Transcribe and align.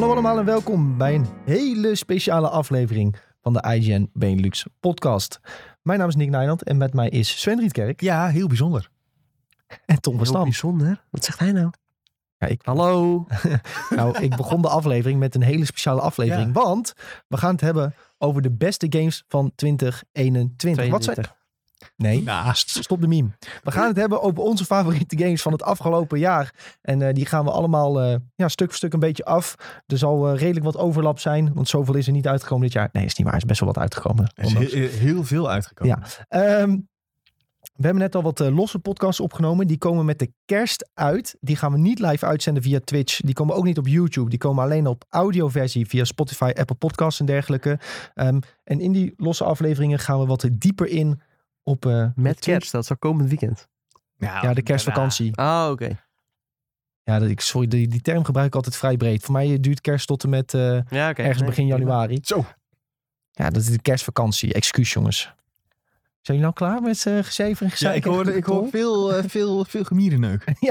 Hallo 0.00 0.14
allemaal 0.14 0.38
en 0.38 0.44
welkom 0.44 0.98
bij 0.98 1.14
een 1.14 1.26
hele 1.44 1.94
speciale 1.94 2.48
aflevering 2.48 3.16
van 3.42 3.52
de 3.52 3.74
IGN 3.74 4.10
Benelux 4.12 4.66
podcast. 4.80 5.40
Mijn 5.82 5.98
naam 5.98 6.08
is 6.08 6.16
Nick 6.16 6.30
Nijland 6.30 6.62
en 6.62 6.76
met 6.76 6.94
mij 6.94 7.08
is 7.08 7.40
Sven 7.40 7.58
Rietkerk 7.58 8.00
Ja, 8.00 8.28
heel 8.28 8.46
bijzonder. 8.46 8.90
en 9.86 10.00
Tom 10.00 10.24
van 10.24 10.34
Heel 10.34 10.42
bijzonder. 10.42 11.04
Wat 11.10 11.24
zegt 11.24 11.38
hij 11.38 11.52
nou? 11.52 11.70
Ja, 12.38 12.46
ik, 12.46 12.60
Hallo. 12.64 13.26
nou, 13.96 14.18
ik 14.18 14.36
begon 14.36 14.62
de 14.62 14.68
aflevering 14.68 15.18
met 15.18 15.34
een 15.34 15.42
hele 15.42 15.64
speciale 15.64 16.00
aflevering, 16.00 16.52
want 16.52 16.92
we 17.28 17.36
gaan 17.36 17.52
het 17.52 17.60
hebben 17.60 17.94
over 18.18 18.42
de 18.42 18.50
beste 18.50 18.86
games 18.90 19.24
van 19.28 19.52
2021. 19.54 20.88
Wat 20.88 21.04
zijn... 21.04 21.16
22. 21.80 21.90
Nee, 21.96 22.22
Naast. 22.22 22.70
Stop 22.70 23.00
de 23.00 23.06
meme. 23.06 23.28
We 23.62 23.70
gaan 23.70 23.86
het 23.86 23.96
hebben 23.96 24.22
over 24.22 24.42
onze 24.42 24.64
favoriete 24.64 25.18
games 25.18 25.42
van 25.42 25.52
het 25.52 25.62
afgelopen 25.62 26.18
jaar. 26.18 26.54
En 26.82 27.02
eh, 27.02 27.14
die 27.14 27.26
gaan 27.26 27.44
we 27.44 27.50
allemaal 27.50 28.00
eh, 28.00 28.16
ja, 28.34 28.48
stuk 28.48 28.68
voor 28.68 28.76
stuk 28.76 28.92
een 28.92 29.00
beetje 29.00 29.24
af. 29.24 29.54
Er 29.86 29.98
zal 29.98 30.28
eh, 30.28 30.38
redelijk 30.38 30.64
wat 30.64 30.76
overlap 30.76 31.18
zijn. 31.18 31.54
Want 31.54 31.68
zoveel 31.68 31.94
is 31.94 32.06
er 32.06 32.12
niet 32.12 32.28
uitgekomen 32.28 32.64
dit 32.64 32.72
jaar. 32.72 32.88
Nee, 32.92 33.04
is 33.04 33.14
niet 33.14 33.26
waar. 33.26 33.34
Er 33.34 33.42
is 33.42 33.48
best 33.48 33.60
wel 33.60 33.68
wat 33.68 33.78
uitgekomen. 33.78 34.32
Er 34.34 34.44
is 34.44 34.72
heel, 34.72 34.88
heel 34.88 35.24
veel 35.24 35.50
uitgekomen. 35.50 36.02
Ehm, 36.28 36.78
we 37.60 37.86
hebben 37.86 38.02
net 38.02 38.14
al 38.14 38.22
wat 38.22 38.38
losse 38.38 38.78
podcasts 38.78 39.20
opgenomen. 39.20 39.66
Die 39.66 39.78
komen 39.78 40.04
met 40.04 40.18
de 40.18 40.32
kerst 40.44 40.90
uit. 40.94 41.36
Die 41.40 41.56
gaan 41.56 41.72
we 41.72 41.78
niet 41.78 41.98
live 41.98 42.26
uitzenden 42.26 42.62
via 42.62 42.80
Twitch. 42.84 43.20
Die 43.20 43.34
komen 43.34 43.54
ook 43.54 43.64
niet 43.64 43.78
op 43.78 43.86
YouTube. 43.86 44.30
Die 44.30 44.38
komen 44.38 44.64
alleen 44.64 44.86
op 44.86 45.04
audioversie 45.08 45.86
via 45.86 46.04
Spotify, 46.04 46.52
Apple 46.54 46.76
Podcasts 46.76 47.20
en 47.20 47.26
dergelijke. 47.26 47.78
Ehm, 48.14 48.38
en 48.64 48.80
in 48.80 48.92
die 48.92 49.12
losse 49.16 49.44
afleveringen 49.44 49.98
gaan 49.98 50.18
we 50.18 50.26
wat 50.26 50.48
dieper 50.52 50.86
in 50.86 51.20
op... 51.70 51.86
eh, 51.86 52.06
Met 52.14 52.34
de 52.34 52.40
kerst, 52.40 52.72
dat 52.72 52.82
is 52.82 52.90
al 52.90 52.96
komend 52.98 53.28
weekend. 53.28 53.68
Ja, 54.16 54.54
de 54.54 54.62
kerstvakantie. 54.62 55.36
Ah, 55.36 55.70
oké. 55.70 55.98
Ja, 57.02 57.18
dat, 57.18 57.28
ik, 57.28 57.40
sorry, 57.40 57.68
die, 57.68 57.88
die 57.88 58.00
term 58.00 58.24
gebruik 58.24 58.46
ik 58.46 58.54
altijd 58.54 58.76
vrij 58.76 58.96
breed. 58.96 59.22
Voor 59.22 59.32
mij 59.32 59.60
duurt 59.60 59.80
kerst 59.80 60.06
tot 60.06 60.22
en 60.24 60.30
met 60.30 60.54
eh, 60.54 60.60
Ja, 60.90 61.10
oké. 61.10 61.20
ergens 61.22 61.38
Nee, 61.38 61.48
begin 61.48 61.66
januari. 61.66 62.18
Zo. 62.22 62.44
Ja, 63.30 63.50
dat 63.50 63.62
is 63.62 63.68
de 63.68 63.82
kerstvakantie. 63.82 64.52
Excuus, 64.54 64.92
jongens. 64.92 65.20
Zijn 66.20 66.38
jullie 66.38 66.40
nou 66.42 66.52
klaar 66.52 66.82
met 66.82 67.04
uh, 67.04 67.24
gezeven 67.24 67.66
en 67.66 67.72
Ja, 67.76 67.92
ik 67.92 68.04
hoor, 68.04 68.28
ik 68.28 68.44
hoor 68.44 68.68
veel, 68.68 69.14
eh, 69.14 69.24
veel, 69.26 69.64
veel 69.64 69.84
gemierenneuk. 69.84 70.44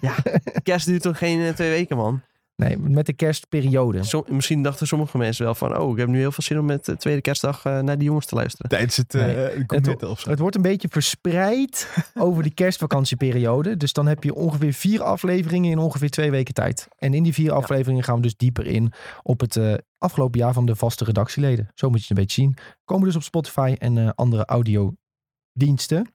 ja, 0.00 0.18
Kerst 0.62 0.86
duurt 0.86 1.02
toch 1.02 1.18
geen 1.18 1.40
eh, 1.40 1.52
twee 1.54 1.70
weken, 1.70 1.96
man? 1.96 2.22
Nee, 2.60 2.78
met 2.78 3.06
de 3.06 3.12
kerstperiode. 3.12 4.02
Som- 4.02 4.24
misschien 4.28 4.62
dachten 4.62 4.86
sommige 4.86 5.18
mensen 5.18 5.44
wel 5.44 5.54
van... 5.54 5.76
Oh, 5.76 5.90
ik 5.92 5.98
heb 5.98 6.08
nu 6.08 6.18
heel 6.18 6.32
veel 6.32 6.44
zin 6.44 6.58
om 6.58 6.64
met 6.64 6.84
de 6.84 6.96
tweede 6.96 7.20
kerstdag 7.20 7.64
eh, 7.64 7.78
naar 7.78 7.98
die 7.98 8.06
jongens 8.06 8.26
te 8.26 8.34
luisteren. 8.34 8.70
Tijdens 8.70 8.96
het 8.96 9.14
uh, 9.14 9.24
Nee, 9.24 9.64
gourmetten 9.66 10.10
of 10.10 10.20
zo. 10.20 10.30
Het 10.30 10.38
wordt 10.38 10.56
een 10.56 10.62
beetje 10.62 10.88
verspreid 10.90 11.88
over 12.14 12.42
die 12.42 12.54
kerstvakantieperiode. 12.54 13.76
Dus 13.76 13.92
dan 13.92 14.06
heb 14.06 14.24
je 14.24 14.34
ongeveer 14.34 14.72
vier 14.72 15.02
afleveringen 15.02 15.70
in 15.70 15.78
ongeveer 15.78 16.10
twee 16.10 16.30
weken 16.30 16.54
tijd. 16.54 16.88
En 16.98 17.14
in 17.14 17.22
die 17.22 17.34
vier 17.34 17.52
afleveringen 17.52 18.04
gaan 18.04 18.16
we 18.16 18.22
dus 18.22 18.36
dieper 18.36 18.66
in 18.66 18.92
op 19.22 19.40
het 19.40 19.56
eh, 19.56 19.74
afgelopen 19.98 20.40
jaar 20.40 20.52
van 20.52 20.66
de 20.66 20.76
vaste 20.76 21.04
redactieleden. 21.04 21.70
Zo 21.74 21.88
moet 21.88 21.96
je 21.96 22.06
het 22.08 22.10
een 22.10 22.24
beetje 22.24 22.42
zien. 22.42 22.56
Komen 22.84 23.06
dus 23.06 23.16
op 23.16 23.22
Spotify 23.22 23.74
en 23.78 23.98
eh, 23.98 24.10
andere 24.14 24.44
audiodiensten. 24.44 26.14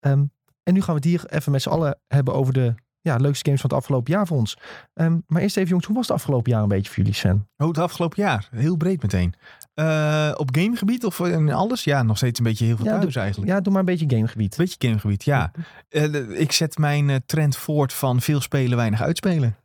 Ehm, 0.00 0.24
en 0.62 0.74
nu 0.74 0.80
gaan 0.82 0.94
we 0.94 1.00
het 1.00 1.04
hier 1.10 1.24
even 1.28 1.52
met 1.52 1.62
z'n 1.62 1.68
allen 1.68 1.98
hebben 2.06 2.34
over 2.34 2.52
de 2.52 2.74
ja, 3.04 3.16
leukste 3.16 3.44
games 3.44 3.60
van 3.60 3.70
het 3.70 3.78
afgelopen 3.78 4.12
jaar 4.12 4.26
voor 4.26 4.36
ons. 4.36 4.56
Ehm, 4.94 5.18
maar 5.26 5.42
eerst 5.42 5.56
even 5.56 5.68
jongens, 5.68 5.86
hoe 5.86 5.96
was 5.96 6.08
het 6.08 6.16
afgelopen 6.16 6.52
jaar 6.52 6.62
een 6.62 6.68
beetje 6.68 6.88
voor 6.88 6.96
jullie 6.96 7.14
Sven? 7.14 7.48
Oh, 7.56 7.68
het 7.68 7.78
afgelopen 7.78 8.22
jaar. 8.22 8.48
Heel 8.50 8.76
breed 8.76 9.02
meteen. 9.02 9.34
Uh, 9.74 10.30
op 10.36 10.56
gamegebied 10.56 11.04
of 11.04 11.20
in 11.20 11.52
alles? 11.52 11.84
Ja, 11.84 12.02
nog 12.02 12.16
steeds 12.16 12.38
een 12.38 12.44
beetje 12.44 12.64
heel 12.64 12.76
veel 12.76 12.84
Ja, 12.84 12.98
thuis 12.98 13.16
eigenlijk. 13.16 13.50
Ja, 13.50 13.60
doe 13.60 13.72
maar 13.72 13.80
een 13.80 13.88
beetje 13.88 14.16
gamegebied. 14.16 14.56
Beetje 14.56 14.88
gamegebied, 14.88 15.24
ja. 15.24 15.50
Uh, 15.90 16.40
ik 16.40 16.52
zet 16.52 16.78
mijn 16.78 17.08
uh, 17.08 17.16
trend 17.26 17.56
voort 17.56 17.92
van 17.92 18.20
veel 18.20 18.40
spelen, 18.40 18.76
weinig 18.76 19.02
uitspelen. 19.02 19.56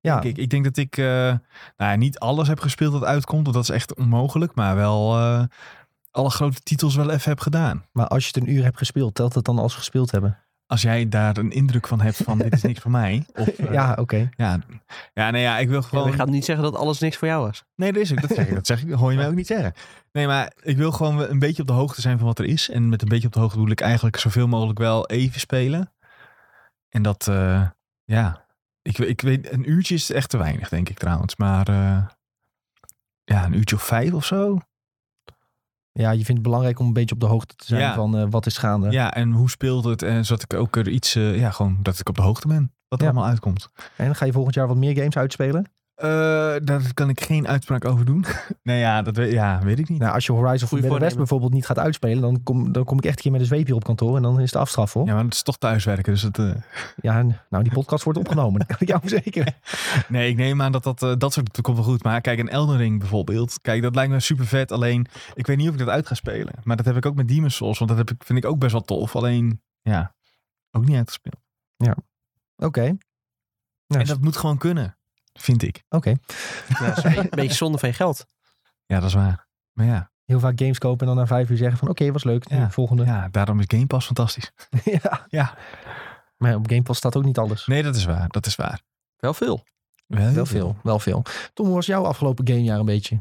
Ja. 0.00 0.20
Denk 0.20 0.36
ik, 0.36 0.42
ik 0.42 0.50
denk 0.50 0.64
dat 0.64 0.76
ik 0.76 0.96
uh, 0.96 1.06
nou 1.06 1.38
ja, 1.76 1.96
niet 1.96 2.18
alles 2.18 2.48
heb 2.48 2.60
gespeeld 2.60 2.92
dat 2.92 3.04
uitkomt, 3.04 3.42
want 3.42 3.54
dat 3.54 3.64
is 3.64 3.74
echt 3.74 3.94
onmogelijk. 3.94 4.54
Maar 4.54 4.76
wel 4.76 5.16
alle 6.10 6.30
grote 6.30 6.60
titels 6.62 6.96
wel 6.96 7.10
even 7.10 7.30
heb 7.30 7.40
gedaan. 7.40 7.84
Maar 7.92 8.08
als 8.08 8.22
je 8.22 8.30
het 8.34 8.42
een 8.42 8.54
uur 8.54 8.62
hebt 8.62 8.78
gespeeld, 8.78 9.14
telt 9.14 9.34
het 9.34 9.44
dan 9.44 9.58
als 9.58 9.74
gespeeld 9.74 10.10
hebben? 10.10 10.38
Als 10.72 10.82
jij 10.82 11.08
daar 11.08 11.36
een 11.36 11.50
indruk 11.50 11.86
van 11.86 12.00
hebt 12.00 12.16
van 12.16 12.38
dit 12.38 12.52
is 12.52 12.62
niks 12.62 12.80
voor 12.80 12.90
mij. 12.90 13.26
Of, 13.34 13.58
uh, 13.58 13.72
ja, 13.78 13.90
oké. 13.90 14.00
Okay. 14.00 14.28
Ja, 14.36 14.58
ja, 15.14 15.30
nee, 15.30 15.42
ja, 15.42 15.58
ik 15.58 15.68
wil 15.68 15.82
gewoon... 15.82 16.04
Ja, 16.04 16.10
je 16.10 16.16
gaat 16.16 16.28
niet 16.28 16.44
zeggen 16.44 16.64
dat 16.64 16.76
alles 16.76 16.98
niks 16.98 17.16
voor 17.16 17.28
jou 17.28 17.46
was. 17.46 17.64
Nee, 17.74 17.92
dat 17.92 18.02
is 18.02 18.12
ook. 18.12 18.20
Dat 18.20 18.30
zeg 18.30 18.46
ik. 18.48 18.54
Dat 18.54 18.66
zeg 18.66 18.82
ik. 18.82 18.92
hoor 18.92 19.10
je 19.10 19.16
mij 19.16 19.28
ook 19.28 19.34
niet 19.34 19.46
zeggen. 19.46 19.72
Nee, 20.12 20.26
maar 20.26 20.52
ik 20.62 20.76
wil 20.76 20.92
gewoon 20.92 21.20
een 21.20 21.38
beetje 21.38 21.62
op 21.62 21.68
de 21.68 21.74
hoogte 21.74 22.00
zijn 22.00 22.18
van 22.18 22.26
wat 22.26 22.38
er 22.38 22.44
is. 22.44 22.70
En 22.70 22.88
met 22.88 23.02
een 23.02 23.08
beetje 23.08 23.26
op 23.26 23.32
de 23.32 23.40
hoogte 23.40 23.56
bedoel 23.56 23.72
ik 23.72 23.80
eigenlijk 23.80 24.16
zoveel 24.16 24.48
mogelijk 24.48 24.78
wel 24.78 25.06
even 25.06 25.40
spelen. 25.40 25.92
En 26.88 27.02
dat, 27.02 27.26
uh, 27.30 27.68
ja... 28.04 28.46
Ik, 28.82 28.98
ik 28.98 29.20
weet, 29.20 29.52
een 29.52 29.70
uurtje 29.70 29.94
is 29.94 30.10
echt 30.10 30.30
te 30.30 30.36
weinig, 30.36 30.68
denk 30.68 30.88
ik 30.88 30.98
trouwens. 30.98 31.36
Maar 31.36 31.70
uh, 31.70 32.06
ja, 33.24 33.44
een 33.44 33.56
uurtje 33.56 33.76
of 33.76 33.82
vijf 33.82 34.12
of 34.12 34.24
zo. 34.24 34.58
Ja, 35.92 36.10
je 36.10 36.24
vindt 36.24 36.32
het 36.32 36.42
belangrijk 36.42 36.78
om 36.78 36.86
een 36.86 36.92
beetje 36.92 37.14
op 37.14 37.20
de 37.20 37.26
hoogte 37.26 37.54
te 37.54 37.64
zijn 37.66 37.80
ja. 37.80 37.94
van 37.94 38.18
uh, 38.18 38.26
wat 38.30 38.46
is 38.46 38.58
gaande. 38.58 38.90
Ja, 38.90 39.14
en 39.14 39.32
hoe 39.32 39.50
speelt 39.50 39.84
het? 39.84 40.02
En 40.02 40.24
zodat 40.24 40.42
ik 40.42 40.54
ook 40.54 40.76
er 40.76 40.88
iets, 40.88 41.16
uh, 41.16 41.38
ja, 41.38 41.50
gewoon 41.50 41.78
dat 41.82 41.98
ik 41.98 42.08
op 42.08 42.14
de 42.16 42.22
hoogte 42.22 42.48
ben. 42.48 42.72
Wat 42.88 43.00
er 43.00 43.06
ja. 43.06 43.12
allemaal 43.12 43.30
uitkomt. 43.30 43.68
En 43.96 44.14
ga 44.14 44.24
je 44.24 44.32
volgend 44.32 44.54
jaar 44.54 44.66
wat 44.66 44.76
meer 44.76 44.96
games 44.96 45.16
uitspelen? 45.16 45.70
Uh, 46.04 46.08
daar 46.64 46.94
kan 46.94 47.08
ik 47.08 47.20
geen 47.20 47.48
uitspraak 47.48 47.84
over 47.84 48.04
doen. 48.04 48.24
nee, 48.62 48.78
ja, 48.78 49.02
dat 49.02 49.16
weet, 49.16 49.32
ja, 49.32 49.60
weet 49.62 49.78
ik 49.78 49.88
niet. 49.88 49.98
Nou, 49.98 50.14
als 50.14 50.26
je 50.26 50.32
Horizon 50.32 50.68
Forbidden 50.68 51.00
West 51.00 51.16
bijvoorbeeld 51.16 51.52
niet 51.52 51.66
gaat 51.66 51.78
uitspelen, 51.78 52.20
dan 52.20 52.42
kom, 52.42 52.72
dan 52.72 52.84
kom 52.84 52.98
ik 52.98 53.04
echt 53.04 53.16
een 53.16 53.22
keer 53.22 53.32
met 53.32 53.40
een 53.40 53.46
zweep 53.46 53.66
hier 53.66 53.74
op 53.74 53.84
kantoor 53.84 54.16
en 54.16 54.22
dan 54.22 54.40
is 54.40 54.50
de 54.50 54.58
afstraf 54.58 54.92
hoor. 54.92 55.06
Ja, 55.06 55.14
maar 55.14 55.24
het 55.24 55.34
is 55.34 55.42
toch 55.42 55.58
thuiswerken, 55.58 56.12
dus 56.12 56.22
het... 56.22 56.38
Uh... 56.38 56.54
Ja, 56.96 57.24
nou 57.50 57.62
die 57.62 57.72
podcast 57.72 58.04
wordt 58.04 58.18
opgenomen, 58.24 58.58
dat 58.58 58.68
kan 58.68 58.76
ik 58.80 58.88
jou 58.88 59.00
verzekeren. 59.00 59.54
nee, 60.08 60.30
ik 60.30 60.36
neem 60.36 60.62
aan 60.62 60.72
dat 60.72 60.82
dat, 60.82 61.02
uh, 61.02 61.12
dat 61.18 61.32
soort 61.32 61.54
dat 61.54 61.64
komt 61.64 61.76
wel 61.76 61.86
goed. 61.86 62.02
Maar 62.02 62.20
kijk, 62.20 62.38
een 62.38 62.48
Elden 62.48 62.76
Ring 62.76 62.98
bijvoorbeeld, 62.98 63.58
kijk, 63.60 63.82
dat 63.82 63.94
lijkt 63.94 64.12
me 64.12 64.20
super 64.20 64.46
vet. 64.46 64.72
Alleen, 64.72 65.06
ik 65.34 65.46
weet 65.46 65.56
niet 65.56 65.68
of 65.68 65.72
ik 65.72 65.78
dat 65.78 65.88
uit 65.88 66.06
ga 66.06 66.14
spelen. 66.14 66.54
Maar 66.62 66.76
dat 66.76 66.86
heb 66.86 66.96
ik 66.96 67.06
ook 67.06 67.14
met 67.14 67.28
Demon's 67.28 67.56
Souls, 67.56 67.78
want 67.78 67.90
dat 67.90 67.98
heb 67.98 68.10
ik, 68.10 68.24
vind 68.24 68.38
ik 68.38 68.50
ook 68.50 68.58
best 68.58 68.72
wel 68.72 68.82
tof. 68.84 69.16
Alleen, 69.16 69.62
ja, 69.82 70.14
ook 70.70 70.84
niet 70.84 70.96
uitgespeeld. 70.96 71.40
Ja, 71.76 71.96
oké. 72.56 72.66
Okay. 72.66 72.98
Nou, 73.86 74.00
en 74.00 74.06
dat 74.06 74.20
moet 74.20 74.36
gewoon 74.36 74.58
kunnen. 74.58 74.96
Vind 75.32 75.62
ik. 75.62 75.84
Oké. 75.88 75.96
Okay. 75.96 76.18
Ja, 77.04 77.16
een 77.16 77.28
beetje 77.30 77.54
zonde 77.54 77.78
van 77.78 77.88
je 77.88 77.94
geld. 77.94 78.26
Ja, 78.86 79.00
dat 79.00 79.08
is 79.08 79.14
waar. 79.14 79.46
Maar 79.72 79.86
ja. 79.86 80.10
Heel 80.24 80.40
vaak 80.40 80.58
games 80.58 80.78
kopen 80.78 81.00
en 81.00 81.06
dan 81.06 81.16
na 81.16 81.26
vijf 81.26 81.50
uur 81.50 81.56
zeggen 81.56 81.78
van 81.78 81.88
oké, 81.88 82.00
okay, 82.00 82.12
was 82.12 82.24
leuk. 82.24 82.48
Ja. 82.48 82.70
Volgende. 82.70 83.04
Ja, 83.04 83.28
daarom 83.28 83.60
is 83.60 83.64
Game 83.68 83.86
Pass 83.86 84.06
fantastisch. 84.06 84.52
ja. 85.02 85.26
ja. 85.28 85.54
Maar 86.36 86.54
op 86.54 86.68
Game 86.68 86.82
Pass 86.82 86.98
staat 86.98 87.16
ook 87.16 87.24
niet 87.24 87.38
alles. 87.38 87.66
Nee, 87.66 87.82
dat 87.82 87.96
is 87.96 88.04
waar. 88.04 88.28
Dat 88.28 88.46
is 88.46 88.56
waar. 88.56 88.82
Wel 89.16 89.34
veel. 89.34 89.64
Wel, 90.06 90.32
wel 90.32 90.46
veel. 90.46 90.76
Wel 90.82 90.98
veel. 90.98 91.22
Tom, 91.54 91.66
hoe 91.66 91.74
was 91.74 91.86
jouw 91.86 92.04
afgelopen 92.04 92.48
gamejaar 92.48 92.78
een 92.78 92.84
beetje? 92.84 93.18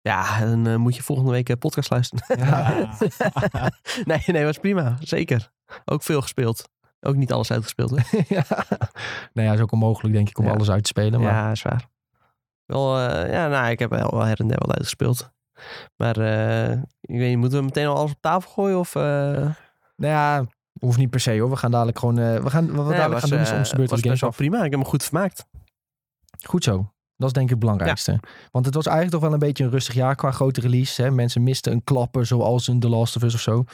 Ja, 0.00 0.40
dan 0.40 0.68
uh, 0.68 0.76
moet 0.76 0.96
je 0.96 1.02
volgende 1.02 1.30
week 1.30 1.48
uh, 1.48 1.56
podcast 1.56 1.90
luisteren. 1.90 2.38
Ja. 2.38 2.88
nee, 4.04 4.22
nee, 4.26 4.44
was 4.44 4.58
prima. 4.58 4.96
Zeker. 5.00 5.50
Ook 5.84 6.02
veel 6.02 6.22
gespeeld. 6.22 6.68
Ook 7.00 7.16
niet 7.16 7.32
alles 7.32 7.50
uitgespeeld. 7.50 7.90
Hè? 7.90 8.18
ja. 8.36 8.44
Nou 9.32 9.48
ja, 9.48 9.52
is 9.52 9.60
ook 9.60 9.72
onmogelijk 9.72 10.14
denk 10.14 10.28
ik 10.28 10.38
om 10.38 10.44
ja. 10.44 10.50
alles 10.52 10.70
uit 10.70 10.82
te 10.82 10.88
spelen. 10.88 11.20
Maar... 11.20 11.32
Ja, 11.32 11.50
is 11.50 11.62
waar. 11.62 11.88
Wel, 12.64 12.98
uh, 12.98 13.32
ja, 13.32 13.48
nou, 13.48 13.70
ik 13.70 13.78
heb 13.78 13.90
wel, 13.90 14.10
wel 14.10 14.24
her 14.24 14.40
en 14.40 14.48
der 14.48 14.58
wel 14.58 14.74
uitgespeeld. 14.74 15.30
Maar 15.96 16.18
uh, 16.18 16.72
ik 17.00 17.18
weet 17.18 17.28
niet, 17.28 17.38
moeten 17.38 17.58
we 17.58 17.64
meteen 17.64 17.86
al 17.86 17.96
alles 17.96 18.10
op 18.10 18.20
tafel 18.20 18.50
gooien? 18.50 18.78
Of, 18.78 18.94
uh... 18.94 19.02
Nou 19.02 20.12
ja, 20.12 20.44
hoeft 20.80 20.98
niet 20.98 21.10
per 21.10 21.20
se 21.20 21.38
hoor. 21.38 21.50
We 21.50 21.56
gaan 21.56 21.70
dadelijk 21.70 21.98
gewoon, 21.98 22.14
we 22.14 22.50
gaan, 22.50 22.74
wat 22.74 22.86
we 22.86 22.92
dadelijk 22.92 23.20
was, 23.20 23.20
gaan 23.20 23.30
doen 23.30 23.40
is 23.40 23.52
om 23.52 23.62
de 23.62 23.76
beurt 23.76 23.90
was 23.90 24.00
best 24.00 24.20
wel 24.20 24.30
prima. 24.30 24.64
Ik 24.64 24.70
heb 24.70 24.80
me 24.80 24.86
goed 24.86 25.04
vermaakt. 25.04 25.46
Goed 26.44 26.64
zo. 26.64 26.90
Dat 27.16 27.26
is 27.26 27.32
denk 27.32 27.44
ik 27.44 27.50
het 27.50 27.60
belangrijkste. 27.60 28.12
Ja. 28.12 28.20
Want 28.50 28.64
het 28.64 28.74
was 28.74 28.86
eigenlijk 28.86 29.14
toch 29.14 29.24
wel 29.24 29.32
een 29.32 29.46
beetje 29.46 29.64
een 29.64 29.70
rustig 29.70 29.94
jaar 29.94 30.14
qua 30.14 30.30
grote 30.30 30.60
release. 30.60 31.02
Hè? 31.02 31.10
Mensen 31.10 31.42
misten 31.42 31.72
een 31.72 31.84
klapper 31.84 32.26
zoals 32.26 32.68
een 32.68 32.80
The 32.80 32.88
Last 32.88 33.16
of 33.16 33.22
Us 33.22 33.34
of 33.34 33.40
zo. 33.40 33.64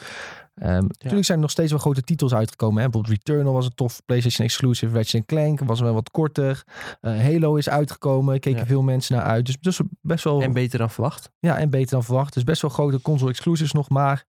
Um, 0.61 0.69
ja. 0.69 0.79
Natuurlijk 0.79 1.25
zijn 1.25 1.37
er 1.37 1.43
nog 1.43 1.51
steeds 1.51 1.71
wel 1.71 1.79
grote 1.79 2.01
titels 2.01 2.33
uitgekomen. 2.33 2.83
Hè? 2.83 2.89
Bijvoorbeeld 2.89 3.17
Returnal 3.17 3.53
was 3.53 3.65
een 3.65 3.75
tof 3.75 4.01
PlayStation 4.05 4.45
exclusive. 4.45 4.95
Ratchet 4.95 5.25
Clank 5.25 5.59
was 5.59 5.79
wel 5.79 5.93
wat 5.93 6.11
korter. 6.11 6.63
Uh, 7.01 7.21
Halo 7.21 7.55
is 7.55 7.69
uitgekomen. 7.69 8.39
Keken 8.39 8.59
ja. 8.59 8.65
veel 8.65 8.81
mensen 8.81 9.15
naar 9.15 9.25
uit. 9.25 9.45
Dus, 9.45 9.57
dus 9.59 9.79
best 10.01 10.23
wel... 10.23 10.41
En 10.41 10.53
beter 10.53 10.79
dan 10.79 10.89
verwacht. 10.89 11.31
Ja, 11.39 11.57
en 11.57 11.69
beter 11.69 11.91
dan 11.91 12.03
verwacht. 12.03 12.33
Dus 12.33 12.43
best 12.43 12.61
wel 12.61 12.71
grote 12.71 13.01
console 13.01 13.29
exclusives 13.29 13.71
nog. 13.71 13.89
Maar 13.89 14.25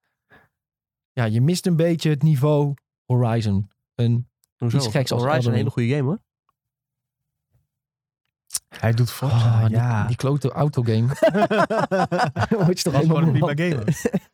ja, 1.12 1.24
je 1.24 1.40
mist 1.40 1.66
een 1.66 1.76
beetje 1.76 2.10
het 2.10 2.22
niveau 2.22 2.74
Horizon. 3.04 3.70
Een 3.94 4.28
Hoezo? 4.56 4.76
iets 4.76 4.86
geks 4.86 5.12
als 5.12 5.22
Horizon 5.22 5.36
Elden 5.36 5.52
een 5.52 5.58
hele 5.58 5.70
goede 5.70 5.88
game 5.88 6.02
hoor. 6.02 6.18
Hij 8.80 8.92
doet 8.92 9.10
Forza, 9.10 9.64
oh, 9.64 9.70
ja. 9.70 9.98
Die, 9.98 10.06
die 10.06 10.16
klote 10.16 10.50
autogame. 10.50 11.06
Moet 12.66 12.78
je 12.78 12.82
toch 12.82 12.92
helemaal 12.92 13.22
een 13.22 13.30
prima 13.30 13.52
game. 13.54 13.84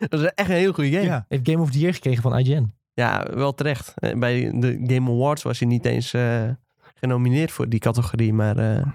dat 0.09 0.21
is 0.21 0.31
echt 0.35 0.49
een 0.49 0.55
hele 0.55 0.73
goede 0.73 0.91
game. 0.91 1.05
Ja. 1.05 1.25
Heeft 1.29 1.49
Game 1.49 1.63
of 1.63 1.71
the 1.71 1.79
Year 1.79 1.95
gekregen 1.95 2.23
van 2.23 2.39
IGN. 2.39 2.73
Ja, 2.93 3.27
wel 3.35 3.55
terecht. 3.55 3.95
Bij 4.17 4.51
de 4.55 4.81
Game 4.87 5.11
Awards 5.11 5.43
was 5.43 5.59
hij 5.59 5.69
niet 5.69 5.85
eens 5.85 6.13
uh, 6.13 6.49
genomineerd 6.95 7.51
voor 7.51 7.69
die 7.69 7.81
categorie. 7.81 8.33
Maar 8.33 8.59
uh, 8.59 8.87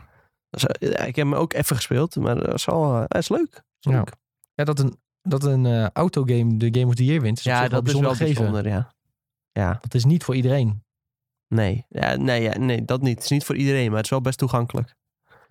ja, 0.80 1.00
ik 1.00 1.16
heb 1.16 1.26
hem 1.26 1.36
ook 1.36 1.54
even 1.54 1.76
gespeeld. 1.76 2.16
Maar 2.16 2.36
dat 2.36 2.54
is, 2.54 2.68
al, 2.68 2.94
uh, 2.94 3.04
dat 3.08 3.22
is 3.22 3.30
leuk. 3.30 3.64
Is 3.80 3.92
ja. 3.92 3.92
leuk. 3.92 4.12
ja, 4.54 4.64
dat 4.64 4.80
een, 4.80 4.98
dat 5.22 5.44
een 5.44 5.66
uh, 5.66 5.90
autogame 5.90 6.58
de 6.58 6.68
Game 6.72 6.86
of 6.86 6.96
the 6.96 7.06
Year 7.06 7.22
wint. 7.22 7.38
Is 7.38 7.44
ja, 7.44 7.62
dat 7.68 7.72
wel 7.72 7.94
is 7.94 8.00
wel 8.00 8.10
gegeven. 8.10 8.36
bijzonder, 8.36 8.68
ja. 8.68 8.94
ja. 9.52 9.78
Dat 9.82 9.94
is 9.94 10.06
niet 10.06 10.24
voor 10.24 10.36
iedereen. 10.36 10.84
Nee, 11.48 11.86
ja, 11.90 12.16
nee, 12.16 12.42
ja, 12.42 12.58
nee, 12.58 12.86
dat 12.86 13.02
niet. 13.02 13.16
Het 13.16 13.24
is 13.24 13.30
niet 13.30 13.44
voor 13.44 13.56
iedereen, 13.56 13.88
maar 13.88 13.96
het 13.96 14.06
is 14.06 14.12
wel 14.12 14.22
best 14.22 14.38
toegankelijk. 14.38 14.96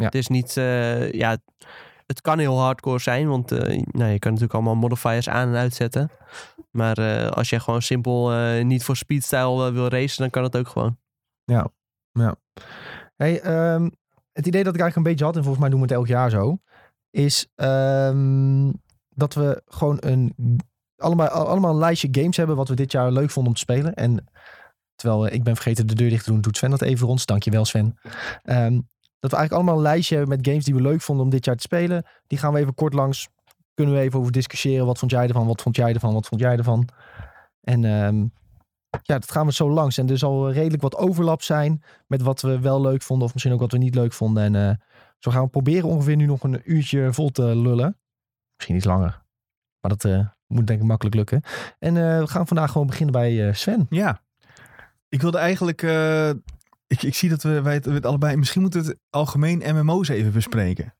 Ja. 0.05 0.11
Het 0.11 0.15
is 0.15 0.29
niet, 0.29 0.57
eh, 0.57 1.13
ja, 1.13 1.39
het 2.07 2.21
kan 2.21 2.39
heel 2.39 2.59
hardcore 2.59 2.99
zijn, 2.99 3.29
want 3.29 3.53
eh, 3.53 3.83
nou, 3.91 4.11
je 4.11 4.19
kan 4.19 4.33
natuurlijk 4.33 4.55
allemaal 4.55 4.75
modifiers 4.75 5.29
aan 5.29 5.49
en 5.49 5.55
uitzetten. 5.55 6.11
Maar 6.71 6.99
eh, 6.99 7.31
als 7.31 7.51
je 7.51 7.61
gewoon 7.61 7.83
simpel 7.83 8.31
niet 8.63 8.85
voor 8.85 8.97
speedstyle 8.97 9.73
wil 9.73 9.89
racen, 9.89 10.23
dan 10.23 10.31
kan 10.31 10.43
het 10.43 10.57
ook 10.57 10.69
gewoon. 10.69 10.99
Hey, 13.17 13.41
ehm, 13.41 13.91
het 14.33 14.47
idee 14.47 14.65
dat 14.65 14.75
ik 14.75 14.81
eigenlijk 14.81 14.97
een 14.97 15.03
beetje 15.03 15.25
had, 15.25 15.37
en 15.37 15.43
volgens 15.43 15.63
mij 15.63 15.71
doen 15.71 15.81
we 15.81 15.87
het 15.87 15.97
elk 15.97 16.07
jaar 16.07 16.31
zo, 16.31 16.59
is 17.11 17.47
ehm, 17.55 18.73
dat 19.09 19.35
we 19.35 19.63
gewoon 19.67 19.97
een, 20.01 20.35
allemaal, 20.97 21.29
allemaal 21.29 21.71
een 21.71 21.79
lijstje 21.79 22.09
games 22.11 22.37
hebben 22.37 22.57
wat 22.57 22.69
we 22.69 22.75
dit 22.75 22.93
jaar 22.93 23.13
leuk 23.13 23.31
vonden 23.31 23.53
om 23.53 23.59
te 23.59 23.65
spelen. 23.65 23.95
En 23.95 24.25
terwijl 24.95 25.27
ik 25.27 25.43
ben 25.43 25.55
vergeten 25.55 25.87
de 25.87 25.95
deur 25.95 26.11
dicht 26.11 26.25
te 26.25 26.31
doen, 26.31 26.41
doet 26.41 26.57
Sven 26.57 26.71
dat 26.71 26.83
even 26.83 27.07
rond. 27.07 27.27
Dankjewel 27.27 27.65
Sven. 27.65 27.99
Ehm, 28.43 28.81
dat 29.25 29.33
we 29.33 29.39
eigenlijk 29.39 29.53
allemaal 29.53 29.85
een 29.85 29.93
lijstje 29.93 30.17
hebben 30.17 30.37
met 30.37 30.47
games 30.47 30.65
die 30.65 30.75
we 30.75 30.81
leuk 30.81 31.01
vonden 31.01 31.25
om 31.25 31.31
dit 31.31 31.45
jaar 31.45 31.57
te 31.57 31.63
spelen. 31.63 32.05
Die 32.27 32.39
gaan 32.39 32.53
we 32.53 32.59
even 32.59 32.75
kort 32.75 32.95
langs. 32.95 33.29
Kunnen 33.75 33.95
we 33.95 34.01
even 34.01 34.19
over 34.19 34.33
discussiëren. 34.33 34.87
Wat 34.87 34.99
vond 34.99 35.11
jij 35.11 35.27
ervan? 35.27 35.47
Wat 35.47 35.63
vond 35.63 35.77
jij 35.77 35.93
ervan? 35.93 36.15
Wat 36.15 36.27
vond 36.27 36.41
jij 36.41 36.57
ervan? 36.57 36.89
En 37.61 37.85
ehm, 37.85 38.19
ja, 39.03 39.19
dat 39.19 39.31
gaan 39.31 39.47
we 39.47 39.53
zo 39.53 39.71
langs. 39.71 39.99
En 39.99 40.09
er 40.09 40.19
zal 40.19 40.53
redelijk 40.53 40.83
wat 40.83 40.97
overlap 40.97 41.43
zijn 41.43 41.83
met 42.07 42.23
wat 42.23 42.41
we 42.41 42.61
wel 42.61 42.81
leuk 42.81 43.03
vonden. 43.03 43.27
Of 43.27 43.33
misschien 43.33 43.55
ook 43.55 43.61
wat 43.61 43.73
we 43.73 43.79
niet 43.79 43.95
leuk 43.95 44.13
vonden. 44.13 44.43
En 44.43 44.69
eh, 44.69 44.77
zo 45.19 45.31
gaan 45.31 45.43
we 45.43 45.49
proberen 45.49 45.89
ongeveer 45.89 46.17
nu 46.17 46.27
nog 46.27 46.43
een 46.43 46.61
uurtje 46.65 47.13
vol 47.13 47.31
te 47.31 47.43
lullen. 47.43 47.99
Misschien 48.57 48.77
iets 48.77 48.87
langer. 48.87 49.23
Maar 49.81 49.91
dat 49.91 50.05
eh, 50.05 50.27
moet 50.47 50.67
denk 50.67 50.81
ik 50.81 50.87
makkelijk 50.87 51.17
lukken. 51.17 51.43
En 51.79 51.97
eh, 51.97 52.19
we 52.19 52.27
gaan 52.27 52.47
vandaag 52.47 52.71
gewoon 52.71 52.87
beginnen 52.87 53.13
bij 53.13 53.53
Sven. 53.53 53.87
Ja. 53.91 54.21
Ik 55.09 55.21
wilde 55.21 55.39
eigenlijk... 55.39 55.83
ik, 56.87 57.03
ik 57.03 57.15
zie 57.15 57.29
dat 57.29 57.43
we, 57.43 57.63
wij 57.63 57.75
het, 57.75 58.07
allebei... 58.07 58.37
Misschien 58.37 58.61
moeten 58.63 58.83
we 58.83 58.89
het 58.89 58.99
algemeen 59.11 59.63
MMO's 59.77 60.09
even 60.09 60.33
bespreken. 60.33 60.95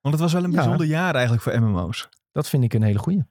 Want 0.00 0.14
het 0.14 0.22
was 0.22 0.32
wel 0.32 0.44
een 0.44 0.50
Ja. 0.50 0.56
bijzonder 0.56 0.86
jaar 0.86 1.14
eigenlijk 1.14 1.42
voor 1.42 1.60
MMO's. 1.60 2.08
Dat 2.32 2.48
vind 2.48 2.64
ik 2.64 2.74
een 2.74 2.82
hele 2.82 2.98
goeie. 2.98 3.24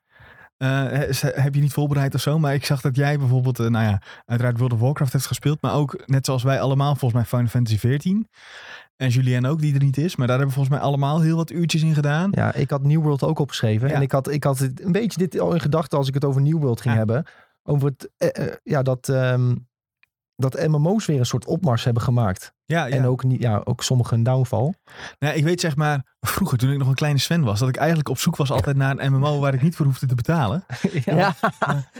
Eh, 0.57 0.83
heb 1.21 1.55
je 1.55 1.61
niet 1.61 1.73
voorbereid 1.73 2.15
of 2.15 2.21
zo? 2.21 2.39
Maar 2.39 2.53
ik 2.53 2.65
zag 2.65 2.81
dat 2.81 2.95
jij 2.95 3.17
bijvoorbeeld, 3.17 3.59
eh, 3.59 3.67
nou 3.67 3.85
ja, 3.85 4.01
uiteraard 4.25 4.57
World 4.57 4.73
of 4.73 4.79
Warcraft 4.79 5.13
heeft 5.13 5.25
gespeeld. 5.25 5.61
Maar 5.61 5.73
ook, 5.73 6.03
net 6.05 6.25
zoals 6.25 6.43
wij 6.43 6.61
allemaal, 6.61 6.95
volgens 6.95 7.13
mij 7.13 7.25
Final 7.25 7.47
Fantasy 7.47 7.77
14. 7.77 8.27
En 8.95 9.09
Julien 9.09 9.45
ook, 9.45 9.59
die 9.59 9.73
er 9.73 9.83
niet 9.83 9.97
is. 9.97 10.15
Maar 10.15 10.27
daar 10.27 10.37
hebben 10.37 10.55
we 10.55 10.61
volgens 10.61 10.75
mij 10.79 10.87
allemaal 10.87 11.21
heel 11.21 11.35
wat 11.35 11.51
uurtjes 11.51 11.81
in 11.81 11.93
gedaan. 11.93 12.29
Ja, 12.31 12.53
ik 12.53 12.69
had 12.69 12.83
New 12.83 13.01
World 13.01 13.23
ook 13.23 13.39
opgeschreven. 13.39 13.87
Ja. 13.89 13.93
En 13.95 14.01
ik 14.01 14.11
had, 14.11 14.31
ik 14.31 14.43
had 14.43 14.59
een 14.59 14.91
beetje 14.91 15.17
dit 15.19 15.39
al 15.39 15.53
in 15.53 15.59
gedachten 15.59 15.97
als 15.97 16.07
ik 16.07 16.13
het 16.13 16.25
over 16.25 16.41
New 16.41 16.57
World 16.57 16.81
ging 16.81 16.93
Ja. 16.93 16.99
hebben. 16.99 17.25
Over 17.63 17.87
het, 17.97 18.09
eh, 18.35 18.53
ja, 18.63 18.81
dat, 18.81 19.09
ehm, 19.09 19.55
dat 20.37 20.67
MMO's 20.67 21.05
weer 21.05 21.19
een 21.19 21.25
soort 21.25 21.45
opmars 21.45 21.83
hebben 21.83 22.03
gemaakt. 22.03 22.55
Ja, 22.65 22.85
ja. 22.85 22.95
En 22.95 23.05
ook, 23.05 23.23
niet, 23.23 23.41
ja, 23.41 23.61
ook 23.63 23.83
sommige 23.83 24.13
een 24.13 24.23
downfall. 24.23 24.73
Nou, 25.19 25.35
ik 25.35 25.43
weet 25.43 25.59
zeg 25.59 25.75
maar, 25.75 26.15
vroeger 26.19 26.57
toen 26.57 26.71
ik 26.71 26.77
nog 26.77 26.87
een 26.87 26.93
kleine 26.93 27.19
Sven 27.19 27.43
was, 27.43 27.59
dat 27.59 27.69
ik 27.69 27.75
eigenlijk 27.75 28.09
op 28.09 28.17
zoek 28.17 28.35
was 28.35 28.51
altijd 28.51 28.77
naar 28.77 28.99
een 28.99 29.11
MMO 29.13 29.39
waar 29.39 29.53
ik 29.53 29.61
niet 29.61 29.75
voor 29.75 29.85
hoefde 29.85 30.05
te 30.05 30.15
betalen. 30.15 30.65
Ja, 31.05 31.35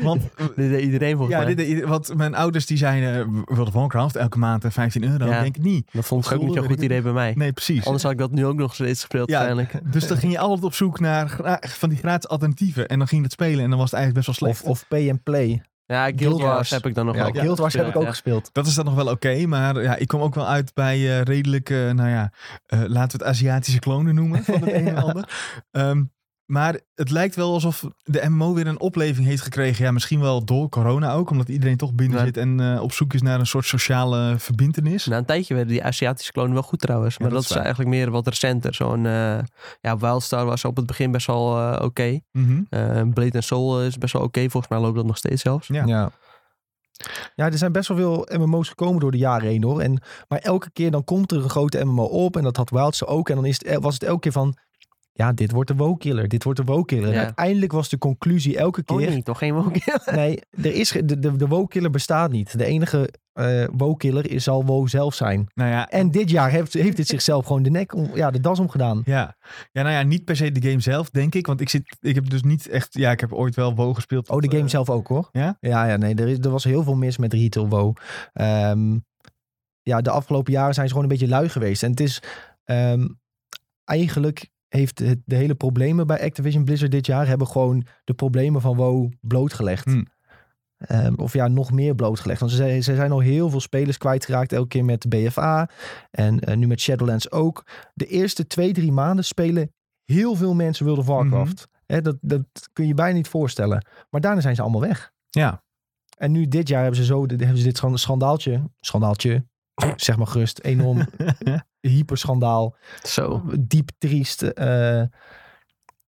Want, 0.01 0.21
dit 0.37 0.69
deed 0.69 0.83
iedereen 0.83 1.17
volgens 1.17 1.37
ja, 1.37 1.43
mij. 1.43 1.55
dit, 1.55 1.83
want 1.83 2.15
mijn 2.15 2.35
ouders 2.35 2.65
die 2.65 2.77
zeiden, 2.77 3.43
World 3.45 3.67
of 3.67 3.73
Warcraft, 3.73 4.15
elke 4.15 4.37
maand 4.37 4.63
eh, 4.63 4.71
15 4.71 5.03
euro. 5.03 5.25
Ja. 5.25 5.41
denk 5.41 5.55
ik 5.55 5.63
niet. 5.63 5.89
dat 5.91 6.05
vond 6.05 6.25
ik 6.25 6.31
ook 6.31 6.41
niet 6.41 6.53
zo'n 6.53 6.65
goed 6.65 6.81
idee 6.81 7.01
bij 7.01 7.11
mij. 7.11 7.33
Nee, 7.35 7.53
precies. 7.53 7.85
Anders 7.85 8.03
had 8.03 8.11
ik 8.11 8.17
dat 8.17 8.31
nu 8.31 8.45
ook 8.45 8.57
nog 8.57 8.73
steeds 8.73 8.99
gespeeld 8.99 9.29
Ja. 9.29 9.67
Dus 9.83 10.07
dan 10.07 10.17
ging 10.17 10.31
je 10.31 10.39
altijd 10.39 10.63
op 10.63 10.73
zoek 10.73 10.99
naar 10.99 11.59
van 11.61 11.89
die 11.89 11.97
gratis 11.97 12.29
alternatieven. 12.29 12.87
En 12.87 12.97
dan 12.97 13.07
ging 13.07 13.21
je 13.21 13.27
het 13.27 13.35
spelen 13.35 13.63
en 13.63 13.69
dan 13.69 13.79
was 13.79 13.91
het 13.91 13.99
eigenlijk 13.99 14.25
best 14.25 14.39
wel 14.39 14.49
slecht. 14.49 14.63
Of, 14.63 14.81
of 14.81 14.87
pay 14.87 15.09
and 15.09 15.23
play. 15.23 15.61
Ja, 15.87 16.03
Guild 16.03 16.19
Guild 16.19 16.41
Wars 16.41 16.53
Wars. 16.53 16.69
heb 16.69 16.85
ik 16.85 16.95
dan 16.95 17.05
nog 17.05 17.15
Ja, 17.15 17.21
wel. 17.23 17.31
Guild 17.31 17.57
Wars 17.57 17.73
heb 17.73 17.87
ik 17.87 17.95
ook 17.95 18.03
Ja. 18.03 18.09
gespeeld. 18.09 18.49
Dat 18.53 18.67
is 18.67 18.75
dan 18.75 18.85
nog 18.85 18.95
wel 18.95 19.07
oké, 19.07 19.45
maar 19.45 19.81
ja, 19.81 19.95
ik 19.95 20.07
kom 20.07 20.21
ook 20.21 20.35
wel 20.35 20.47
uit 20.47 20.73
bij 20.73 20.95
eh, 20.95 21.21
redelijk, 21.21 21.69
eh, 21.69 21.77
nou 21.91 22.09
ja, 22.09 22.31
eh, 22.65 22.79
laten 22.87 23.17
we 23.19 23.25
het 23.25 23.33
Aziatische 23.33 23.79
klonen 23.79 24.15
noemen 24.15 24.43
van 24.43 24.61
het 24.61 24.71
een 24.73 24.87
en 24.87 24.93
Ja. 24.95 25.01
ander. 25.01 25.29
Ehm, 25.71 26.03
maar 26.47 26.79
het 26.95 27.09
lijkt 27.09 27.35
wel 27.35 27.53
alsof 27.53 27.85
de 28.03 28.25
MMO 28.29 28.53
weer 28.53 28.67
een 28.67 28.79
opleving 28.79 29.27
heeft 29.27 29.41
gekregen. 29.41 29.85
Ja, 29.85 29.91
misschien 29.91 30.19
wel 30.19 30.45
door 30.45 30.69
corona 30.69 31.13
ook, 31.13 31.29
omdat 31.29 31.49
iedereen 31.49 31.77
toch 31.77 31.93
binnen 31.93 32.17
Ja. 32.17 32.25
zit 32.25 32.37
en 32.37 32.59
eh, 32.59 32.81
op 32.81 32.91
zoek 32.91 33.13
is 33.13 33.21
naar 33.21 33.39
een 33.39 33.45
soort 33.47 33.65
sociale 33.65 34.35
verbindenis. 34.37 35.05
Na 35.05 35.17
een 35.17 35.25
tijdje 35.25 35.53
werden 35.53 35.73
die 35.73 35.83
Aziatische 35.83 36.31
klonen 36.31 36.53
wel 36.53 36.61
goed 36.63 36.79
trouwens. 36.79 37.17
Maar 37.17 37.29
dat 37.29 37.37
dat, 37.37 37.47
is 37.49 37.55
waar. 37.55 37.63
eigenlijk 37.65 37.95
meer 37.95 38.11
wat 38.11 38.27
recenter. 38.27 38.75
Zo'n 38.75 39.05
eh 39.05 39.39
ja, 39.81 39.97
Wildstar 39.97 40.45
was 40.45 40.65
op 40.65 40.75
het 40.75 40.85
begin 40.85 41.11
best 41.11 41.27
wel 41.27 41.57
eh, 41.57 41.85
oké. 41.85 42.19
Mhm. 42.31 42.61
Eh, 42.69 43.01
Blade 43.13 43.33
and 43.33 43.43
Soul 43.43 43.83
is 43.83 43.97
best 43.97 44.13
wel 44.13 44.21
oké. 44.21 44.39
Volgens 44.49 44.67
mij 44.67 44.79
loopt 44.81 44.95
dat 44.95 45.05
nog 45.05 45.17
steeds 45.17 45.41
zelfs. 45.41 45.67
Ja. 45.67 45.85
Ja. 45.85 46.11
Ja, 47.35 47.45
er 47.45 47.57
zijn 47.57 47.71
best 47.71 47.87
wel 47.87 47.97
veel 47.97 48.27
MMO's 48.39 48.69
gekomen 48.69 48.99
door 48.99 49.11
de 49.11 49.17
jaren 49.17 49.47
heen 49.47 49.63
hoor. 49.63 49.81
En, 49.81 50.01
maar 50.27 50.39
elke 50.39 50.69
keer 50.71 50.91
dan 50.91 51.03
komt 51.03 51.31
er 51.31 51.43
een 51.43 51.49
grote 51.49 51.83
MMO 51.85 52.03
op. 52.03 52.37
En 52.37 52.43
dat 52.43 52.57
had 52.57 52.69
Wildstar 52.69 53.07
ook. 53.07 53.29
En 53.29 53.35
dan 53.35 53.45
is 53.45 53.59
het, 53.65 53.83
was 53.83 53.93
het 53.93 54.03
elke 54.03 54.19
keer 54.19 54.31
van... 54.31 54.57
Ja, 55.17 55.33
dit 55.33 55.51
wordt 55.51 55.69
de 55.69 55.75
WoW-killer. 55.75 56.27
Dit 56.27 56.43
wordt 56.43 56.59
de 56.59 56.65
WoW-killer. 56.65 57.07
En 57.07 57.13
Ja. 57.13 57.23
uiteindelijk 57.23 57.71
was 57.71 57.89
de 57.89 57.97
conclusie 57.97 58.57
elke 58.57 58.81
Oh 58.85 58.97
keer... 58.97 59.09
nee, 59.09 59.23
toch 59.23 59.37
geen 59.37 59.53
woke. 59.53 59.79
Nee, 60.15 60.39
er 60.51 60.73
is, 60.73 60.91
ge- 60.91 61.05
de, 61.05 61.19
de, 61.19 61.35
de 61.35 61.47
WoW-killer 61.47 61.89
bestaat 61.91 62.31
niet. 62.31 62.57
De 62.57 62.65
enige 62.65 63.09
eh 63.33 63.65
WoW-killer 63.77 64.31
is, 64.31 64.43
zal 64.43 64.65
WoW 64.65 64.87
zelf 64.87 65.13
zijn. 65.15 65.47
Nou 65.53 65.69
ja, 65.71 65.89
En 65.89 66.11
dit 66.11 66.29
jaar 66.29 66.49
heeft, 66.49 66.73
heeft 66.73 66.97
het 66.97 67.07
zichzelf 67.07 67.45
gewoon 67.45 67.63
de 67.63 67.69
nek, 67.69 67.95
om, 67.95 68.09
ja, 68.15 68.31
de 68.31 68.39
das 68.39 68.59
omgedaan. 68.59 69.01
ja. 69.05 69.37
ja, 69.71 69.81
nou 69.81 69.93
ja, 69.93 70.01
niet 70.03 70.25
per 70.25 70.35
se 70.35 70.51
de 70.51 70.69
game 70.69 70.79
zelf, 70.81 71.09
denk 71.09 71.35
ik. 71.35 71.47
Want 71.47 71.61
ik, 71.61 71.69
zit, 71.69 71.97
ik 72.01 72.15
heb 72.15 72.29
dus 72.29 72.43
niet 72.43 72.67
echt, 72.67 72.93
ja, 72.93 73.11
ik 73.11 73.19
heb 73.19 73.33
ooit 73.33 73.55
wel 73.55 73.75
WoW 73.75 73.95
gespeeld. 73.95 74.29
Oh, 74.29 74.39
de 74.39 74.49
game 74.49 74.63
Eh, 74.63 74.69
zelf 74.69 74.89
ook 74.89 75.07
hoor. 75.07 75.29
ja? 75.31 75.57
Ja, 75.59 75.85
ja 75.87 75.97
nee, 75.97 76.15
er, 76.15 76.27
is, 76.27 76.37
er 76.37 76.49
was 76.49 76.63
heel 76.63 76.83
veel 76.83 76.95
mis 76.95 77.17
met 77.17 77.33
retail 77.33 77.67
WoW. 77.69 77.95
Ehm, 78.33 78.97
ja, 79.81 80.01
de 80.01 80.09
afgelopen 80.09 80.53
jaren 80.53 80.73
zijn 80.73 80.87
ze 80.87 80.93
gewoon 80.93 81.09
een 81.09 81.17
beetje 81.17 81.33
lui 81.33 81.49
geweest. 81.49 81.83
En 81.83 81.89
het 81.89 81.99
is 81.99 82.21
ehm, 82.63 83.07
eigenlijk 83.83 84.49
heeft 84.77 84.99
het, 84.99 85.19
de 85.25 85.35
hele 85.35 85.55
problemen 85.55 86.07
bij 86.07 86.21
Activision 86.23 86.63
Blizzard 86.63 86.91
dit 86.91 87.05
jaar 87.05 87.27
hebben 87.27 87.47
gewoon 87.47 87.85
de 88.03 88.13
problemen 88.13 88.61
van 88.61 88.75
WoW 88.75 89.11
blootgelegd. 89.21 89.85
Hmm. 89.85 90.05
Ehm, 90.77 91.13
of 91.15 91.33
ja, 91.33 91.47
nog 91.47 91.71
meer 91.71 91.95
blootgelegd. 91.95 92.39
Want 92.39 92.51
ze, 92.51 92.57
zijn- 92.57 92.83
ze 92.83 92.95
zijn 92.95 93.11
al 93.11 93.19
heel 93.19 93.49
veel 93.49 93.59
spelers 93.59 93.97
kwijtgeraakt. 93.97 94.53
Elke 94.53 94.67
keer 94.67 94.85
met 94.85 95.09
BFA. 95.09 95.69
En 96.11 96.39
eh, 96.39 96.55
nu 96.57 96.67
met 96.67 96.79
Shadowlands 96.81 97.31
ook. 97.31 97.63
De 97.93 98.05
eerste 98.05 98.47
twee, 98.47 98.73
drie 98.73 98.91
maanden 98.91 99.25
spelen 99.25 99.71
heel 100.05 100.35
veel 100.35 100.53
mensen 100.53 100.85
World 100.85 100.99
of 100.99 101.05
Warcraft. 101.05 101.67
Hè, 101.85 102.01
dat, 102.01 102.17
dat 102.21 102.43
kun 102.73 102.87
je 102.87 102.93
bijna 102.93 103.15
niet 103.15 103.27
voorstellen. 103.27 103.85
Maar 104.09 104.21
daarna 104.21 104.41
zijn 104.41 104.55
ze 104.55 104.61
allemaal 104.61 104.81
weg. 104.81 105.11
Ja, 105.29 105.63
En 106.17 106.31
nu 106.31 106.47
dit 106.47 106.67
jaar 106.67 106.81
hebben 106.81 106.99
ze 106.99 107.05
zo 107.05 107.25
hebben 107.27 107.57
ze 107.57 107.63
dit 107.63 107.77
schand- 107.77 107.99
schandaaltje. 107.99 108.63
Schandaaltje. 108.79 109.45
Zeg 109.95 110.17
maar 110.17 110.27
gerust. 110.27 110.59
Enorm 110.59 110.97
hyperschandaal. 111.89 112.75
Zo. 113.03 113.43
Diep 113.59 113.89
triest 113.97 114.41
eh, 114.41 115.03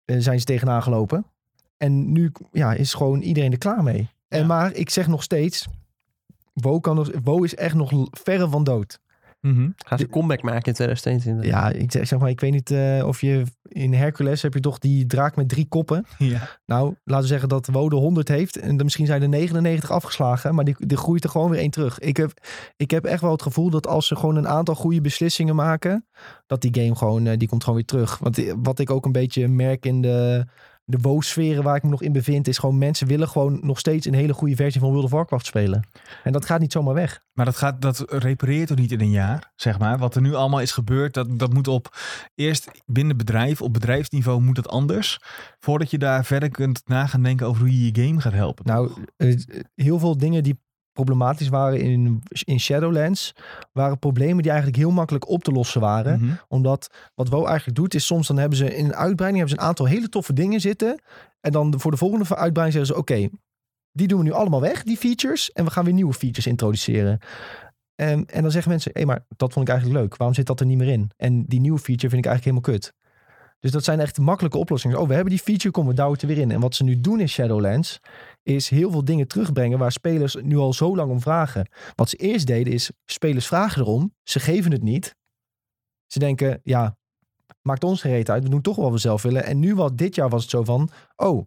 zijn 0.05 0.39
ze 0.39 0.45
tegenaan 0.45 0.83
gelopen. 0.83 1.27
En 1.77 2.13
nu 2.13 2.33
ja, 2.53 2.73
is 2.73 2.95
gewoon 2.95 3.21
iedereen 3.21 3.53
er 3.53 3.59
klaar 3.59 3.83
mee. 3.83 4.11
En 4.29 4.47
maar 4.47 4.73
ik 4.73 4.91
zeg 4.91 5.07
nog 5.07 5.23
steeds. 5.23 5.67
WoW, 6.53 6.81
kan 6.81 6.95
nog, 6.95 7.11
WoW 7.23 7.45
is 7.45 7.55
echt 7.55 7.75
nog 7.75 8.09
verre 8.11 8.49
van 8.49 8.65
dood. 8.65 8.99
Mhm. 9.41 9.71
Gaan 9.77 9.99
ze 9.99 10.05
een 10.05 10.11
comeback 10.11 10.43
maken 10.43 10.67
in 10.67 10.73
2022? 10.73 11.51
Ja, 11.51 11.71
ik 11.71 11.93
zeg, 11.93 12.07
zeg 12.07 12.19
maar, 12.19 12.31
ik 12.31 12.41
weet 12.41 12.53
niet 12.53 12.71
eh, 12.71 13.07
of 13.07 13.21
je 13.21 13.45
in 13.69 13.95
Hercules 13.95 14.43
heb 14.43 14.55
je 14.55 14.61
toch 14.61 14.79
die 14.79 15.07
draak 15.07 15.37
met 15.37 15.49
drie 15.49 15.67
koppen. 15.69 16.07
ja. 16.19 16.49
Nou, 16.67 16.95
laten 17.05 17.23
we 17.23 17.31
zeggen 17.31 17.49
dat 17.49 17.67
WoW 17.67 17.91
de 17.91 17.97
100 17.97 18.29
heeft. 18.29 18.57
En 18.57 18.77
dan 18.77 18.85
misschien 18.85 19.07
zijn 19.07 19.23
er 19.23 19.29
99 19.29 19.91
afgeslagen. 19.91 20.55
Maar 20.55 20.65
die, 20.65 20.75
die 20.79 20.97
groeit 20.97 21.25
er 21.25 21.31
gewoon 21.31 21.51
weer 21.51 21.61
één 21.61 21.71
terug. 21.71 21.99
Ik 21.99 22.17
heb, 22.17 22.33
ik 22.77 22.91
heb 22.91 23.05
echt 23.05 23.23
wel 23.23 23.31
het 23.31 23.43
gevoel 23.43 23.71
dat 23.71 23.87
als 23.87 24.07
ze 24.07 24.17
gewoon 24.17 24.37
een 24.37 24.49
aantal 24.49 24.75
goede 24.75 25.01
beslissingen 25.01 25.55
maken. 25.55 26.07
Dat 26.47 26.61
die 26.61 26.83
game 26.83 26.97
gewoon, 26.97 27.27
eh, 27.27 27.37
die 27.37 27.49
komt 27.49 27.63
gewoon 27.63 27.79
weer 27.79 27.89
terug. 27.89 28.19
Want 28.19 28.39
eh, 28.39 28.53
wat 28.63 28.79
ik 28.79 28.91
ook 28.91 29.05
een 29.05 29.13
beetje 29.13 29.49
merk 29.49 29.87
in 29.87 30.01
de, 30.01 30.47
de 30.89 30.99
WoW-sferen 31.01 31.63
waar 31.63 31.77
ik 31.77 31.83
me 31.83 31.89
nog 31.89 32.03
in 32.03 32.13
bevind. 32.13 32.49
Is 32.49 32.59
gewoon 32.59 32.79
mensen 32.79 33.07
willen 33.07 33.29
gewoon 33.29 33.59
nog 33.63 33.79
steeds 33.79 34.07
een 34.07 34.15
hele 34.15 34.33
goede 34.33 34.57
versie 34.57 34.81
van 34.81 34.91
World 34.91 35.05
of 35.05 35.11
Warcraft 35.11 35.47
spelen. 35.47 35.89
En 36.25 36.33
dat 36.33 36.45
gaat 36.45 36.61
niet 36.61 36.73
zomaar 36.73 36.95
weg. 36.95 37.23
Maar 37.33 37.45
dat, 37.45 37.57
gaat, 37.57 37.81
dat 37.83 38.05
repareert 38.07 38.69
toch 38.69 38.79
niet 38.79 38.93
in 38.93 39.01
een 39.01 39.11
jaar, 39.11 39.53
zeg 39.57 39.79
maar. 39.79 39.99
Wat 39.99 40.15
er 40.15 40.21
nu 40.21 40.35
allemaal 40.35 40.61
is 40.61 40.73
gebeurd, 40.73 41.15
dat, 41.15 41.39
dat 41.39 41.53
moet 41.53 41.69
op 41.69 41.97
eerst 42.35 42.71
binnen 42.87 43.17
bedrijf, 43.17 43.63
op 43.63 43.73
bedrijfsniveau 43.73 44.41
moet 44.41 44.57
het 44.57 44.69
anders. 44.69 45.21
Voordat 45.61 45.91
je 45.91 45.99
daar 45.99 46.25
verder 46.25 46.49
kunt 46.49 46.83
na 46.85 47.07
gaan 47.07 47.23
denken 47.23 47.47
over 47.47 47.61
hoe 47.61 47.81
je 47.81 47.93
je 47.93 48.07
game 48.07 48.21
gaat 48.21 48.33
helpen. 48.33 48.67
Nou, 48.67 48.91
eh, 49.17 49.37
heel 49.75 49.99
veel 49.99 50.17
dingen 50.17 50.43
die 50.43 50.61
problematisch 51.05 51.49
waren 51.49 51.81
in, 51.81 52.23
in 52.45 52.61
Shadowlands. 52.61 53.35
Waren 53.73 53.99
problemen 53.99 54.43
die 54.43 54.51
eigenlijk 54.51 54.81
heel 54.81 54.91
makkelijk 54.91 55.29
op 55.29 55.45
te 55.45 55.53
lossen 55.53 55.81
waren. 55.81 56.21
Mhm. 56.21 56.33
Omdat 56.49 56.91
wat 57.15 57.29
WoW 57.29 57.47
eigenlijk 57.47 57.77
doet, 57.77 57.95
is 57.95 58.07
soms 58.07 58.27
dan 58.27 58.39
hebben 58.39 58.59
ze 58.59 58.77
in 58.77 58.85
een 58.85 58.95
uitbreiding 58.95 59.39
hebben 59.39 59.57
ze 59.57 59.63
een 59.63 59.69
aantal 59.69 59.87
hele 59.87 60.09
toffe 60.09 60.33
dingen 60.33 60.61
zitten. 60.61 61.03
En 61.41 61.53
dan 61.53 61.81
voor 61.81 61.91
de 61.91 61.97
volgende 61.97 62.37
uitbreiding 62.37 62.73
zeggen 62.73 62.95
ze: 62.95 63.01
Oké, 63.01 63.29
die 63.93 64.07
doen 64.09 64.19
we 64.19 64.25
nu 64.25 64.33
allemaal 64.33 64.61
weg, 64.61 64.83
die 64.83 64.97
features. 64.97 65.53
En 65.53 65.65
we 65.65 65.71
gaan 65.71 65.85
weer 65.85 65.95
nieuwe 65.95 66.15
features 66.15 66.47
introduceren. 66.47 67.19
En, 67.95 68.27
en 68.27 68.43
dan 68.43 68.51
zeggen 68.51 68.71
mensen: 68.71 68.91
Hé, 68.95 69.05
maar 69.05 69.25
dat 69.37 69.53
vond 69.53 69.69
ik 69.69 69.73
eigenlijk 69.75 70.01
leuk. 70.01 70.17
Waarom 70.17 70.37
zit 70.37 70.47
dat 70.47 70.61
er 70.61 70.67
niet 70.67 70.79
meer 70.79 70.93
in? 70.93 71.11
En 71.17 71.45
die 71.45 71.61
nieuwe 71.61 71.79
feature 71.79 72.09
vind 72.09 72.25
ik 72.25 72.31
eigenlijk 72.31 72.45
helemaal 72.45 72.79
kut. 72.79 72.97
Dus 73.61 73.71
dat 73.71 73.85
zijn 73.85 74.01
echt 74.01 74.19
makkelijke 74.19 74.59
oplossingen. 74.59 75.01
Oh, 75.01 75.09
we 75.09 75.15
hebben 75.15 75.33
die 75.33 75.43
feature, 75.43 75.71
kom, 75.71 75.87
we 75.87 75.95
douwen 75.95 76.15
het 76.19 76.29
er 76.29 76.35
weer 76.35 76.43
in. 76.43 76.51
En 76.51 76.61
wat 76.61 76.75
ze 76.75 76.85
nu 76.85 77.01
doen 77.01 77.21
in 77.21 77.29
Shadowlands, 77.29 78.01
is 78.43 78.69
heel 78.69 78.91
veel 78.91 79.05
dingen 79.05 79.29
terugbrengen 79.29 79.79
waar 79.79 79.93
spelers 79.93 80.37
nu 80.43 80.57
al 80.57 80.73
zo 80.73 80.97
lang 80.97 81.11
om 81.11 81.21
vragen. 81.21 81.69
Wat 81.95 82.09
ze 82.09 82.17
eerst 82.17 82.47
deden 82.47 82.73
is, 82.73 82.91
spelers 83.05 83.47
vragen 83.47 83.83
erom, 83.83 84.15
ze 84.23 84.41
geven 84.41 84.73
het 84.73 84.83
niet. 84.83 85.15
Ze 86.07 86.19
denken, 86.19 86.61
ja, 86.63 86.97
maakt 87.63 87.85
ons 87.85 88.01
geen 88.01 88.13
reet 88.13 88.31
uit. 88.31 88.43
We 88.43 88.49
doen 88.49 88.61
toch 88.61 88.77
wat 88.77 88.91
we 88.93 88.99
zelf 88.99 89.23
willen. 89.23 89.45
En 89.45 89.59
nu 89.59 89.75
was 89.75 89.91
dit 89.95 90.15
jaar 90.15 90.29
was 90.29 90.43
het 90.43 90.51
zo 90.51 90.65
van, 90.65 90.91
oh, 91.17 91.47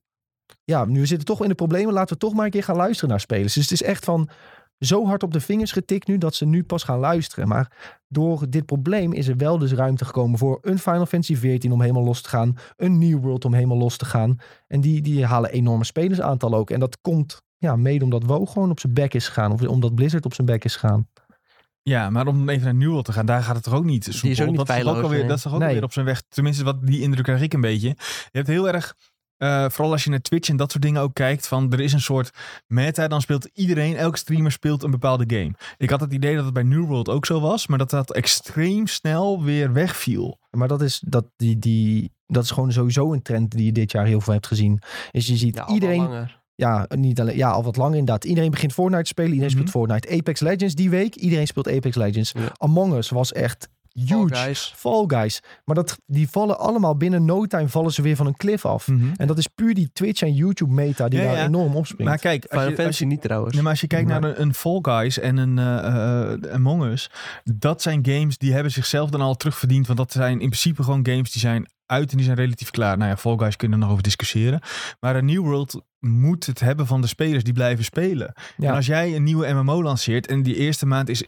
ja, 0.63 0.85
nu 0.85 0.99
we 0.99 1.05
zitten 1.05 1.27
toch 1.27 1.41
in 1.41 1.49
de 1.49 1.55
problemen. 1.55 1.93
Laten 1.93 2.13
we 2.13 2.19
toch 2.19 2.33
maar 2.33 2.45
een 2.45 2.51
keer 2.51 2.63
gaan 2.63 2.75
luisteren 2.75 3.09
naar 3.09 3.19
spelers. 3.19 3.53
Dus 3.53 3.63
het 3.63 3.71
is 3.71 3.83
echt 3.83 4.05
van 4.05 4.29
zo 4.79 5.05
hard 5.05 5.23
op 5.23 5.33
de 5.33 5.41
vingers 5.41 5.71
getikt 5.71 6.07
nu 6.07 6.17
dat 6.17 6.35
ze 6.35 6.45
nu 6.45 6.63
pas 6.63 6.83
gaan 6.83 6.99
luisteren. 6.99 7.47
Maar 7.47 7.99
door 8.11 8.49
dit 8.49 8.65
probleem 8.65 9.13
is 9.13 9.27
er 9.27 9.37
wel 9.37 9.57
dus 9.57 9.71
ruimte 9.71 10.05
gekomen 10.05 10.39
voor 10.39 10.57
een 10.61 10.79
Final 10.79 11.05
Fantasy 11.05 11.35
14 11.35 11.71
om 11.71 11.81
helemaal 11.81 12.03
los 12.03 12.21
te 12.21 12.29
gaan. 12.29 12.57
Een 12.77 12.97
New 12.97 13.19
World 13.19 13.45
om 13.45 13.53
helemaal 13.53 13.77
los 13.77 13.97
te 13.97 14.05
gaan. 14.05 14.37
En 14.67 14.81
die, 14.81 15.01
die 15.01 15.25
halen 15.25 15.51
enorme 15.51 15.83
spelersaantal 15.83 16.53
ook. 16.53 16.69
En 16.69 16.79
dat 16.79 16.97
komt 17.01 17.41
ja, 17.57 17.75
mede 17.75 18.03
omdat 18.03 18.23
WoW 18.23 18.47
gewoon 18.47 18.69
op 18.71 18.79
zijn 18.79 18.93
bek 18.93 19.13
is 19.13 19.27
gegaan. 19.27 19.51
Of 19.51 19.61
omdat 19.61 19.95
Blizzard 19.95 20.25
op 20.25 20.33
zijn 20.33 20.47
bek 20.47 20.63
is 20.63 20.75
gegaan. 20.75 21.07
Ja, 21.83 22.09
maar 22.09 22.27
om 22.27 22.49
even 22.49 22.63
naar 22.63 22.75
New 22.75 22.89
World 22.89 23.05
te 23.05 23.13
gaan, 23.13 23.25
daar 23.25 23.43
gaat 23.43 23.55
het 23.55 23.63
toch 23.63 23.73
ook 23.73 23.83
niet 23.83 24.03
soepel. 24.03 24.29
is 24.29 24.41
ook 24.41 24.47
niet 24.47 24.57
dat, 24.57 24.69
is 24.69 24.83
toch 24.83 24.95
ook 24.95 25.03
alweer, 25.03 25.19
nee. 25.19 25.27
dat 25.27 25.37
is 25.37 25.43
toch 25.43 25.53
ook 25.53 25.59
Nee. 25.59 25.67
alweer 25.67 25.83
op 25.83 25.93
zijn 25.93 26.05
weg. 26.05 26.21
Tenminste, 26.29 26.63
wat 26.63 26.87
die 26.87 27.01
indruk 27.01 27.23
krijg 27.23 27.41
ik 27.41 27.53
een 27.53 27.61
beetje. 27.61 27.87
Je 27.87 27.95
hebt 28.31 28.47
heel 28.47 28.67
erg, 28.67 28.95
eh, 29.41 29.65
vooral 29.69 29.91
als 29.91 30.03
je 30.03 30.09
naar 30.09 30.21
Twitch 30.21 30.49
en 30.49 30.55
dat 30.57 30.71
soort 30.71 30.83
dingen 30.83 31.01
ook 31.01 31.13
kijkt, 31.13 31.47
van 31.47 31.71
er 31.71 31.79
is 31.79 31.93
een 31.93 32.01
soort 32.01 32.31
meta. 32.67 33.07
Dan 33.07 33.21
speelt 33.21 33.49
iedereen, 33.53 33.95
elke 33.95 34.17
streamer 34.17 34.51
speelt 34.51 34.83
een 34.83 34.91
bepaalde 34.91 35.23
game. 35.37 35.53
Ik 35.77 35.89
had 35.89 35.99
het 36.01 36.13
idee 36.13 36.35
dat 36.35 36.45
het 36.45 36.53
bij 36.53 36.63
New 36.63 36.85
World 36.85 37.09
ook 37.09 37.25
zo 37.25 37.39
was, 37.39 37.67
maar 37.67 37.77
dat 37.77 37.89
dat 37.89 38.13
extreem 38.13 38.87
snel 38.87 39.43
weer 39.43 39.73
wegviel. 39.73 40.39
Maar 40.49 40.67
dat 40.67 40.81
is, 40.81 41.03
dat, 41.07 41.25
die, 41.35 41.59
die, 41.59 42.11
dat 42.27 42.43
is 42.43 42.51
gewoon 42.51 42.71
sowieso 42.71 43.13
een 43.13 43.21
trend 43.21 43.51
die 43.51 43.65
je 43.65 43.71
dit 43.71 43.91
jaar 43.91 44.05
heel 44.05 44.21
veel 44.21 44.33
hebt 44.33 44.47
gezien. 44.47 44.79
Is 45.11 45.27
je 45.27 45.35
ziet 45.35 45.55
Ja, 45.55 45.67
iedereen, 45.67 46.29
ja, 46.55 46.85
niet 46.95 47.19
alleen, 47.19 47.37
ja, 47.37 47.49
al 47.49 47.63
wat 47.63 47.77
langer 47.77 47.97
inderdaad. 47.97 48.25
Iedereen 48.25 48.51
begint 48.51 48.73
Fortnite 48.73 49.03
te 49.03 49.07
spelen. 49.09 49.31
Iedereen 49.33 49.53
Mhm. 49.57 49.67
speelt 49.67 49.85
Fortnite. 49.87 50.17
Apex 50.17 50.39
Legends 50.39 50.75
die 50.75 50.89
week. 50.89 51.15
Iedereen 51.15 51.47
speelt 51.47 51.67
Apex 51.69 51.95
Legends. 51.95 52.31
Ja. 52.31 52.51
Among 52.57 52.93
Us 52.93 53.09
was 53.09 53.31
echt 53.31 53.69
Fall 53.93 54.17
huge. 54.17 54.35
Guys. 54.35 54.73
Fall 54.75 55.03
Guys. 55.07 55.41
Maar 55.65 55.75
dat, 55.75 55.97
die 56.05 56.29
vallen 56.29 56.59
allemaal 56.59 56.95
binnen 56.97 57.25
no 57.25 57.45
time 57.45 57.67
vallen 57.67 57.91
ze 57.93 58.01
weer 58.01 58.15
van 58.15 58.25
een 58.27 58.35
cliff 58.37 58.65
af. 58.65 58.87
En 59.17 59.27
dat 59.27 59.37
is 59.37 59.47
puur 59.47 59.73
die 59.73 59.89
Twitch 59.93 60.21
en 60.21 60.33
YouTube 60.33 60.73
meta 60.73 61.07
die 61.07 61.19
Ja, 61.19 61.25
daar 61.25 61.35
ja. 61.35 61.45
enorm 61.45 61.75
opspringt. 61.75 62.11
Maar 62.11 62.19
kijk, 62.19 62.45
als 62.45 62.61
je, 62.61 62.67
als 62.67 62.75
Fantasy 62.75 63.03
je, 63.03 63.09
niet 63.09 63.21
trouwens. 63.21 63.53
nee, 63.53 63.61
maar 63.61 63.71
als 63.71 63.81
je 63.81 63.87
kijkt 63.87 64.07
Nee. 64.07 64.19
naar 64.19 64.29
een, 64.29 64.41
een 64.41 64.53
Fall 64.53 64.79
Guys 64.81 65.19
en 65.19 65.37
een 65.37 65.57
eh, 65.59 66.31
eh, 66.33 66.53
Among 66.53 66.83
Us, 66.83 67.09
dat 67.43 67.81
zijn 67.81 67.99
games 68.05 68.37
die 68.37 68.53
hebben 68.53 68.71
zichzelf 68.71 69.09
dan 69.09 69.21
al 69.21 69.35
terugverdiend. 69.35 69.85
Want 69.87 69.99
dat 69.99 70.11
zijn 70.11 70.31
in 70.31 70.37
principe 70.49 70.83
gewoon 70.83 71.05
games 71.05 71.31
die 71.31 71.41
zijn 71.41 71.69
uit 71.85 72.11
en 72.11 72.17
die 72.17 72.25
zijn 72.25 72.37
relatief 72.37 72.69
klaar. 72.71 72.97
Nou 72.97 73.09
ja, 73.09 73.17
Fall 73.17 73.37
Guys 73.37 73.55
kunnen 73.55 73.77
we 73.77 73.83
nog 73.83 73.93
over 73.93 74.03
discussiëren. 74.03 74.61
Maar 74.99 75.15
een 75.15 75.25
New 75.25 75.41
World 75.43 75.81
moet 75.99 76.45
het 76.45 76.59
hebben 76.59 76.87
van 76.87 77.01
de 77.01 77.07
spelers 77.07 77.43
die 77.43 77.53
blijven 77.53 77.83
spelen. 77.83 78.33
Ja. 78.57 78.69
En 78.69 78.75
als 78.75 78.85
jij 78.85 79.15
een 79.15 79.23
nieuwe 79.23 79.53
MMO 79.53 79.83
lanceert 79.83 80.27
en 80.27 80.43
die 80.43 80.55
eerste 80.55 80.85
maand 80.85 81.09
is 81.09 81.23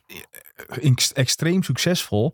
extreem 1.13 1.63
succesvol, 1.63 2.33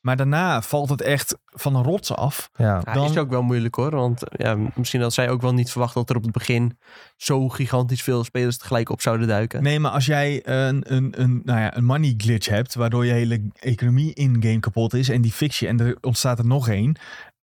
maar 0.00 0.16
daarna 0.16 0.62
valt 0.62 0.88
het 0.88 1.00
echt 1.00 1.38
van 1.46 1.74
een 1.76 1.82
rots 1.82 2.12
af. 2.12 2.50
ja. 2.56 2.82
Ja, 2.84 2.92
dan- 2.92 3.10
is 3.10 3.16
ook 3.16 3.30
wel 3.30 3.42
moeilijk 3.42 3.74
hoor. 3.74 3.90
Want 3.90 4.22
ja, 4.30 4.56
misschien 4.74 5.00
had 5.00 5.12
zij 5.14 5.30
ook 5.30 5.40
wel 5.40 5.52
niet 5.54 5.70
verwacht 5.70 5.94
dat 5.94 6.10
er 6.10 6.16
op 6.16 6.22
het 6.22 6.32
begin 6.32 6.78
zo 7.16 7.48
gigantisch 7.48 8.02
veel 8.02 8.24
spelers 8.24 8.58
tegelijk 8.58 8.90
op 8.90 9.00
zouden 9.00 9.28
duiken. 9.28 9.62
Nee, 9.62 9.80
maar 9.80 9.90
als 9.90 10.06
jij 10.06 10.46
een, 10.46 10.94
een, 10.94 11.20
een, 11.22 11.40
nou 11.44 11.60
ja, 11.60 11.76
een 11.76 11.84
money 11.84 12.14
glitch 12.16 12.48
hebt, 12.48 12.74
waardoor 12.74 13.06
je 13.06 13.12
hele 13.12 13.50
economie 13.60 14.14
in-game 14.14 14.60
kapot 14.60 14.94
is 14.94 15.08
en 15.08 15.20
die 15.22 15.32
fix 15.32 15.58
je 15.58 15.66
en 15.66 15.80
er 15.80 15.96
ontstaat 16.00 16.38
er 16.38 16.46
nog 16.46 16.68
één, 16.68 16.96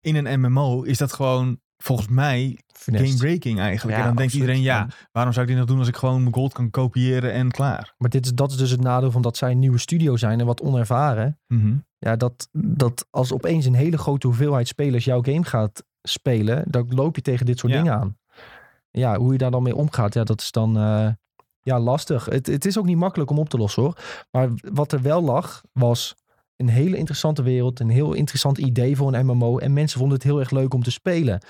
in 0.02 0.16
een 0.26 0.40
MMO 0.42 0.82
is 0.82 0.98
dat 0.98 1.14
gewoon 1.14 1.60
volgens 1.84 2.08
mij 2.08 2.60
game-breaking 2.74 3.60
eigenlijk. 3.60 3.98
Ja, 3.98 4.04
en 4.04 4.08
dan 4.08 4.16
denkt 4.18 4.34
absoluut. 4.34 4.34
iedereen, 4.34 4.62
ja, 4.62 4.88
waarom 5.12 5.34
zou 5.34 5.46
ik 5.46 5.52
dit 5.52 5.60
nog 5.62 5.70
doen 5.70 5.80
als 5.80 5.88
ik 5.88 5.96
gewoon 5.96 6.22
mijn 6.22 6.34
gold 6.34 6.54
kan 6.54 6.70
kopiëren 6.70 7.34
en 7.34 7.52
klaar? 7.52 7.94
Maar 7.98 8.10
dit 8.10 8.26
is, 8.26 8.34
dat 8.34 8.52
is 8.52 8.58
dus 8.58 8.70
het 8.70 8.82
nadeel 8.82 9.12
van 9.12 9.22
dat 9.22 9.38
zij 9.38 9.52
een 9.52 9.60
nieuwe 9.60 9.78
studio 9.78 10.18
zijn 10.18 10.40
en 10.40 10.46
wat 10.46 10.62
onervaren. 10.62 11.40
Mhm. 11.48 11.74
Ja, 11.98 12.16
dat, 12.16 12.50
dat 12.52 13.08
als 13.10 13.34
opeens 13.34 13.66
een 13.66 13.74
hele 13.74 13.98
grote 13.98 14.28
hoeveelheid 14.28 14.68
spelers 14.68 15.06
jouw 15.06 15.22
game 15.24 15.44
gaat 15.44 15.84
spelen, 16.02 16.64
dan 16.68 16.86
loop 16.90 17.16
je 17.16 17.22
tegen 17.22 17.46
dit 17.46 17.60
soort 17.60 17.72
Ja. 17.74 17.78
dingen 17.78 17.98
aan. 18.00 18.18
Ja, 18.92 19.18
hoe 19.18 19.32
je 19.32 19.38
daar 19.38 19.52
dan 19.52 19.64
mee 19.64 19.76
omgaat, 19.76 20.14
ja, 20.14 20.24
dat 20.24 20.42
is 20.42 20.52
dan 20.52 20.78
eh, 20.78 21.08
ja, 21.62 21.80
lastig. 21.80 22.26
Het, 22.26 22.48
het 22.48 22.66
is 22.66 22.78
ook 22.78 22.86
niet 22.86 22.98
makkelijk 22.98 23.30
om 23.30 23.40
op 23.40 23.50
te 23.50 23.58
lossen 23.58 23.84
hoor. 23.84 23.98
Maar 24.32 24.50
wat 24.74 24.92
er 24.92 25.02
wel 25.02 25.22
lag, 25.24 25.62
was 25.74 26.16
een 26.62 26.70
hele 26.70 26.98
interessante 26.98 27.44
wereld, 27.44 27.80
een 27.80 27.90
heel 27.90 28.14
interessant 28.14 28.58
idee 28.58 28.96
voor 28.96 29.14
een 29.14 29.26
MMO. 29.26 29.58
En 29.58 29.74
mensen 29.74 30.00
vonden 30.00 30.18
het 30.18 30.28
heel 30.28 30.40
erg 30.40 30.52
leuk 30.52 30.74
om 30.74 30.84
te 30.84 30.92
spelen. 30.92 31.42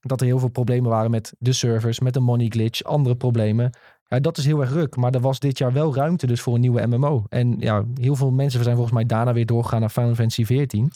Dat 0.00 0.20
er 0.20 0.26
heel 0.26 0.38
veel 0.38 0.48
problemen 0.48 0.90
waren 0.90 1.10
met 1.10 1.32
de 1.38 1.52
servers, 1.52 2.00
met 2.00 2.14
de 2.14 2.20
money 2.20 2.48
glitch, 2.48 2.82
andere 2.82 3.16
problemen. 3.16 3.70
Ja, 4.08 4.20
dat 4.20 4.38
is 4.38 4.44
heel 4.44 4.60
erg 4.60 4.72
ruk. 4.72 4.96
Maar 4.96 5.14
er 5.14 5.20
was 5.20 5.38
dit 5.38 5.58
jaar 5.58 5.72
wel 5.72 5.94
ruimte 5.94 6.26
dus 6.26 6.40
voor 6.40 6.54
een 6.54 6.60
nieuwe 6.60 6.86
MMO. 6.86 7.24
En 7.28 7.56
ja, 7.58 7.84
heel 7.94 8.16
veel 8.16 8.30
mensen 8.30 8.62
zijn 8.62 8.74
volgens 8.76 8.96
mij 8.96 9.06
daarna 9.06 9.32
weer 9.32 9.46
doorgegaan 9.46 9.80
naar 9.80 9.90
Final 9.90 10.14
Fantasy 10.14 10.44
14. 10.44 10.92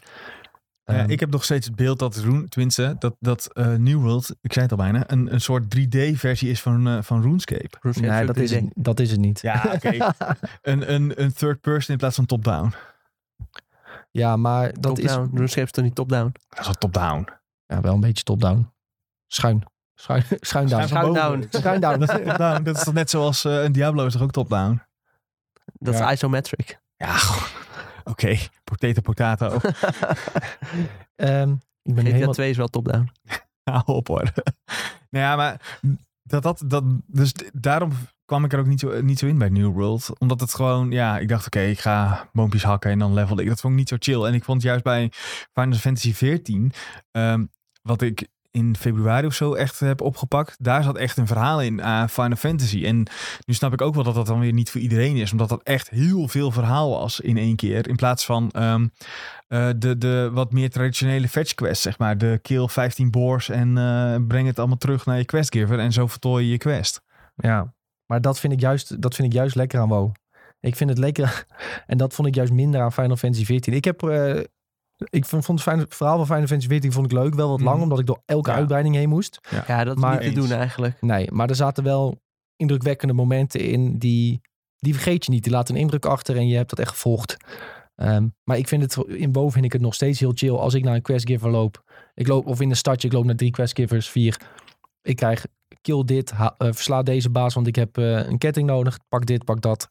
Ja, 0.85 0.95
Ehm, 0.95 1.11
ik 1.11 1.21
heb 1.21 1.31
nog 1.31 1.45
steeds 1.45 1.67
het 1.67 1.77
beeld 1.77 1.99
dat 1.99 2.17
Rune, 2.17 2.49
tenminste, 2.49 2.97
dat, 2.99 3.17
dat 3.21 3.53
eh, 3.53 3.75
New 3.75 4.01
World, 4.01 4.37
ik 4.41 4.53
zei 4.53 4.65
het 4.65 4.79
al 4.79 4.85
bijna, 4.85 5.05
een, 5.07 5.33
een 5.33 5.41
soort 5.41 5.65
3D-versie 5.79 6.51
is 6.51 6.61
van, 6.61 6.89
eh, 6.89 7.03
van 7.03 7.23
RuneScape. 7.23 7.77
RuneScape 7.81 8.13
nee, 8.13 8.27
dat 8.27 8.37
is, 8.37 8.51
het, 8.51 8.65
dat 8.75 9.01
is 9.01 9.11
het 9.11 9.21
niet. 9.21 9.41
Ja, 9.41 9.71
oké. 9.75 9.97
een, 10.63 10.93
een, 10.93 11.23
een 11.23 11.33
third 11.33 11.61
person 11.61 11.93
in 11.93 11.99
plaats 11.99 12.17
van 12.17 12.27
top-down. 12.27 12.73
Ja, 14.15 14.37
maar 14.37 14.73
dat 14.81 14.99
is 14.99 15.05
Top-down. 15.13 15.37
RuneScape 15.37 15.67
is 15.67 15.71
toch 15.71 15.85
niet 15.85 15.95
top-down? 15.95 16.33
Dat 16.49 16.59
is 16.59 16.65
wel 16.65 16.75
top-down. 16.75 17.29
ja, 17.67 17.81
wel 17.81 17.95
een 17.95 18.01
beetje 18.01 18.23
top-down. 18.23 18.73
Schuin. 19.27 19.65
Schuin, 19.95 20.23
schuin 20.41 20.69
down. 20.69 20.87
Schuin 20.87 21.13
down. 21.13 21.47
Schuin 21.51 21.81
down. 21.81 21.99
Dat 22.07 22.09
is 22.19 22.25
top-down. 22.25 22.63
Dat 22.63 22.77
is 22.77 22.85
toch 22.85 22.95
net 22.95 23.11
zoals 23.11 23.45
eh, 23.45 23.63
een 23.63 23.73
Diablo 23.73 24.07
is 24.07 24.13
toch 24.13 24.23
ook 24.23 24.31
top-down? 24.31 24.83
Dat 25.65 25.95
Ja. 25.95 26.07
is 26.11 26.13
isometric. 26.15 26.81
Ja. 26.97 27.17
Oké, 28.05 28.37
potato, 28.65 29.01
potato. 29.01 29.59
Ehm, 31.17 31.53
ik 31.83 31.95
ben 31.95 32.05
GTA 32.05 32.13
helemaal... 32.13 32.35
2 32.35 32.51
is 32.51 32.57
wel 32.57 32.69
top-down. 32.69 33.11
Hou 33.63 33.83
op 33.87 34.09
hoor. 34.09 34.33
nou 35.11 35.25
ja, 35.25 35.37
maar 35.37 35.79
dat, 36.25 36.43
dat, 36.43 36.63
dat, 36.67 36.85
dus 37.07 37.35
daarom 37.53 37.93
kwam 38.25 38.45
ik 38.45 38.53
er 38.53 38.59
ook 38.59 38.67
niet 38.67 38.81
zo, 38.81 39.03
niet 39.03 39.19
zo 39.19 39.27
in 39.27 39.39
bij 39.39 39.49
New 39.49 39.73
World. 39.73 40.11
Omdat 40.19 40.41
het 40.41 40.55
gewoon, 40.55 40.91
ja, 40.91 41.19
ik 41.19 41.29
dacht 41.29 41.47
oké, 41.47 41.61
ik 41.61 41.81
ga 41.81 42.29
boompjes 42.33 42.63
hakken 42.63 42.91
en 42.91 42.99
dan 42.99 43.15
levelde 43.15 43.43
ik. 43.43 43.49
Dat 43.49 43.61
vond 43.61 43.73
ik 43.73 43.79
niet 43.79 43.89
zo 43.89 43.97
chill. 43.99 44.25
En 44.25 44.35
ik 44.35 44.45
vond 44.45 44.63
juist 44.63 44.85
bij 44.85 45.13
Final 45.53 45.79
Fantasy 45.79 46.15
14, 46.15 46.73
ehm, 47.11 47.45
wat 47.83 48.03
ik 48.03 48.29
in 48.55 48.77
februari 48.77 49.27
of 49.27 49.35
zo 49.35 49.55
echt 49.55 49.81
heb 49.81 50.01
opgepakt. 50.01 50.57
Daar 50.59 50.83
zat 50.83 50.97
echt 50.97 51.17
een 51.17 51.27
verhaal 51.27 51.63
in 51.63 51.83
aan 51.83 52.09
Final 52.09 52.37
Fantasy. 52.37 52.85
En 52.85 52.97
nu 53.47 53.55
snap 53.55 53.73
ik 53.73 53.81
ook 53.81 53.95
wel 53.95 54.05
dat 54.05 54.15
dat 54.15 54.27
dan 54.27 54.41
weer 54.41 54.53
niet 54.53 54.71
voor 54.71 54.81
iedereen 54.81 55.17
is. 55.17 55.33
Omdat 55.33 55.49
dat 55.49 55.63
echt 55.63 55.91
heel 55.91 56.29
veel 56.29 56.51
verhaal 56.51 56.91
was 56.91 57.21
in 57.21 57.37
één 57.37 57.57
keer. 57.57 57.89
In 57.89 57.97
plaats 57.97 58.25
van 58.25 58.51
ehm, 58.51 58.87
eh, 59.49 59.69
de, 59.77 59.99
de 59.99 60.31
wat 60.33 60.53
meer 60.53 60.71
traditionele 60.71 61.29
fetch 61.29 61.55
quest, 61.55 61.83
zeg 61.83 61.99
maar. 61.99 62.19
De 62.19 62.39
kill 62.43 62.67
15 62.69 63.11
boars 63.11 63.49
en 63.49 63.79
eh, 63.79 64.17
breng 64.29 64.47
het 64.47 64.59
allemaal 64.59 64.77
terug 64.77 65.07
naar 65.07 65.19
je 65.19 65.25
questgiver. 65.25 65.79
En 65.79 65.93
zo 65.93 66.07
vertooi 66.07 66.45
je 66.45 66.51
je 66.51 66.59
quest. 66.59 67.03
Ja, 67.37 67.75
maar 68.07 68.21
dat 68.21 68.41
vind 68.41 68.53
ik 68.53 68.61
juist, 68.61 69.03
dat 69.03 69.15
vind 69.15 69.29
ik 69.29 69.35
juist 69.35 69.55
lekker 69.55 69.81
aan 69.81 69.89
WoW. 69.89 70.11
Ik 70.61 70.77
vind 70.77 70.91
het 70.91 70.99
lekker. 70.99 71.45
En 71.87 71.97
dat 71.99 72.15
vond 72.15 72.29
ik 72.29 72.35
juist 72.35 72.53
minder 72.53 72.81
aan 72.81 72.93
Final 72.93 73.17
Fantasy 73.17 73.45
14. 73.45 73.73
Ik 73.73 73.85
heb. 73.85 74.03
eh, 74.03 74.41
ik 75.11 75.25
vond, 75.25 75.45
vond 75.45 75.65
het 75.65 75.95
verhaal 75.95 76.17
van 76.17 76.27
Final 76.27 76.47
Fantasy 76.47 76.69
14 76.69 76.93
vond 76.93 77.07
ik 77.07 77.13
leuk. 77.13 77.35
Wel 77.35 77.49
wat 77.49 77.61
lang, 77.61 77.75
Mhm. 77.75 77.83
omdat 77.83 77.99
ik 77.99 78.07
door 78.07 78.23
elke 78.25 78.51
Ja. 78.51 78.57
uitbreiding 78.57 78.95
heen 78.95 79.09
moest. 79.09 79.39
Ja, 79.67 79.85
dat 79.85 79.97
is 79.97 80.03
Maar 80.03 80.21
niet 80.25 80.35
te 80.35 80.41
doen 80.41 80.51
eigenlijk. 80.53 80.97
Nee, 81.01 81.31
maar 81.33 81.49
er 81.49 81.55
zaten 81.57 81.85
wel 81.85 82.21
indrukwekkende 82.57 83.15
momenten 83.15 83.61
in 83.61 83.99
die, 83.99 84.41
die 84.77 84.95
vergeet 84.95 85.25
je 85.25 85.31
niet. 85.31 85.43
Die 85.43 85.53
laten 85.53 85.75
een 85.75 85.81
indruk 85.81 86.07
achter 86.07 86.37
en 86.37 86.49
je 86.49 86.57
hebt 86.57 86.71
dat 86.71 86.79
echt 86.79 86.91
gevolgd. 86.91 87.37
Ehm, 87.95 88.29
maar 88.45 88.59
ik 88.59 88.69
vind 88.69 88.83
het, 88.83 89.07
in 89.09 89.33
WoW 89.33 89.51
vind 89.51 89.65
ik 89.65 89.73
het 89.73 89.83
nog 89.83 89.95
steeds 89.95 90.21
heel 90.21 90.33
chill 90.35 90.55
als 90.55 90.75
ik 90.75 90.85
naar 90.85 90.95
een 90.95 91.03
questgiver 91.03 91.51
loop. 91.51 91.83
Ik 92.15 92.27
loop, 92.29 92.47
of 92.47 92.61
in 92.61 92.71
een 92.71 92.77
stadje, 92.77 93.09
ik 93.09 93.15
loop 93.15 93.25
naar 93.25 93.37
drie 93.37 93.51
questgivers, 93.51 94.09
vier. 94.09 94.41
Ik 95.03 95.17
krijg 95.17 95.47
kill 95.81 96.05
dit, 96.05 96.31
ha- 96.31 96.55
eh, 96.59 96.69
versla 96.73 97.03
deze 97.03 97.31
baas, 97.31 97.55
want 97.55 97.67
ik 97.67 97.75
heb 97.77 97.99
eh, 97.99 98.27
een 98.27 98.39
ketting 98.39 98.67
nodig. 98.67 98.99
Pak 99.09 99.27
dit, 99.27 99.45
pak 99.45 99.61
dat. 99.61 99.89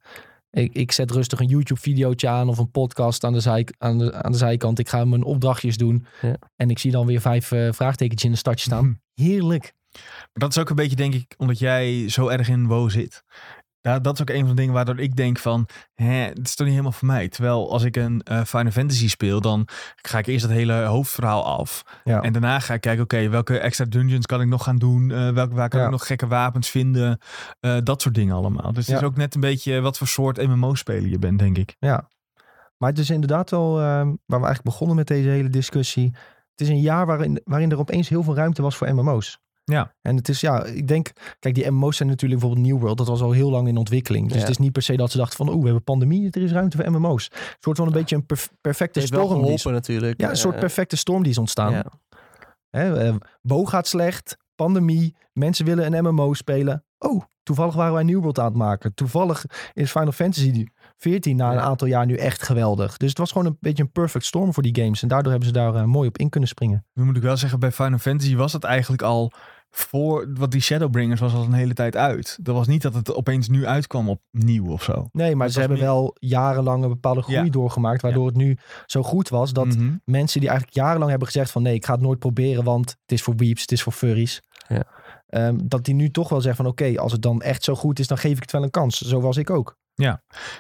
Ik, 0.54 0.74
ik 0.74 0.92
zet 0.92 1.12
rustig 1.12 1.40
een 1.40 1.48
YouTube-videootje 1.48 2.28
aan 2.28 2.50
of 2.50 2.58
een 2.58 2.72
podcast 2.72 3.24
aan 3.24 3.34
de, 3.34 3.40
zij, 3.40 3.68
aan, 3.78 3.98
de, 3.98 4.14
aan 4.14 4.32
de 4.32 4.38
zijkant. 4.38 4.80
Ik 4.80 4.90
ga 4.90 5.06
mijn 5.06 5.24
opdrachtjes 5.24 5.78
doen. 5.78 6.06
Ja. 6.22 6.36
En 6.56 6.70
ik 6.70 6.80
zie 6.80 6.92
dan 6.92 7.06
weer 7.06 7.22
vijf 7.22 7.52
eh, 7.52 7.72
vraagtekentjes 7.72 8.24
in 8.24 8.32
een 8.32 8.38
stadje 8.38 8.66
staan. 8.66 9.02
Heerlijk. 9.14 9.74
Maar 9.94 10.30
dat 10.34 10.50
is 10.50 10.58
ook 10.58 10.70
een 10.70 10.76
beetje, 10.76 10.96
denk 10.96 11.14
ik, 11.14 11.34
omdat 11.38 11.60
jij 11.60 12.10
zo 12.10 12.28
erg 12.28 12.50
in 12.50 12.68
WoW 12.68 12.90
zit. 12.90 13.24
Ja, 13.86 14.00
dat 14.00 14.14
is 14.14 14.22
ook 14.22 14.30
een 14.30 14.40
van 14.40 14.50
de 14.50 14.56
dingen 14.56 14.74
waardoor 14.74 15.00
ik 15.00 15.16
denk 15.16 15.38
van, 15.40 15.68
hè, 15.94 16.14
het 16.14 16.40
is 16.48 16.56
toch 16.56 16.66
niet 16.66 16.76
helemaal 16.76 16.98
voor 16.98 17.08
mij. 17.08 17.28
Terwijl 17.30 17.72
als 17.72 17.84
ik 17.84 17.96
een 17.96 18.22
eh, 18.22 18.42
Final 18.44 18.72
Fantasy 18.72 19.10
speel, 19.10 19.42
dan 19.42 19.68
ga 19.96 20.18
ik 20.18 20.26
eerst 20.28 20.46
dat 20.48 20.54
hele 20.56 20.74
hoofdverhaal 20.74 21.46
af. 21.46 21.84
Ja. 22.04 22.22
En 22.22 22.32
daarna 22.34 22.60
ga 22.60 22.74
ik 22.74 22.82
kijken, 22.82 23.04
oké, 23.04 23.30
welke 23.30 23.58
extra 23.60 23.86
dungeons 23.86 24.26
kan 24.26 24.42
ik 24.42 24.48
nog 24.48 24.64
gaan 24.64 24.78
doen? 24.78 25.12
Eh 25.12 25.30
welke, 25.30 25.54
waar 25.56 25.70
kan 25.70 25.80
Ja. 25.80 25.86
ik 25.86 25.92
nog 25.92 26.08
gekke 26.08 26.28
wapens 26.28 26.70
vinden? 26.70 27.18
Eh, 27.60 27.78
dat 27.84 28.02
soort 28.02 28.16
dingen 28.16 28.36
allemaal. 28.36 28.74
Dus 28.74 28.88
het 28.88 28.98
is 28.98 29.04
ook 29.04 29.16
net 29.16 29.36
een 29.36 29.42
beetje 29.42 29.82
wat 29.82 29.98
voor 29.98 30.08
soort 30.08 30.48
MMO-speler 30.48 31.10
je 31.10 31.20
bent, 31.20 31.40
denk 31.40 31.58
ik. 31.58 31.76
Ja, 31.80 32.10
maar 32.78 32.90
het 32.90 33.00
is 33.00 33.10
inderdaad 33.10 33.50
wel 33.50 33.74
waar 33.74 34.06
we 34.26 34.34
eigenlijk 34.34 34.64
begonnen 34.64 34.96
met 34.96 35.08
deze 35.08 35.30
hele 35.30 35.50
discussie. 35.50 36.12
Het 36.52 36.62
is 36.62 36.70
een 36.70 36.82
jaar 36.82 37.06
waarin, 37.06 37.42
waarin 37.44 37.72
er 37.72 37.80
opeens 37.80 38.10
heel 38.10 38.24
veel 38.24 38.36
ruimte 38.36 38.62
was 38.62 38.76
voor 38.76 38.94
MMO's. 38.94 39.40
Ja. 39.66 39.94
En 40.02 40.16
het 40.16 40.30
is, 40.30 40.42
ja, 40.42 40.64
ik 40.64 40.88
denk, 40.88 41.12
kijk, 41.40 41.56
die 41.56 41.70
MMO's 41.72 41.98
zijn 41.98 42.10
natuurlijk 42.10 42.40
bijvoorbeeld 42.42 42.72
New 42.72 42.82
World, 42.82 42.98
dat 42.98 43.08
was 43.08 43.22
al 43.22 43.32
heel 43.32 43.50
lang 43.50 43.68
in 43.68 43.78
ontwikkeling. 43.78 44.26
Dus 44.28 44.34
Ja. 44.36 44.42
het 44.42 44.50
is 44.50 44.58
niet 44.58 44.72
per 44.72 44.82
se 44.82 44.96
dat 44.96 45.12
ze 45.12 45.18
dachten 45.18 45.38
van, 45.38 45.48
oeh, 45.50 45.58
we 45.60 45.66
hebben 45.66 45.84
pandemie, 45.84 46.32
er 46.32 46.42
is 46.42 46.52
ruimte 46.52 46.78
voor 46.78 46.92
MMO's. 46.92 47.30
Een 47.34 47.40
soort 47.60 47.78
van 47.78 47.88
een 47.88 47.94
beetje 47.94 48.16
een 48.16 48.26
perf- 48.26 48.50
perfecte 48.62 49.00
heeft 49.00 49.12
wel 49.12 49.26
storm. 49.26 49.42
Die 49.44 49.54
is, 49.54 49.62
geholpen 49.62 49.82
natuurlijk. 49.82 50.22
ja, 50.22 50.30
een 50.30 50.36
soort 50.38 50.54
Eh, 50.54 50.60
perfecte 50.60 50.96
storm 50.98 51.22
die 51.24 51.32
is 51.32 51.38
ontstaan. 51.38 51.72
ja. 51.72 51.86
Hè, 52.70 53.08
eh, 53.08 53.16
Bo 53.42 53.66
gaat 53.66 53.88
slecht, 53.88 54.38
pandemie, 54.56 55.16
mensen 55.34 55.66
willen 55.66 55.94
een 55.94 56.04
MMO 56.06 56.34
spelen. 56.34 56.84
Oh, 56.98 57.22
toevallig 57.44 57.76
waren 57.76 57.94
wij 57.94 58.04
New 58.04 58.20
World 58.20 58.40
aan 58.40 58.46
het 58.46 58.56
maken. 58.56 58.94
Toevallig 58.94 59.46
is 59.74 59.92
Final 59.92 60.12
Fantasy 60.12 60.66
14 60.98 61.36
na 61.36 61.52
een 61.52 61.60
aantal 61.60 61.88
jaar 61.88 62.06
nu 62.06 62.16
echt 62.16 62.44
geweldig. 62.44 62.98
Dus 62.98 63.10
het 63.10 63.18
was 63.18 63.32
gewoon 63.32 63.48
een 63.48 63.58
beetje 63.60 63.84
een 63.84 63.92
perfect 63.92 64.26
storm 64.26 64.54
voor 64.54 64.64
die 64.64 64.76
games. 64.82 65.02
En 65.02 65.08
daardoor 65.08 65.32
hebben 65.32 65.48
ze 65.50 65.54
daar 65.56 65.76
eh, 65.76 65.84
mooi 65.84 66.08
op 66.08 66.18
in 66.18 66.30
kunnen 66.30 66.50
springen. 66.50 66.86
Nu 66.94 67.04
moet 67.04 67.18
ik 67.18 67.22
wel 67.24 67.38
zeggen, 67.38 67.60
bij 67.60 67.72
Final 67.72 67.98
Fantasy 68.00 68.36
was 68.36 68.54
het 68.54 68.64
eigenlijk 68.64 69.02
al 69.02 69.32
voor, 69.76 70.28
wat 70.34 70.52
die 70.52 70.62
Shadowbringers 70.62 71.20
was 71.20 71.34
al 71.34 71.44
een 71.44 71.54
hele 71.54 71.74
tijd 71.74 71.96
uit. 71.96 72.38
Dat 72.42 72.56
was 72.56 72.68
niet 72.68 72.82
dat 72.82 72.94
het 72.94 73.14
opeens 73.14 73.48
nu 73.50 73.66
uitkwam 73.66 74.10
opnieuw 74.10 74.72
of 74.72 74.84
zo. 74.84 75.08
Nee, 75.12 75.36
maar 75.36 75.46
Dat 75.46 75.54
ze 75.54 75.60
hebben 75.60 75.78
meer- 75.78 75.88
wel 75.88 76.16
jarenlang 76.20 76.84
een 76.84 76.90
bepaalde 76.90 77.22
groei 77.22 77.44
Ja. 77.44 77.50
doorgemaakt. 77.52 78.02
Waardoor 78.02 78.26
het 78.26 78.36
nu 78.36 78.58
zo 78.86 79.04
goed 79.04 79.30
was 79.30 79.54
dat 79.54 79.66
Mhm. 79.66 79.96
mensen 80.06 80.40
die 80.40 80.50
eigenlijk 80.50 80.78
jarenlang 80.78 81.10
hebben 81.10 81.28
gezegd 81.28 81.52
van 81.52 81.62
nee, 81.62 81.74
ik 81.74 81.86
ga 81.86 81.94
het 81.94 82.02
nooit 82.02 82.20
proberen, 82.20 82.64
want 82.64 82.90
het 82.90 83.12
is 83.12 83.22
voor 83.22 83.36
weeps, 83.36 83.62
het 83.62 83.72
is 83.72 83.84
voor 83.84 83.94
furries. 83.94 84.42
Ja. 84.68 84.84
Ehm, 85.28 85.58
dat 85.64 85.86
die 85.86 85.94
nu 85.96 86.10
toch 86.12 86.30
wel 86.30 86.42
zeggen 86.42 86.64
van 86.64 86.72
oké, 86.74 87.00
als 87.00 87.12
het 87.12 87.22
dan 87.22 87.42
echt 87.42 87.64
zo 87.64 87.76
goed 87.76 88.00
is, 88.00 88.08
dan 88.08 88.18
geef 88.18 88.36
ik 88.36 88.42
het 88.42 88.52
wel 88.52 88.64
een 88.64 88.70
kans. 88.70 88.98
Zo 89.02 89.22
was 89.22 89.38
ik 89.38 89.50
ook. 89.50 89.78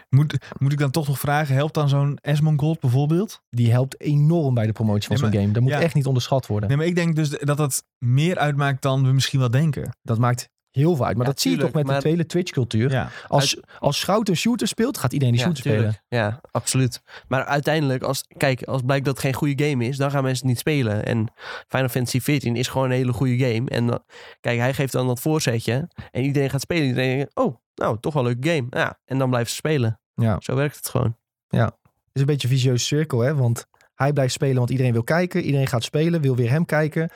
Moet, 0.10 0.38
moet 0.60 0.72
ik 0.72 0.78
dan 0.78 0.92
toch 0.92 1.08
nog 1.08 1.20
vragen, 1.20 1.56
helpt 1.56 1.74
dan 1.74 1.90
zo'n 1.90 2.18
Esmond 2.22 2.60
Gold 2.60 2.80
bijvoorbeeld? 2.80 3.42
Die 3.50 3.72
helpt 3.72 4.02
enorm 4.02 4.54
bij 4.54 4.66
de 4.66 4.72
promotie 4.72 5.08
van 5.08 5.18
Ja, 5.18 5.24
zo'n 5.24 5.42
game. 5.42 5.54
Dat 5.54 5.62
moet 5.62 5.72
ja. 5.72 5.82
echt 5.82 5.94
niet 5.94 6.06
onderschat 6.06 6.48
worden. 6.48 6.70
Nee, 6.70 6.78
maar 6.78 6.88
ik 6.88 6.96
denk 6.96 7.16
dus 7.16 7.30
dat 7.30 7.58
dat 7.58 7.84
meer 7.98 8.38
uitmaakt 8.38 8.82
dan 8.82 9.04
we 9.04 9.12
misschien 9.12 9.40
wel 9.40 9.50
denken. 9.50 9.98
Dat 10.02 10.18
maakt 10.18 10.50
heel 10.82 10.96
veel 10.96 11.06
uit. 11.06 11.18
Maar 11.18 11.25
Ja, 11.25 11.32
dat 11.32 11.42
zie 11.42 11.51
je 11.51 11.58
toch 11.58 11.72
met 11.74 11.88
de 12.01 12.10
hele 12.10 12.25
Twitch-cultuur. 12.25 12.92
Ja. 12.92 13.10
Als, 13.27 13.60
als 13.80 14.00
Schout 14.00 14.30
een 14.30 14.36
shooter 14.36 14.68
speelt, 14.68 14.98
gaat 14.98 15.13
iedereen 15.13 15.34
die 15.34 15.44
Ja, 15.44 15.48
shooter 15.48 15.63
tuurlijk. 15.72 15.94
spelen. 16.06 16.24
Ja, 16.24 16.42
absoluut. 16.51 17.01
Maar 17.27 17.46
uiteindelijk, 17.46 18.03
als, 18.03 18.24
kijk, 18.38 18.63
als 18.63 18.82
blijkt 18.86 19.06
dat 19.06 19.13
het 19.15 19.24
geen 19.25 19.34
goede 19.34 19.65
game 19.70 19.86
is, 19.86 19.98
dan 19.98 20.12
gaan 20.12 20.24
mensen 20.24 20.39
het 20.48 20.50
niet 20.50 20.60
spelen. 20.60 21.06
En 21.06 21.32
Final 21.68 21.88
Fantasy 21.89 22.20
XIV 22.20 22.44
is 22.44 22.68
gewoon 22.68 22.88
een 22.89 22.96
hele 22.96 23.13
goede 23.13 23.38
game. 23.38 23.70
En 23.70 23.88
dan- 23.88 24.03
kijk, 24.39 24.60
hij 24.60 24.74
geeft 24.74 24.92
dan 24.94 25.08
dat 25.08 25.20
voorzetje. 25.20 25.89
En 26.12 26.24
iedereen 26.24 26.50
gaat 26.50 26.62
spelen. 26.62 26.86
Iedereen 26.86 27.15
denkt, 27.18 27.36
oh, 27.36 27.56
nou, 27.75 27.98
toch 28.00 28.13
wel 28.13 28.25
een 28.27 28.30
leuke 28.42 28.50
game. 28.50 28.68
Ja, 28.70 29.00
en 29.06 29.18
dan 29.18 29.30
blijven 29.30 29.50
ze 29.50 29.56
spelen. 29.56 30.00
Ja. 30.15 30.38
Zo 30.39 30.56
werkt 30.56 30.75
het 30.75 30.89
gewoon. 30.89 31.18
Het 31.48 32.22
is 32.22 32.27
een 32.27 32.34
beetje 32.34 32.48
een 32.48 32.53
vicieuze 32.53 32.86
cirkel, 32.86 33.20
hè? 33.20 33.36
Want 33.36 33.65
hij 33.96 34.13
blijft 34.13 34.34
spelen, 34.34 34.56
want 34.58 34.70
iedereen 34.70 34.92
wil 34.94 35.03
kijken. 35.03 35.42
Iedereen 35.44 35.68
gaat 35.68 35.84
spelen, 35.84 36.22
wil 36.22 36.36
weer 36.36 36.50
hem 36.50 36.65
kijken. 36.65 37.10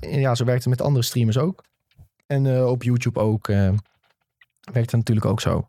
En 0.00 0.20
ja, 0.20 0.34
zo 0.34 0.44
werkt 0.44 0.60
het 0.64 0.70
met 0.78 0.82
andere 0.86 1.04
streamers 1.04 1.38
ook. 1.38 1.64
En 2.26 2.46
eh, 2.46 2.66
op 2.66 2.82
YouTube 2.82 3.20
ook. 3.20 3.48
eh, 3.48 3.56
werkt 4.72 4.90
het 4.90 4.92
natuurlijk 4.92 5.26
ook 5.26 5.40
zo. 5.40 5.66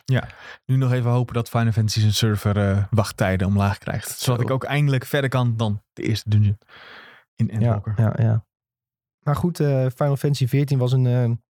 Nu 0.65 0.75
nog 0.75 0.91
even 0.91 1.11
hopen 1.11 1.33
dat 1.33 1.49
Final 1.49 1.71
Fantasy 1.71 1.99
zijn 1.99 2.13
server 2.13 2.57
eh, 2.69 2.83
wachttijden 2.89 3.47
omlaag 3.47 3.77
krijgt. 3.77 4.09
Zodat 4.19 4.39
Zo. 4.39 4.45
ik 4.45 4.51
ook 4.53 4.63
eindelijk 4.63 5.05
verder 5.05 5.29
kan 5.29 5.57
dan 5.57 5.81
de 5.93 6.03
eerste 6.03 6.29
dungeon 6.29 6.57
in 7.35 7.45
Ja, 7.47 7.53
Endwalker. 7.53 7.93
ja, 7.97 8.13
ja. 8.17 8.45
Maar 9.19 9.35
goed, 9.35 9.57
Final 9.57 10.15
Fantasy 10.17 10.45
XIV 10.45 10.77
was 10.77 10.91
een 10.91 11.43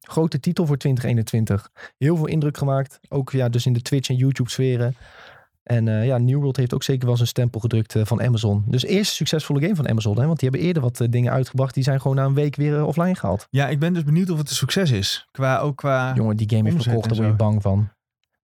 grote 0.00 0.40
titel 0.40 0.66
voor 0.66 0.76
2021. 0.76 1.70
Heel 1.98 2.16
veel 2.16 2.26
indruk 2.26 2.56
gemaakt. 2.56 3.00
Ook 3.08 3.30
ja, 3.32 3.48
dus 3.48 3.66
in 3.66 3.72
de 3.72 3.82
Twitch 3.82 4.08
en 4.08 4.16
YouTube 4.16 4.50
sferen. 4.50 4.96
En 5.62 5.88
eh, 5.88 6.06
ja, 6.06 6.18
New 6.18 6.38
World 6.38 6.56
heeft 6.56 6.74
ook 6.74 6.82
zeker 6.82 7.06
wel 7.06 7.16
zijn 7.16 7.28
stempel 7.28 7.60
gedrukt 7.60 7.94
eh, 7.96 8.04
van 8.04 8.22
Amazon. 8.22 8.64
Dus 8.66 8.84
eerst 8.84 9.12
succesvolle 9.12 9.60
game 9.60 9.74
van 9.76 9.88
Amazon. 9.88 10.18
Hè? 10.20 10.26
Want 10.26 10.38
die 10.40 10.48
hebben 10.48 10.66
eerder 10.68 10.82
wat 10.82 11.00
eh, 11.00 11.08
dingen 11.10 11.32
uitgebracht. 11.32 11.74
Die 11.74 11.82
zijn 11.84 12.00
gewoon 12.00 12.16
na 12.16 12.24
een 12.24 12.34
week 12.34 12.56
weer 12.56 12.84
offline 12.84 13.14
gehaald. 13.14 13.46
Ja, 13.50 13.68
ik 13.68 13.78
ben 13.78 13.92
dus 13.92 14.04
benieuwd 14.04 14.30
of 14.30 14.38
het 14.38 14.48
een 14.50 14.54
succes 14.56 14.90
is. 14.90 15.26
Qua, 15.30 15.58
ook 15.58 15.76
qua... 15.76 16.12
Jongen, 16.14 16.36
die 16.36 16.48
game 16.50 16.70
heeft 16.70 16.82
verkocht. 16.82 17.08
Daar 17.08 17.16
word 17.18 17.28
je 17.28 17.34
bang 17.34 17.62
van. 17.62 17.88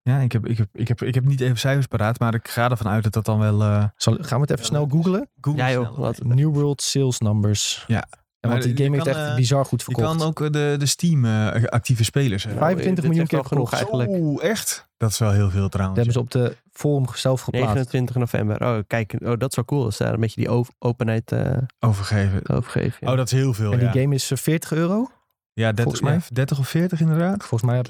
Ja, 0.01 0.19
ik 0.19 0.31
heb, 0.31 0.45
ik, 0.47 0.57
heb, 0.57 0.67
ik, 0.73 0.87
heb, 0.87 1.01
ik 1.01 1.13
heb 1.15 1.25
niet 1.25 1.41
even 1.41 1.57
cijfers 1.57 1.85
paraat, 1.87 2.19
maar 2.19 2.33
ik 2.33 2.47
ga 2.47 2.69
ervan 2.69 2.87
uit 2.91 3.03
dat 3.03 3.13
dat 3.13 3.25
dan 3.25 3.39
wel... 3.39 3.61
eh 3.61 3.83
Zal, 3.95 4.17
gaan 4.19 4.41
we 4.41 4.41
het 4.41 4.49
even 4.49 4.61
Ja, 4.63 4.67
snel 4.69 4.87
googlen? 4.89 5.29
Google 5.41 5.61
Ja, 5.61 5.71
joh, 5.71 5.85
snel. 5.85 5.97
wat- 5.99 6.23
New 6.23 6.53
World 6.53 6.81
sales 6.81 7.19
numbers. 7.19 7.83
Ja. 7.87 8.07
En 8.39 8.49
want 8.49 8.63
die 8.63 8.71
game 8.77 8.83
je 8.89 8.91
heeft 8.91 9.03
kan, 9.03 9.21
echt 9.21 9.29
eh, 9.29 9.35
bizar 9.35 9.65
goed 9.65 9.79
Je 9.79 9.85
verkocht. 9.85 10.17
kan 10.17 10.27
ook 10.27 10.41
eh, 10.41 10.51
de, 10.51 10.75
de 10.79 10.85
Steam 10.85 11.25
eh, 11.25 11.63
actieve 11.63 12.03
spelers 12.03 12.43
hebben. 12.43 12.61
25 12.61 12.95
dit 13.03 13.09
miljoen 13.11 13.27
keer 13.27 13.45
genoeg 13.45 13.73
eigenlijk. 13.73 14.09
Oeh, 14.09 14.43
echt? 14.43 14.87
Dat 14.97 15.09
is 15.09 15.17
wel 15.17 15.31
heel 15.31 15.49
veel 15.49 15.61
Dat 15.61 15.71
trouwens. 15.71 15.95
hebben 15.97 16.13
ze 16.13 16.19
op 16.19 16.31
de 16.31 16.55
forum 16.71 17.05
zelf 17.15 17.41
geplaatst. 17.41 17.67
29 17.73 18.15
november. 18.15 18.61
Oh, 18.67 18.77
kijk. 18.87 19.15
Oh, 19.23 19.33
dat 19.37 19.49
is 19.49 19.55
wel 19.55 19.65
cool. 19.65 19.83
Als 19.85 19.97
daar 19.97 20.13
een 20.13 20.19
beetje 20.19 20.41
die 20.41 20.65
openheid 20.79 21.31
eh 21.31 21.57
Overgeven. 21.79 22.49
overgeven. 22.49 22.97
ja. 22.99 23.11
Oh, 23.11 23.17
dat 23.17 23.25
is 23.25 23.31
heel 23.31 23.53
veel, 23.53 23.71
En 23.71 23.77
die 23.79 23.87
ja. 23.87 23.93
game 24.01 24.15
is 24.15 24.31
eh, 24.31 24.37
40 24.37 24.71
euro. 24.71 25.09
Ja, 25.53 25.71
30, 25.71 25.83
volgens 25.83 26.01
mij. 26.03 26.13
ja, 26.13 26.21
30 26.33 26.59
of 26.59 26.67
40 26.69 26.99
inderdaad. 27.01 27.45
Volgens 27.45 27.71
mij, 27.71 27.81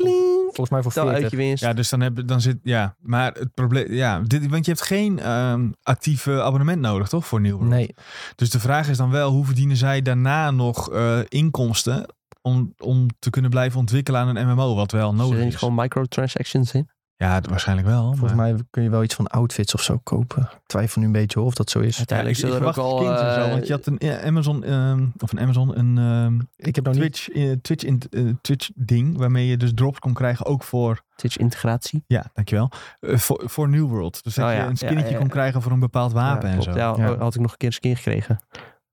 volgens 0.47 0.69
mij 0.69 0.81
voor 0.81 0.91
Tel 0.91 1.07
uit 1.07 1.17
40. 1.17 1.31
je 1.31 1.45
winst. 1.45 1.63
Ja, 1.63 1.73
dus 1.73 1.89
dan, 1.89 1.99
heb, 2.01 2.27
dan 2.27 2.41
zit... 2.41 2.57
Ja, 2.63 2.95
maar 2.99 3.33
het 3.33 3.53
probleem... 3.53 3.93
Ja, 3.93 4.19
dit, 4.19 4.47
want 4.47 4.65
je 4.65 4.71
hebt 4.71 4.83
geen 4.83 5.19
ehm 5.19 5.69
actieve 5.83 6.41
abonnement 6.41 6.81
nodig, 6.81 7.07
toch? 7.07 7.25
Voor 7.27 7.41
New 7.41 7.51
World? 7.55 7.69
Nee, 7.69 7.95
Dus 8.35 8.49
de 8.49 8.59
vraag 8.59 8.89
is 8.89 8.97
dan 8.97 9.11
wel, 9.11 9.31
hoe 9.31 9.45
verdienen 9.45 9.77
zij 9.77 10.01
daarna 10.01 10.51
nog 10.51 10.91
eh, 10.91 11.19
inkomsten... 11.27 12.05
Om, 12.41 12.73
om 12.77 13.07
te 13.19 13.29
kunnen 13.29 13.51
blijven 13.51 13.79
ontwikkelen 13.79 14.21
aan 14.21 14.35
een 14.35 14.47
MMO, 14.47 14.75
wat 14.75 14.91
wel 14.91 15.09
Zit 15.09 15.19
er 15.19 15.25
nodig 15.25 15.43
niet 15.43 15.53
is. 15.53 15.59
gewoon 15.59 15.75
microtransactions 15.75 16.73
in? 16.73 16.89
Ja, 17.19 17.41
waarschijnlijk 17.49 17.87
wel. 17.87 18.03
volgens 18.03 18.33
maar- 18.33 18.53
mij 18.53 18.63
kun 18.69 18.83
je 18.83 18.89
wel 18.89 19.03
iets 19.03 19.15
van 19.15 19.27
outfits 19.27 19.73
of 19.73 19.81
zo 19.81 19.99
kopen. 20.03 20.41
Ik 20.41 20.59
twijfel 20.65 21.01
nu 21.01 21.07
een 21.07 21.13
beetje 21.13 21.39
hoor, 21.39 21.47
of 21.47 21.53
dat 21.53 21.69
zo 21.69 21.79
is. 21.79 21.97
Uiteindelijk 21.97 22.37
Ja, 22.39 22.43
ik, 22.47 22.51
zullen 22.53 22.67
ik 22.69 22.75
er 22.75 22.81
ook 22.83 22.89
verwacht 22.99 23.19
al... 23.21 23.33
zo, 23.33 23.41
eh, 23.41 23.49
want 23.51 23.67
je 23.67 23.73
had 23.73 23.85
een 23.85 23.95
ja, 23.99 24.21
Amazon, 24.21 24.63
ehm, 24.63 25.05
of 25.19 25.31
een 25.31 25.39
Amazon, 25.39 25.77
een 25.79 25.97
ehm, 25.97 26.39
Ik 26.67 26.75
heb 26.75 26.85
niet... 26.85 26.95
Twitch, 26.95 27.29
eh, 27.29 27.51
Twitch, 27.61 27.83
in, 27.83 28.01
eh, 28.09 28.23
Twitch 28.41 28.69
ding, 28.75 29.17
waarmee 29.17 29.47
je 29.47 29.57
dus 29.57 29.71
drops 29.75 29.99
kon 29.99 30.13
krijgen, 30.13 30.45
ook 30.45 30.63
voor, 30.63 31.01
Twitch 31.15 31.37
integratie. 31.37 32.03
ja, 32.07 32.25
dankjewel, 32.33 32.71
eh, 32.99 33.17
voor, 33.17 33.41
voor 33.45 33.69
New 33.69 33.87
World. 33.87 34.23
Dus 34.23 34.35
dat 34.35 34.45
Oh 34.45 34.51
je 34.51 34.57
ja, 34.57 34.63
een 34.63 34.69
ja, 34.69 34.75
skinnetje 34.75 35.05
ja, 35.05 35.13
ja. 35.13 35.19
kon 35.19 35.27
krijgen 35.29 35.61
voor 35.61 35.71
een 35.71 35.79
bepaald 35.79 36.11
wapen 36.11 36.49
Ja, 36.49 36.55
en 36.55 36.61
klopt. 36.61 36.77
zo. 36.79 36.83
Ja, 37.01 37.07
Ja. 37.11 37.17
had 37.17 37.35
ik 37.35 37.41
nog 37.41 37.51
een 37.51 37.57
keer 37.57 37.67
een 37.67 37.73
skin 37.73 37.95
gekregen. 37.95 38.39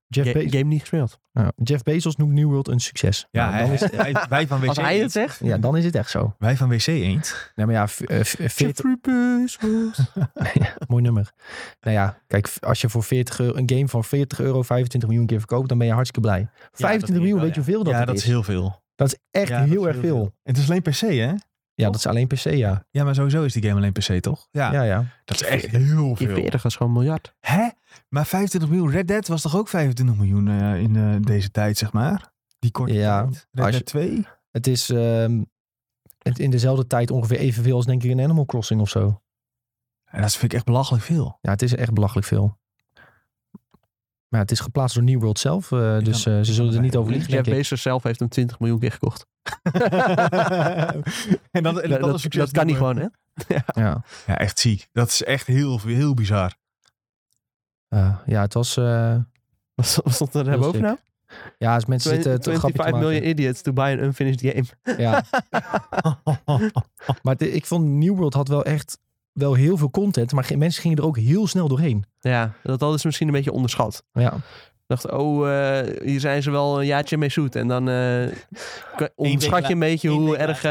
Jeff, 0.09 0.27
Ga- 0.33 0.39
Be- 0.39 0.49
game 0.51 0.65
niet 0.65 0.81
gespeeld. 0.81 1.19
ja, 1.33 1.53
Jeff 1.57 1.83
Bezos 1.83 2.17
noemt 2.17 2.33
New 2.33 2.47
World 2.49 2.69
een 2.69 2.81
succes. 2.81 3.27
Ja, 3.31 3.51
Nou, 3.51 3.63
dan, 3.63 3.73
is, 3.73 3.81
hij- 3.91 4.27
wij 4.29 4.47
van 4.47 4.61
WC 4.61 4.69
Als 4.69 4.77
hij 4.77 4.93
het 4.93 5.01
Eend. 5.03 5.13
zegt. 5.13 5.41
ja, 5.43 5.59
dan 5.59 5.77
is 5.77 5.85
het 5.85 5.95
echt 5.95 6.11
zo. 6.11 6.35
Wij 6.39 6.57
van 6.57 6.69
WC 6.69 6.87
Eend. 6.87 7.53
Nee, 7.55 7.67
maar 7.67 7.75
ja, 7.75 7.89
v- 7.89 8.01
eh, 8.01 8.25
v- 8.25 8.53
40, 8.53 8.57
Jeffrey 8.59 8.97
Bezos. 9.01 9.99
mooi 10.89 11.03
nummer. 11.03 11.31
Nou 11.81 11.97
ja, 11.97 12.19
kijk, 12.27 12.53
als 12.61 12.81
je 12.81 12.89
voor 12.89 13.03
40 13.03 13.39
euro, 13.41 13.57
een 13.57 13.71
game 13.71 13.89
van 13.89 14.05
40 14.05 14.41
euro 14.41 14.63
25 14.63 15.09
miljoen 15.09 15.27
keer 15.29 15.39
verkoopt, 15.39 15.69
dan 15.69 15.79
ben 15.79 15.87
je 15.87 15.93
hartstikke 15.93 16.29
blij. 16.29 16.49
25 16.73 17.19
miljoen, 17.25 17.41
weet 17.41 17.55
je 17.55 17.61
hoeveel 17.61 17.83
dat 17.85 17.93
ja, 17.93 17.99
het 17.99 18.07
dat 18.07 18.17
is? 18.17 18.23
is 18.23 18.29
heel 18.29 18.43
veel. 18.43 18.83
Dat 18.95 19.07
is 19.07 19.19
echt 19.31 19.49
Ja, 19.49 19.59
dat 19.61 19.69
heel 19.69 19.81
is 19.83 19.87
erg 19.95 20.01
veel. 20.01 20.35
Het 20.43 20.57
is 20.59 20.69
alleen 20.71 20.83
PC, 20.83 21.01
hè? 21.01 21.33
Ja, 21.77 21.87
dat 21.87 21.95
is 21.95 22.07
alleen 22.07 22.27
PC, 22.27 22.45
ja. 22.45 22.87
Ja, 22.91 23.05
maar 23.05 23.15
sowieso 23.15 23.43
is 23.43 23.53
die 23.53 23.63
game 23.63 23.75
alleen 23.77 23.93
PC, 23.93 24.21
toch? 24.21 24.49
Ja, 24.51 24.73
Ja, 24.73 24.83
ja. 24.83 25.05
dat 25.25 25.41
is 25.41 25.47
echt 25.49 25.67
heel 25.67 26.17
veel. 26.17 26.35
40 26.35 26.63
was 26.63 26.77
gewoon 26.77 26.93
een 26.93 26.99
miljard. 26.99 27.35
Hè? 27.41 27.69
Maar 28.09 28.27
25 28.27 28.71
miljoen. 28.71 28.91
Red 28.91 29.09
Dead 29.09 29.29
was 29.29 29.43
toch 29.43 29.57
ook 29.57 29.69
25 29.69 30.17
miljoen 30.17 30.49
eh, 30.49 30.81
in 30.81 30.97
eh, 30.97 31.17
deze 31.21 31.51
tijd, 31.51 31.79
zeg 31.79 31.93
maar? 31.93 32.33
Die 32.59 32.71
korte 32.71 32.93
Ja, 32.93 33.23
tijd. 33.23 33.45
Red 33.51 33.73
Dead 33.73 33.85
2? 33.85 34.27
Het 34.51 34.67
is 34.67 34.91
ehm, 34.91 35.43
het 36.19 36.39
in 36.39 36.51
dezelfde 36.51 36.87
tijd 36.87 37.11
ongeveer 37.11 37.39
evenveel 37.39 37.77
als 37.77 37.87
denk 37.87 38.03
ik 38.03 38.11
een 38.11 38.21
Animal 38.21 38.45
Crossing 38.45 38.81
of 38.81 38.89
zo. 38.89 39.23
En 40.05 40.23
dat 40.23 40.33
vind 40.33 40.43
ik 40.43 40.53
echt 40.53 40.65
belachelijk 40.65 41.05
veel. 41.05 41.39
Ja, 41.41 41.51
het 41.51 41.63
is 41.63 41.75
echt 41.75 41.93
belachelijk 41.93 42.27
veel. 42.27 42.59
Maar 44.29 44.41
het 44.41 44.51
is 44.51 44.61
geplaatst 44.61 44.95
door 44.95 45.05
New 45.05 45.21
World 45.21 45.39
zelf, 45.39 45.73
eh, 45.73 45.99
dus 45.99 46.27
eh, 46.27 46.41
ze 46.41 46.53
zullen 46.53 46.75
er 46.75 46.81
niet 46.81 46.97
over 46.97 47.13
liegen, 47.13 47.31
Jeff. 47.31 47.49
Bezos 47.49 47.83
zelf 47.83 48.03
heeft 48.03 48.19
hem 48.19 48.29
20 48.29 48.59
miljoen 48.59 48.79
keer 48.79 48.93
gekocht. 48.93 49.27
en 51.51 51.63
dat, 51.63 51.85
dat, 52.31 52.51
kan 52.51 52.67
niet 52.67 52.77
gewoon, 52.77 52.97
hè? 52.97 53.07
Ja, 53.75 54.05
Ja, 54.27 54.39
echt 54.39 54.59
ziek. 54.59 54.89
Dat 54.93 55.09
is 55.09 55.23
echt 55.23 55.47
heel, 55.47 55.81
heel 55.81 56.15
bizar. 56.15 56.57
Eh, 57.95 58.17
ja 58.27 58.41
het 58.43 58.55
was... 58.55 58.77
eh, 58.77 59.17
Wat 59.75 60.03
stond 60.07 60.35
er 60.35 60.45
daarboven 60.45 60.73
sick. 60.73 60.81
nou? 60.83 60.97
ja, 61.59 61.75
als 61.75 61.85
mensen 61.87 62.11
zitten 62.11 62.41
te 62.41 62.51
grapje 62.55 62.77
te 62.77 62.83
25 62.83 62.85
maken. 62.93 63.07
million 63.09 63.31
idiots 63.31 63.63
to 63.63 63.73
buy 63.73 63.93
an 63.93 63.99
unfinished 63.99 64.41
game. 64.41 64.97
Ja, 64.99 65.25
maar 67.23 67.43
ik 67.43 67.67
vond 67.67 67.85
New 67.87 68.17
World 68.17 68.35
had 68.35 68.49
wel 68.49 68.65
echt 68.65 68.99
wel 69.33 69.55
heel 69.55 69.77
veel 69.77 69.91
content, 69.91 70.33
maar 70.33 70.51
mensen 70.57 70.83
gingen 70.83 70.99
er 70.99 71.05
ook 71.05 71.19
heel 71.19 71.47
snel 71.47 71.69
doorheen. 71.69 72.05
Ja, 72.21 72.53
dat 72.63 72.81
hadden 72.81 72.99
ze 73.01 73.07
misschien 73.07 73.27
een 73.29 73.35
beetje 73.35 73.53
onderschat. 73.53 74.05
Ja, 74.13 74.33
dacht, 74.87 75.11
oh, 75.11 75.49
eh, 75.79 76.03
hier 76.05 76.21
zijn 76.21 76.43
ze 76.43 76.51
wel 76.51 76.79
een 76.81 76.87
jaartje 76.87 77.17
mee 77.17 77.29
zoet. 77.31 77.57
En 77.57 77.69
dan 77.69 77.85
k- 78.97 79.13
onderschat 79.15 79.67
je 79.67 79.73
een 79.73 79.79
beetje 79.79 80.09
hoe 80.09 80.37
erg 80.37 80.65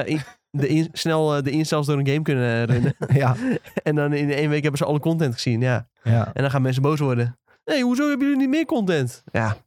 de 0.57 0.67
in- 0.67 0.89
snel 0.91 1.35
eh, 1.35 1.43
de 1.43 1.49
instels 1.51 1.85
door 1.85 1.97
een 1.99 2.07
game 2.07 2.21
kunnen 2.21 2.65
runnen. 2.65 2.95
ja, 3.21 3.35
en 3.83 3.95
dan 3.95 4.13
in 4.13 4.31
één 4.31 4.49
week 4.49 4.61
hebben 4.61 4.79
ze 4.79 4.85
alle 4.85 4.99
content 4.99 5.33
gezien, 5.33 5.61
ja. 5.61 5.87
ja. 6.03 6.31
En 6.33 6.41
dan 6.41 6.51
gaan 6.51 6.61
mensen 6.61 6.81
boos 6.81 6.99
worden. 6.99 7.37
Nee, 7.65 7.83
hoezo 7.83 8.07
hebben 8.09 8.27
jullie 8.27 8.41
niet 8.41 8.49
meer 8.49 8.65
content? 8.65 9.23
Ja, 9.31 9.57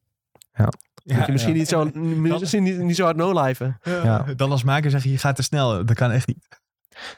Ja, 0.54 0.68
je 1.26 1.32
misschien, 1.32 1.54
Niet, 1.54 1.68
zo, 1.68 1.90
misschien 1.94 2.62
niet, 2.62 2.78
niet 2.78 2.96
zo 2.96 3.04
hard 3.04 3.16
no-liven. 3.16 3.78
ja. 3.82 4.24
Dan 4.36 4.50
als 4.50 4.62
maker 4.64 4.90
zeg 4.90 5.02
je, 5.02 5.10
je 5.10 5.18
gaat 5.18 5.36
te 5.36 5.42
snel. 5.42 5.84
Dat 5.84 5.96
kan 5.96 6.10
echt 6.10 6.26
niet. 6.26 6.48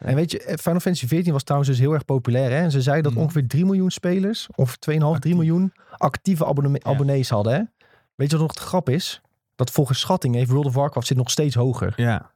En 0.00 0.14
weet 0.14 0.30
je, 0.30 0.42
eh, 0.42 0.56
Final 0.56 0.80
Fantasy 0.80 1.06
XIV 1.06 1.30
was 1.30 1.42
trouwens 1.42 1.70
dus 1.70 1.80
heel 1.80 1.92
erg 1.92 2.04
populair. 2.04 2.50
Hè? 2.50 2.56
En 2.56 2.70
ze 2.70 2.82
zeiden 2.82 3.04
dat 3.04 3.12
Mhm. 3.12 3.22
ongeveer 3.22 3.46
3 3.46 3.64
miljoen 3.64 3.90
spelers, 3.90 4.48
of 4.54 4.76
2,5, 4.76 4.78
3 4.78 5.04
Actief. 5.14 5.34
miljoen 5.34 5.72
actieve 5.96 6.46
abonne- 6.46 6.80
Ja. 6.82 6.90
abonnees 6.90 7.30
hadden. 7.30 7.52
Hè? 7.52 7.60
Weet 8.14 8.30
je 8.30 8.36
wat 8.36 8.46
nog 8.46 8.54
de 8.56 8.60
grap 8.60 8.88
is? 8.88 9.20
dat 9.54 9.70
volgens 9.70 10.00
schatting 10.00 10.34
heeft 10.34 10.50
World 10.50 10.66
of 10.66 10.74
Warcraft 10.74 11.06
zit 11.06 11.16
nog 11.16 11.30
steeds 11.30 11.54
hoger. 11.54 11.92
Ja. 11.96 12.30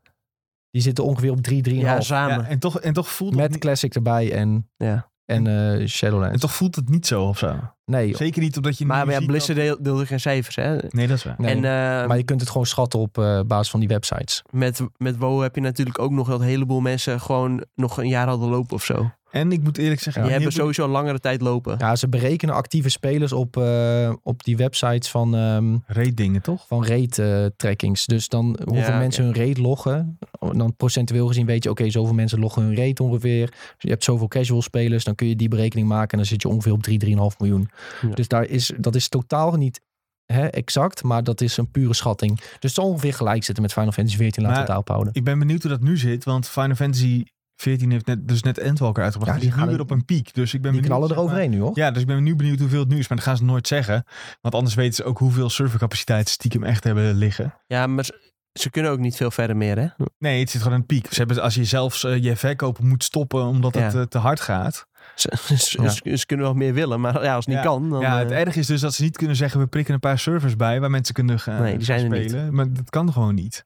Die 0.72 0.82
zitten 0.82 1.04
ongeveer 1.04 1.30
op 1.30 1.40
3, 1.42 1.62
3,5. 1.70 1.76
Ja, 1.80 2.00
samen. 2.00 2.38
ja 2.42 2.46
en, 2.48 2.58
toch, 2.58 2.80
en 2.80 2.92
toch 2.92 3.08
voelt 3.11 3.35
het 3.35 3.50
met 3.50 3.58
Classic 3.58 3.94
erbij 3.94 4.32
en, 4.32 4.68
Ja. 4.76 5.11
en 5.24 5.46
eh, 5.80 5.87
Shadowlands. 5.87 6.35
en 6.35 6.40
toch 6.40 6.52
voelt 6.54 6.76
het 6.76 6.88
niet 6.88 7.06
zo 7.06 7.22
of 7.24 7.38
zo. 7.38 7.54
nee, 7.85 8.16
Zeker 8.16 8.42
niet 8.42 8.56
omdat 8.56 8.78
je 8.78 8.87
Maar, 8.87 9.06
maar 9.06 9.20
ja, 9.20 9.26
Blizzard 9.26 9.56
dat- 9.58 9.66
deel- 9.66 9.82
deelde 9.82 10.06
geen 10.06 10.20
cijfers, 10.20 10.56
hè? 10.56 10.76
Nee, 10.88 11.06
dat 11.06 11.16
is 11.16 11.24
waar. 11.24 11.35
nee. 11.38 11.50
En 11.50 11.56
eh, 11.56 12.06
maar 12.08 12.16
je 12.16 12.22
kunt 12.22 12.40
het 12.40 12.50
gewoon 12.50 12.66
schatten 12.66 13.00
op 13.00 13.18
eh, 13.18 13.40
basis 13.46 13.70
van 13.70 13.80
die 13.80 13.88
websites. 13.88 14.42
met, 14.50 14.80
met 14.96 15.16
WoW 15.16 15.42
heb 15.42 15.54
je 15.54 15.61
natuurlijk 15.61 15.98
ook 15.98 16.11
nog 16.11 16.28
dat 16.28 16.40
een 16.40 16.46
heleboel 16.46 16.80
mensen 16.80 17.20
gewoon 17.20 17.64
nog 17.74 17.98
een 17.98 18.08
jaar 18.08 18.26
hadden 18.28 18.48
lopen 18.48 18.74
of 18.74 18.85
zo. 18.85 19.11
En 19.33 19.53
ik 19.53 19.62
moet 19.62 19.79
eerlijk 19.79 20.01
zeggen, 20.01 20.23
Die 20.23 20.31
ik 20.31 20.37
ben 20.37 20.45
hebben 20.47 20.62
sowieso 20.62 20.85
een 20.85 20.90
langere 20.90 21.21
tijd 21.21 21.40
lopen. 21.40 21.77
Ja, 21.79 21.97
ze 21.97 22.09
berekenen 22.09 22.55
actieve 22.55 22.88
spelers 22.88 23.33
op, 23.33 23.57
eh, 23.57 24.12
op 24.23 24.45
die 24.45 24.57
websites 24.57 25.09
van, 25.11 25.35
ehm 25.35 25.64
benieuwd- 25.64 25.83
Raid 25.87 26.16
dingen, 26.16 26.42
toch? 26.42 26.66
van 26.66 26.87
rate-trackings. 26.87 28.07
dus 28.07 28.29
dan 28.29 28.59
hoeveel 28.64 28.95
mensen 28.97 29.25
hun 29.25 29.35
rate 29.35 29.61
loggen. 29.61 30.18
Dan 30.53 30.77
procentueel 30.77 31.27
gezien 31.27 31.47
weet 31.47 31.64
je, 31.64 31.71
oké, 31.71 31.90
zoveel 31.90 32.14
mensen 32.14 32.38
loggen 32.38 32.62
hun 32.62 32.77
rate 32.77 33.03
ongeveer. 33.03 33.47
Dus 33.51 33.57
je 33.79 33.88
hebt 33.88 34.05
zoveel 34.05 34.29
casual 34.29 34.62
spelers, 34.62 35.05
dan 35.05 35.14
kun 35.14 35.27
je 35.29 35.37
die 35.37 35.49
berekening 35.49 35.88
maken. 35.88 36.11
En 36.11 36.16
dan 36.16 36.27
zit 36.27 36.42
je 36.42 36.49
ongeveer 36.49 36.73
op 36.73 36.83
3, 36.83 36.99
3,5 36.99 37.38
miljoen. 37.38 37.71
Ja. 38.03 38.09
Dus 38.14 38.29
daar 38.29 38.45
is, 38.45 38.73
dat 38.79 38.95
is 38.95 39.09
totaal 39.09 39.53
niet 39.53 39.81
hè, 40.27 40.47
exact, 40.47 41.03
maar 41.03 41.25
dat 41.25 41.40
is 41.40 41.57
een 41.57 41.71
pure 41.71 41.95
schatting. 41.95 42.37
Dus 42.38 42.47
het 42.61 42.73
zal 42.73 42.88
ongeveer 42.88 43.14
gelijk 43.14 43.45
zitten 43.45 43.62
met 43.62 43.73
Final 43.73 43.92
Fantasy 43.92 44.16
14, 44.16 44.42
laten 44.42 44.55
we 44.57 44.62
het 44.62 44.68
daarop 44.68 44.88
houden. 44.88 45.14
Ik 45.14 45.25
ben 45.25 45.38
benieuwd 45.38 45.62
hoe 45.62 45.71
dat 45.71 45.81
nu 45.81 45.97
zit, 45.97 46.25
want 46.25 46.49
Final 46.49 46.75
Fantasy 46.77 47.25
14 47.62 47.90
heeft 47.90 48.07
net, 48.07 48.29
dus 48.29 48.42
net 48.42 48.59
Endwalker 48.59 49.03
uitgebracht. 49.03 49.35
Ja, 49.35 49.40
die 49.40 49.48
die 49.51 49.59
is 49.59 49.62
nu 49.64 49.68
gaan- 49.68 49.77
weer 49.77 49.85
op 49.87 49.90
een 49.98 50.05
piek. 50.05 50.35
Dus 50.35 50.55
ik 50.55 50.62
ben 50.62 50.72
Die 50.72 50.81
benieuwd, 50.81 50.98
knallen 50.98 51.16
eroverheen 51.16 51.51
nu, 51.51 51.61
hoor. 51.61 51.70
Ja, 51.75 51.90
dus 51.90 52.01
ik 52.03 52.07
ben 52.09 52.22
nu 52.22 52.37
benieuwd 52.37 52.59
hoeveel 52.59 52.81
het 52.81 52.88
nu 52.88 52.98
is. 52.98 53.09
Maar 53.09 53.16
dat 53.18 53.27
gaan 53.27 53.37
ze 53.37 53.44
nooit 53.44 53.66
zeggen. 53.66 54.05
Want 54.40 54.55
anders 54.55 54.75
weten 54.75 54.94
ze 54.94 55.05
ook 55.05 55.18
hoeveel 55.18 55.51
servercapaciteit 55.51 56.27
ze 56.29 56.33
stiekem 56.35 56.62
echt 56.64 56.85
hebben 56.85 57.14
liggen. 57.14 57.55
Ja, 57.66 57.87
maar 57.87 58.05
ze, 58.53 58.70
kunnen 58.70 58.90
ook 58.90 58.98
niet 58.98 59.16
veel 59.16 59.31
verder 59.31 59.57
meer, 59.57 59.79
hè? 59.79 59.87
Nee, 60.18 60.40
het 60.40 60.51
zit 60.51 60.62
gewoon 60.62 60.79
een 60.79 60.87
piek. 60.87 61.07
Ze 61.11 61.14
hebben, 61.18 61.42
als 61.42 61.55
je 61.55 61.64
zelfs 61.64 62.05
eh, 62.05 62.22
je 62.22 62.37
verkopen 62.37 62.87
moet 62.87 63.05
stoppen 63.05 63.44
omdat 63.44 63.75
het 63.75 63.94
eh, 63.94 64.03
te 64.03 64.18
hard 64.18 64.40
gaat. 64.40 64.87
Ze, 65.14 65.33
ze, 65.57 65.83
Ja. 65.83 65.88
ze- 65.88 66.16
ze 66.16 66.27
kunnen 66.27 66.46
wel 66.46 66.55
meer 66.55 66.75
willen, 66.75 67.01
maar 67.01 67.22
ja, 67.22 67.35
als 67.35 67.44
het 67.46 67.55
niet 67.55 67.64
Ja. 67.64 67.70
kan, 67.70 67.90
dan... 67.90 68.01
ja, 68.01 68.18
het 68.18 68.31
eh, 68.31 68.40
erg 68.40 68.57
is 68.57 68.66
dus 68.66 68.81
dat 68.81 68.94
ze 68.94 69.03
niet 69.03 69.16
kunnen 69.16 69.37
zeggen... 69.37 69.61
we 69.61 69.66
prikken 69.66 69.94
een 69.94 70.01
paar 70.01 70.18
servers 70.18 70.57
bij 70.57 70.81
waar 70.81 70.90
mensen 70.90 71.14
kunnen 71.14 71.40
gaan, 71.40 71.62
Nee, 71.62 71.77
die 71.77 71.85
zijn 71.85 72.01
gaan 72.01 72.12
er 72.12 72.18
niet. 72.18 72.31
spelen. 72.31 72.55
Maar 72.55 72.72
dat 72.72 72.90
kan 72.90 73.12
gewoon 73.12 73.35
niet. 73.35 73.64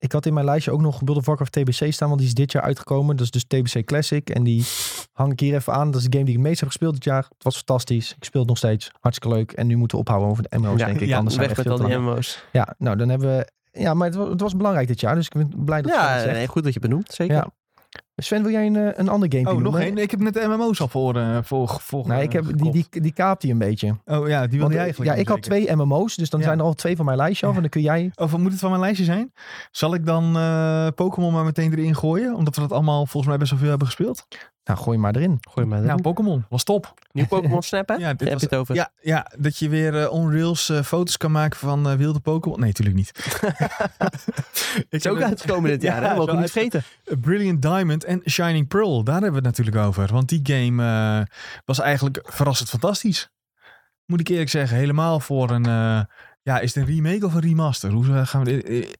Ik 0.00 0.12
had 0.12 0.26
in 0.26 0.34
mijn 0.34 0.46
lijstje 0.46 0.70
ook 0.70 0.80
nog 0.80 1.00
World 1.04 1.16
of 1.16 1.26
Warcraft 1.26 1.52
TBC 1.52 1.92
staan, 1.92 2.08
want 2.08 2.20
die 2.20 2.28
is 2.28 2.34
dit 2.34 2.52
jaar 2.52 2.62
uitgekomen. 2.62 3.16
Dat 3.16 3.24
is 3.24 3.30
dus 3.30 3.44
TBC 3.44 3.84
Classic 3.86 4.30
en 4.30 4.42
die 4.42 4.64
hang 5.12 5.32
ik 5.32 5.40
hier 5.40 5.54
even 5.54 5.72
aan. 5.72 5.90
Dat 5.90 6.00
is 6.00 6.06
de 6.06 6.12
game 6.12 6.24
die 6.24 6.34
ik 6.34 6.40
meest 6.40 6.60
heb 6.60 6.68
gespeeld 6.68 6.94
dit 6.94 7.04
jaar. 7.04 7.22
Het 7.22 7.42
was 7.42 7.56
fantastisch. 7.56 8.14
Ik 8.16 8.24
speel 8.24 8.40
het 8.40 8.48
nog 8.48 8.58
steeds. 8.58 8.90
Hartstikke 9.00 9.36
leuk. 9.36 9.52
En 9.52 9.66
nu 9.66 9.76
moeten 9.76 9.96
we 9.96 10.02
ophouden 10.02 10.30
over 10.30 10.42
de 10.48 10.58
MMO's, 10.58 10.78
ja, 10.78 10.86
denk 10.86 11.00
ik. 11.00 11.08
ja, 11.08 11.18
Anders 11.18 11.36
weg 11.36 11.48
we 11.48 11.54
met 11.56 11.80
al 11.80 11.86
die. 11.86 11.96
MMO's. 11.96 12.44
Ja, 12.52 12.74
nou 12.78 12.96
dan 12.96 13.08
hebben 13.08 13.36
we... 13.36 13.52
Ja, 13.72 13.94
maar 13.94 14.06
het 14.06 14.16
was, 14.16 14.28
het 14.28 14.40
was 14.40 14.56
belangrijk 14.56 14.88
dit 14.88 15.00
jaar, 15.00 15.14
dus 15.14 15.26
ik 15.26 15.32
ben 15.32 15.64
blij 15.64 15.82
dat 15.82 15.92
je 15.92 15.98
Ja, 15.98 16.24
nee, 16.24 16.46
goed 16.46 16.64
dat 16.64 16.74
je 16.74 16.80
benoemt, 16.80 17.12
zeker. 17.12 17.34
Ja. 17.34 17.48
Sven, 18.22 18.42
wil 18.42 18.52
jij 18.52 18.66
een, 18.66 18.76
eh, 18.76 18.88
een 18.94 19.08
ander 19.08 19.28
game 19.32 19.48
Oh, 19.48 19.52
nog 19.54 19.62
noemen? 19.62 19.80
één? 19.80 19.96
Ik 19.98 20.10
heb 20.10 20.20
net 20.20 20.34
de 20.34 20.46
MMO's 20.48 20.80
al 20.80 20.88
voor, 20.88 21.16
eh 21.16 21.38
voor, 21.42 21.68
voor 21.80 22.06
Nee, 22.08 22.22
ik 22.22 22.32
heb, 22.32 22.44
die, 22.56 22.70
die, 22.72 22.86
die 22.90 23.12
kaapt 23.12 23.42
hij 23.42 23.50
een 23.50 23.58
beetje. 23.58 23.88
Oh 24.06 24.28
ja, 24.28 24.40
die 24.46 24.58
wilde 24.58 24.58
Want, 24.58 24.72
jij 24.72 24.78
eh, 24.78 24.82
eigenlijk 24.82 25.10
ja, 25.14 25.16
ik 25.20 25.28
had 25.28 25.42
twee 25.42 25.76
MMO's, 25.76 26.16
dus 26.16 26.30
dan 26.30 26.40
Ja. 26.40 26.46
zijn 26.46 26.58
er 26.58 26.64
al 26.64 26.74
twee 26.74 26.96
van 26.96 27.04
mijn 27.04 27.16
lijstje 27.16 27.46
af. 27.46 27.54
En 27.54 27.60
dan 27.60 27.70
kun 27.70 27.80
jij... 27.82 28.10
Oh, 28.14 28.30
wat 28.30 28.40
moet 28.40 28.50
het 28.50 28.60
van 28.60 28.70
mijn 28.70 28.82
lijstje 28.82 29.04
zijn? 29.04 29.32
Zal 29.70 29.94
ik 29.94 30.06
dan 30.06 30.36
eh, 30.36 30.86
Pokémon 30.94 31.32
maar 31.32 31.44
meteen 31.44 31.72
erin 31.72 31.96
gooien? 31.96 32.34
Omdat 32.34 32.54
we 32.54 32.60
dat 32.60 32.72
allemaal 32.72 33.06
volgens 33.06 33.26
mij 33.26 33.36
best 33.36 33.50
wel 33.50 33.60
veel 33.60 33.68
hebben 33.68 33.86
gespeeld. 33.86 34.26
Nou, 34.64 34.78
gooi 34.82 34.98
maar 34.98 35.16
erin. 35.16 35.38
Gooi 35.50 35.66
maar 35.66 35.78
Nou, 35.78 35.90
erin. 35.90 36.02
Pokémon 36.02 36.44
was 36.48 36.64
top. 36.64 36.94
Nieuw 37.12 37.26
Pokémon 37.26 37.62
Snap, 37.62 37.88
hè? 37.88 37.94
Ja, 38.04 38.10
dit 38.10 38.20
Heb 38.20 38.32
was- 38.32 38.40
je 38.40 38.46
het 38.48 38.56
over? 38.58 38.74
Ja, 38.74 38.90
ja, 39.00 39.26
dat 39.38 39.56
je 39.58 39.68
weer 39.68 39.96
eh, 39.96 40.48
eh, 40.78 40.82
foto's 40.84 41.16
kan 41.16 41.30
maken 41.30 41.58
van 41.58 41.88
eh, 41.88 41.94
wilde 41.96 42.20
Pokémon. 42.20 42.58
Nee, 42.60 42.66
natuurlijk 42.68 42.96
niet. 42.96 43.12
ik 44.78 44.84
is 44.88 45.06
ook 45.06 45.22
uitgekomen 45.22 45.70
dit 45.70 45.82
jaar, 45.82 46.02
Ja, 46.02 46.08
hè? 46.08 46.16
Mogen 46.16 46.34
we 46.34 46.40
niet 46.40 46.50
vergeten. 46.50 46.82
Brilliant 47.20 47.62
Diamond 47.62 48.04
en 48.10 48.30
Shining 48.30 48.68
Pearl. 48.68 49.04
Daar 49.04 49.22
hebben 49.22 49.42
we 49.42 49.48
het 49.48 49.56
natuurlijk 49.56 49.86
over. 49.86 50.12
Want 50.12 50.28
die 50.28 50.40
game 50.42 50.82
eh, 50.82 51.36
was 51.64 51.80
eigenlijk 51.80 52.20
verrassend 52.24 52.68
fantastisch. 52.68 53.30
Moet 54.06 54.20
ik 54.20 54.28
eerlijk 54.28 54.50
zeggen. 54.50 54.76
Helemaal 54.76 55.20
voor 55.20 55.50
een... 55.50 55.66
eh, 55.66 56.00
ja, 56.42 56.58
is 56.60 56.74
het 56.74 56.88
een 56.88 56.94
remake 56.94 57.26
of 57.26 57.34
een 57.34 57.40
remaster? 57.40 57.90
Hoe 57.90 58.26
gaan 58.26 58.44
we 58.44 58.62
dit... 58.62 58.98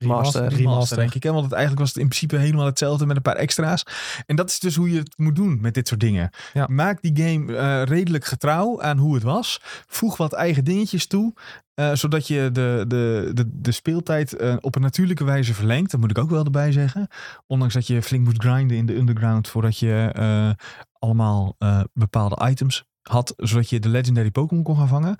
Remaster. 0.00 0.40
Remaster, 0.40 0.66
Remaster. 0.66 0.96
denk 0.96 1.14
ik. 1.14 1.22
Hè? 1.22 1.30
Want 1.30 1.44
het, 1.44 1.52
eigenlijk 1.52 1.82
was 1.82 1.88
het 1.94 2.02
in 2.02 2.08
principe 2.08 2.36
helemaal 2.36 2.66
hetzelfde 2.66 3.06
met 3.06 3.16
een 3.16 3.22
paar 3.22 3.36
extra's. 3.36 3.82
En 4.26 4.36
dat 4.36 4.50
is 4.50 4.58
dus 4.58 4.74
hoe 4.76 4.90
je 4.90 4.98
het 4.98 5.18
moet 5.18 5.36
doen 5.36 5.58
met 5.60 5.74
dit 5.74 5.88
soort 5.88 6.00
dingen. 6.00 6.30
Ja. 6.52 6.66
Maak 6.70 7.02
die 7.02 7.16
game 7.26 7.56
eh, 7.56 7.82
redelijk 7.84 8.24
getrouw 8.24 8.82
aan 8.82 8.98
hoe 8.98 9.14
het 9.14 9.22
was. 9.22 9.60
Voeg 9.86 10.16
wat 10.16 10.32
eigen 10.32 10.64
dingetjes 10.64 11.06
toe. 11.06 11.32
eh, 11.74 11.92
zodat 11.94 12.26
je 12.26 12.50
de, 12.52 12.84
de, 12.88 13.30
de, 13.34 13.50
de 13.52 13.72
speeltijd 13.72 14.36
eh, 14.36 14.56
op 14.60 14.74
een 14.74 14.82
natuurlijke 14.82 15.24
wijze 15.24 15.54
verlengt. 15.54 15.90
Dat 15.90 16.00
moet 16.00 16.10
ik 16.10 16.18
ook 16.18 16.30
wel 16.30 16.44
erbij 16.44 16.72
zeggen. 16.72 17.08
Ondanks 17.46 17.74
dat 17.74 17.86
je 17.86 18.02
flink 18.02 18.24
moet 18.24 18.42
grinden 18.42 18.76
in 18.76 18.86
de 18.86 18.96
underground. 18.96 19.48
Voordat 19.48 19.78
je 19.78 20.56
allemaal 20.98 21.56
bepaalde 21.92 22.48
items 22.48 22.84
had. 23.02 23.34
Zodat 23.36 23.70
je 23.70 23.80
de 23.80 23.88
legendary 23.88 24.30
Pokémon 24.30 24.64
kon 24.64 24.76
gaan 24.76 24.88
vangen. 24.88 25.16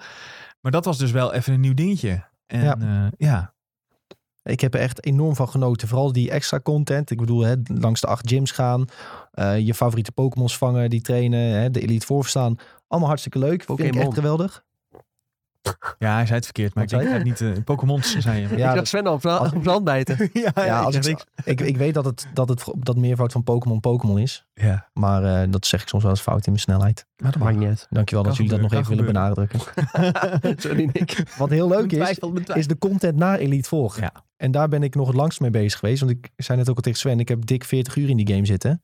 Maar 0.61 0.73
dat 0.73 0.85
was 0.85 0.99
dus 0.99 1.11
wel 1.11 1.33
even 1.33 1.53
een 1.53 1.61
nieuw 1.61 1.75
dingetje. 1.75 2.29
En 2.47 3.13
ja 3.17 3.55
Ik 4.43 4.61
heb 4.61 4.75
er 4.75 4.81
echt 4.81 5.05
enorm 5.05 5.35
van 5.35 5.49
genoten. 5.49 5.89
Vooral 5.89 6.13
die 6.13 6.31
extra 6.31 6.61
content. 6.61 7.11
Ik 7.11 7.19
bedoel, 7.19 7.41
hè, 7.41 7.55
langs 7.65 8.01
de 8.01 8.07
acht 8.07 8.29
gyms 8.29 8.51
gaan. 8.51 8.85
eh, 9.33 9.59
je 9.59 9.75
favoriete 9.75 10.13
Pokémons 10.13 10.57
vangen, 10.57 10.91
die 10.91 11.01
trainen. 11.01 11.41
Hè, 11.41 11.71
de 11.71 11.81
Elite 11.81 12.07
Four 12.07 12.21
verstaan. 12.23 12.57
Allemaal 12.89 13.09
hartstikke 13.09 13.39
leuk. 13.39 13.63
Vind 13.65 13.79
ik 13.79 13.87
Pokémon. 13.87 14.07
echt 14.07 14.15
geweldig. 14.15 14.65
Ja, 15.99 16.15
hij 16.15 16.25
zei 16.25 16.35
het 16.37 16.45
verkeerd, 16.45 16.75
maar 16.75 16.85
Wat 16.85 16.93
ik 16.93 16.99
denk 16.99 17.11
dat 17.11 17.27
het 17.29 17.43
niet 17.43 17.57
uh, 17.59 17.65
Pokémons 17.65 18.19
zijn. 18.19 18.57
Ja, 18.57 18.71
ik 18.71 18.77
zag 18.77 18.87
Sven 18.87 19.07
al 19.07 19.13
op 19.15 19.21
zijn 19.21 19.65
hand 19.67 19.85
bijten. 19.85 20.31
ja, 20.33 20.53
Ja, 20.55 20.81
als 20.81 20.95
ik, 20.97 21.25
ik, 21.45 21.61
ik 21.61 21.77
weet 21.77 21.95
dat 21.95 22.05
het, 22.05 22.27
dat 22.35 22.49
het 22.49 22.65
dat 22.79 22.97
meervoud 22.97 23.33
van 23.33 23.43
Pokémon 23.43 23.81
Pokémon 23.81 24.19
is. 24.19 24.47
ja, 24.55 24.89
Maar 24.93 25.25
eh, 25.43 25.51
dat 25.51 25.67
zeg 25.67 25.83
ik 25.83 25.89
soms 25.89 26.03
wel 26.03 26.13
eens 26.13 26.21
fout 26.21 26.47
in 26.47 26.53
mijn 26.53 26.59
snelheid. 26.65 27.07
maar 27.23 27.33
dat 27.33 27.43
Maakt 27.43 27.57
niet 27.57 27.69
uit. 27.69 27.87
Dankjewel 27.91 28.25
Kan 28.25 28.33
dat 28.37 28.43
jullie 28.47 28.61
dat 28.61 28.71
nog 28.71 28.81
even 28.81 28.97
gebeuren, 28.97 29.15
willen 29.15 29.47
benadrukken. 29.47 30.61
Sorry, 30.63 30.91
Nick. 30.93 31.23
Wat 31.39 31.51
heel 31.51 31.69
leuk 31.69 31.93
is, 31.93 31.99
Twijfel, 31.99 32.33
is 32.55 32.67
de 32.67 32.79
content 32.79 33.17
na 33.17 33.37
Elite 33.39 33.69
Four. 33.69 33.97
Ja. 34.01 34.13
En 34.37 34.51
daar 34.51 34.69
ben 34.69 34.83
ik 34.83 34.95
nog 34.95 35.07
het 35.07 35.17
langst 35.17 35.41
mee 35.41 35.51
bezig 35.51 35.79
geweest. 35.79 36.01
Want 36.01 36.13
ik 36.13 36.31
zei 36.37 36.59
net 36.59 36.69
ook 36.69 36.77
al 36.77 36.83
tegen 36.83 36.99
Sven, 36.99 37.21
ik 37.21 37.29
heb 37.29 37.47
dik 37.47 37.65
40 37.65 37.97
uur 37.97 38.09
in 38.09 38.17
die 38.17 38.29
game 38.35 38.47
zitten. 38.47 38.83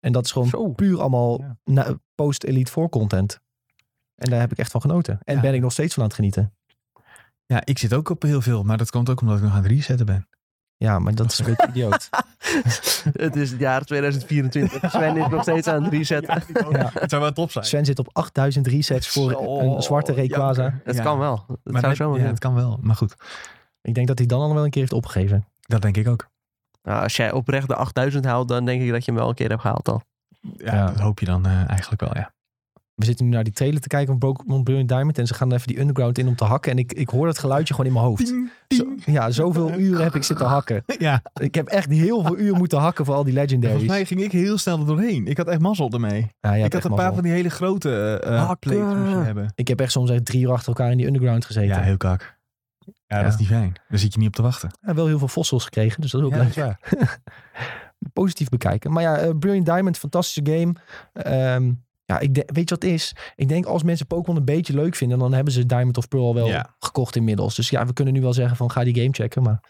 En 0.00 0.12
dat 0.12 0.24
is 0.24 0.32
gewoon 0.32 0.48
Zo. 0.48 0.68
puur 0.72 1.00
allemaal 1.00 1.44
Ja. 1.64 1.96
post-Elite 2.14 2.70
Four 2.72 2.88
content. 2.88 3.40
En 4.16 4.30
daar 4.30 4.40
heb 4.40 4.52
ik 4.52 4.58
echt 4.58 4.70
van 4.70 4.80
genoten. 4.80 5.18
En 5.24 5.34
Ja. 5.34 5.40
ben 5.40 5.54
ik 5.54 5.60
nog 5.60 5.72
steeds 5.72 5.94
van 5.94 6.02
aan 6.02 6.08
het 6.08 6.16
genieten. 6.18 6.54
Ja, 7.46 7.60
ik 7.64 7.78
zit 7.78 7.94
ook 7.94 8.08
op 8.08 8.22
heel 8.22 8.40
veel, 8.40 8.62
maar 8.62 8.76
dat 8.78 8.90
komt 8.90 9.10
ook 9.10 9.20
omdat 9.20 9.36
ik 9.36 9.42
nog 9.42 9.52
aan 9.52 9.62
het 9.62 9.66
resetten 9.70 10.06
ben. 10.06 10.28
Ja, 10.78 10.98
maar 10.98 11.14
dat 11.14 11.32
is 11.32 11.38
een 11.38 11.44
beetje 11.44 11.68
idioot. 11.68 12.08
Het 13.12 13.36
is 13.36 13.50
het 13.50 13.60
jaar 13.60 13.84
2024. 13.84 14.90
Sven 14.90 15.16
is 15.16 15.26
nog 15.28 15.42
steeds 15.42 15.66
aan 15.68 15.82
het 15.84 15.92
resetten. 15.92 16.42
Ja. 16.70 16.90
Het 16.94 17.10
zou 17.10 17.22
wel 17.22 17.32
top 17.32 17.50
zijn. 17.50 17.64
Sven 17.64 17.84
zit 17.84 17.98
op 17.98 18.08
8000 18.12 18.66
resets 18.66 19.08
voor 19.08 19.30
Zo, 19.30 19.58
een 19.76 19.82
zwarte 19.82 20.14
Rayquaza. 20.14 20.80
Het 20.84 20.96
Ja. 20.96 21.02
kan 21.02 21.18
wel. 21.18 21.44
Het 21.48 21.72
Maar 21.72 21.80
zou 21.80 21.94
zomaar 21.94 22.20
ja, 22.20 22.26
het 22.26 22.38
kan 22.38 22.54
wel, 22.54 22.78
maar 22.82 22.96
goed. 22.96 23.14
Ik 23.82 23.94
denk 23.94 24.06
dat 24.06 24.18
hij 24.18 24.26
dan 24.26 24.40
al 24.40 24.54
wel 24.54 24.64
een 24.64 24.70
keer 24.70 24.80
heeft 24.80 24.92
opgegeven. 24.92 25.46
Dat 25.60 25.82
denk 25.82 25.96
ik 25.96 26.08
ook. 26.08 26.28
Nou, 26.82 27.02
als 27.02 27.16
jij 27.16 27.32
oprecht 27.32 27.68
de 27.68 27.74
8000 27.76 28.24
haalt, 28.24 28.48
dan 28.48 28.64
denk 28.64 28.82
ik 28.82 28.90
dat 28.90 29.04
je 29.04 29.10
hem 29.10 29.20
wel 29.20 29.28
een 29.28 29.34
keer 29.34 29.48
hebt 29.48 29.60
gehaald 29.60 29.88
al. 29.88 30.02
Ja, 30.40 30.74
Ja. 30.74 30.86
dat 30.86 31.00
hoop 31.00 31.18
je 31.20 31.26
dan 31.26 31.46
eh, 31.46 31.68
eigenlijk 31.68 32.00
wel, 32.00 32.14
ja. 32.16 32.32
We 32.96 33.04
zitten 33.04 33.24
nu 33.26 33.30
naar 33.32 33.44
die 33.44 33.52
trailer 33.52 33.80
te 33.80 33.88
kijken 33.88 34.08
van 34.08 34.18
Pokémon 34.18 34.62
Brilliant 34.62 34.88
Diamond. 34.88 35.18
En 35.18 35.26
ze 35.26 35.34
gaan 35.34 35.52
even 35.52 35.66
die 35.66 35.80
underground 35.80 36.18
in 36.18 36.28
om 36.28 36.36
te 36.36 36.44
hakken. 36.44 36.72
En 36.72 36.78
ik, 36.78 36.92
ik 36.92 37.08
hoor 37.08 37.26
dat 37.26 37.38
geluidje 37.38 37.74
gewoon 37.74 37.86
in 37.90 37.96
mijn 37.96 38.04
hoofd. 38.04 38.34
Zo, 38.68 38.84
ja, 39.06 39.30
zoveel 39.30 39.72
uren 39.78 40.02
heb 40.02 40.14
ik 40.14 40.22
zitten 40.22 40.46
hakken. 40.46 40.84
Ja, 40.98 41.22
Ik 41.40 41.54
heb 41.54 41.66
echt 41.68 41.90
heel 41.90 42.22
veel 42.22 42.38
uren 42.38 42.58
moeten 42.58 42.78
hakken 42.78 43.04
voor 43.04 43.14
al 43.14 43.24
die 43.24 43.32
legendaries. 43.32 43.76
volgens 43.76 43.92
mij 43.98 44.04
ging 44.06 44.22
ik 44.22 44.32
heel 44.32 44.58
snel 44.58 44.78
er 44.78 44.86
doorheen. 44.86 45.26
Ik 45.26 45.36
had 45.36 45.46
echt 45.46 45.60
mazzel 45.60 45.90
ermee. 45.90 46.30
Ja, 46.40 46.52
ik 46.54 46.72
had 46.72 46.84
een 46.84 46.90
paar 46.90 46.90
mazzel. 46.90 47.14
van 47.14 47.22
die 47.22 47.32
hele 47.32 47.50
grote 47.50 48.18
eh 48.24 48.52
je 48.60 49.22
hebben. 49.24 49.52
Ik 49.54 49.68
heb 49.68 49.80
echt 49.80 49.92
soms 49.92 50.10
echt 50.10 50.24
drie 50.24 50.42
uur 50.42 50.50
achter 50.52 50.68
elkaar 50.68 50.90
in 50.90 50.96
die 50.96 51.06
underground 51.06 51.44
gezeten. 51.44 51.68
Ja, 51.68 51.76
Ja, 51.78 51.82
heel 51.82 51.96
kak. 51.96 52.36
Ja, 52.78 52.92
Ja. 53.16 53.22
dat 53.22 53.32
is 53.32 53.38
niet 53.38 53.48
fijn. 53.48 53.72
Daar 53.88 53.98
zit 53.98 54.12
je 54.12 54.18
niet 54.18 54.28
op 54.28 54.34
te 54.34 54.42
wachten. 54.42 54.70
wel 54.80 55.06
heel 55.06 55.18
veel 55.18 55.28
fossils 55.28 55.64
gekregen, 55.64 56.00
dus 56.00 56.10
dat 56.10 56.20
is 56.20 56.26
ook 56.26 56.32
Ja, 56.34 56.38
leuk. 56.42 56.54
dat 56.54 56.56
is 56.56 56.62
waar. 56.98 57.20
Positief 58.12 58.48
bekijken. 58.48 58.92
Maar 58.92 59.02
ja, 59.02 59.16
eh, 59.16 59.30
Brilliant 59.38 59.66
Diamond, 59.66 59.98
fantastische 59.98 60.52
game. 60.52 60.72
Ehm, 61.12 61.72
ja, 62.06 62.18
ik 62.18 62.34
weet 62.34 62.68
je 62.68 62.74
wat 62.74 62.82
het 62.82 62.84
is? 62.84 63.14
Ik 63.36 63.48
denk 63.48 63.64
als 63.66 63.82
mensen 63.82 64.06
Pokémon 64.06 64.36
een 64.38 64.44
beetje 64.44 64.74
leuk 64.74 64.94
vinden, 64.94 65.18
dan 65.18 65.32
hebben 65.32 65.52
ze 65.52 65.66
Diamond 65.66 65.96
of 65.96 66.08
Pearl 66.08 66.34
wel 66.34 66.46
Ja. 66.46 66.74
gekocht 66.78 67.16
inmiddels. 67.16 67.54
Dus 67.54 67.70
ja, 67.70 67.86
we 67.86 67.92
kunnen 67.92 68.14
nu 68.14 68.20
wel 68.20 68.32
zeggen 68.32 68.56
van 68.56 68.70
ga 68.70 68.84
die 68.84 68.94
game 68.94 69.12
checken. 69.12 69.42
Maar 69.42 69.60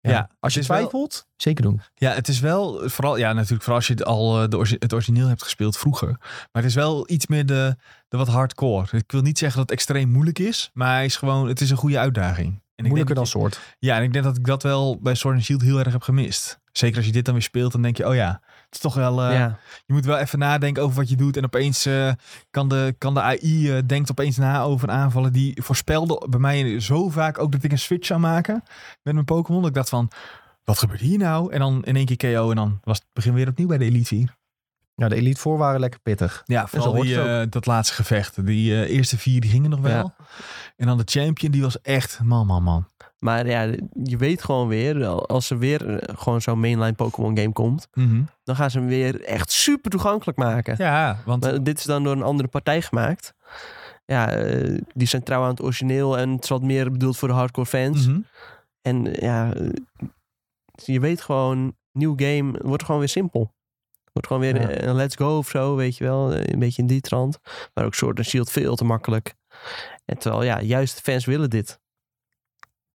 ja, 0.00 0.10
Ja, 0.10 0.30
als 0.40 0.54
je 0.54 0.62
wel- 0.62 0.76
twijfelt, 0.76 1.26
zeker 1.36 1.62
doen. 1.62 1.80
Ja, 1.94 2.12
het 2.12 2.28
is 2.28 2.40
wel, 2.40 2.88
vooral, 2.88 3.16
ja, 3.16 3.32
natuurlijk, 3.32 3.60
vooral 3.62 3.76
als 3.76 3.86
je 3.86 3.92
het 3.92 4.04
al 4.04 4.42
eh, 4.42 4.48
de 4.48 4.56
orgi- 4.56 4.76
het 4.78 4.92
origineel 4.92 5.26
hebt 5.28 5.42
gespeeld 5.42 5.76
vroeger. 5.78 6.08
Maar 6.18 6.48
het 6.52 6.64
is 6.64 6.74
wel 6.74 7.10
iets 7.10 7.26
meer 7.26 7.46
de, 7.46 7.76
de 8.08 8.16
wat 8.16 8.28
hardcore. 8.28 8.96
Ik 8.98 9.12
wil 9.12 9.22
niet 9.22 9.38
zeggen 9.38 9.58
dat 9.60 9.68
het 9.70 9.78
extreem 9.78 10.08
moeilijk 10.08 10.38
is, 10.38 10.70
maar 10.72 10.94
hij 10.94 11.04
is 11.04 11.16
gewoon, 11.16 11.48
het 11.48 11.60
is 11.60 11.70
een 11.70 11.76
goede 11.76 11.98
uitdaging. 11.98 12.46
En 12.48 12.84
ik 12.84 12.90
Moeilijker 12.90 13.14
dan 13.14 13.24
denk 13.24 13.34
dat 13.42 13.52
soort. 13.52 13.76
ja, 13.78 13.96
en 13.96 14.02
ik 14.02 14.12
denk 14.12 14.24
dat 14.24 14.36
ik 14.36 14.44
dat 14.46 14.62
wel 14.62 14.98
bij 15.00 15.14
Sword 15.14 15.34
and 15.34 15.44
Shield 15.44 15.62
heel 15.62 15.78
erg 15.78 15.92
heb 15.92 16.02
gemist. 16.02 16.57
Zeker 16.78 16.96
als 16.96 17.06
je 17.06 17.12
dit 17.12 17.24
dan 17.24 17.34
weer 17.34 17.42
speelt, 17.42 17.72
dan 17.72 17.82
denk 17.82 17.96
je, 17.96 18.08
oh 18.08 18.14
ja, 18.14 18.40
het 18.64 18.74
is 18.74 18.80
toch 18.80 18.94
wel... 18.94 19.22
eh, 19.22 19.32
ja. 19.32 19.58
Je 19.86 19.92
moet 19.92 20.04
wel 20.04 20.18
even 20.18 20.38
nadenken 20.38 20.82
over 20.82 20.96
wat 20.96 21.08
je 21.08 21.16
doet. 21.16 21.36
En 21.36 21.44
opeens 21.44 21.86
eh, 21.86 22.12
kan, 22.50 22.68
de, 22.68 22.94
kan 22.98 23.14
de 23.14 23.22
AI 23.22 23.70
eh, 23.70 23.82
denkt 23.86 24.10
opeens 24.10 24.36
na 24.36 24.62
over 24.62 24.88
aanvallen. 24.88 25.32
Die 25.32 25.62
voorspelde 25.62 26.26
bij 26.30 26.40
mij 26.40 26.80
zo 26.80 27.08
vaak 27.08 27.38
ook 27.38 27.52
dat 27.52 27.62
ik 27.62 27.72
een 27.72 27.78
switch 27.78 28.06
zou 28.06 28.20
maken 28.20 28.62
met 29.02 29.14
mijn 29.14 29.26
Pokémon. 29.26 29.60
Dat 29.60 29.70
ik 29.70 29.76
dacht 29.76 29.88
van, 29.88 30.10
wat 30.64 30.78
gebeurt 30.78 31.00
hier 31.00 31.18
nou? 31.18 31.52
En 31.52 31.58
dan 31.58 31.84
in 31.84 31.96
één 31.96 32.16
keer 32.16 32.34
KO 32.34 32.50
en 32.50 32.56
dan 32.56 32.80
was 32.84 32.98
het 32.98 33.06
begin 33.12 33.34
weer 33.34 33.48
opnieuw 33.48 33.68
bij 33.68 33.78
de 33.78 33.84
Elite 33.84 34.06
Vier. 34.06 34.36
Ja, 34.94 35.08
de 35.08 35.14
Elite 35.14 35.40
voor 35.40 35.58
waren 35.58 35.80
lekker 35.80 36.00
pittig. 36.00 36.42
Ja, 36.46 36.66
vooral 36.66 36.92
die, 36.92 37.48
dat 37.48 37.66
laatste 37.66 37.94
gevecht. 37.94 38.46
Die 38.46 38.86
eerste 38.86 39.18
vier 39.18 39.40
die 39.40 39.50
gingen 39.50 39.70
nog 39.70 39.80
wel. 39.80 40.14
Ja. 40.18 40.26
En 40.76 40.86
dan 40.86 40.98
de 40.98 41.02
champion, 41.06 41.52
die 41.52 41.62
was 41.62 41.80
echt 41.80 42.20
man, 42.22 42.46
man, 42.46 42.62
man. 42.62 42.86
Maar 43.18 43.46
ja, 43.46 43.62
je 44.02 44.16
weet 44.16 44.42
gewoon 44.44 44.68
weer, 44.68 45.06
als 45.06 45.50
er 45.50 45.58
weer 45.58 45.98
eh, 45.98 46.14
gewoon 46.18 46.40
zo'n 46.40 46.60
mainline 46.60 46.92
Pokémon 46.92 47.36
game 47.38 47.52
komt, 47.52 47.88
dan 48.44 48.56
gaan 48.56 48.70
ze 48.70 48.78
hem 48.78 48.88
weer 48.88 49.22
echt 49.24 49.50
super 49.50 49.90
toegankelijk 49.90 50.38
maken. 50.38 50.74
Ja, 50.78 51.18
want 51.24 51.42
Maar 51.44 51.62
dit 51.62 51.78
is 51.78 51.84
dan 51.84 52.02
door 52.04 52.12
een 52.12 52.22
andere 52.22 52.48
partij 52.48 52.82
gemaakt. 52.82 53.34
Ja, 54.04 54.30
eh, 54.32 54.78
die 54.94 55.06
zijn 55.06 55.22
trouw 55.22 55.42
aan 55.42 55.48
het 55.50 55.62
origineel 55.62 56.18
en 56.18 56.30
het 56.30 56.42
is 56.42 56.48
wat 56.48 56.62
meer 56.62 56.90
bedoeld 56.90 57.16
voor 57.16 57.28
de 57.28 57.34
hardcore 57.34 57.66
fans. 57.66 58.06
Mhm. 58.06 58.20
En 58.82 59.04
ja, 59.12 59.52
eh, 59.54 59.68
je 60.84 61.00
weet 61.00 61.20
gewoon, 61.20 61.76
nieuw 61.92 62.14
game 62.16 62.58
wordt 62.62 62.84
gewoon 62.84 62.98
weer 63.00 63.08
simpel. 63.08 63.54
Wordt 64.12 64.28
gewoon 64.28 64.42
weer 64.42 64.60
Ja. 64.60 64.82
een 64.88 64.94
let's 64.94 65.16
go 65.16 65.36
of 65.38 65.48
zo, 65.48 65.76
weet 65.76 65.96
je 65.96 66.04
wel. 66.04 66.34
Een 66.36 66.58
beetje 66.58 66.82
in 66.82 66.88
die 66.88 67.00
trant. 67.00 67.38
Maar 67.74 67.84
ook 67.84 67.94
Sword 67.94 68.16
and 68.18 68.26
Shield 68.26 68.50
veel 68.50 68.76
te 68.76 68.84
makkelijk. 68.84 69.34
En 70.04 70.18
terwijl, 70.18 70.42
ja, 70.44 70.60
juist 70.60 71.00
fans 71.00 71.24
willen 71.24 71.50
dit. 71.50 71.80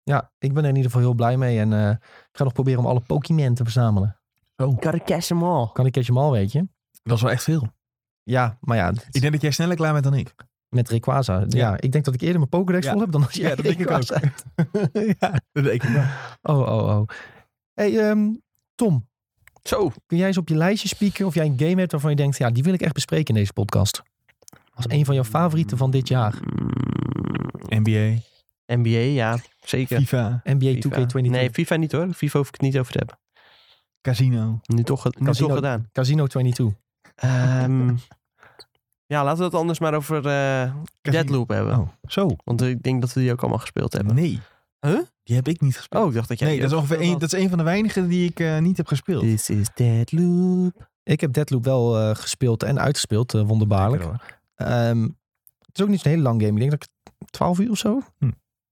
Ja, 0.03 0.31
ik 0.39 0.53
ben 0.53 0.63
er 0.63 0.69
in 0.69 0.75
ieder 0.75 0.91
geval 0.91 1.05
heel 1.07 1.15
blij 1.15 1.37
mee. 1.37 1.59
En 1.59 1.73
eh, 1.73 1.89
ik 1.89 2.29
ga 2.31 2.43
nog 2.43 2.53
proberen 2.53 2.79
om 2.79 2.85
alle 2.85 2.99
Pokémon 2.99 3.53
te 3.53 3.63
verzamelen. 3.63 4.15
Gotta 4.55 4.99
catch 5.05 5.25
them 5.27 5.43
all. 5.43 5.69
Kan 5.73 5.85
ik 5.85 5.91
catch 5.93 6.07
hem 6.07 6.17
al, 6.17 6.31
weet 6.31 6.51
je? 6.51 6.67
dat 7.03 7.15
is 7.17 7.21
wel 7.23 7.31
echt 7.31 7.43
veel. 7.43 7.67
Ja, 8.23 8.57
maar 8.59 8.77
ja, 8.77 8.89
Ik 9.11 9.21
denk 9.21 9.33
dat 9.33 9.41
jij 9.41 9.51
sneller 9.51 9.75
klaar 9.75 9.91
bent 9.91 10.03
dan 10.03 10.13
ik. 10.13 10.35
met 10.69 10.89
Rayquaza. 10.89 11.39
Ja. 11.39 11.45
Ja. 11.47 11.79
ik 11.79 11.91
denk 11.91 12.05
dat 12.05 12.13
ik 12.13 12.21
eerder 12.21 12.37
mijn 12.37 12.49
Pokédex 12.49 12.85
Ja. 12.85 12.91
vol 12.91 13.01
heb 13.01 13.11
dan 13.11 13.23
als 13.25 13.33
jij 13.33 13.49
Ja, 13.49 13.55
dat 13.55 13.65
denk 13.65 13.79
ik 13.79 13.87
Rayquaza 13.89 14.15
ook. 14.15 14.21
hebt. 14.21 14.43
ja, 15.19 15.31
dat 15.51 15.63
denk 15.63 15.83
ik 15.83 15.89
wel. 15.89 16.05
Oh, 16.41 16.59
oh, 16.67 16.97
oh. 16.99 17.07
Hey, 17.73 18.09
ehm, 18.09 18.29
Tom, 18.75 19.07
Zo. 19.63 19.91
kun 20.05 20.17
jij 20.17 20.27
eens 20.27 20.37
op 20.37 20.47
je 20.49 20.55
lijstje 20.55 20.87
spieken 20.87 21.25
of 21.25 21.33
jij 21.33 21.45
een 21.45 21.59
game 21.59 21.79
hebt 21.79 21.91
waarvan 21.91 22.09
je 22.09 22.15
denkt, 22.15 22.37
ja, 22.37 22.49
die 22.49 22.63
wil 22.63 22.73
ik 22.73 22.81
echt 22.81 22.93
bespreken 22.93 23.27
in 23.33 23.39
deze 23.39 23.53
podcast? 23.53 24.01
Als 24.73 24.85
een 24.89 25.05
van 25.05 25.15
jouw 25.15 25.23
favorieten 25.23 25.77
van 25.77 25.91
dit 25.91 26.07
jaar. 26.07 26.33
NBA, 27.67 28.15
NBA, 28.77 28.89
ja, 28.89 29.37
zeker. 29.59 29.97
FIFA, 29.97 30.41
NBA 30.43 30.71
FIFA. 30.81 31.05
2K22. 31.05 31.29
Nee, 31.29 31.49
FIFA 31.51 31.75
niet 31.75 31.91
hoor. 31.91 32.13
FIFA 32.13 32.37
hoef 32.37 32.47
ik 32.47 32.53
het 32.53 32.61
niet 32.61 32.79
over 32.79 32.91
te 32.91 32.97
hebben. 32.97 33.19
Casino. 34.01 34.59
Nu 34.65 34.83
toch, 34.83 35.03
nu 35.03 35.25
Casino. 35.25 35.47
toch 35.47 35.55
gedaan. 35.55 35.89
Casino 35.91 36.27
22. 36.27 36.79
Ehm, 37.15 37.87
ja, 39.13 39.23
laten 39.23 39.37
we 39.37 39.43
het 39.43 39.53
anders 39.53 39.79
maar 39.79 39.93
over 39.93 40.27
eh 40.27 40.73
Deadloop 41.01 41.49
hebben. 41.49 41.77
Oh, 41.77 41.87
zo. 42.07 42.29
Want 42.43 42.61
ik 42.61 42.83
denk 42.83 43.01
dat 43.01 43.13
we 43.13 43.19
die 43.19 43.31
ook 43.31 43.41
allemaal 43.41 43.59
gespeeld 43.59 43.93
hebben. 43.93 44.15
Nee. 44.15 44.39
Huh? 44.79 44.99
Die 45.23 45.35
heb 45.35 45.47
ik 45.47 45.61
niet 45.61 45.77
gespeeld. 45.77 46.03
Oh, 46.03 46.09
ik 46.09 46.15
dacht 46.15 46.27
dat 46.27 46.39
jij... 46.39 46.47
nee, 46.49 46.59
dat 46.59 46.71
is 46.71 46.77
ongeveer 46.77 47.01
een, 47.01 47.17
dat 47.17 47.33
is 47.33 47.39
een 47.39 47.49
van 47.49 47.57
de 47.57 47.63
weinigen 47.63 48.07
die 48.07 48.29
ik 48.29 48.39
eh, 48.39 48.57
niet 48.57 48.77
heb 48.77 48.87
gespeeld. 48.87 49.21
This 49.21 49.49
is 49.49 49.69
Deadloop. 49.73 50.89
Ik 51.03 51.21
heb 51.21 51.33
Deadloop 51.33 51.63
wel 51.63 51.99
eh, 51.99 52.15
gespeeld 52.15 52.63
en 52.63 52.79
uitgespeeld, 52.79 53.31
wonderbaarlijk. 53.31 54.03
Lekker. 54.03 54.39
Ehm, 54.55 55.01
het 55.59 55.77
is 55.77 55.81
ook 55.81 55.89
niet 55.89 55.99
zo'n 55.99 56.11
hele 56.11 56.23
lang 56.23 56.41
game. 56.41 56.53
Ik 56.53 56.59
denk 56.59 56.71
dat 56.71 56.83
ik 56.83 57.11
12 57.29 57.59
uur 57.59 57.71
of 57.71 57.77
zo. 57.77 58.01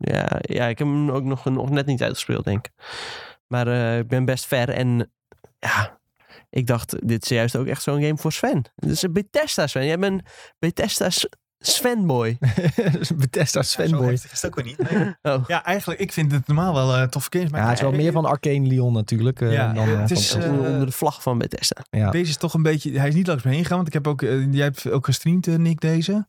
Ja, 0.01 0.27
ja, 0.41 0.67
ik 0.67 0.77
heb 0.77 0.87
hem 0.87 1.11
ook 1.11 1.23
nog, 1.23 1.45
nog 1.45 1.69
net 1.69 1.85
niet 1.85 2.03
uitgespeeld, 2.03 2.45
denk 2.45 2.67
ik. 2.67 2.73
Maar 3.47 3.67
eh, 3.67 3.97
ik 3.97 4.07
ben 4.07 4.25
best 4.25 4.45
ver 4.45 4.69
en 4.69 5.11
ja, 5.59 5.99
ik 6.49 6.67
dacht, 6.67 7.07
dit 7.07 7.23
is 7.23 7.29
juist 7.29 7.55
ook 7.55 7.67
echt 7.67 7.81
zo'n 7.81 8.01
game 8.01 8.17
voor 8.17 8.31
Sven. 8.31 8.65
Dit 8.75 8.91
is 8.91 9.01
een 9.01 9.13
Bethesda 9.13 9.67
Sven. 9.67 9.85
Jij 9.85 9.99
bent 9.99 10.21
Bethesda's 10.59 11.27
Svenboy. 11.61 12.37
Bethesda 13.15 13.63
fanboy. 13.63 14.09
heftig 14.09 14.31
is 14.31 14.41
het 14.41 14.45
ook 14.51 14.55
weer 14.55 14.65
niet. 14.65 14.91
Nee. 14.91 15.15
Oh. 15.21 15.43
Ja, 15.47 15.63
eigenlijk, 15.63 15.99
ik 15.99 16.11
vind 16.13 16.31
het 16.31 16.47
normaal 16.47 16.73
wel 16.73 16.95
eh 16.95 17.03
toffe 17.03 17.29
games. 17.31 17.49
Maar 17.51 17.59
Ja, 17.59 17.65
het 17.67 17.75
is 17.75 17.81
wel 17.81 17.91
meer 17.91 18.11
van 18.11 18.25
Arcane 18.25 18.67
Leon 18.67 18.93
natuurlijk. 18.93 19.41
eh, 19.41 19.51
Ja, 19.51 19.73
dan, 19.73 19.87
eh, 19.87 19.99
het 19.99 20.11
is, 20.11 20.35
onder 20.35 20.85
de 20.85 20.91
vlag 20.91 21.21
van 21.21 21.37
Bethesda. 21.37 21.81
ja. 21.89 22.11
Deze 22.11 22.29
is 22.29 22.37
toch 22.37 22.53
een 22.53 22.61
beetje... 22.63 22.99
Hij 22.99 23.07
is 23.07 23.15
niet 23.15 23.27
langs 23.27 23.43
me 23.43 23.49
heen 23.51 23.61
gegaan, 23.61 23.75
want 23.75 23.87
ik 23.87 23.93
heb 23.93 24.07
ook... 24.07 24.21
jij 24.51 24.63
hebt 24.63 24.89
ook 24.91 25.05
gestreamd, 25.05 25.45
Nick, 25.57 25.79
deze. 25.81 26.11
Toen 26.11 26.25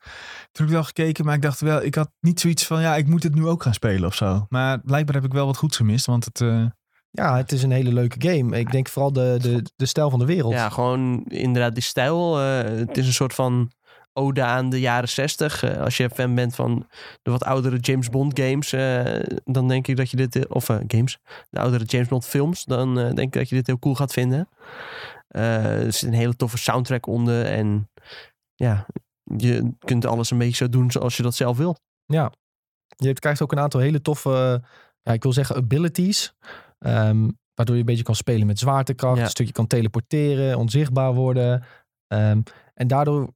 heb 0.52 0.66
ik 0.66 0.72
wel 0.72 0.84
gekeken, 0.84 1.24
maar 1.24 1.34
ik 1.34 1.42
dacht 1.42 1.60
wel... 1.60 1.82
Ik 1.82 1.94
had 1.94 2.10
niet 2.20 2.40
zoiets 2.40 2.66
van, 2.66 2.80
ja, 2.80 2.96
ik 2.96 3.06
moet 3.06 3.22
het 3.22 3.34
nu 3.34 3.46
ook 3.46 3.62
gaan 3.62 3.74
spelen 3.74 4.08
of 4.08 4.14
zo. 4.14 4.46
Maar 4.48 4.80
blijkbaar 4.80 5.14
heb 5.14 5.24
ik 5.24 5.32
wel 5.32 5.46
wat 5.46 5.56
goeds 5.56 5.76
gemist, 5.76 6.06
want 6.06 6.24
het... 6.24 6.40
eh, 6.40 6.64
ja, 7.10 7.36
het 7.36 7.52
is 7.52 7.62
een 7.62 7.70
hele 7.70 7.92
leuke 7.92 8.28
game. 8.28 8.58
Ik 8.58 8.70
denk 8.72 8.88
vooral 8.88 9.12
de, 9.12 9.36
de, 9.40 9.62
de 9.76 9.86
stijl 9.86 10.10
van 10.10 10.18
de 10.18 10.24
wereld. 10.24 10.52
Ja, 10.52 10.68
gewoon 10.68 11.24
inderdaad 11.28 11.74
die 11.74 11.82
stijl. 11.82 12.40
eh, 12.40 12.62
het 12.78 12.96
is 12.96 13.06
een 13.06 13.12
soort 13.12 13.34
van 13.34 13.70
ode 14.12 14.42
aan 14.42 14.70
de 14.70 14.80
jaren 14.80 15.08
zestig. 15.08 15.62
Eh, 15.62 15.80
als 15.80 15.96
je 15.96 16.10
fan 16.10 16.34
bent 16.34 16.54
van 16.54 16.86
de 17.22 17.30
wat 17.30 17.44
oudere 17.44 17.76
James 17.76 18.08
Bond 18.08 18.40
games, 18.40 18.72
eh, 18.72 19.20
dan 19.44 19.68
denk 19.68 19.86
ik 19.86 19.96
dat 19.96 20.10
je 20.10 20.16
dit... 20.16 20.48
Of 20.48 20.68
eh, 20.68 20.78
games, 20.86 21.18
de 21.50 21.60
oudere 21.60 21.84
James 21.84 22.08
Bond 22.08 22.26
films, 22.26 22.64
dan 22.64 22.94
denk 22.94 23.18
ik 23.18 23.32
dat 23.32 23.48
je 23.48 23.54
dit 23.54 23.66
heel 23.66 23.78
cool 23.78 23.94
gaat 23.94 24.12
vinden. 24.12 24.48
Er 25.28 25.92
zit 25.92 26.08
een 26.08 26.14
hele 26.14 26.36
toffe 26.36 26.58
soundtrack 26.58 27.06
onder 27.06 27.46
en 27.46 27.90
ja, 28.54 28.86
je 29.36 29.72
kunt 29.78 30.06
alles 30.06 30.30
een 30.30 30.38
beetje 30.38 30.64
zo 30.64 30.68
doen 30.68 30.90
zoals 30.90 31.16
je 31.16 31.22
dat 31.22 31.34
zelf 31.34 31.56
wil. 31.56 31.76
Ja. 32.04 32.32
Je 32.96 33.12
krijgt 33.12 33.42
ook 33.42 33.52
een 33.52 33.58
aantal 33.58 33.80
hele 33.80 34.00
toffe, 34.00 34.62
ja, 35.02 35.12
ik 35.12 35.22
wil 35.22 35.32
zeggen 35.32 35.56
abilities. 35.56 36.34
Ehm, 36.78 37.28
waardoor 37.54 37.74
je 37.74 37.80
een 37.80 37.86
beetje 37.86 38.02
kan 38.02 38.14
spelen 38.14 38.46
met 38.46 38.58
zwaartekracht. 38.58 39.16
Ja. 39.16 39.22
Een 39.22 39.30
stukje 39.30 39.52
kan 39.52 39.66
teleporteren, 39.66 40.58
onzichtbaar 40.58 41.14
worden. 41.14 41.64
Ehm, 42.06 42.40
en 42.74 42.86
daardoor 42.86 43.34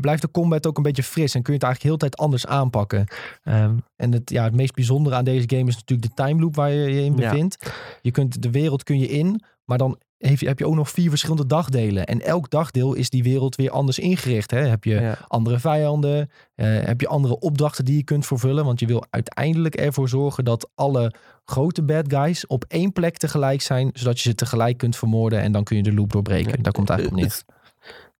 blijft 0.00 0.22
de 0.22 0.30
combat 0.30 0.66
ook 0.66 0.76
een 0.76 0.82
beetje 0.82 1.02
fris. 1.02 1.34
En 1.34 1.42
kun 1.42 1.52
je 1.52 1.58
het 1.58 1.68
eigenlijk 1.68 1.82
heel 1.82 1.92
de 1.92 1.98
tijd 1.98 2.16
anders 2.16 2.46
aanpakken. 2.46 3.06
Ehm, 3.42 3.76
en 3.96 4.12
het, 4.12 4.30
ja, 4.30 4.44
het 4.44 4.54
meest 4.54 4.74
bijzondere 4.74 5.16
aan 5.16 5.24
deze 5.24 5.48
game 5.56 5.68
is 5.68 5.74
natuurlijk 5.74 6.08
de 6.08 6.22
time 6.22 6.40
loop 6.40 6.54
waar 6.54 6.70
je 6.72 6.90
je 6.90 7.04
in 7.04 7.16
Ja. 7.16 7.30
bevindt. 7.30 7.72
Je 8.02 8.10
kunt, 8.10 8.42
de 8.42 8.50
wereld 8.50 8.82
kun 8.82 8.98
je 8.98 9.08
in, 9.08 9.42
maar 9.64 9.78
dan 9.78 9.98
heeft, 10.18 10.40
heb 10.40 10.58
je 10.58 10.66
ook 10.66 10.74
nog 10.74 10.90
vier 10.90 11.08
verschillende 11.08 11.46
dagdelen. 11.46 12.06
En 12.06 12.20
elk 12.20 12.50
dagdeel 12.50 12.94
is 12.94 13.10
die 13.10 13.22
wereld 13.22 13.56
weer 13.56 13.70
anders 13.70 13.98
ingericht. 13.98 14.50
Hè? 14.50 14.58
Heb 14.66 14.84
je 14.84 14.94
Ja. 15.00 15.18
andere 15.28 15.58
vijanden? 15.58 16.30
Eh, 16.54 16.66
heb 16.80 17.00
je 17.00 17.08
andere 17.08 17.38
opdrachten 17.38 17.84
die 17.84 17.96
je 17.96 18.04
kunt 18.04 18.26
vervullen? 18.26 18.64
Want 18.64 18.80
je 18.80 18.86
wil 18.86 19.04
uiteindelijk 19.10 19.74
ervoor 19.74 20.08
zorgen 20.08 20.44
dat 20.44 20.70
alle 20.74 21.12
grote 21.44 21.82
bad 21.82 22.04
guys 22.12 22.46
op 22.46 22.64
één 22.68 22.92
plek 22.92 23.16
tegelijk 23.16 23.62
zijn, 23.62 23.90
zodat 23.92 24.20
je 24.20 24.28
ze 24.28 24.34
tegelijk 24.34 24.76
kunt 24.78 24.96
vermoorden 24.96 25.40
en 25.40 25.52
dan 25.52 25.64
kun 25.64 25.76
je 25.76 25.82
de 25.82 25.94
loop 25.94 26.12
doorbreken. 26.12 26.56
Ja. 26.56 26.62
Daar 26.62 26.72
komt 26.72 26.90
eigenlijk 26.90 27.22
op 27.22 27.24
neer. 27.28 27.42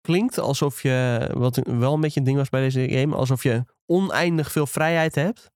Klinkt 0.08 0.38
alsof 0.38 0.82
je, 0.82 1.28
wat 1.32 1.60
wel 1.64 1.94
een 1.94 2.00
beetje 2.00 2.20
een 2.20 2.26
ding 2.26 2.36
was 2.36 2.48
bij 2.48 2.60
deze 2.60 2.88
game, 2.90 3.16
alsof 3.16 3.42
je 3.42 3.64
oneindig 3.86 4.52
veel 4.52 4.66
vrijheid 4.66 5.14
hebt. 5.14 5.50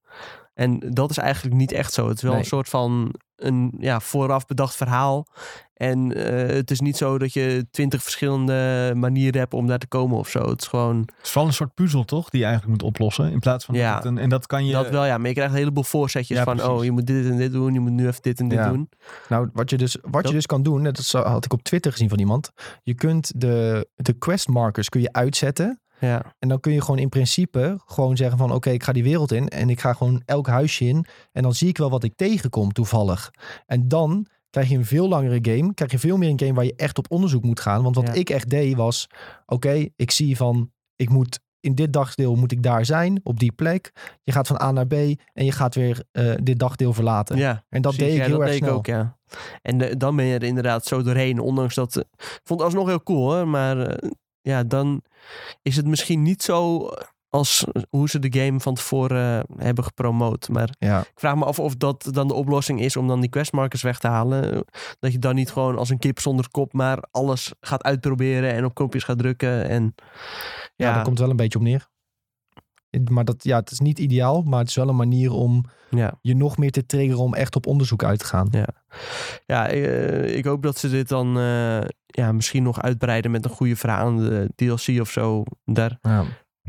En 0.55 0.79
dat 0.91 1.11
is 1.11 1.19
eigenlijk 1.19 1.57
niet 1.57 1.73
echt 1.73 1.93
zo. 1.93 2.09
Het 2.09 2.17
is 2.17 2.23
wel 2.23 2.33
Nee. 2.33 2.41
een 2.41 2.47
soort 2.47 2.69
van 2.69 3.15
een 3.37 3.73
ja, 3.79 4.01
vooraf 4.01 4.47
bedacht 4.47 4.75
verhaal. 4.77 5.27
En 5.75 6.13
eh, 6.15 6.57
het 6.57 6.71
is 6.71 6.81
niet 6.81 6.97
zo 6.97 7.19
dat 7.19 7.33
je 7.33 7.67
twintig 7.71 8.03
verschillende 8.03 8.93
manieren 8.97 9.41
hebt 9.41 9.55
om 9.55 9.67
daar 9.67 9.79
te 9.79 9.87
komen 9.87 10.19
of 10.19 10.29
zo. 10.29 10.49
Het 10.49 10.61
is 10.61 10.67
gewoon 10.67 10.99
het 10.99 11.13
is 11.23 11.29
vooral 11.31 11.47
een 11.49 11.55
soort 11.55 11.75
puzzel, 11.75 12.05
toch? 12.05 12.31
Die 12.31 12.41
je 12.41 12.47
eigenlijk 12.47 12.75
moet 12.81 12.89
oplossen. 12.91 13.31
In 13.33 13.39
plaats 13.39 13.65
van... 13.65 13.75
Ja. 13.75 13.95
dat 13.95 14.03
het 14.03 14.13
een- 14.13 14.19
en 14.19 14.29
dat 14.29 14.47
kan 14.47 14.67
je... 14.67 14.73
dat 14.73 14.89
wel, 14.91 15.05
ja. 15.05 15.19
Maar 15.19 15.27
je 15.29 15.35
krijgt 15.35 15.53
een 15.53 15.59
heleboel 15.59 15.85
voorzetjes 15.85 16.39
Ja, 16.39 16.45
van, 16.45 16.57
precies. 16.57 16.73
oh, 16.73 16.85
je 16.85 16.91
moet 16.91 17.07
dit 17.07 17.25
en 17.27 17.37
dit 17.37 17.53
doen. 17.53 17.73
Je 17.73 17.81
moet 17.81 17.93
nu 17.93 18.07
even 18.07 18.23
dit 18.23 18.41
en 18.41 18.49
dit 18.49 18.59
Ja. 18.59 18.69
doen. 18.69 18.89
Nou, 19.29 19.49
wat 19.53 19.71
je 19.71 19.77
dus, 19.77 19.97
wat 20.03 20.13
Dat- 20.13 20.29
je 20.29 20.35
dus 20.37 20.47
kan 20.47 20.63
doen, 20.63 20.83
dat 20.83 21.11
had 21.11 21.45
ik 21.45 21.53
op 21.53 21.63
Twitter 21.63 21.93
gezien 21.93 22.09
van 22.09 22.19
iemand. 22.19 22.51
Je 22.83 22.95
kunt 22.95 23.33
de, 23.41 23.89
de 23.95 24.13
quest 24.13 24.49
markers 24.49 24.89
kun 24.89 25.01
je 25.01 25.13
uitzetten. 25.13 25.81
Ja, 26.07 26.35
En 26.39 26.49
dan 26.49 26.61
kun 26.61 26.73
je 26.73 26.81
gewoon 26.81 26.99
in 26.99 27.09
principe 27.09 27.81
gewoon 27.87 28.17
zeggen 28.17 28.39
van 28.39 28.53
oké, 28.53 28.71
ik 28.71 28.83
ga 28.83 28.93
die 28.93 29.03
wereld 29.03 29.33
in 29.33 29.49
en 29.49 29.71
ik 29.71 29.81
ga 29.81 29.93
gewoon 29.93 30.23
elk 30.25 30.47
huisje 30.47 30.85
in. 30.85 31.05
En 31.33 31.43
dan 31.43 31.55
zie 31.55 31.69
ik 31.69 31.79
wel 31.79 31.91
wat 31.91 32.05
ik 32.05 32.13
tegenkom 32.17 32.73
toevallig. 32.73 33.31
En 33.67 33.89
dan 33.89 34.27
krijg 34.51 34.69
je 34.69 34.77
een 34.77 34.85
veel 34.85 35.09
langere 35.09 35.39
game. 35.57 35.75
Krijg 35.75 35.91
je 35.91 35.99
veel 35.99 36.17
meer 36.17 36.29
een 36.31 36.39
game 36.39 36.53
waar 36.55 36.65
je 36.65 36.75
echt 36.77 36.99
op 36.99 37.11
onderzoek 37.11 37.43
moet 37.45 37.61
gaan. 37.61 37.83
Want 37.83 37.95
wat 37.97 38.07
Ja. 38.07 38.13
ik 38.13 38.31
echt 38.31 38.49
deed 38.51 38.75
was, 38.77 39.07
oké, 39.47 39.87
ik 39.97 40.11
zie 40.11 40.37
van 40.37 40.71
ik 40.97 41.09
moet 41.09 41.41
in 41.61 41.75
dit 41.75 41.93
dagdeel 41.93 42.35
moet 42.35 42.53
ik 42.53 42.63
daar 42.63 42.85
zijn, 42.85 43.21
op 43.23 43.39
die 43.39 43.53
plek. 43.53 43.93
Je 44.23 44.33
gaat 44.33 44.47
van 44.47 44.61
A 44.63 44.71
naar 44.73 44.87
B 44.87 44.93
en 44.93 45.45
je 45.45 45.53
gaat 45.53 45.75
weer 45.75 46.03
eh, 46.13 46.33
dit 46.43 46.59
dagdeel 46.59 46.93
verlaten. 46.93 47.37
ja. 47.37 47.65
En 47.69 47.83
dat 47.83 47.95
Precies, 47.97 47.99
deed 47.99 48.09
ik 48.13 48.17
ja, 48.21 48.25
heel 48.29 48.39
dat 48.39 48.41
erg 48.41 48.51
deed 48.51 48.59
ik 48.61 48.65
snel. 48.65 48.77
ook, 48.79 48.87
ja. 48.87 49.19
En 49.63 49.79
de- 49.79 49.97
dan 49.97 50.17
ben 50.17 50.25
je 50.25 50.35
er 50.35 50.43
inderdaad 50.43 50.85
zo 50.85 51.03
doorheen. 51.03 51.39
Ondanks 51.39 51.75
dat... 51.75 51.97
eh, 51.97 52.03
Ik 52.19 52.41
vond 52.45 52.61
het 52.61 52.69
alsnog 52.69 52.89
heel 52.89 53.03
cool, 53.03 53.33
hoor. 53.33 53.49
Maar 53.49 53.79
eh, 53.87 54.11
ja, 54.43 54.63
dan 54.65 55.03
is 55.63 55.77
het 55.77 55.87
misschien 55.87 56.23
niet 56.23 56.43
zo 56.43 56.89
als 57.29 57.65
hoe 57.91 58.09
ze 58.09 58.19
de 58.19 58.41
game 58.41 58.61
van 58.61 58.75
tevoren 58.75 59.47
eh, 59.49 59.57
hebben 59.65 59.85
gepromoot. 59.85 60.49
Maar 60.49 60.75
Ja, 60.79 61.01
ik 61.01 61.13
vraag 61.15 61.35
me 61.35 61.45
af 61.45 61.59
of 61.59 61.77
dat 61.77 62.09
dan 62.11 62.29
de 62.29 62.35
oplossing 62.35 62.81
is 62.81 62.97
om 62.97 63.09
dan 63.09 63.21
die 63.21 63.31
questmarkers 63.31 63.83
weg 63.83 63.99
te 63.99 64.09
halen. 64.09 64.53
Eh, 64.55 64.61
Dat 64.99 65.13
je 65.13 65.19
dan 65.19 65.35
niet 65.35 65.51
gewoon 65.51 65.79
als 65.79 65.89
een 65.91 65.99
kip 65.99 66.19
zonder 66.21 66.51
kop 66.51 66.73
maar 66.73 66.99
alles 67.11 67.53
gaat 67.61 67.83
uitproberen 67.83 68.53
en 68.53 68.65
op 68.65 68.75
knopjes 68.75 69.05
gaat 69.05 69.19
drukken. 69.19 69.69
En 69.69 69.95
ja. 70.77 70.87
ja, 70.89 70.95
daar 70.95 71.05
komt 71.05 71.19
wel 71.19 71.31
een 71.31 71.37
beetje 71.37 71.59
op 71.59 71.65
neer. 71.65 71.91
Maar 73.11 73.25
dat, 73.25 73.45
ja, 73.45 73.59
het 73.59 73.71
is 73.71 73.81
niet 73.81 73.99
ideaal, 73.99 74.43
maar 74.43 74.59
het 74.59 74.69
is 74.69 74.75
wel 74.75 74.89
een 74.89 74.97
manier 74.97 75.33
om 75.33 75.65
Ja. 75.91 76.19
je 76.23 76.35
nog 76.37 76.57
meer 76.59 76.71
te 76.71 76.87
triggeren 76.87 77.23
om 77.23 77.35
echt 77.35 77.57
op 77.57 77.67
onderzoek 77.67 78.05
uit 78.05 78.19
te 78.19 78.25
gaan. 78.25 78.49
Ja, 79.47 79.69
eh, 79.69 80.37
ik 80.37 80.45
hoop 80.45 80.63
dat 80.63 80.79
ze 80.79 80.89
dit 80.91 81.09
dan 81.09 81.39
eh, 81.39 81.79
ja, 82.17 82.33
misschien 82.33 82.63
nog 82.63 82.83
uitbreiden 82.83 83.31
met 83.31 83.45
een 83.45 83.51
goede 83.51 83.77
verhalende 83.77 84.51
DLC 84.55 85.01
of 85.01 85.11
zo. 85.11 85.43
Daar, 85.65 85.99
Ja. 86.03 86.25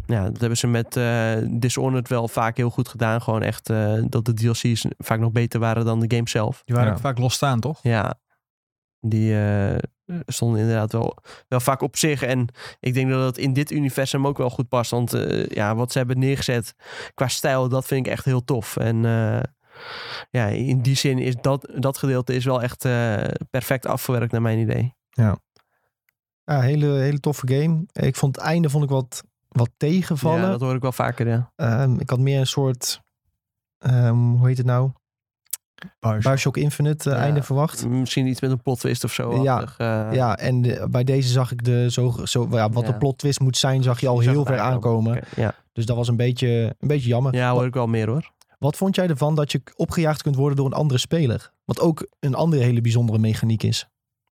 ja, 0.06 0.24
dat 0.30 0.40
hebben 0.40 0.58
ze 0.58 0.68
met 0.68 0.96
eh 0.98 1.34
Dishonored 1.50 2.08
wel 2.10 2.28
vaak 2.28 2.58
heel 2.58 2.70
goed 2.70 2.88
gedaan. 2.88 3.22
Gewoon 3.22 3.42
echt 3.42 3.70
eh, 3.70 3.94
dat 4.10 4.26
de 4.26 4.34
DLC's 4.34 4.86
vaak 4.98 5.20
nog 5.20 5.32
beter 5.32 5.60
waren 5.60 5.86
dan 5.86 6.00
de 6.00 6.16
game 6.16 6.30
zelf. 6.30 6.62
Die 6.66 6.76
waren 6.76 6.90
Ja. 6.90 6.96
ook 6.96 7.02
vaak 7.04 7.18
losstaan, 7.18 7.60
toch? 7.60 7.80
Ja, 7.82 8.20
die 9.00 9.40
eh, 9.42 9.78
stonden 10.26 10.60
inderdaad 10.60 10.92
wel, 10.92 11.18
wel 11.48 11.60
vaak 11.60 11.82
op 11.82 11.98
zich. 11.98 12.22
En 12.24 12.48
ik 12.80 12.94
denk 12.94 13.10
dat 13.10 13.26
het 13.26 13.38
in 13.38 13.54
dit 13.54 13.72
universum 13.72 14.28
ook 14.28 14.38
wel 14.38 14.50
goed 14.50 14.68
past. 14.70 14.92
Want 14.92 15.14
eh, 15.14 15.46
ja, 15.46 15.76
wat 15.76 15.92
ze 15.92 15.98
hebben 15.98 16.20
neergezet 16.20 16.76
qua 17.14 17.28
stijl, 17.28 17.70
dat 17.70 17.86
vind 17.86 18.06
ik 18.06 18.12
echt 18.12 18.26
heel 18.26 18.44
tof. 18.44 18.78
En 18.78 19.06
eh, 19.06 19.40
ja, 20.30 20.48
in 20.48 20.82
die 20.82 20.96
zin 20.96 21.18
is 21.20 21.36
dat, 21.42 21.70
dat 21.76 21.98
gedeelte 21.98 22.36
is 22.36 22.46
wel 22.46 22.62
echt 22.62 22.86
eh, 22.86 23.18
perfect 23.50 23.86
afgewerkt 23.86 24.32
naar 24.32 24.42
mijn 24.42 24.60
idee. 24.60 24.94
Ja, 25.14 26.60
hele, 26.62 26.88
hele 26.88 27.20
toffe 27.20 27.48
game. 27.48 27.86
Ik 27.92 28.16
vond 28.16 28.36
het 28.36 28.46
einde 28.46 28.70
vond 28.70 28.84
ik 28.84 28.90
wat, 28.90 29.24
wat 29.48 29.70
tegenvallen. 29.78 30.42
Ja, 30.42 30.50
dat 30.50 30.62
hoor 30.62 30.76
ik 30.76 30.82
wel 30.82 30.92
vaker, 30.92 31.28
ja. 31.28 31.52
Ehm, 31.56 32.00
ik 32.00 32.10
had 32.10 32.20
meer 32.20 32.40
een 32.40 32.48
soort, 32.48 33.02
ehm, 33.78 34.16
hoe 34.18 34.48
heet 34.48 34.58
het 34.58 34.66
nou? 34.66 34.92
Bioshock 36.00 36.58
Infinite 36.58 37.10
eh, 37.10 37.16
Ja. 37.16 37.22
einde 37.22 37.44
verwacht. 37.44 37.88
Misschien 37.88 38.28
iets 38.28 38.42
met 38.42 38.52
een 38.52 38.62
plot 38.62 38.80
twist 38.80 39.04
of 39.04 39.14
zo. 39.14 39.44
Ja, 39.44 39.56
achtig, 39.56 39.78
eh, 39.78 40.08
Ja, 40.12 40.38
en 40.38 40.62
de- 40.62 40.88
bij 40.90 41.04
deze 41.04 41.30
zag 41.30 41.52
ik 41.52 41.64
de 41.64 41.92
zo, 41.92 42.16
zo 42.24 42.48
ja, 42.52 42.70
wat 42.70 42.86
Ja. 42.86 42.92
de 42.92 42.98
plot 42.98 43.18
twist 43.18 43.40
moet 43.40 43.58
zijn, 43.58 43.84
zag 43.84 44.00
je 44.00 44.08
al 44.08 44.20
heel 44.20 44.46
ver 44.46 44.60
aankomen. 44.60 45.22
Ja, 45.36 45.56
Dus 45.74 45.86
dat 45.86 45.96
was 45.96 46.08
een 46.08 46.16
beetje, 46.16 46.76
een 46.80 46.88
beetje 46.88 47.08
jammer. 47.10 47.36
ja 47.36 47.52
hoor 47.52 47.66
ik 47.66 47.74
wel 47.74 47.88
meer 47.88 48.08
hoor. 48.10 48.32
wat 48.60 48.78
vond 48.78 48.96
jij 48.96 49.08
ervan 49.08 49.36
dat 49.36 49.52
je 49.52 49.62
opgejaagd 49.76 50.22
kunt 50.22 50.36
worden 50.36 50.58
door 50.58 50.66
een 50.66 50.74
andere 50.74 51.00
speler? 51.00 51.52
Wat 51.66 51.80
ook 51.80 52.08
een 52.20 52.36
andere 52.36 52.64
hele 52.64 52.82
bijzondere 52.82 53.18
mechaniek 53.20 53.64
is. 53.64 53.88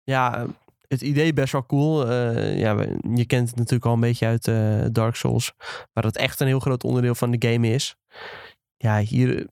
Ja, 0.04 0.46
het 0.90 1.02
idee 1.02 1.34
best 1.34 1.52
wel 1.52 1.66
cool. 1.66 2.08
Eh, 2.10 2.60
ja, 2.60 2.86
je 3.14 3.26
kent 3.26 3.48
het 3.50 3.56
natuurlijk 3.58 3.86
al 3.86 3.94
een 3.94 4.00
beetje 4.00 4.26
uit 4.26 4.48
eh, 4.48 4.82
Dark 4.92 5.16
Souls. 5.16 5.54
Waar 5.94 6.04
het 6.04 6.18
echt 6.18 6.40
een 6.40 6.48
heel 6.48 6.60
groot 6.60 6.84
onderdeel 6.84 7.16
van 7.16 7.32
de 7.32 7.48
game 7.50 7.68
is. 7.70 7.96
Ja, 8.78 9.00
hier... 9.00 9.48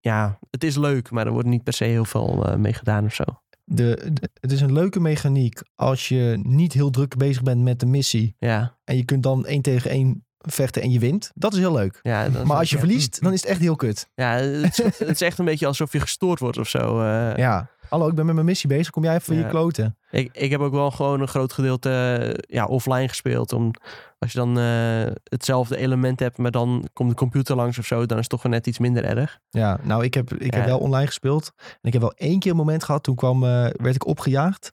Ja, 0.00 0.38
het 0.50 0.64
is 0.64 0.76
leuk, 0.76 1.10
maar 1.10 1.26
er 1.26 1.32
wordt 1.32 1.48
niet 1.48 1.62
per 1.62 1.72
se 1.72 1.84
heel 1.84 2.04
veel 2.04 2.46
eh, 2.46 2.56
mee 2.56 2.72
gedaan 2.72 3.04
of 3.04 3.14
zo. 3.14 3.24
De, 3.64 4.10
de- 4.12 4.30
het 4.40 4.52
is 4.52 4.60
een 4.60 4.72
leuke 4.72 5.00
mechaniek 5.00 5.60
als 5.74 6.08
je 6.08 6.40
niet 6.42 6.72
heel 6.72 6.90
druk 6.90 7.16
bezig 7.16 7.42
bent 7.42 7.62
met 7.62 7.80
de 7.80 7.86
missie. 7.86 8.34
Ja, 8.38 8.78
En 8.84 8.96
je 8.96 9.04
kunt 9.04 9.22
dan 9.22 9.46
één 9.46 9.62
tegen 9.62 9.90
één 9.90 10.24
vechten 10.40 10.82
en 10.82 10.90
je 10.90 10.98
wint. 10.98 11.30
Dat 11.34 11.52
is 11.52 11.58
heel 11.58 11.72
leuk. 11.72 11.98
ja, 12.02 12.28
Maar 12.44 12.56
als 12.56 12.68
je 12.70 12.74
ja. 12.76 12.80
verliest, 12.82 13.22
dan 13.22 13.32
is 13.32 13.40
het 13.40 13.50
echt 13.50 13.60
heel 13.60 13.76
kut. 13.76 14.08
Ja, 14.14 14.32
het 14.32 14.78
is, 14.78 14.98
het 14.98 15.10
is 15.10 15.20
echt 15.20 15.38
een 15.38 15.44
beetje 15.44 15.66
alsof 15.66 15.92
je 15.92 16.00
gestoord 16.00 16.38
wordt 16.38 16.58
of 16.58 16.68
zo. 16.68 17.00
eh. 17.00 17.36
Ja. 17.36 17.68
Hallo, 17.88 18.08
ik 18.08 18.14
ben 18.14 18.26
met 18.26 18.34
mijn 18.34 18.46
missie 18.46 18.68
bezig. 18.68 18.90
Kom 18.90 19.04
jij 19.04 19.14
even 19.14 19.34
Ja. 19.34 19.40
je 19.40 19.48
kloten? 19.48 19.96
Ik, 20.10 20.28
ik 20.32 20.50
heb 20.50 20.60
ook 20.60 20.72
wel 20.72 20.90
gewoon 20.90 21.20
een 21.20 21.28
groot 21.28 21.52
gedeelte 21.52 22.44
ja, 22.48 22.64
offline 22.66 23.08
gespeeld. 23.08 23.52
Om, 23.52 23.70
als 24.18 24.32
je 24.32 24.38
dan 24.38 24.58
eh, 24.58 25.12
hetzelfde 25.24 25.76
element 25.76 26.20
hebt, 26.20 26.38
maar 26.38 26.50
dan 26.50 26.88
komt 26.92 27.10
de 27.10 27.16
computer 27.16 27.56
langs 27.56 27.78
of 27.78 27.86
zo, 27.86 28.06
dan 28.06 28.16
is 28.16 28.22
het 28.22 28.28
toch 28.28 28.42
wel 28.42 28.52
net 28.52 28.66
iets 28.66 28.78
minder 28.78 29.04
erg. 29.04 29.38
Ja, 29.50 29.78
nou, 29.82 30.04
ik 30.04 30.14
heb, 30.14 30.34
ik 30.34 30.54
heb 30.54 30.64
wel 30.64 30.78
online 30.78 31.06
gespeeld. 31.06 31.52
En 31.56 31.66
ik 31.82 31.92
heb 31.92 32.02
wel 32.02 32.12
één 32.16 32.38
keer 32.38 32.50
een 32.50 32.56
moment 32.56 32.84
gehad. 32.84 33.02
Toen 33.02 33.14
kwam, 33.14 33.44
eh, 33.44 33.66
werd 33.76 33.94
ik 33.94 34.06
opgejaagd. 34.06 34.70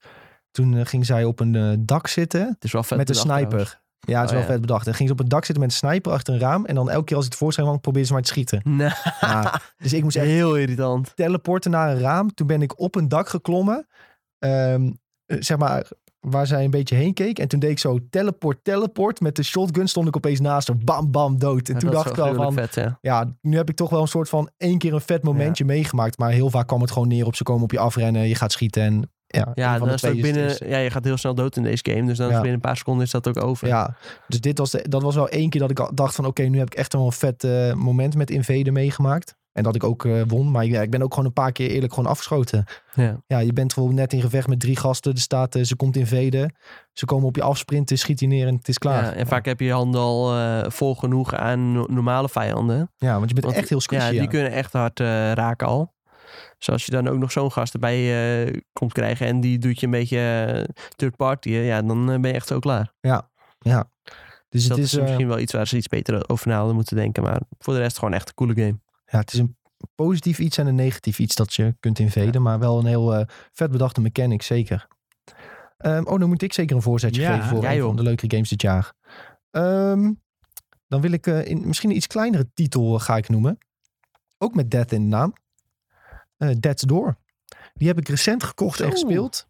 Toen 0.51 0.86
ging 0.86 1.06
zij 1.06 1.23
op 1.23 1.39
een 1.39 1.84
dak 1.86 2.08
zitten 2.08 2.41
Het 2.47 2.63
is 2.63 2.71
wel 2.71 2.84
vet 2.84 2.97
met 2.97 3.10
een 3.10 3.15
sniper. 3.15 3.82
Ja, 3.99 4.21
het 4.21 4.29
is 4.29 4.36
Oh, 4.36 4.41
wel 4.41 4.51
vet 4.51 4.62
bedacht. 4.62 4.88
En 4.88 4.93
ging 4.93 5.07
ze 5.07 5.13
op 5.13 5.19
een 5.19 5.27
dak 5.27 5.45
zitten 5.45 5.63
met 5.63 5.71
een 5.73 5.77
sniper 5.89 6.12
achter 6.12 6.33
een 6.33 6.39
raam. 6.39 6.65
En 6.65 6.75
dan 6.75 6.89
elke 6.89 7.05
keer 7.05 7.15
als 7.15 7.25
het 7.25 7.36
voorschijn 7.36 7.67
kwam, 7.67 7.79
probeerde 7.79 8.07
ze 8.07 8.13
maar 8.13 8.21
te 8.21 8.27
schieten. 8.27 8.62
Ja, 9.21 9.62
dus 9.77 9.93
ik 9.93 10.03
moest 10.03 10.15
echt 10.15 10.25
heel 10.25 10.55
irritant. 10.57 11.12
teleporten 11.15 11.71
naar 11.71 11.91
een 11.91 11.99
raam. 11.99 12.33
Toen 12.33 12.47
ben 12.47 12.62
ik 12.62 12.79
op 12.79 12.95
een 12.95 13.07
dak 13.07 13.29
geklommen. 13.29 13.88
Ehm, 14.39 14.91
eh, 15.25 15.38
zeg 15.39 15.57
maar, 15.57 15.88
waar 16.19 16.47
zij 16.47 16.63
een 16.63 16.71
beetje 16.71 16.95
heen 16.95 17.13
keek. 17.13 17.39
En 17.39 17.47
toen 17.47 17.60
deed 17.60 17.69
ik 17.71 17.79
zo 17.79 17.97
teleport, 18.10 18.63
teleport. 18.63 19.19
Met 19.19 19.36
de 19.36 19.43
shotgun 19.43 19.88
stond 19.88 20.07
ik 20.07 20.15
opeens 20.15 20.39
naast 20.39 20.67
haar. 20.67 20.77
Bam, 20.77 21.12
bam, 21.12 21.39
dood. 21.39 21.67
En 21.67 21.73
Ja, 21.73 21.79
toen 21.79 21.91
dacht 21.91 22.10
ik 22.10 22.15
wel 22.15 22.33
van... 22.33 22.53
vet, 22.53 22.75
ja. 22.75 22.97
Ja, 23.01 23.36
nu 23.41 23.57
heb 23.57 23.69
ik 23.69 23.75
toch 23.75 23.89
wel 23.89 24.01
een 24.01 24.07
soort 24.07 24.29
van 24.29 24.49
één 24.57 24.77
keer 24.77 24.93
een 24.93 25.01
vet 25.01 25.23
momentje 25.23 25.65
meegemaakt. 25.65 26.17
Maar 26.17 26.31
heel 26.31 26.49
vaak 26.49 26.67
kwam 26.67 26.81
het 26.81 26.91
gewoon 26.91 27.07
neer 27.07 27.25
op 27.25 27.36
ze 27.36 27.43
komen 27.43 27.63
op 27.63 27.71
je 27.71 27.79
afrennen. 27.79 28.27
Je 28.27 28.36
gaat 28.36 28.51
schieten 28.51 28.83
en 28.83 29.12
ja, 29.28 29.52
Ja, 29.54 29.78
dan 29.80 29.90
is 29.90 30.02
het 30.02 30.22
binnen, 30.22 30.44
is- 30.46 30.58
ja, 30.66 30.78
je 30.78 30.90
gaat 30.90 31.04
heel 31.04 31.18
snel 31.18 31.36
dood 31.36 31.56
in 31.58 31.63
deze 31.63 31.84
game. 31.92 32.06
Dus 32.06 32.18
dan 32.18 32.28
Ja. 32.28 32.34
binnen 32.34 32.54
een 32.54 32.60
paar 32.60 32.78
seconden 32.78 33.06
is 33.06 33.12
dat 33.12 33.28
ook 33.28 33.44
over. 33.44 33.68
Ja, 33.68 33.96
dus 34.28 34.42
dit 34.42 34.58
was 34.58 34.72
de, 34.72 34.86
dat 34.90 35.02
was 35.02 35.16
wel 35.16 35.30
één 35.30 35.50
keer 35.50 35.62
dat 35.62 35.70
ik 35.72 35.80
al 35.80 35.92
dacht 35.96 36.16
van 36.16 36.26
oké, 36.26 36.44
nu 36.44 36.58
heb 36.58 36.68
ik 36.68 36.76
echt 36.76 36.94
wel 36.94 37.06
een 37.06 37.12
vet 37.12 37.44
eh, 37.44 37.74
moment 37.74 38.16
met 38.16 38.30
Invader 38.30 38.74
meegemaakt. 38.74 39.36
En 39.52 39.63
dat 39.63 39.76
ik 39.76 39.84
ook 39.84 40.06
eh, 40.06 40.22
won. 40.28 40.52
Maar 40.52 40.66
ja, 40.66 40.82
ik 40.82 40.90
ben 40.90 41.02
ook 41.02 41.12
gewoon 41.13 41.26
een 41.26 41.34
paar 41.34 41.52
keer 41.52 41.70
eerlijk 41.70 41.94
gewoon 41.94 42.10
afgeschoten. 42.10 42.63
Ja. 42.94 43.22
Ja, 43.28 43.40
je 43.40 43.54
bent 43.54 43.74
gewoon 43.74 43.94
net 43.94 44.13
in 44.13 44.22
gevecht 44.22 44.48
met 44.48 44.60
drie 44.60 44.76
gasten. 44.78 45.12
Er 45.13 45.20
staat, 45.20 45.56
eh, 45.56 45.63
ze 45.63 45.76
komt 45.76 45.96
invaden. 45.96 46.56
Ze 46.94 47.06
komen 47.06 47.28
op 47.28 47.36
je 47.36 47.42
afsprinten, 47.42 47.98
schiet 47.98 48.20
je 48.20 48.28
neer 48.28 48.48
en 48.48 48.56
het 48.56 48.68
is 48.68 48.78
klaar. 48.78 49.04
Ja, 49.04 49.13
en 49.13 49.28
vaak 49.28 49.46
heb 49.46 49.60
je 49.60 49.66
je 49.66 49.72
handen 49.72 50.02
al 50.02 50.34
vol 50.72 50.96
genoeg 50.96 51.34
aan 51.36 51.72
no- 51.72 51.86
normale 51.90 52.30
vijanden. 52.30 52.92
Ja, 52.96 53.13
want 53.18 53.28
je 53.28 53.34
bent 53.34 53.46
Want, 53.46 53.58
echt 53.58 53.70
heel 53.70 53.82
squishy. 53.82 54.06
Ja, 54.06 54.12
Ja, 54.12 54.20
die 54.20 54.30
kunnen 54.30 54.52
echt 54.52 54.74
hard 54.74 55.00
raken 55.00 55.68
al. 55.68 55.96
Dus 56.58 56.70
als 56.70 56.86
je 56.86 56.91
dan 56.91 57.08
ook 57.08 57.17
nog 57.17 57.32
zo'n 57.32 57.52
gast 57.52 57.74
erbij 57.74 58.46
eh, 58.46 58.60
komt 58.74 58.93
krijgen 58.93 59.28
en 59.28 59.39
die 59.39 59.58
doet 59.58 59.80
je 59.80 59.86
een 59.86 59.91
beetje 59.91 60.20
eh, 60.20 60.86
third 60.96 61.15
party, 61.15 61.50
ja, 61.50 61.82
dan 61.82 62.12
eh, 62.12 62.20
ben 62.20 62.30
je 62.30 62.36
echt 62.36 62.48
zo 62.48 62.60
klaar. 62.60 62.93
Dus 64.50 64.67
dat 64.67 64.78
het 64.78 64.86
is, 64.86 64.93
is, 64.93 65.02
misschien 65.02 65.28
wel 65.28 65.39
iets 65.39 65.54
waar 65.54 65.67
ze 65.67 65.78
iets 65.78 65.88
beter 65.88 66.30
over 66.30 66.48
na 66.48 66.58
hadden 66.58 66.76
moeten 66.76 66.96
denken. 66.96 67.24
Maar 67.24 67.41
voor 67.60 67.74
de 67.74 67.80
rest 67.80 67.98
gewoon 67.98 68.13
echt 68.13 68.28
een 68.28 68.34
coole 68.34 68.54
game. 68.54 68.80
ja, 69.06 69.20
het 69.20 69.34
is 69.34 69.39
een 69.39 69.58
positief 69.96 70.39
iets 70.39 70.58
en 70.58 70.67
een 70.67 70.76
negatief 70.76 71.20
iets 71.20 71.36
dat 71.36 71.54
je 71.54 71.76
kunt 71.80 72.00
invaden. 72.00 72.41
Maar 72.41 72.60
wel 72.60 72.80
een 72.80 72.86
heel 72.86 73.26
vet 73.52 73.72
bedachte 73.72 74.02
mechanic, 74.02 74.41
zeker. 74.41 74.88
Ehm, 75.78 76.04
oh, 76.04 76.20
dan 76.20 76.30
moet 76.30 76.41
ik 76.41 76.54
zeker 76.54 76.76
een 76.76 76.82
voorzetje 76.82 77.22
Ja, 77.22 77.34
geven 77.34 77.50
voor 77.50 77.65
een 77.65 77.82
van 77.82 77.96
de 77.96 78.04
leukere 78.04 78.32
games 78.32 78.50
dit 78.50 78.62
jaar. 78.62 78.93
Ehm, 79.52 80.12
dan 80.88 81.02
wil 81.02 81.12
ik 81.12 81.26
in, 81.26 81.67
misschien 81.67 81.89
een 81.89 81.96
iets 81.96 82.08
kleinere 82.08 82.50
titel 82.54 83.00
ga 83.00 83.17
ik 83.17 83.30
noemen. 83.30 83.58
Ook 84.38 84.56
met 84.56 84.72
Death 84.72 84.91
in 84.91 85.02
de 85.02 85.08
naam. 85.08 85.34
Eh 86.38 86.50
Death's 86.60 86.84
Door. 86.84 87.17
Die 87.73 87.88
heb 87.88 87.97
ik 87.97 88.08
recent 88.08 88.43
gekocht 88.43 88.80
en 88.80 88.91
gespeeld. 88.91 89.47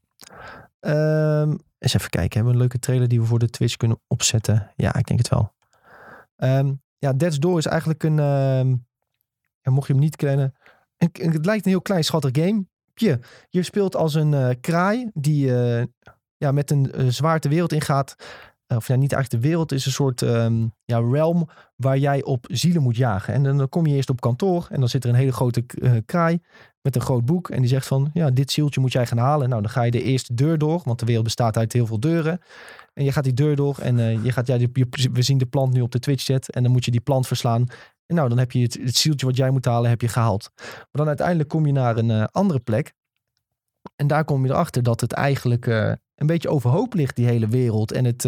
Ehm, 0.80 1.56
eens 1.78 1.93
even 1.93 2.10
kijken. 2.10 2.34
Hebben 2.34 2.43
we 2.43 2.52
een 2.52 2.58
leuke 2.58 2.80
trailer 2.80 3.08
die 3.08 3.19
we 3.19 3.26
voor 3.26 3.39
de 3.39 3.50
Twitch 3.50 3.76
kunnen 3.76 4.00
opzetten? 4.08 4.71
Ja, 4.76 4.95
ik 4.95 5.06
denk 5.08 5.19
het 5.19 5.30
wel. 5.30 5.54
Ehm, 6.36 6.73
ja, 6.97 7.13
Death's 7.13 7.39
Door 7.39 7.58
is 7.58 7.65
eigenlijk 7.65 8.04
een... 8.04 8.19
ehm, 8.19 8.76
mocht 9.73 9.88
je 9.88 9.93
hem 9.93 10.02
niet 10.02 10.15
kennen... 10.15 10.54
een- 10.97 11.10
een- 11.13 11.32
het 11.32 11.45
lijkt 11.45 11.65
een 11.65 11.71
heel 11.71 11.82
klein 11.82 12.04
schattig 12.04 12.43
game. 12.45 12.65
Je, 12.93 13.19
je 13.50 13.63
speelt 13.63 13.95
als 13.95 14.13
een 14.13 14.34
eh, 14.34 14.50
kraai 14.62 15.10
die 15.13 15.56
eh, 15.56 15.86
ja, 16.38 16.52
met 16.52 16.71
een 16.71 17.12
zwaard 17.13 17.43
de 17.43 17.50
wereld 17.50 17.71
ingaat. 17.73 18.15
Of 18.67 18.88
ja, 18.88 18.95
niet 18.95 19.13
eigenlijk 19.13 19.43
de 19.43 19.50
wereld. 19.50 19.71
Is 19.71 19.86
een 19.86 19.91
soort 19.91 20.21
ehm, 20.21 20.67
ja, 20.86 21.00
realm 21.00 21.50
waar 21.76 21.97
jij 21.97 22.23
op 22.23 22.45
zielen 22.50 22.82
moet 22.82 22.95
jagen. 22.95 23.34
En 23.34 23.43
dan 23.43 23.69
kom 23.69 23.86
je 23.86 23.95
eerst 23.95 24.10
op 24.10 24.21
kantoor 24.21 24.67
en 24.71 24.80
dan 24.80 24.89
zit 24.89 25.04
er 25.04 25.10
een 25.10 25.15
hele 25.15 25.32
grote 25.32 25.65
kraai 26.06 26.41
met 26.88 26.95
een 26.95 27.02
groot 27.08 27.26
boek. 27.26 27.50
En 27.50 27.60
die 27.60 27.69
zegt 27.69 27.88
van, 27.88 28.10
ja, 28.13 28.30
dit 28.32 28.52
zieltje 28.52 28.80
moet 28.82 28.91
jij 28.91 29.06
gaan 29.06 29.17
halen. 29.17 29.50
Nou, 29.50 29.62
dan 29.62 29.71
ga 29.71 29.82
je 29.84 29.91
de 29.91 30.02
eerste 30.04 30.34
deur 30.34 30.58
door, 30.58 30.82
want 30.86 31.00
de 31.00 31.06
wereld 31.06 31.23
bestaat 31.23 31.58
uit 31.58 31.73
heel 31.73 31.86
veel 31.86 32.00
deuren. 32.00 32.39
En 32.93 33.04
je 33.04 33.12
gaat 33.12 33.23
die 33.23 33.34
deur 33.34 33.56
door 33.56 33.78
en 33.78 34.00
eh, 34.00 34.23
je 34.23 34.32
gaat, 34.32 34.47
ja, 34.47 34.58
die- 34.58 34.69
je- 34.73 35.10
we 35.12 35.21
zien 35.21 35.38
de 35.38 35.45
plant 35.45 35.73
nu 35.73 35.82
op 35.82 35.91
de 35.91 36.00
Twitch 36.00 36.23
chat. 36.23 36.50
En 36.50 36.63
dan 36.63 36.71
moet 36.71 36.86
je 36.86 36.91
die 36.91 37.02
plant 37.02 37.28
verslaan. 37.28 37.65
En 38.06 38.15
nou, 38.15 38.30
dan 38.30 38.38
heb 38.38 38.52
je 38.52 38.62
het, 38.62 38.78
het 38.82 38.95
zieltje 38.95 39.26
wat 39.26 39.38
jij 39.38 39.50
moet 39.52 39.65
halen, 39.65 39.89
heb 39.89 40.02
je 40.02 40.08
gehaald. 40.08 40.50
Maar 40.56 40.88
dan 40.91 41.08
uiteindelijk 41.08 41.50
kom 41.50 41.65
je 41.65 41.71
naar 41.71 41.97
een 41.97 42.12
eh, 42.12 42.23
andere 42.32 42.60
plek. 42.60 42.93
En 43.95 44.08
daar 44.08 44.26
kom 44.26 44.45
je 44.45 44.52
erachter 44.52 44.84
dat 44.84 45.02
het 45.02 45.12
eigenlijk 45.13 45.67
eh, 45.67 45.91
een 46.15 46.28
beetje 46.28 46.50
overhoop 46.50 46.93
ligt, 46.93 47.15
die 47.15 47.26
hele 47.26 47.47
wereld. 47.47 47.91
En 47.91 48.06
het 48.06 48.28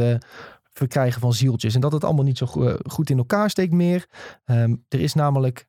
verkrijgen 0.73 1.21
van 1.21 1.33
zieltjes. 1.33 1.75
En 1.75 1.81
dat 1.81 1.91
het 1.91 2.03
allemaal 2.03 2.23
niet 2.23 2.37
zo 2.37 2.45
go- 2.45 2.77
goed 2.87 3.09
in 3.09 3.17
elkaar 3.17 3.49
steekt 3.49 3.73
meer. 3.73 4.07
Ehm, 4.45 4.75
er 4.87 4.99
is 4.99 5.13
namelijk... 5.13 5.67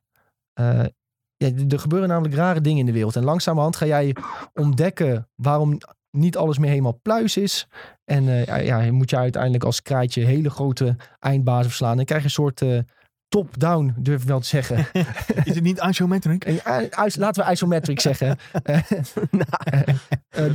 ja, 1.41 1.49
er 1.69 1.79
gebeuren 1.79 2.09
namelijk 2.09 2.35
rare 2.35 2.61
dingen 2.61 2.79
in 2.79 2.85
de 2.85 2.91
wereld. 2.91 3.15
En 3.15 3.23
langzamerhand 3.23 3.75
ga 3.75 3.85
jij 3.85 4.15
ontdekken 4.53 5.29
waarom 5.35 5.77
niet 6.11 6.37
alles 6.37 6.57
meer 6.57 6.69
helemaal 6.69 6.99
pluis 7.01 7.37
is. 7.37 7.67
En 8.03 8.27
eh, 8.27 8.45
ja, 8.45 8.55
ja, 8.55 8.91
moet 8.91 9.09
je 9.09 9.17
uiteindelijk 9.17 9.63
als 9.63 9.81
kraaitje 9.81 10.25
hele 10.25 10.49
grote 10.49 10.95
eindbazen 11.19 11.65
verslaan. 11.65 11.99
En 11.99 12.05
krijg 12.05 12.21
je 12.21 12.27
een 12.27 12.33
soort 12.33 12.61
eh, 12.61 12.79
top-down, 13.27 13.93
durf 13.97 14.21
ik 14.21 14.27
wel 14.27 14.39
te 14.39 14.47
zeggen. 14.47 14.77
Is 15.43 15.55
het 15.55 15.63
niet 15.63 15.83
isometric? 15.89 16.43
Eh, 16.45 16.77
laten 17.15 17.45
we 17.45 17.51
isometric 17.51 17.99
zeggen. 18.09 18.37
Eh, 18.63 18.79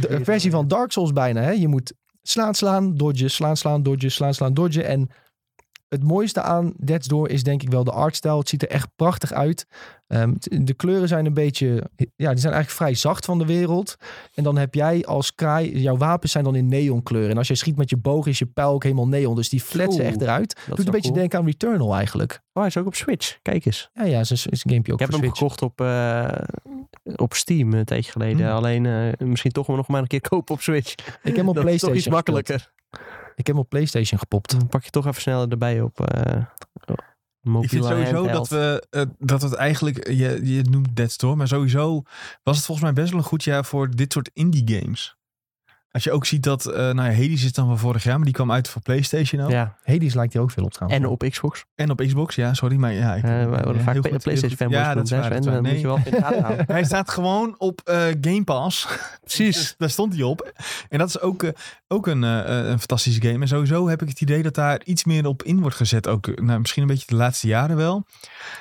de- 0.00 0.20
versie 0.22 0.50
van 0.50 0.68
Dark 0.68 0.92
Souls 0.92 1.12
bijna. 1.12 1.40
Hè? 1.40 1.50
Je 1.50 1.68
moet 1.68 1.92
slaan, 2.22 2.54
slaan, 2.54 2.96
dodgen, 2.96 3.30
slaan, 3.30 3.56
slaan, 3.56 3.82
dodgen, 3.82 4.10
slaan, 4.10 4.34
slaan, 4.34 4.54
dodgen. 4.54 4.86
En 4.86 5.08
het 5.88 6.02
mooiste 6.02 6.42
aan 6.42 6.72
Dead's 6.76 7.08
Door 7.08 7.28
is 7.28 7.42
denk 7.42 7.62
ik 7.62 7.70
wel 7.70 7.84
de 7.84 7.90
artstyle. 7.92 8.38
Het 8.38 8.48
ziet 8.48 8.62
er 8.62 8.68
echt 8.70 8.88
prachtig 8.96 9.32
uit. 9.32 9.66
Ehm, 10.06 10.32
de 10.38 10.74
kleuren 10.74 11.08
zijn 11.08 11.26
een 11.26 11.34
beetje, 11.34 11.66
ja, 11.96 12.30
die 12.30 12.40
zijn 12.40 12.52
eigenlijk 12.52 12.70
vrij 12.70 12.94
zacht 12.94 13.24
van 13.24 13.38
de 13.38 13.46
wereld. 13.46 13.96
En 14.34 14.42
dan 14.42 14.56
heb 14.58 14.74
jij 14.74 15.04
als 15.04 15.34
kraai, 15.34 15.80
jouw 15.80 15.96
wapens 15.96 16.32
zijn 16.32 16.44
dan 16.44 16.54
in 16.54 16.68
neonkleuren. 16.68 17.30
En 17.30 17.36
als 17.38 17.48
je 17.48 17.54
schiet 17.54 17.76
met 17.76 17.90
je 17.90 17.96
boog 17.96 18.26
is 18.26 18.38
je 18.38 18.46
pijl 18.46 18.70
ook 18.70 18.82
helemaal 18.82 19.08
neon. 19.08 19.34
Dus 19.34 19.48
die 19.48 19.60
fletsen 19.60 20.00
Oeh, 20.00 20.10
echt 20.12 20.20
eruit. 20.20 20.54
Dat 20.66 20.76
Doet 20.76 20.86
een 20.86 20.92
beetje 20.92 21.08
cool. 21.08 21.20
denken 21.20 21.38
aan 21.38 21.44
Returnal 21.44 21.94
eigenlijk. 21.94 22.32
Oh, 22.32 22.38
hij 22.52 22.66
is 22.66 22.76
ook 22.76 22.86
op 22.86 22.94
Switch. 22.94 23.38
Kijk 23.42 23.64
eens. 23.64 23.90
Ja, 23.94 24.04
ja, 24.04 24.20
is 24.20 24.30
een, 24.30 24.52
is 24.52 24.64
een 24.64 24.70
gamepje 24.70 24.92
ook 24.92 25.00
Ik 25.00 25.04
heb 25.06 25.14
hem 25.14 25.20
Switch. 25.24 25.38
gekocht 25.38 25.62
op, 25.62 25.80
eh, 25.80 26.28
op 27.16 27.34
Steam 27.34 27.72
een 27.72 27.84
tijdje 27.84 28.12
geleden. 28.12 28.46
Hmm. 28.46 28.56
Alleen 28.56 28.86
eh, 28.86 29.26
misschien 29.26 29.52
toch 29.52 29.66
wel 29.66 29.76
nog 29.76 29.88
maar 29.88 30.00
een 30.00 30.06
keer 30.06 30.20
kopen 30.20 30.54
op 30.54 30.60
Switch. 30.60 30.92
Ik 30.92 31.06
heb 31.22 31.36
hem 31.36 31.48
op 31.48 31.54
dat 31.54 31.64
is 31.66 31.80
toch 31.80 31.90
PlayStation 31.90 31.96
iets 31.96 32.08
makkelijker. 32.08 32.54
gespeeld. 32.54 32.74
Ik 33.34 33.46
heb 33.46 33.54
hem 33.56 33.64
op 33.64 33.68
PlayStation 33.68 34.18
gepopt. 34.18 34.50
Dan 34.58 34.68
pak 34.68 34.84
je 34.84 34.90
toch 34.90 35.06
even 35.06 35.20
sneller 35.22 35.48
erbij 35.48 35.80
op 35.80 36.00
eh 36.00 36.42
Ik 37.60 37.68
vind 37.68 37.84
sowieso 37.84 38.26
dat 38.26 38.48
we 38.48 38.86
eh, 38.90 39.02
dat 39.18 39.42
het 39.42 39.54
eigenlijk, 39.54 40.08
je, 40.08 40.40
je 40.42 40.62
noemt 40.70 40.96
Dead 40.96 41.10
Store, 41.10 41.36
maar 41.36 41.48
sowieso 41.48 42.02
was 42.42 42.56
het 42.56 42.66
volgens 42.66 42.86
mij 42.86 42.96
best 42.96 43.10
wel 43.10 43.20
een 43.20 43.26
goed 43.26 43.44
jaar 43.44 43.64
voor 43.64 43.90
dit 43.90 44.12
soort 44.12 44.30
indie 44.32 44.78
games. 44.78 45.16
Als 45.96 46.04
je 46.04 46.12
ook 46.12 46.26
ziet 46.26 46.42
dat, 46.42 46.66
eh 46.66 46.74
nou 46.76 46.94
ja, 46.96 47.02
Hades 47.14 47.44
is 47.44 47.52
dan 47.52 47.66
van 47.66 47.78
vorig 47.78 48.04
jaar, 48.04 48.14
maar 48.16 48.24
die 48.24 48.34
kwam 48.34 48.52
uit 48.52 48.68
voor 48.68 48.82
PlayStation 48.82 49.42
ook. 49.42 49.50
Ja, 49.50 49.76
Hades 49.84 50.14
lijkt 50.14 50.32
hier 50.32 50.42
ook 50.42 50.50
veel 50.50 50.64
op 50.64 50.72
trouwens. 50.72 51.02
en 51.04 51.08
op 51.08 51.24
Xbox. 51.30 51.64
En 51.74 51.90
op 51.90 51.98
Xbox, 51.98 52.34
ja, 52.34 52.54
sorry, 52.54 52.76
maar 52.76 52.92
ja. 52.92 53.14
Ik, 53.14 53.22
Eh, 53.24 53.30
we 53.30 53.46
worden 53.46 53.76
ja, 53.76 53.82
vaak 53.82 53.94
goed, 53.96 54.22
PlayStation 54.22 54.56
fanboys 54.56 54.80
Ja, 54.80 54.94
dat 54.94 55.08
waar, 55.08 55.40
dat 55.40 55.62
moet 55.62 55.80
je 55.80 55.86
wel 55.86 55.98
in 56.04 56.22
houden. 56.22 56.64
Hij 56.76 56.84
staat 56.84 57.10
gewoon 57.10 57.54
op 57.58 57.80
eh, 57.84 58.02
Game 58.20 58.44
Pass. 58.44 58.86
Precies. 59.24 59.56
Dus 59.56 59.74
daar 59.78 59.90
stond 59.90 60.14
hij 60.14 60.22
op. 60.22 60.52
En 60.88 60.98
dat 60.98 61.08
is 61.08 61.20
ook, 61.20 61.42
eh, 61.42 61.50
ook 61.88 62.06
een, 62.06 62.24
eh, 62.24 62.68
een 62.68 62.78
fantastische 62.78 63.20
game. 63.22 63.38
En 63.40 63.48
sowieso 63.48 63.88
heb 63.88 64.02
ik 64.02 64.08
het 64.08 64.20
idee 64.20 64.42
dat 64.42 64.54
daar 64.54 64.80
iets 64.84 65.04
meer 65.04 65.26
op 65.26 65.42
in 65.42 65.60
wordt 65.60 65.76
gezet. 65.76 66.08
Ook 66.08 66.26
eh, 66.26 66.44
nou, 66.44 66.60
misschien 66.60 66.82
een 66.82 66.88
beetje 66.88 67.06
de 67.08 67.14
laatste 67.16 67.46
jaren 67.46 67.76
wel. 67.76 68.06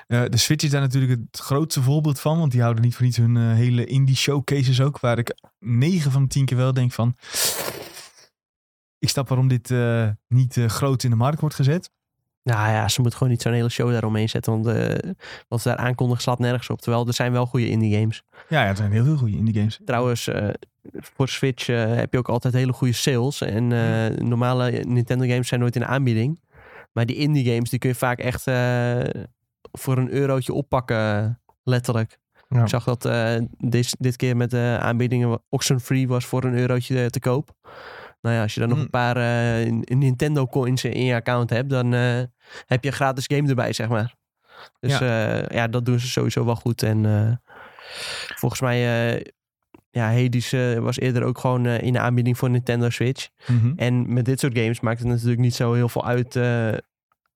Eh, 0.08 0.22
de 0.30 0.38
Switch 0.38 0.64
is 0.64 0.70
daar 0.72 0.82
natuurlijk 0.82 1.12
het 1.32 1.40
grootste 1.42 1.82
voorbeeld 1.82 2.20
van. 2.20 2.40
Want 2.40 2.52
die 2.52 2.62
houden 2.62 2.84
niet 2.84 2.96
voor 2.96 3.06
niets 3.06 3.18
hun 3.18 3.38
eh, 3.38 3.44
hele 3.44 3.86
indie 3.86 4.16
showcases 4.16 4.82
ook. 4.82 5.00
Waar 5.00 5.18
ik 5.18 5.36
9 5.60 6.12
van 6.12 6.22
de 6.22 6.28
10 6.28 6.46
keer 6.46 6.58
wel 6.58 6.74
denk 6.74 6.92
van... 6.92 7.16
Ik 9.00 9.12
snap 9.12 9.28
waarom 9.28 9.48
dit 9.48 9.72
eh, 9.72 10.10
niet 10.28 10.58
eh, 10.58 10.66
groot 10.66 11.04
in 11.04 11.10
de 11.10 11.16
markt 11.16 11.40
wordt 11.40 11.56
gezet. 11.56 11.92
Nou 12.44 12.70
ja, 12.70 12.88
ze 12.88 13.02
moet 13.02 13.14
gewoon 13.14 13.30
niet 13.30 13.42
zo'n 13.42 13.54
hele 13.54 13.70
show 13.70 13.92
daaromheen 13.92 14.30
zetten. 14.30 14.54
Want 14.54 14.78
eh, 14.78 15.12
wat 15.48 15.62
ze 15.62 15.68
daar 15.68 15.78
aankondigen 15.78 16.22
slaat 16.22 16.40
nergens 16.40 16.70
op. 16.70 16.82
Terwijl 16.82 17.08
er 17.08 17.14
zijn 17.14 17.32
wel 17.32 17.46
goede 17.46 17.70
indie 17.70 18.00
games. 18.00 18.24
Ja, 18.50 18.62
ja 18.64 18.70
er 18.70 18.76
zijn 18.76 18.92
heel 18.92 19.04
veel 19.04 19.18
goede 19.18 19.38
indie 19.38 19.54
games. 19.54 19.80
Trouwens, 19.86 20.30
voor 20.92 21.30
Switch 21.30 21.68
heb 21.68 22.12
je 22.12 22.18
ook 22.18 22.30
altijd 22.30 22.54
hele 22.54 22.74
goede 22.74 22.94
sales. 22.94 23.42
En 23.42 23.68
normale 24.28 24.72
Nintendo 24.72 25.28
games 25.28 25.48
zijn 25.48 25.60
nooit 25.60 25.76
in 25.76 25.82
de 25.82 25.88
aanbieding. 25.88 26.40
Maar 26.92 27.06
die 27.06 27.16
indie 27.16 27.54
games 27.54 27.70
die 27.70 27.80
kun 27.80 27.90
je 27.90 27.96
vaak 27.96 28.20
echt 28.20 28.44
voor 29.72 29.98
een 29.98 30.12
eurotje 30.12 30.54
oppakken. 30.54 31.40
Letterlijk. 31.64 32.20
Ja. 32.50 32.62
Ik 32.62 32.68
zag 32.68 32.84
dat 32.84 33.06
eh, 33.06 33.36
dit, 33.58 33.96
dit 34.00 34.16
keer 34.16 34.38
met 34.38 34.52
de 34.52 34.78
aanbiedingen 34.82 35.44
Oxenfree 35.50 36.08
was 36.08 36.26
voor 36.26 36.44
een 36.44 36.58
eurotje 36.58 37.04
eh, 37.04 37.06
te 37.06 37.20
koop. 37.20 37.56
Nou 38.22 38.36
ja, 38.36 38.42
als 38.42 38.54
je 38.54 38.60
dan 38.60 38.70
nog 38.70 38.78
Hmm. 38.78 38.86
een 38.86 38.92
paar 38.92 39.18
eh, 39.18 39.72
Nintendo 39.98 40.48
coins 40.48 40.84
in 40.84 41.06
je 41.06 41.16
account 41.16 41.50
hebt, 41.50 41.70
dan 41.70 41.92
heb 41.92 42.84
je 42.84 42.90
een 42.90 42.94
gratis 42.94 43.26
game 43.28 43.50
erbij, 43.50 43.74
zeg 43.74 43.88
maar. 43.88 44.16
Dus 44.80 44.98
ja, 44.98 45.46
ja 45.48 45.68
dat 45.68 45.86
doen 45.86 46.00
ze 46.00 46.08
sowieso 46.08 46.46
wel 46.46 46.56
goed. 46.56 46.84
En 46.84 47.42
volgens 48.36 48.62
mij, 48.62 48.80
ja, 49.90 50.14
Hades 50.14 50.52
was 50.80 51.00
eerder 51.00 51.24
ook 51.24 51.38
gewoon 51.38 51.66
in 51.66 51.94
de 51.94 52.00
aanbieding 52.00 52.38
voor 52.38 52.50
Nintendo 52.50 52.90
Switch. 52.90 53.30
Mhm. 53.48 53.74
En 53.76 54.14
met 54.14 54.26
dit 54.26 54.40
soort 54.40 54.58
games 54.58 54.80
maakt 54.80 55.00
het 55.00 55.08
natuurlijk 55.08 55.40
niet 55.40 55.56
zo 55.56 55.74
heel 55.74 55.90
veel 55.90 56.06
uit 56.06 56.34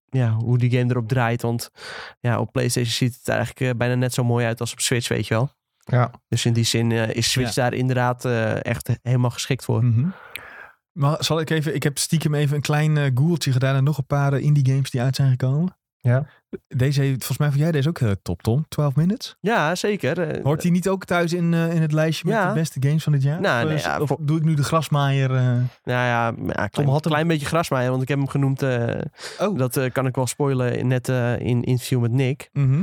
ja, 0.09 0.31
hoe 0.31 0.57
die 0.57 0.71
game 0.71 0.89
erop 0.89 1.07
draait. 1.07 1.41
Want 1.41 1.71
ja, 2.19 2.39
op 2.39 2.51
PlayStation 2.51 2.93
ziet 2.93 3.15
het 3.15 3.27
eigenlijk 3.27 3.59
eh, 3.59 3.77
bijna 3.77 3.95
net 3.95 4.13
zo 4.13 4.23
mooi 4.23 4.45
uit 4.45 4.59
als 4.59 4.71
op 4.71 4.79
Switch, 4.79 5.07
weet 5.07 5.27
je 5.27 5.33
wel. 5.33 5.49
Ja. 5.77 6.11
Dus 6.27 6.45
in 6.45 6.53
die 6.53 6.63
zin 6.63 6.91
eh, 6.91 7.15
is 7.15 7.31
Switch 7.31 7.53
daar 7.53 7.73
inderdaad 7.73 8.25
eh, 8.25 8.65
echt 8.65 8.89
helemaal 9.01 9.29
geschikt 9.29 9.63
voor. 9.63 9.83
Mhm. 9.83 10.07
Maar 10.91 11.23
zal 11.23 11.39
ik 11.39 11.49
even, 11.49 11.75
ik 11.75 11.83
heb 11.83 11.97
stiekem 11.97 12.33
even 12.33 12.55
een 12.55 12.61
klein 12.61 12.97
eh 12.97 13.11
googeltje 13.13 13.51
gedaan 13.51 13.75
en 13.75 13.83
nog 13.83 13.97
een 13.97 14.05
paar 14.05 14.39
indie 14.39 14.73
games 14.73 14.89
die 14.89 15.01
uit 15.01 15.15
zijn 15.15 15.29
gekomen. 15.29 15.78
Ja. 16.01 16.25
Deze 16.67 17.01
volgens 17.01 17.37
mij 17.37 17.47
vond 17.47 17.59
jij 17.59 17.71
deze 17.71 17.89
ook 17.89 17.99
eh, 17.99 18.11
top, 18.21 18.41
Tom. 18.41 18.65
12 18.69 18.95
minutes. 18.95 19.35
Ja, 19.39 19.75
zeker. 19.75 20.19
Eh, 20.19 20.43
Hoort 20.43 20.61
die 20.61 20.71
niet 20.71 20.87
ook 20.89 21.05
thuis 21.05 21.33
in, 21.33 21.53
eh, 21.53 21.73
in 21.73 21.81
het 21.81 21.91
lijstje 21.91 22.25
met 22.27 22.35
Ja. 22.35 22.47
de 22.47 22.53
beste 22.59 22.81
games 22.87 23.03
van 23.03 23.11
dit 23.13 23.23
jaar? 23.23 23.41
Nou, 23.41 23.63
of, 23.65 23.69
nee, 23.73 23.79
ja, 23.81 23.99
of 23.99 24.07
voor- 24.07 24.17
doe 24.21 24.37
ik 24.37 24.43
nu 24.43 24.53
de 24.53 24.63
grasmaaier? 24.63 25.29
Nou 25.29 25.69
ja, 25.83 26.33
ja 26.47 26.67
klein, 26.67 26.87
had 26.89 27.03
hem- 27.03 27.11
klein 27.13 27.27
beetje 27.27 27.45
grasmaaien, 27.45 27.89
want 27.89 28.01
ik 28.01 28.07
heb 28.07 28.17
hem 28.17 28.27
genoemd. 28.27 28.63
Oh. 28.63 29.57
Dat 29.57 29.91
kan 29.91 30.05
ik 30.05 30.15
wel 30.15 30.27
spoilen 30.27 30.87
net 30.87 31.07
in 31.39 31.63
interview 31.63 32.01
met 32.01 32.11
Nick. 32.11 32.49
Mhm. 32.53 32.81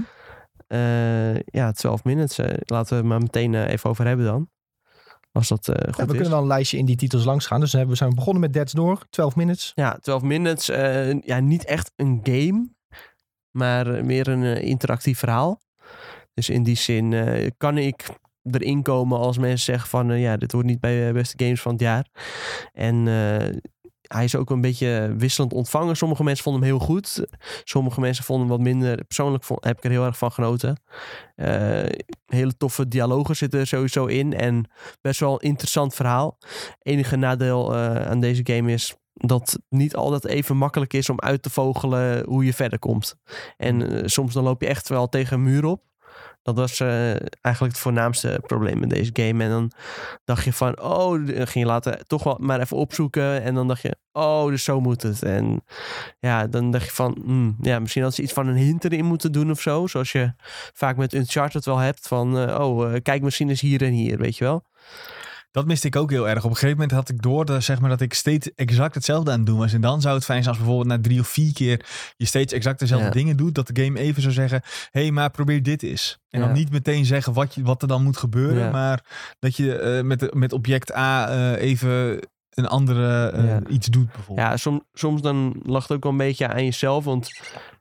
Ja, 1.44 1.72
12 1.72 2.04
minutes. 2.04 2.38
laten 2.64 2.88
we 2.88 2.94
het 2.96 3.04
maar 3.04 3.20
meteen 3.20 3.54
even 3.54 3.90
over 3.90 4.06
hebben 4.06 4.26
dan. 4.26 4.48
Als 5.32 5.48
dat 5.48 5.66
Ja, 5.66 5.72
goed 5.74 5.96
we 5.96 6.02
is. 6.02 6.06
kunnen 6.08 6.30
wel 6.30 6.40
een 6.40 6.46
lijstje 6.46 6.78
in 6.78 6.84
die 6.84 6.96
titels 6.96 7.24
langs 7.24 7.46
gaan. 7.46 7.60
Dus 7.60 7.70
we 7.70 7.76
hebben- 7.78 7.96
we 7.96 8.02
zijn 8.02 8.14
begonnen 8.14 8.42
met 8.42 8.52
Dead's 8.52 8.72
Door, 8.72 8.98
12 9.10 9.36
minutes. 9.36 9.72
Ja, 9.74 9.98
12 10.00 10.22
minutes. 10.22 10.66
ja, 11.24 11.38
niet 11.40 11.64
echt 11.64 11.92
een 11.96 12.20
game, 12.22 12.68
maar 13.56 13.94
eh, 13.94 14.02
meer 14.02 14.28
een 14.28 14.42
eh, 14.42 14.62
interactief 14.62 15.18
verhaal. 15.18 15.60
Dus 16.34 16.48
in 16.48 16.62
die 16.62 16.76
zin 16.76 17.12
eh, 17.12 17.50
kan 17.56 17.78
ik 17.78 18.08
erin 18.50 18.82
komen 18.82 19.18
als 19.18 19.38
mensen 19.38 19.64
zeggen 19.64 19.88
van... 19.88 20.18
ja, 20.18 20.36
dit 20.36 20.52
wordt 20.52 20.66
niet 20.68 20.80
bij 20.80 21.12
beste 21.12 21.44
games 21.44 21.60
van 21.60 21.72
het 21.72 21.80
jaar. 21.80 22.06
En 22.72 23.06
hij 24.06 24.24
is 24.24 24.36
ook 24.36 24.50
een 24.50 24.60
beetje 24.60 25.14
wisselend 25.18 25.52
ontvangen. 25.52 25.96
Sommige 25.96 26.24
mensen 26.24 26.44
vonden 26.44 26.62
hem 26.62 26.70
heel 26.70 26.86
goed. 26.86 27.26
Sommige 27.64 28.00
mensen 28.00 28.24
vonden 28.24 28.48
hem 28.48 28.56
wat 28.56 28.66
minder. 28.66 29.04
Persoonlijk 29.04 29.44
vond, 29.44 29.64
heb 29.64 29.76
ik 29.76 29.84
er 29.84 29.90
heel 29.90 30.04
erg 30.04 30.18
van 30.18 30.32
genoten. 30.32 30.80
Hele 32.26 32.56
toffe 32.56 32.88
dialogen 32.88 33.36
zitten 33.36 33.60
er 33.60 33.66
sowieso 33.66 34.06
in. 34.06 34.32
En 34.32 34.70
best 35.00 35.20
wel 35.20 35.32
een 35.32 35.48
interessant 35.48 35.94
verhaal. 35.94 36.38
Enige 36.82 37.16
nadeel 37.16 37.74
aan 37.76 38.20
deze 38.20 38.40
game 38.44 38.72
is 38.72 38.96
dat 39.16 39.58
niet 39.68 39.96
altijd 39.96 40.26
even 40.26 40.56
makkelijk 40.56 40.92
is 40.92 41.08
om 41.08 41.20
uit 41.20 41.42
te 41.42 41.50
vogelen 41.50 42.24
hoe 42.24 42.44
je 42.44 42.52
verder 42.52 42.78
komt. 42.78 43.16
En 43.56 43.90
eh, 43.90 44.02
soms 44.04 44.34
dan 44.34 44.44
loop 44.44 44.60
je 44.60 44.68
echt 44.68 44.88
wel 44.88 45.08
tegen 45.08 45.36
een 45.36 45.42
muur 45.42 45.64
op. 45.64 45.82
Dat 46.42 46.56
was 46.56 46.80
eh, 46.80 47.10
eigenlijk 47.40 47.74
het 47.74 47.78
voornaamste 47.78 48.40
probleem 48.46 48.78
met 48.78 48.90
deze 48.90 49.10
game. 49.12 49.44
En 49.44 49.50
dan 49.50 49.70
dacht 50.24 50.44
je 50.44 50.52
van, 50.52 50.80
oh, 50.80 51.12
ging 51.26 51.52
je 51.52 51.64
later 51.64 52.06
toch 52.06 52.22
wel 52.22 52.36
maar 52.40 52.60
even 52.60 52.76
opzoeken. 52.76 53.42
En 53.42 53.54
dan 53.54 53.68
dacht 53.68 53.82
je, 53.82 53.96
oh, 54.12 54.46
dus 54.46 54.64
zo 54.64 54.80
moet 54.80 55.02
het. 55.02 55.22
En 55.22 55.64
ja, 56.18 56.46
dan 56.46 56.70
dacht 56.70 56.84
je 56.84 56.90
van, 56.90 57.16
hmm, 57.24 57.56
ja, 57.60 57.78
misschien 57.78 58.02
had 58.02 58.14
ze 58.14 58.22
iets 58.22 58.32
van 58.32 58.46
een 58.46 58.56
hint 58.56 58.84
erin 58.84 59.04
moeten 59.04 59.32
doen 59.32 59.50
of 59.50 59.60
zo. 59.60 59.86
Zoals 59.86 60.12
je 60.12 60.32
vaak 60.74 60.96
met 60.96 61.14
Uncharted 61.14 61.64
wel 61.64 61.78
hebt 61.78 62.08
van, 62.08 62.38
eh, 62.38 62.60
oh, 62.60 62.94
kijk, 63.02 63.22
misschien 63.22 63.50
is 63.50 63.60
hier 63.60 63.82
en 63.82 63.92
hier, 63.92 64.18
weet 64.18 64.36
je 64.36 64.44
wel. 64.44 64.64
Dat 65.56 65.66
miste 65.66 65.86
ik 65.86 65.96
ook 65.96 66.10
heel 66.10 66.28
erg. 66.28 66.44
Op 66.44 66.50
een 66.50 66.56
gegeven 66.56 66.76
moment 66.76 66.90
had 66.90 67.08
ik 67.08 67.22
door 67.22 67.44
dat, 67.44 67.62
zeg 67.62 67.80
maar, 67.80 67.90
dat 67.90 68.00
ik 68.00 68.14
steeds 68.14 68.54
exact 68.54 68.94
hetzelfde 68.94 69.30
aan 69.30 69.36
het 69.36 69.46
doen 69.46 69.58
was. 69.58 69.72
En 69.72 69.80
dan 69.80 70.00
zou 70.00 70.14
het 70.14 70.24
fijn 70.24 70.42
zijn 70.42 70.54
als 70.54 70.64
bijvoorbeeld 70.64 70.96
na 70.96 71.02
drie 71.08 71.20
of 71.20 71.28
vier 71.28 71.52
keer 71.52 71.86
je 72.16 72.26
steeds 72.26 72.52
exact 72.52 72.78
dezelfde 72.78 73.06
Ja. 73.06 73.12
dingen 73.12 73.36
doet. 73.36 73.54
Dat 73.54 73.66
de 73.66 73.82
game 73.82 73.98
even 73.98 74.22
zou 74.22 74.34
zeggen, 74.34 74.60
hé, 74.90 75.00
hey, 75.00 75.10
maar 75.10 75.30
probeer 75.30 75.62
dit 75.62 75.82
eens. 75.82 76.18
En 76.30 76.40
dan 76.40 76.52
niet 76.52 76.70
meteen 76.70 77.04
zeggen 77.04 77.32
wat, 77.32 77.54
je, 77.54 77.62
wat 77.62 77.82
er 77.82 77.88
dan 77.88 78.02
moet 78.02 78.16
gebeuren. 78.16 78.62
Ja. 78.62 78.70
Maar 78.70 79.04
dat 79.38 79.56
je 79.56 79.78
eh, 79.78 80.02
met, 80.02 80.34
met 80.34 80.52
object 80.52 80.94
A 80.94 81.28
eh, 81.28 81.62
even 81.62 82.20
een 82.50 82.66
andere 82.66 83.28
eh, 83.28 83.74
iets 83.74 83.86
doet 83.86 84.12
bijvoorbeeld. 84.12 84.48
Ja, 84.48 84.56
som, 84.56 84.84
soms 84.92 85.22
dan 85.22 85.60
lag 85.62 85.82
het 85.82 85.96
ook 85.96 86.02
wel 86.02 86.12
een 86.12 86.18
beetje 86.18 86.48
aan 86.48 86.64
jezelf. 86.64 87.04
Want 87.04 87.28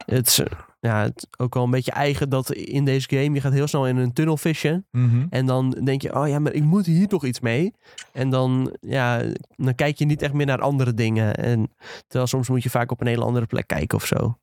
het 0.06 0.44
ja, 0.86 1.02
het 1.02 1.18
is 1.18 1.40
ook 1.40 1.54
wel 1.54 1.64
een 1.64 1.70
beetje 1.70 1.92
eigen 1.92 2.30
dat 2.30 2.52
in 2.52 2.86
deze 2.86 3.08
game... 3.10 3.34
je 3.34 3.42
gaat 3.42 3.54
heel 3.54 3.68
snel 3.68 3.88
in 3.88 3.98
een 3.98 4.14
tunnel 4.14 4.38
vision. 4.38 4.86
Mhm. 4.92 5.26
En 5.30 5.46
dan 5.46 5.70
denk 5.70 6.02
je, 6.02 6.16
oh 6.16 6.28
ja, 6.28 6.40
maar 6.40 6.54
ik 6.54 6.64
moet 6.64 6.86
hier 6.86 7.08
toch 7.08 7.26
iets 7.26 7.40
mee. 7.40 7.74
En 8.12 8.30
dan, 8.30 8.76
ja, 8.82 9.22
dan 9.56 9.76
kijk 9.76 9.98
je 9.98 10.06
niet 10.06 10.22
echt 10.22 10.34
meer 10.34 10.46
naar 10.46 10.62
andere 10.62 10.94
dingen. 10.94 11.36
En 11.36 11.72
terwijl 12.08 12.28
soms 12.28 12.50
moet 12.50 12.64
je 12.64 12.70
vaak 12.70 12.92
op 12.92 13.02
een 13.02 13.08
hele 13.08 13.24
andere 13.24 13.46
plek 13.46 13.68
kijken 13.68 13.98
of 13.98 14.06
zo. 14.06 14.38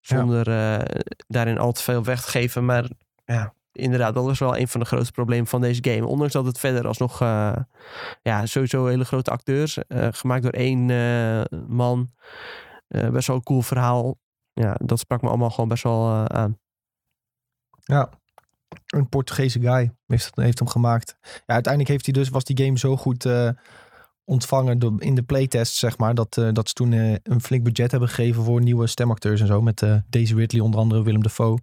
Zonder 0.00 0.48
eh, 0.48 1.00
daarin 1.26 1.58
al 1.58 1.72
te 1.72 1.82
veel 1.82 2.04
weg 2.04 2.24
te 2.24 2.30
geven. 2.30 2.64
Maar 2.64 2.88
ja, 3.24 3.54
inderdaad, 3.72 4.14
dat 4.14 4.24
was 4.24 4.38
wel 4.38 4.56
een 4.58 4.68
van 4.68 4.80
de 4.80 4.86
grootste 4.86 5.12
problemen 5.12 5.46
van 5.46 5.60
deze 5.60 5.84
game. 5.84 6.06
Ondanks 6.06 6.32
dat 6.32 6.46
het 6.46 6.58
verder 6.58 6.86
alsnog, 6.86 7.20
eh 7.20 7.56
ja, 8.22 8.46
sowieso 8.46 8.86
hele 8.86 9.04
grote 9.04 9.30
acteurs. 9.30 9.78
eh, 9.88 10.08
gemaakt 10.10 10.42
door 10.42 10.52
één 10.52 10.86
man. 11.68 12.10
Best 12.88 13.26
wel 13.26 13.36
een 13.36 13.42
cool 13.42 13.62
verhaal. 13.62 14.16
Ja, 14.60 14.76
dat 14.84 14.98
sprak 14.98 15.22
me 15.22 15.28
allemaal 15.28 15.50
gewoon 15.50 15.68
best 15.68 15.82
wel 15.82 16.06
eh, 16.08 16.24
aan. 16.24 16.58
Ja. 17.84 18.08
Een 18.86 19.08
Portugese 19.08 19.60
guy 19.60 19.92
heeft, 20.06 20.30
heeft 20.34 20.58
hem 20.58 20.68
gemaakt. 20.68 21.16
Ja, 21.22 21.54
uiteindelijk 21.54 21.92
heeft 21.92 22.04
hij 22.04 22.14
dus, 22.14 22.28
was 22.28 22.44
die 22.44 22.64
game 22.64 22.78
zo 22.78 22.96
goed 22.96 23.24
eh, 23.24 23.50
ontvangen 24.24 24.78
door, 24.78 25.02
in 25.02 25.14
de 25.14 25.22
playtest, 25.22 25.74
zeg 25.74 25.98
maar. 25.98 26.14
Dat, 26.14 26.36
eh, 26.36 26.48
dat 26.52 26.68
ze 26.68 26.74
toen 26.74 26.92
een 27.22 27.40
flink 27.40 27.64
budget 27.64 27.90
hebben 27.90 28.08
gegeven 28.08 28.44
voor 28.44 28.60
nieuwe 28.60 28.86
stemacteurs 28.86 29.40
en 29.40 29.46
zo. 29.46 29.62
Met 29.62 29.82
eh, 29.82 29.96
Daisy 30.08 30.34
Ridley, 30.34 30.62
onder 30.62 30.80
andere 30.80 31.02
Willem 31.02 31.22
Dafoe. 31.22 31.58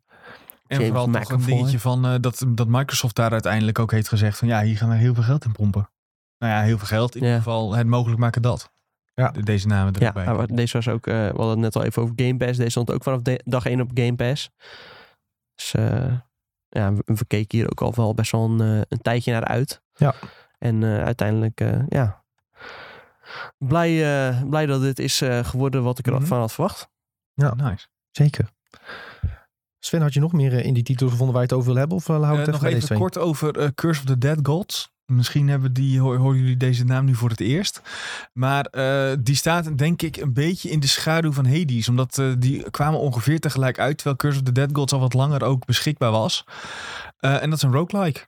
En 0.68 0.78
James 0.80 0.88
vooral 0.88 1.10
nog 1.10 1.30
een 1.30 1.46
dingetje 1.46 1.80
van 1.80 2.06
eh, 2.06 2.16
dat, 2.20 2.46
dat 2.48 2.68
Microsoft 2.68 3.16
daar 3.16 3.32
uiteindelijk 3.32 3.80
ook 3.80 3.92
heeft 3.92 4.08
gezegd 4.08 4.38
van 4.38 4.48
ja, 4.48 4.62
hier 4.62 4.78
gaan 4.78 4.90
we 4.90 4.96
heel 4.96 5.14
veel 5.14 5.24
geld 5.24 5.46
in 5.46 5.52
pompen. 5.52 5.90
Nou 6.38 6.54
ja, 6.54 6.62
heel 6.62 6.78
veel 6.78 6.88
geld. 6.88 7.16
In 7.16 7.22
Ja. 7.22 7.26
ieder 7.28 7.42
geval 7.44 7.74
het 7.76 7.88
mogelijk 7.88 8.20
maken 8.20 8.42
dat. 8.42 8.72
Ja. 9.16 9.32
de- 9.32 9.44
deze 9.44 9.68
namen 9.68 9.94
er 9.94 10.02
Ja, 10.02 10.34
maar 10.34 10.48
deze 10.48 10.74
was 10.78 10.88
ook, 10.88 11.08
eh, 11.08 11.14
we 11.16 11.22
hadden 11.28 11.50
het 11.50 11.60
net 11.60 11.76
al 11.76 11.84
even 11.84 12.02
over 12.02 12.14
Game 12.16 12.38
Pass. 12.38 12.58
Deze 12.58 12.70
stond 12.70 12.92
ook 12.92 13.04
vanaf 13.04 13.22
de- 13.22 13.42
dag 13.46 13.66
1 13.66 13.82
op 13.82 13.92
Game 13.94 14.16
Pass. 14.16 14.50
Dus 15.56 15.74
eh, 15.74 16.14
ja, 16.70 16.94
we, 16.94 17.02
we 17.06 17.26
keken 17.28 17.58
hier 17.58 17.70
ook 17.72 17.82
al 17.82 17.94
wel 17.96 18.14
best 18.14 18.32
wel 18.32 18.50
een, 18.50 18.62
eh, 18.62 18.82
een 18.90 19.02
tijdje 19.02 19.32
naar 19.32 19.44
uit. 19.46 19.82
Ja. 19.94 20.14
En 20.58 20.84
eh, 20.84 21.04
uiteindelijk, 21.04 21.62
eh, 21.62 21.80
ja, 21.90 22.24
blij, 23.58 24.28
eh, 24.30 24.44
blij 24.50 24.66
dat 24.66 24.82
dit 24.82 25.00
is 25.00 25.22
eh, 25.22 25.44
geworden 25.46 25.84
wat 25.84 26.00
ik 26.00 26.06
Mhm. 26.06 26.16
ervan 26.16 26.40
had 26.40 26.54
verwacht. 26.54 26.90
nice. 27.36 27.88
Zeker. 28.12 28.50
Sven, 29.80 30.02
had 30.02 30.14
je 30.14 30.20
nog 30.20 30.32
meer 30.34 30.54
in 30.54 30.74
die 30.74 30.84
titels 30.84 31.12
gevonden 31.12 31.36
waar 31.36 31.44
je 31.46 31.50
het 31.50 31.58
over 31.58 31.70
wil 31.72 31.80
hebben? 31.80 31.98
Of 31.98 32.08
houden 32.08 32.30
we 32.30 32.36
Eh, 32.36 32.42
het 32.42 32.52
nog 32.52 32.56
even 32.64 32.68
even 32.68 32.80
deze 32.80 32.94
twee? 32.94 33.00
kort 33.00 33.18
over 33.18 33.74
Curse 33.74 34.00
of 34.02 34.06
the 34.08 34.18
Dead 34.18 34.40
Gods. 34.44 34.94
Misschien 35.06 35.48
hebben 35.48 35.74
die, 35.74 36.00
horen 36.00 36.38
jullie 36.38 36.58
deze 36.58 36.86
naam 36.86 37.06
nu 37.06 37.16
voor 37.16 37.30
het 37.30 37.40
eerst. 37.40 37.82
Maar 38.34 38.66
eh, 38.66 39.18
die 39.20 39.36
staat 39.36 39.78
denk 39.78 40.02
ik 40.02 40.18
een 40.18 40.34
beetje 40.34 40.70
in 40.70 40.80
de 40.80 40.88
schaduw 40.88 41.32
van 41.32 41.46
Hades. 41.46 41.90
Omdat 41.90 42.18
eh, 42.18 42.34
die 42.38 42.70
kwamen 42.70 43.00
ongeveer 43.00 43.40
tegelijk 43.40 43.80
uit. 43.80 43.96
Terwijl 43.96 44.16
Curse 44.16 44.38
of 44.40 44.44
the 44.46 44.52
Dead 44.52 44.70
Gods 44.74 44.94
al 44.94 45.00
wat 45.00 45.14
langer 45.14 45.44
ook 45.44 45.66
beschikbaar 45.66 46.12
was. 46.12 46.44
Eh, 47.18 47.42
en 47.42 47.50
dat 47.50 47.58
is 47.58 47.64
een 47.64 47.72
roguelike. 47.72 48.28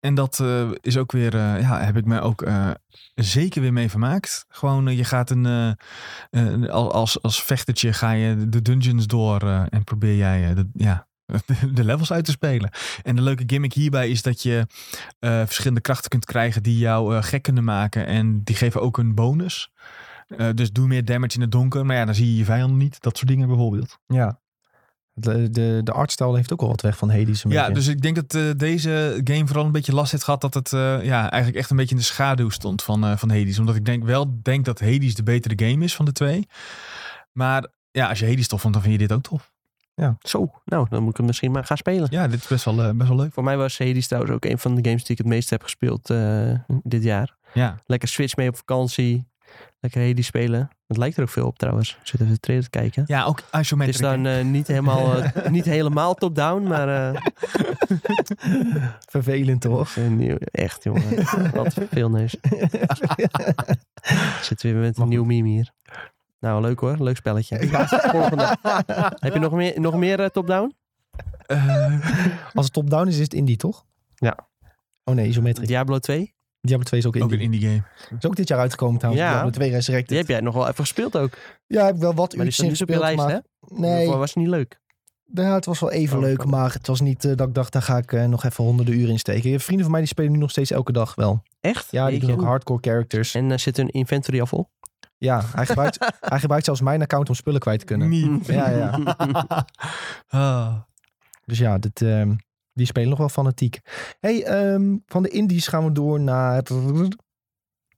En 0.00 0.14
dat 0.14 0.44
is 0.80 0.96
ook 0.96 1.12
weer, 1.12 1.36
ja, 1.36 1.80
heb 1.80 1.96
ik 1.96 2.04
me 2.04 2.20
ook 2.20 2.46
zeker 3.14 3.60
weer 3.60 3.72
mee 3.72 3.90
vermaakt. 3.90 4.44
Gewoon, 4.48 4.96
je 4.96 5.04
gaat 5.04 5.30
een, 5.30 5.76
al- 6.70 6.92
als, 6.92 7.22
als 7.22 7.42
vechtertje 7.42 7.92
ga 7.92 8.10
je 8.10 8.48
de 8.48 8.62
dungeons 8.62 9.06
door 9.06 9.42
en 9.68 9.84
probeer 9.84 10.16
jij 10.16 10.66
ja, 10.72 11.06
de 11.74 11.84
levels 11.84 12.12
uit 12.12 12.24
te 12.24 12.30
spelen. 12.30 12.70
En 13.02 13.16
de 13.16 13.22
leuke 13.22 13.44
gimmick 13.46 13.72
hierbij 13.72 14.08
is 14.10 14.22
dat 14.22 14.42
je 14.42 14.66
eh, 15.18 15.42
verschillende 15.44 15.80
krachten 15.80 16.10
kunt 16.10 16.24
krijgen 16.24 16.62
die 16.62 16.78
jou 16.78 17.16
eh, 17.16 17.22
gek 17.22 17.42
kunnen 17.42 17.64
maken. 17.64 18.06
En 18.06 18.42
die 18.44 18.56
geven 18.56 18.80
ook 18.80 18.98
een 18.98 19.14
bonus. 19.14 19.70
Eh, 20.28 20.48
dus 20.54 20.72
doe 20.72 20.86
meer 20.86 21.04
damage 21.04 21.34
in 21.34 21.40
het 21.40 21.52
donker. 21.52 21.86
Maar 21.86 21.96
ja, 21.96 22.04
dan 22.04 22.14
zie 22.14 22.26
je 22.26 22.36
je 22.36 22.44
vijanden 22.44 22.78
niet. 22.78 23.00
Dat 23.00 23.16
soort 23.16 23.28
dingen 23.28 23.48
bijvoorbeeld. 23.48 23.98
Ja. 24.06 24.40
De, 25.14 25.50
de, 25.50 25.80
de 25.84 25.92
artstijl 25.92 26.34
heeft 26.34 26.52
ook 26.52 26.60
al 26.60 26.68
wat 26.68 26.80
weg 26.80 26.96
van 26.96 27.10
Hades. 27.10 27.44
Een 27.44 27.50
Ja, 27.50 27.58
beetje. 27.60 27.74
dus 27.74 27.86
ik 27.86 28.02
denk 28.02 28.28
dat 28.28 28.58
deze 28.58 29.20
game 29.24 29.46
vooral 29.46 29.64
een 29.64 29.72
beetje 29.72 29.94
last 29.94 30.12
heeft 30.12 30.24
gehad 30.24 30.40
dat 30.40 30.54
het 30.54 30.70
ja, 31.04 31.30
eigenlijk 31.30 31.56
echt 31.56 31.70
een 31.70 31.76
beetje 31.76 31.94
in 31.94 32.00
de 32.00 32.06
schaduw 32.06 32.48
stond 32.48 32.82
van, 32.82 33.18
van 33.18 33.30
Hades. 33.30 33.58
Omdat 33.58 33.74
ik 33.76 33.84
denk 33.84 34.04
wel 34.04 34.40
denk 34.42 34.64
dat 34.64 34.80
Hades 34.80 35.14
de 35.14 35.22
betere 35.22 35.68
game 35.68 35.84
is 35.84 35.94
van 35.94 36.04
de 36.04 36.12
twee. 36.12 36.46
Maar 37.32 37.66
ja, 37.90 38.08
als 38.08 38.18
je 38.18 38.26
Hades 38.26 38.48
tof 38.48 38.60
vond, 38.60 38.72
dan 38.72 38.82
vind 38.82 38.94
je 38.94 39.06
dit 39.06 39.12
ook 39.16 39.22
tof. 39.22 39.51
Zo, 40.20 40.50
nou, 40.64 40.86
dan 40.90 41.00
moet 41.02 41.10
ik 41.10 41.16
hem 41.16 41.26
misschien 41.26 41.52
maar 41.52 41.64
gaan 41.64 41.76
spelen. 41.76 42.06
Ja, 42.10 42.28
dit 42.28 42.40
is 42.40 42.46
best 42.46 42.64
wel, 42.64 42.82
eh, 42.82 42.90
best 42.94 43.08
wel 43.08 43.18
leuk. 43.18 43.32
Voor 43.32 43.44
mij 43.44 43.56
was 43.56 43.78
Hades 43.78 44.06
trouwens 44.06 44.34
ook 44.34 44.44
een 44.44 44.58
van 44.58 44.74
de 44.74 44.84
games 44.88 45.02
die 45.02 45.10
ik 45.12 45.18
het 45.18 45.26
meest 45.26 45.50
heb 45.50 45.62
gespeeld 45.62 46.10
eh, 46.10 46.54
dit 46.82 47.02
jaar. 47.02 47.36
Ja, 47.54 47.76
Lekker 47.86 48.08
Switch 48.08 48.36
mee 48.36 48.48
op 48.48 48.56
vakantie. 48.56 49.30
Lekker 49.80 50.06
Hades 50.06 50.26
spelen. 50.26 50.68
Het 50.86 50.96
lijkt 50.96 51.16
er 51.16 51.22
ook 51.22 51.28
veel 51.28 51.46
op 51.46 51.58
trouwens. 51.58 51.90
Ik 52.00 52.06
zit 52.06 52.20
even 52.20 52.32
de 52.32 52.40
trailer 52.40 52.64
te 52.64 52.70
kijken. 52.70 53.04
ja 53.06 53.24
ook 53.24 53.42
Het 53.50 53.60
isometric. 53.60 53.94
is 53.94 54.00
dan 54.00 54.26
eh, 54.26 54.44
niet 54.44 54.66
helemaal, 54.66 55.22
niet 55.50 55.64
helemaal 55.64 56.14
top-down, 56.14 56.62
maar 56.62 56.88
Vervelend 59.10 59.60
toch? 59.60 59.96
echt 60.50 60.84
jongen. 60.84 61.26
Wat 61.54 61.74
veel 61.90 62.10
neus. 62.10 62.36
Zitten 64.42 64.68
we 64.68 64.72
weer 64.72 64.82
met 64.82 64.98
een 64.98 65.08
nieuw 65.08 65.24
meme 65.24 65.48
hier. 65.48 65.70
Nou, 66.42 66.60
leuk 66.62 66.78
hoor. 66.80 66.96
Leuk 67.02 67.16
spelletje. 67.16 67.58
Volgende. 67.88 68.56
Heb 69.24 69.32
je 69.32 69.38
nog 69.38 69.52
meer, 69.52 69.80
nog 69.80 69.94
meer 69.96 70.20
eh, 70.20 70.26
top-down? 70.26 70.74
Eh, 71.46 71.94
Als 72.54 72.64
het 72.64 72.74
top-down 72.74 73.08
is, 73.08 73.14
is 73.14 73.20
het 73.22 73.34
indie, 73.34 73.56
toch? 73.56 73.84
Ja. 74.14 74.38
Oh 75.04 75.14
nee, 75.14 75.28
isometric. 75.28 75.66
Diablo 75.66 75.98
2? 75.98 76.34
Diablo 76.60 76.84
2 76.84 77.00
is 77.00 77.06
ook 77.06 77.16
ook 77.16 77.22
indie. 77.22 77.38
een 77.38 77.44
indie 77.44 77.60
game. 77.68 77.82
Is 78.18 78.26
ook 78.26 78.36
dit 78.36 78.48
jaar 78.48 78.58
uitgekomen 78.58 78.98
trouwens. 78.98 79.24
Ja. 79.26 79.32
Diablo 79.32 79.50
2 79.50 79.70
Resurrected. 79.70 80.08
Die 80.08 80.18
heb 80.18 80.28
jij 80.28 80.40
nog 80.40 80.54
wel 80.54 80.62
even 80.68 80.76
gespeeld 80.84 81.16
ook. 81.16 81.30
Ja, 81.66 81.80
ik 81.80 81.86
heb 81.86 81.96
wel 81.96 82.14
wat 82.14 82.36
Maar 82.36 82.44
die 82.46 82.54
uurtjes 82.54 82.54
staat 82.54 82.66
in 82.66 82.72
niet 82.72 82.82
op 82.82 82.88
je 82.88 82.94
gespeeld. 82.94 83.16
lijst, 83.28 83.42
maar... 83.70 83.78
hè? 83.80 83.96
Nee, 84.06 84.08
was 84.16 84.28
het 84.34 84.38
niet 84.38 84.48
leuk? 84.48 84.80
ja, 85.34 85.54
het 85.54 85.64
was 85.64 85.80
wel 85.80 85.90
even 85.90 86.16
Oh, 86.16 86.22
leuk. 86.22 86.44
Maar 86.44 86.72
het 86.72 86.86
was 86.86 87.00
niet 87.00 87.24
eh, 87.24 87.36
dat 87.36 87.48
ik 87.48 87.54
dacht, 87.54 87.72
daar 87.72 87.82
ga 87.82 87.96
ik 87.96 88.12
nog 88.28 88.44
even 88.44 88.64
honderden 88.64 88.94
uren 88.98 89.10
in 89.10 89.18
steken. 89.18 89.60
Vrienden 89.60 89.82
van 89.82 89.90
mij 89.90 90.00
die 90.00 90.08
spelen 90.10 90.32
nu 90.32 90.38
nog 90.38 90.50
steeds 90.50 90.70
elke 90.70 90.92
dag 90.92 91.14
wel. 91.14 91.42
Echt? 91.60 91.90
Ja, 91.90 92.08
die 92.10 92.20
doen 92.20 92.30
ook 92.32 92.42
hardcore 92.42 92.78
characters. 92.82 93.34
En 93.34 93.52
eh, 93.52 93.58
zit 93.58 93.76
hun 93.76 93.88
inventory 93.88 94.40
al 94.40 94.46
vol? 94.46 94.68
Ja, 95.22 95.42
hij 95.54 95.66
gebruikt, 95.66 95.98
hij 96.20 96.38
gebruikt 96.40 96.64
zelfs 96.64 96.80
mijn 96.80 97.02
account 97.02 97.28
om 97.28 97.34
spullen 97.34 97.60
kwijt 97.60 97.78
te 97.78 97.84
kunnen. 97.84 98.08
Niet. 98.08 98.46
Ja, 98.46 98.68
ja. 98.70 98.98
Ah. 100.28 100.76
Dus 101.44 101.58
ja, 101.58 101.78
dit, 101.78 102.02
ehm, 102.02 102.34
die 102.72 102.86
spelen 102.86 103.08
nog 103.08 103.18
wel 103.18 103.28
fanatiek. 103.28 103.80
hey, 104.20 104.44
ehm, 104.44 104.96
van 105.06 105.22
de 105.22 105.28
indies 105.28 105.66
gaan 105.66 105.84
we 105.84 105.92
door 105.92 106.20
naar... 106.20 106.62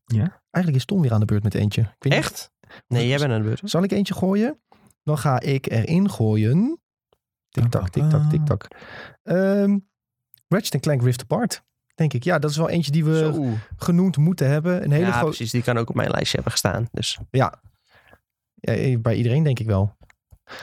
Ja? 0.04 0.42
Eigenlijk 0.50 0.76
is 0.76 0.84
Tom 0.84 1.00
weer 1.02 1.12
aan 1.12 1.20
de 1.20 1.26
beurt 1.26 1.42
met 1.42 1.54
eentje. 1.54 1.80
Ik 1.80 1.88
weet 1.98 2.12
niet- 2.12 2.22
Echt? 2.22 2.50
Nee, 2.88 3.08
jij 3.08 3.18
bent 3.18 3.32
aan 3.32 3.38
de 3.38 3.44
beurt. 3.44 3.60
Zal 3.64 3.82
ik 3.82 3.92
eentje 3.92 4.14
gooien? 4.14 4.60
Dan 5.02 5.18
ga 5.18 5.40
ik 5.40 5.70
erin 5.70 6.10
gooien. 6.10 6.80
Tik-tak, 7.48 7.88
tik-tak, 7.88 8.30
tik-tak. 8.30 8.66
Ehm 9.22 9.78
Ratchet 10.48 10.80
Clank 10.80 11.02
Rift 11.02 11.22
Apart. 11.22 11.62
Denk 11.94 12.12
ik. 12.12 12.24
Ja, 12.24 12.38
dat 12.38 12.50
is 12.50 12.56
wel 12.56 12.68
eentje 12.68 12.90
die 12.90 13.04
we 13.04 13.18
Zo. 13.18 13.52
genoemd 13.76 14.16
moeten 14.16 14.48
hebben. 14.48 14.84
Een 14.84 14.90
hele 14.90 15.06
ja, 15.06 15.22
precies. 15.22 15.50
Die 15.50 15.62
kan 15.62 15.78
ook 15.78 15.88
op 15.88 15.94
mijn 15.94 16.10
lijstje 16.10 16.34
hebben 16.34 16.52
gestaan. 16.52 16.88
Dus 16.92 17.18
Ja, 17.30 17.60
eh, 18.60 18.98
bij 18.98 19.14
iedereen 19.14 19.42
denk 19.42 19.58
ik 19.58 19.66
wel. 19.66 19.96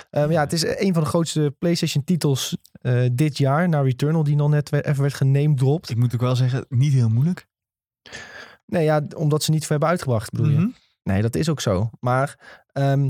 Ehm, 0.09 0.31
ja, 0.31 0.39
het 0.41 0.53
is 0.53 0.63
een 0.65 0.93
van 0.93 1.03
de 1.03 1.09
grootste 1.09 1.55
PlayStation 1.59 2.03
titels 2.03 2.57
eh, 2.71 3.05
dit 3.11 3.37
jaar. 3.37 3.69
Na 3.69 3.81
Returnal, 3.81 4.23
die 4.23 4.35
nog 4.35 4.49
net 4.49 4.73
even 4.73 5.01
werd 5.01 5.13
genamedropt. 5.13 5.89
Ik 5.89 5.97
moet 5.97 6.13
ook 6.13 6.21
wel 6.21 6.35
zeggen, 6.35 6.65
niet 6.69 6.93
heel 6.93 7.09
moeilijk. 7.09 7.47
Nee, 8.65 8.83
ja, 8.83 9.01
omdat 9.15 9.43
ze 9.43 9.51
niet 9.51 9.59
veel 9.61 9.69
hebben 9.69 9.89
uitgebracht, 9.89 10.31
bedoel 10.31 10.47
je? 10.51 10.57
Mhm. 10.57 10.69
Nee, 11.03 11.21
dat 11.21 11.35
is 11.35 11.49
ook 11.49 11.61
zo. 11.61 11.89
Maar 11.99 12.61
ehm 12.71 13.09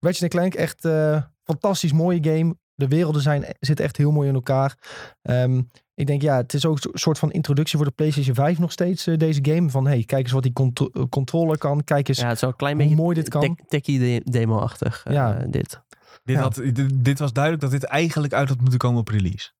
Ratchet 0.00 0.30
Clank, 0.30 0.54
echt 0.54 0.84
eh, 0.84 1.22
fantastisch 1.42 1.92
mooie 1.92 2.24
game. 2.24 2.56
De 2.74 2.88
werelden 2.88 3.22
zijn, 3.22 3.44
zitten 3.60 3.84
echt 3.84 3.96
heel 3.96 4.10
mooi 4.10 4.28
in 4.28 4.34
elkaar. 4.34 4.78
Ehm, 5.22 5.62
ik 5.94 6.06
denk, 6.06 6.22
ja, 6.22 6.36
het 6.36 6.54
is 6.54 6.66
ook 6.66 6.84
een 6.84 6.98
soort 6.98 7.18
van 7.18 7.30
introductie 7.32 7.76
voor 7.76 7.86
de 7.86 7.92
PlayStation 7.92 8.34
5 8.34 8.58
nog 8.58 8.72
steeds, 8.72 9.06
eh, 9.06 9.16
deze 9.16 9.38
game. 9.42 9.70
Van, 9.70 9.86
hey, 9.86 10.02
kijk 10.04 10.22
eens 10.22 10.32
wat 10.32 10.42
die 10.42 10.52
contro- 10.52 10.88
eh, 10.92 11.02
controller 11.10 11.58
kan. 11.58 11.84
Kijk 11.84 12.08
eens 12.08 12.18
ja, 12.18 12.24
het 12.26 12.34
is 12.34 12.40
wel 12.40 12.50
een 12.50 12.56
klein 12.56 12.74
hoe 12.76 12.82
beetje 12.84 13.02
mooi 13.02 13.14
dit 13.14 13.28
kan. 13.28 13.40
tech- 13.40 13.66
techie 13.68 13.98
de- 13.98 14.30
demo-achtig. 14.30 15.02
eh, 15.06 15.12
Ja. 15.14 15.32
dit. 15.48 15.80
Dit, 16.24 16.36
Ja. 16.36 16.42
had, 16.42 16.54
dit, 16.54 17.04
dit 17.04 17.18
was 17.18 17.32
duidelijk 17.32 17.62
dat 17.62 17.72
dit 17.72 17.84
eigenlijk 17.84 18.32
uit 18.32 18.48
had 18.48 18.60
moeten 18.60 18.78
komen 18.78 19.00
op 19.00 19.08
release. 19.08 19.50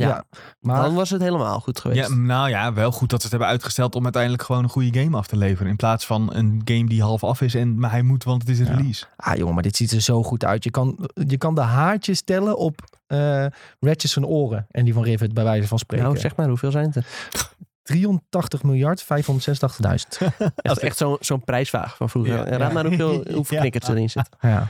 Ja. 0.00 0.08
Ja, 0.08 0.24
maar 0.60 0.82
Dan 0.82 0.94
was 0.94 1.10
het 1.10 1.22
helemaal 1.22 1.60
goed 1.60 1.80
geweest. 1.80 2.08
Ja, 2.08 2.14
nou 2.14 2.48
ja, 2.48 2.72
wel 2.72 2.90
goed 2.92 3.10
dat 3.10 3.18
ze 3.20 3.22
het 3.26 3.30
hebben 3.30 3.48
uitgesteld 3.48 3.94
om 3.94 4.02
uiteindelijk 4.04 4.42
gewoon 4.42 4.62
een 4.62 4.68
goede 4.68 5.00
game 5.00 5.16
af 5.16 5.26
te 5.26 5.36
leveren. 5.36 5.70
In 5.70 5.76
plaats 5.76 6.06
van 6.06 6.34
een 6.34 6.62
game 6.64 6.84
die 6.88 7.02
half 7.02 7.24
af 7.24 7.40
is 7.40 7.54
en 7.54 7.78
maar 7.78 7.90
hij 7.90 8.02
moet, 8.02 8.24
want 8.24 8.40
het 8.42 8.50
is 8.50 8.58
een 8.58 8.66
Ja. 8.66 8.74
release. 8.76 9.04
Ah 9.16 9.36
jongen, 9.36 9.54
maar 9.54 9.62
dit 9.62 9.76
ziet 9.76 9.90
er 9.92 10.00
zo 10.00 10.22
goed 10.22 10.44
uit. 10.44 10.64
Je 10.64 10.70
kan, 10.70 11.08
je 11.26 11.38
kan 11.38 11.54
de 11.54 11.60
haartjes 11.60 12.22
tellen 12.22 12.56
op 12.58 12.98
eh 13.06 13.46
Ratchet 13.80 14.10
zijn 14.10 14.26
oren. 14.26 14.66
En 14.70 14.84
die 14.84 14.94
van 14.94 15.02
Rivet 15.02 15.34
bij 15.34 15.44
wijze 15.44 15.68
van 15.68 15.78
spreken. 15.78 16.06
nou, 16.06 16.18
zeg 16.18 16.36
maar, 16.36 16.48
hoeveel 16.48 16.70
zijn 16.70 16.86
het 16.86 16.96
er? 16.96 17.06
83 17.82 18.62
miljard 18.62 19.04
586.000. 19.04 19.08
Dat 20.56 20.76
is 20.76 20.78
echt 20.82 20.96
zo'n 20.96 21.16
zo'n 21.20 21.44
prijsvraag 21.44 21.96
van 21.96 22.08
vroeger. 22.10 22.36
Ja. 22.50 22.56
Raad 22.56 22.72
maar 22.72 22.86
hoeveel, 22.86 23.24
hoeveel 23.34 23.58
knikkers 23.58 23.88
erin 23.88 24.10
zitten. 24.10 24.32
ja. 24.40 24.68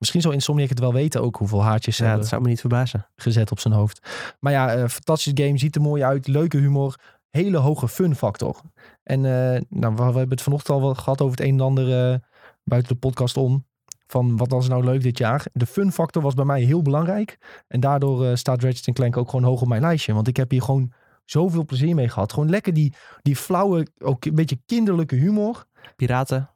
Misschien 0.00 0.20
zal 0.20 0.32
Insomniac 0.32 0.68
het 0.68 0.78
wel 0.78 0.92
weten 0.92 1.22
ook 1.22 1.36
hoeveel 1.36 1.62
haartjes 1.62 1.96
ze 1.96 2.04
Ja, 2.04 2.16
dat 2.16 2.26
zou 2.26 2.42
me 2.42 2.48
niet 2.48 2.60
verbazen. 2.60 3.06
gezet 3.16 3.50
op 3.50 3.60
zijn 3.60 3.74
hoofd. 3.74 4.08
Maar 4.40 4.52
ja, 4.52 4.74
eh 4.74 4.88
fantastisch 4.88 5.44
game. 5.44 5.58
Ziet 5.58 5.74
er 5.74 5.80
mooi 5.80 6.02
uit. 6.02 6.26
Leuke 6.26 6.56
humor. 6.56 6.98
Hele 7.30 7.56
hoge 7.56 7.88
fun 7.88 8.14
factor. 8.14 8.60
En 9.02 9.24
eh, 9.24 9.60
nou, 9.68 9.94
we, 9.94 10.02
we 10.02 10.02
hebben 10.02 10.28
het 10.28 10.42
vanochtend 10.42 10.76
al 10.76 10.82
wel 10.82 10.94
gehad 10.94 11.20
over 11.20 11.38
het 11.38 11.46
een 11.46 11.54
en 11.54 11.60
ander 11.60 12.12
eh, 12.12 12.18
buiten 12.64 12.92
de 12.92 12.98
podcast 12.98 13.36
om. 13.36 13.66
Van 14.06 14.36
wat 14.36 14.50
was 14.50 14.68
nou 14.68 14.84
leuk 14.84 15.02
dit 15.02 15.18
jaar? 15.18 15.46
De 15.52 15.66
fun 15.66 15.92
factor 15.92 16.22
was 16.22 16.34
bij 16.34 16.44
mij 16.44 16.62
heel 16.62 16.82
belangrijk. 16.82 17.38
En 17.68 17.80
daardoor 17.80 18.36
staat 18.36 18.62
Ratchet 18.62 18.94
Clank 18.94 19.16
ook 19.16 19.30
gewoon 19.30 19.44
hoog 19.44 19.60
op 19.60 19.68
mijn 19.68 19.80
lijstje. 19.80 20.12
Want 20.12 20.28
ik 20.28 20.36
heb 20.36 20.50
hier 20.50 20.62
gewoon 20.62 20.92
zoveel 21.24 21.64
plezier 21.64 21.94
mee 21.94 22.08
gehad. 22.08 22.32
Gewoon 22.32 22.50
lekker 22.50 22.74
die, 22.74 22.94
die 23.22 23.36
flauwe, 23.36 23.86
ook 23.98 24.24
een 24.24 24.34
beetje 24.34 24.60
kinderlijke 24.66 25.14
humor. 25.14 25.64
Piraten. 25.96 26.50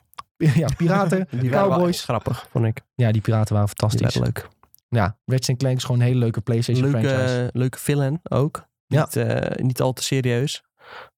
ja, 0.63 0.69
piraten, 0.77 1.27
Die 1.31 1.51
cowboys. 1.51 2.03
grappig, 2.03 2.47
vond 2.51 2.65
ik. 2.65 2.81
Ja, 2.95 3.13
die 3.13 3.21
piraten 3.23 3.55
waren 3.55 3.69
Die 3.69 3.77
fantastisch. 3.79 4.15
waren 4.15 4.33
leuk. 4.35 4.49
Ja, 4.89 5.17
Ratchet 5.25 5.57
Clank 5.57 5.77
is 5.77 5.85
gewoon 5.85 6.01
een 6.01 6.07
hele 6.07 6.19
leuke 6.19 6.41
PlayStation 6.41 6.89
franchise. 6.89 7.17
Leuke, 7.17 7.51
leuke 7.59 7.79
villain 7.79 8.21
ook. 8.23 8.67
Ja. 8.87 9.01
Niet, 9.01 9.17
eh, 9.17 9.65
niet 9.65 9.81
al 9.81 9.93
te 9.93 10.03
serieus. 10.03 10.63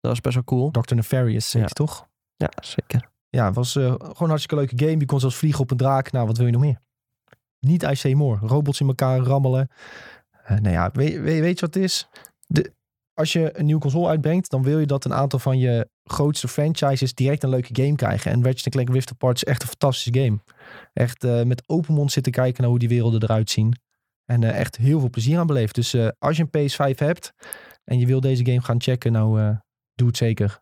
Dat 0.01 0.11
was 0.11 0.21
best 0.21 0.35
wel 0.35 0.45
cool. 0.45 0.71
Dr. 0.71 0.95
Nefarious, 0.95 1.53
Ja. 1.53 1.59
die 1.59 1.69
toch? 1.69 2.07
Ja, 2.37 2.51
zeker. 2.63 3.09
Ja, 3.29 3.45
het 3.47 3.55
was 3.55 3.77
eh, 3.77 3.83
gewoon 3.85 4.15
een 4.19 4.29
hartstikke 4.29 4.55
leuke 4.65 4.85
game. 4.85 4.99
Je 4.99 5.07
kon 5.07 5.21
zelfs 5.21 5.37
vliegen 5.37 5.61
op 5.63 5.71
een 5.71 5.77
draak. 5.77 6.13
Nou, 6.13 6.27
wat 6.27 6.37
wil 6.37 6.47
je 6.47 6.53
nog 6.53 6.61
meer? 6.61 6.81
Niet 7.61 7.83
I 7.83 7.95
Say 7.95 8.13
More. 8.13 8.47
Robots 8.47 8.81
in 8.81 8.87
elkaar 8.87 9.19
rammelen. 9.19 9.69
Eh 10.45 10.57
nou 10.59 10.71
ja, 10.75 10.91
weet, 10.93 11.21
weet, 11.21 11.41
weet 11.41 11.59
je 11.59 11.67
wat 11.67 11.75
het 11.75 11.83
is? 11.85 12.09
De, 12.47 12.73
als 13.15 13.33
je 13.33 13.59
een 13.59 13.65
nieuwe 13.65 13.81
console 13.81 14.09
uitbrengt, 14.09 14.51
dan 14.51 14.63
wil 14.63 14.79
je 14.79 14.87
dat 14.87 15.05
een 15.05 15.15
aantal 15.15 15.39
van 15.39 15.59
je 15.59 15.89
grootste 16.11 16.49
franchises 16.49 17.15
direct 17.15 17.43
een 17.43 17.49
leuke 17.49 17.83
game 17.83 17.95
krijgen. 17.97 18.31
En 18.31 18.45
Ratchet 18.45 18.73
Clank 18.73 18.89
Rift 18.91 19.11
Apart 19.11 19.37
is 19.37 19.45
echt 19.45 19.63
een 19.63 19.69
fantastische 19.69 20.21
game. 20.21 20.39
Echt 20.93 21.25
eh, 21.25 21.43
met 21.43 21.63
open 21.67 21.95
mond 21.95 22.13
zitten 22.13 22.33
kijken 22.33 22.61
naar 22.61 22.71
hoe 22.71 22.79
die 22.79 22.89
werelden 22.89 23.23
eruit 23.23 23.51
zien. 23.51 23.81
En 24.25 24.45
eh, 24.45 24.59
echt 24.59 24.77
heel 24.77 25.01
veel 25.01 25.11
plezier 25.11 25.39
aan 25.39 25.47
beleefd. 25.47 25.75
Dus 25.75 25.95
eh, 25.95 26.09
als 26.19 26.37
je 26.37 26.47
een 26.51 26.71
PS5 26.71 26.99
hebt 26.99 27.33
en 27.85 27.99
je 27.99 28.07
wil 28.07 28.21
deze 28.21 28.45
game 28.45 28.61
gaan 28.63 28.81
checken, 28.83 29.13
nou 29.13 29.41
eh, 29.41 29.57
doe 29.95 30.07
het 30.07 30.17
zeker. 30.17 30.61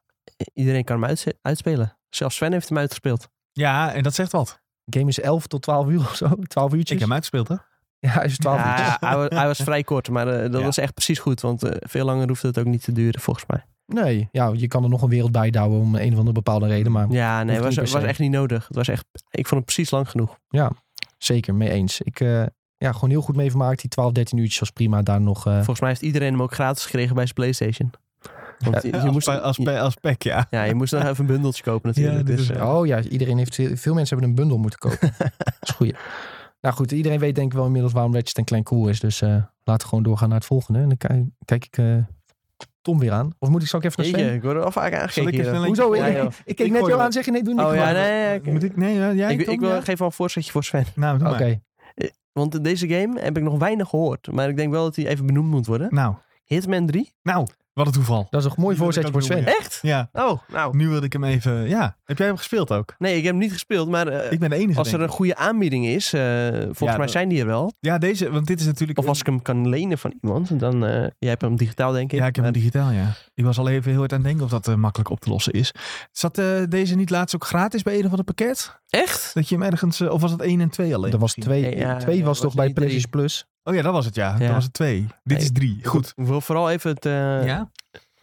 Iedereen 0.52 0.84
kan 0.84 1.02
hem 1.02 1.16
uitspelen. 1.42 1.98
Zelfs 2.08 2.36
Sven 2.36 2.52
heeft 2.52 2.68
hem 2.68 2.78
uitgespeeld. 2.78 3.28
Ja, 3.52 3.92
en 3.94 4.02
dat 4.02 4.14
zegt 4.14 4.32
wat. 4.32 4.60
game 4.84 5.08
is 5.08 5.20
11 5.20 5.46
tot 5.46 5.62
12 5.62 5.88
uur 5.88 6.00
of 6.10 6.16
zo. 6.16 6.26
12 6.46 6.70
Ik 6.72 6.76
uurtjes. 6.78 6.90
heb 6.90 7.00
hem 7.00 7.12
uitgespeeld, 7.12 7.48
hè? 7.48 7.54
Ja, 7.98 8.10
hij 8.10 8.24
is 8.24 8.36
12 8.38 8.58
uurtjes. 8.66 8.86
Ja, 8.86 8.96
hij, 9.00 9.16
wa- 9.16 9.36
hij 9.36 9.46
was 9.46 9.58
vrij 9.62 9.82
kort, 9.82 10.08
maar 10.10 10.24
dat 10.26 10.52
Ja. 10.60 10.66
was 10.66 10.78
echt 10.78 10.94
precies 10.94 11.18
goed. 11.18 11.40
Want 11.40 11.62
veel 11.80 12.04
langer 12.04 12.28
hoefde 12.28 12.46
het 12.48 12.58
ook 12.58 12.64
niet 12.64 12.82
te 12.84 12.92
duren, 12.92 13.20
volgens 13.20 13.46
mij. 13.46 13.64
Nee, 13.86 14.28
ja, 14.32 14.50
je 14.54 14.68
kan 14.68 14.82
er 14.82 14.88
nog 14.88 15.02
een 15.02 15.08
wereld 15.08 15.32
bij 15.32 15.50
douwen 15.50 15.80
om 15.80 15.94
een 15.94 16.12
of 16.12 16.16
andere 16.18 16.32
bepaalde 16.32 16.66
reden. 16.66 16.92
Maar 16.92 17.10
Ja, 17.10 17.42
nee, 17.42 17.60
was, 17.60 17.76
was 17.76 18.02
echt 18.02 18.18
niet 18.18 18.30
nodig. 18.30 18.66
Het 18.66 18.76
was 18.76 18.88
echt, 18.88 19.04
ik 19.30 19.46
vond 19.46 19.60
het 19.64 19.64
precies 19.74 19.90
lang 19.90 20.10
genoeg. 20.10 20.38
zeker, 21.18 21.54
mee 21.54 21.70
eens. 21.70 22.00
Ik, 22.00 22.20
eh, 22.20 22.42
ja, 22.76 22.92
gewoon 22.92 23.10
heel 23.10 23.22
goed 23.22 23.36
mee 23.36 23.50
vermaakt. 23.50 23.80
Die 23.80 23.90
12, 23.90 24.12
13 24.12 24.38
uurtjes 24.38 24.58
was 24.58 24.70
prima. 24.70 25.02
Daar 25.02 25.20
nog... 25.20 25.46
eh, 25.46 25.54
Volgens 25.54 25.80
mij 25.80 25.88
heeft 25.88 26.02
iedereen 26.02 26.32
hem 26.32 26.42
ook 26.42 26.54
gratis 26.54 26.84
gekregen 26.84 27.14
bij 27.14 27.22
zijn 27.24 27.34
PlayStation. 27.34 27.90
Want 28.58 28.82
je, 28.82 28.88
je 28.88 29.00
als, 29.00 29.10
moest, 29.12 29.28
als, 29.28 29.56
je- 29.56 29.62
pe- 29.62 29.80
als 29.80 29.94
pack, 29.94 30.22
ja. 30.22 30.46
ja, 30.50 30.62
je 30.62 30.74
moest 30.74 30.92
nog 30.92 31.02
even 31.02 31.16
een 31.20 31.26
bundeltje 31.26 31.62
kopen 31.62 31.88
natuurlijk. 31.88 32.16
Ja, 32.28 32.34
dus, 32.36 32.40
is- 32.50 32.50
eh, 32.56 32.74
Oh 32.76 32.86
ja, 32.86 33.00
iedereen 33.02 33.38
heeft, 33.38 33.54
veel 33.54 33.94
mensen 33.94 34.08
hebben 34.16 34.28
een 34.28 34.34
bundel 34.34 34.58
moeten 34.58 34.78
kopen. 34.78 35.12
dat 35.38 35.54
is 35.60 35.70
goed. 35.70 35.94
Nou 36.60 36.74
goed, 36.76 36.92
iedereen 36.92 37.18
weet 37.18 37.34
denk 37.34 37.50
ik 37.50 37.56
wel 37.56 37.66
inmiddels 37.66 37.92
waarom 37.92 38.14
Ratchet 38.14 38.44
Clank 38.44 38.64
cool 38.64 38.88
is. 38.88 39.00
Dus 39.00 39.20
eh, 39.22 39.28
laten 39.64 39.82
we 39.82 39.88
gewoon 39.88 40.04
doorgaan 40.04 40.28
naar 40.28 40.38
het 40.38 40.46
volgende. 40.46 40.78
En 40.80 40.88
dan 40.88 40.96
kijk, 40.96 41.24
kijk 41.44 41.64
ik 41.64 41.78
eh, 41.78 41.96
Tom 42.84 42.98
weer 42.98 43.12
aan. 43.12 43.30
Of 43.38 43.48
moet 43.48 43.62
ik, 43.62 43.68
zal 43.68 43.78
ik 43.78 43.84
even 43.84 44.02
naar 44.02 44.10
jeetje, 44.10 44.24
Sven? 44.24 44.34
ik 44.36 44.42
word 44.42 44.56
er 44.56 44.62
al 44.64 44.70
vaak 44.70 44.94
aangekeken. 44.94 45.64
Hoezo? 45.66 45.96
Ja, 45.96 46.06
ik, 46.06 46.16
joh. 46.16 46.24
ik, 46.24 46.32
ik 46.44 46.56
keek 46.56 46.66
Ik 46.66 46.72
net 46.72 46.80
jou 46.80 46.92
wel- 46.92 47.00
aan 47.00 47.12
zeggen 47.12 47.32
nee, 47.32 47.42
doe 47.42 47.54
niet. 47.54 47.62
Oh 47.62 47.74
ja, 47.74 47.86
gewoon. 47.86 48.02
nee. 48.42 48.52
Moet 48.52 48.62
ik? 48.62 48.76
Nee, 48.76 48.94
ja, 48.94 49.12
jij, 49.12 49.32
ik, 49.34 49.44
Tom, 49.44 49.54
ik 49.54 49.60
wil, 49.60 49.68
ja? 49.68 49.80
geef 49.80 49.98
wel 49.98 50.06
een 50.08 50.12
voorzetje 50.14 50.50
voor 50.52 50.64
Sven. 50.64 50.84
Nou, 50.94 51.18
doe 51.18 51.28
Oké. 51.28 51.60
maar. 51.96 52.10
Want 52.32 52.64
deze 52.64 52.88
game 52.88 53.20
heb 53.20 53.36
ik 53.36 53.42
nog 53.42 53.58
weinig 53.58 53.88
gehoord. 53.88 54.32
Maar 54.32 54.48
ik 54.48 54.56
denk 54.56 54.70
wel 54.70 54.82
dat 54.84 54.96
hij 54.96 55.06
even 55.06 55.26
benoemd 55.26 55.50
moet 55.50 55.66
worden. 55.66 55.88
Nou, 55.90 56.14
Hitman 56.44 56.86
3? 56.86 57.12
nou, 57.22 57.46
wat 57.74 57.86
een 57.86 57.92
toeval. 57.92 58.26
Dat 58.30 58.40
is 58.44 58.46
een 58.46 58.62
mooi 58.62 58.76
voorzetje 58.76 59.12
voor 59.12 59.22
Sven. 59.22 59.46
Echt? 59.46 59.78
Ja, 59.82 60.08
Oh, 60.12 60.38
nou. 60.48 60.76
nu 60.76 60.88
wilde 60.88 61.06
ik 61.06 61.12
hem 61.12 61.24
even... 61.24 61.68
Ja, 61.68 61.96
heb 62.04 62.18
jij 62.18 62.26
hem 62.26 62.36
gespeeld 62.36 62.72
ook? 62.72 62.94
Nee, 62.98 63.16
ik 63.16 63.22
heb 63.22 63.32
hem 63.32 63.40
niet 63.40 63.52
gespeeld. 63.52 63.88
Maar 63.88 64.06
eh, 64.08 64.32
Ik 64.32 64.38
ben 64.38 64.50
de 64.50 64.56
enige, 64.56 64.78
als 64.78 64.92
er 64.92 65.00
een 65.00 65.08
goede 65.08 65.36
aanbieding 65.36 65.86
is, 65.86 66.12
eh, 66.12 66.20
volgens 66.50 66.78
Ja, 66.80 66.86
mij 66.86 66.96
dat- 66.96 67.10
zijn 67.10 67.28
die 67.28 67.40
er 67.40 67.46
wel. 67.46 67.72
Ja, 67.80 67.98
deze, 67.98 68.30
want 68.30 68.46
dit 68.46 68.60
is 68.60 68.66
natuurlijk... 68.66 68.98
Of 68.98 69.06
als 69.06 69.20
ik 69.20 69.26
hem 69.26 69.42
kan 69.42 69.68
lenen 69.68 69.98
van 69.98 70.14
iemand, 70.22 70.58
dan... 70.60 70.84
eh 70.86 70.90
jij 71.18 71.30
hebt 71.30 71.42
hem 71.42 71.56
digitaal, 71.56 71.92
denk 71.92 72.12
ik. 72.12 72.18
Ja, 72.18 72.26
ik 72.26 72.34
heb 72.36 72.44
hem 72.44 72.52
digitaal, 72.52 72.90
ja. 72.90 73.12
Ik 73.34 73.44
was 73.44 73.58
al 73.58 73.68
even 73.68 73.90
heel 73.90 73.98
hard 73.98 74.12
aan 74.12 74.18
het 74.18 74.26
denken 74.26 74.44
of 74.44 74.50
dat 74.62 74.76
makkelijk 74.76 75.10
op 75.10 75.20
te 75.20 75.28
lossen 75.30 75.52
is. 75.52 75.72
Zat 76.12 76.38
eh, 76.38 76.46
deze 76.68 76.94
niet 76.94 77.10
laatst 77.10 77.34
ook 77.34 77.44
gratis 77.44 77.82
bij 77.82 77.94
een 77.98 78.04
of 78.04 78.10
ander 78.10 78.24
pakket? 78.24 78.80
Echt? 78.88 79.34
Dat 79.34 79.48
je 79.48 79.54
hem 79.54 79.64
ergens... 79.64 80.00
of 80.00 80.20
was 80.20 80.30
het 80.30 80.40
1 80.40 80.60
en 80.60 80.68
2 80.70 80.94
alleen? 80.94 81.12
Er 81.12 81.18
was 81.18 81.36
misschien? 81.36 81.60
twee, 81.60 81.76
Ja, 81.78 81.96
twee 81.96 82.16
ja, 82.18 82.24
was 82.24 82.28
was 82.28 82.40
toch 82.40 82.54
bij. 82.54 82.72
PlayStation 82.72 83.10
Plus. 83.10 83.46
Oh 83.64 83.74
ja, 83.74 83.82
dat 83.82 83.92
was 83.92 84.04
het, 84.04 84.14
ja. 84.14 84.32
Ja. 84.32 84.38
Dat 84.38 84.54
was 84.54 84.64
het 84.64 84.72
2. 84.72 85.00
Dit 85.00 85.10
Nee, 85.24 85.36
is 85.38 85.52
3. 85.52 85.78
Goed. 85.82 86.12
Ik 86.16 86.24
wil 86.26 86.40
vooral 86.40 86.70
even 86.70 86.90
het, 86.90 87.06
eh, 87.06 87.44
Ja? 87.46 87.70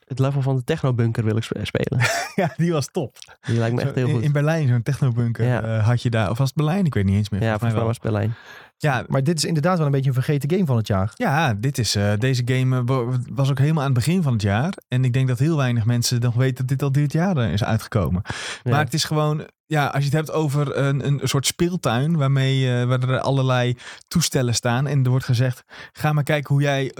het 0.07 0.19
level 0.19 0.41
van 0.41 0.55
de 0.55 0.63
technobunker 0.63 1.23
wil 1.23 1.37
ik 1.37 1.43
spe- 1.43 1.65
spelen. 1.65 1.99
ja, 2.35 2.53
die 2.57 2.71
was 2.71 2.87
top. 2.91 3.17
Die 3.41 3.57
lijkt 3.57 3.75
me 3.75 3.81
echt 3.81 3.95
heel 3.95 4.07
in, 4.07 4.13
goed. 4.13 4.23
in 4.23 4.31
Berlijn, 4.31 4.67
zo'n 4.67 4.81
technobunker 4.83 5.45
Ja. 5.45 5.61
eh, 5.61 5.85
had 5.85 6.01
je 6.01 6.09
daar. 6.09 6.29
Of 6.29 6.37
was 6.37 6.47
het 6.47 6.55
Berlijn? 6.57 6.85
Ik 6.85 6.93
weet 6.93 7.05
niet 7.05 7.15
eens 7.15 7.29
meer. 7.29 7.41
ja, 7.41 7.57
volgens 7.57 7.71
mij 7.73 7.81
volgens 7.81 7.99
mij 8.03 8.11
was 8.11 8.23
het 8.23 8.33
Berlijn. 8.33 8.69
Ja, 8.81 9.03
Maar 9.07 9.23
dit 9.23 9.37
is 9.37 9.45
inderdaad 9.45 9.77
wel 9.77 9.85
een 9.85 9.91
beetje 9.91 10.07
een 10.07 10.13
vergeten 10.15 10.49
game 10.51 10.65
van 10.65 10.77
het 10.77 10.87
jaar. 10.87 11.11
Ja, 11.15 11.53
dit 11.53 11.77
is, 11.77 11.95
eh, 11.95 12.13
deze 12.17 12.41
game 12.45 12.77
eh, 12.77 12.81
wa- 12.85 13.17
was 13.33 13.49
ook 13.49 13.57
helemaal 13.59 13.83
aan 13.83 13.89
het 13.93 14.05
begin 14.05 14.21
van 14.23 14.33
het 14.33 14.41
jaar. 14.41 14.73
En 14.87 15.03
ik 15.05 15.13
denk 15.13 15.27
dat 15.27 15.39
heel 15.39 15.57
weinig 15.57 15.85
mensen 15.85 16.19
nog 16.19 16.33
weten 16.35 16.55
dat 16.55 16.67
dit 16.67 16.81
al 16.81 16.91
dit 16.91 17.11
jaar 17.13 17.37
eh, 17.37 17.53
is 17.53 17.63
uitgekomen. 17.63 18.21
Ja. 18.63 18.71
Maar 18.71 18.83
het 18.83 18.93
is 18.93 19.03
gewoon, 19.03 19.47
ja, 19.65 19.85
als 19.85 19.97
je 20.03 20.09
het 20.09 20.13
hebt 20.17 20.31
over 20.31 20.77
een, 20.77 21.05
een 21.07 21.19
soort 21.23 21.45
speeltuin 21.45 22.17
waarmee 22.17 22.85
waar 22.85 23.09
er 23.09 23.19
allerlei 23.19 23.75
toestellen 24.07 24.55
staan. 24.55 24.87
En 24.87 25.03
er 25.03 25.09
wordt 25.09 25.25
gezegd, 25.25 25.63
ga 25.91 26.13
maar 26.13 26.23
kijken 26.23 26.53
hoe 26.53 26.63
jij 26.63 26.91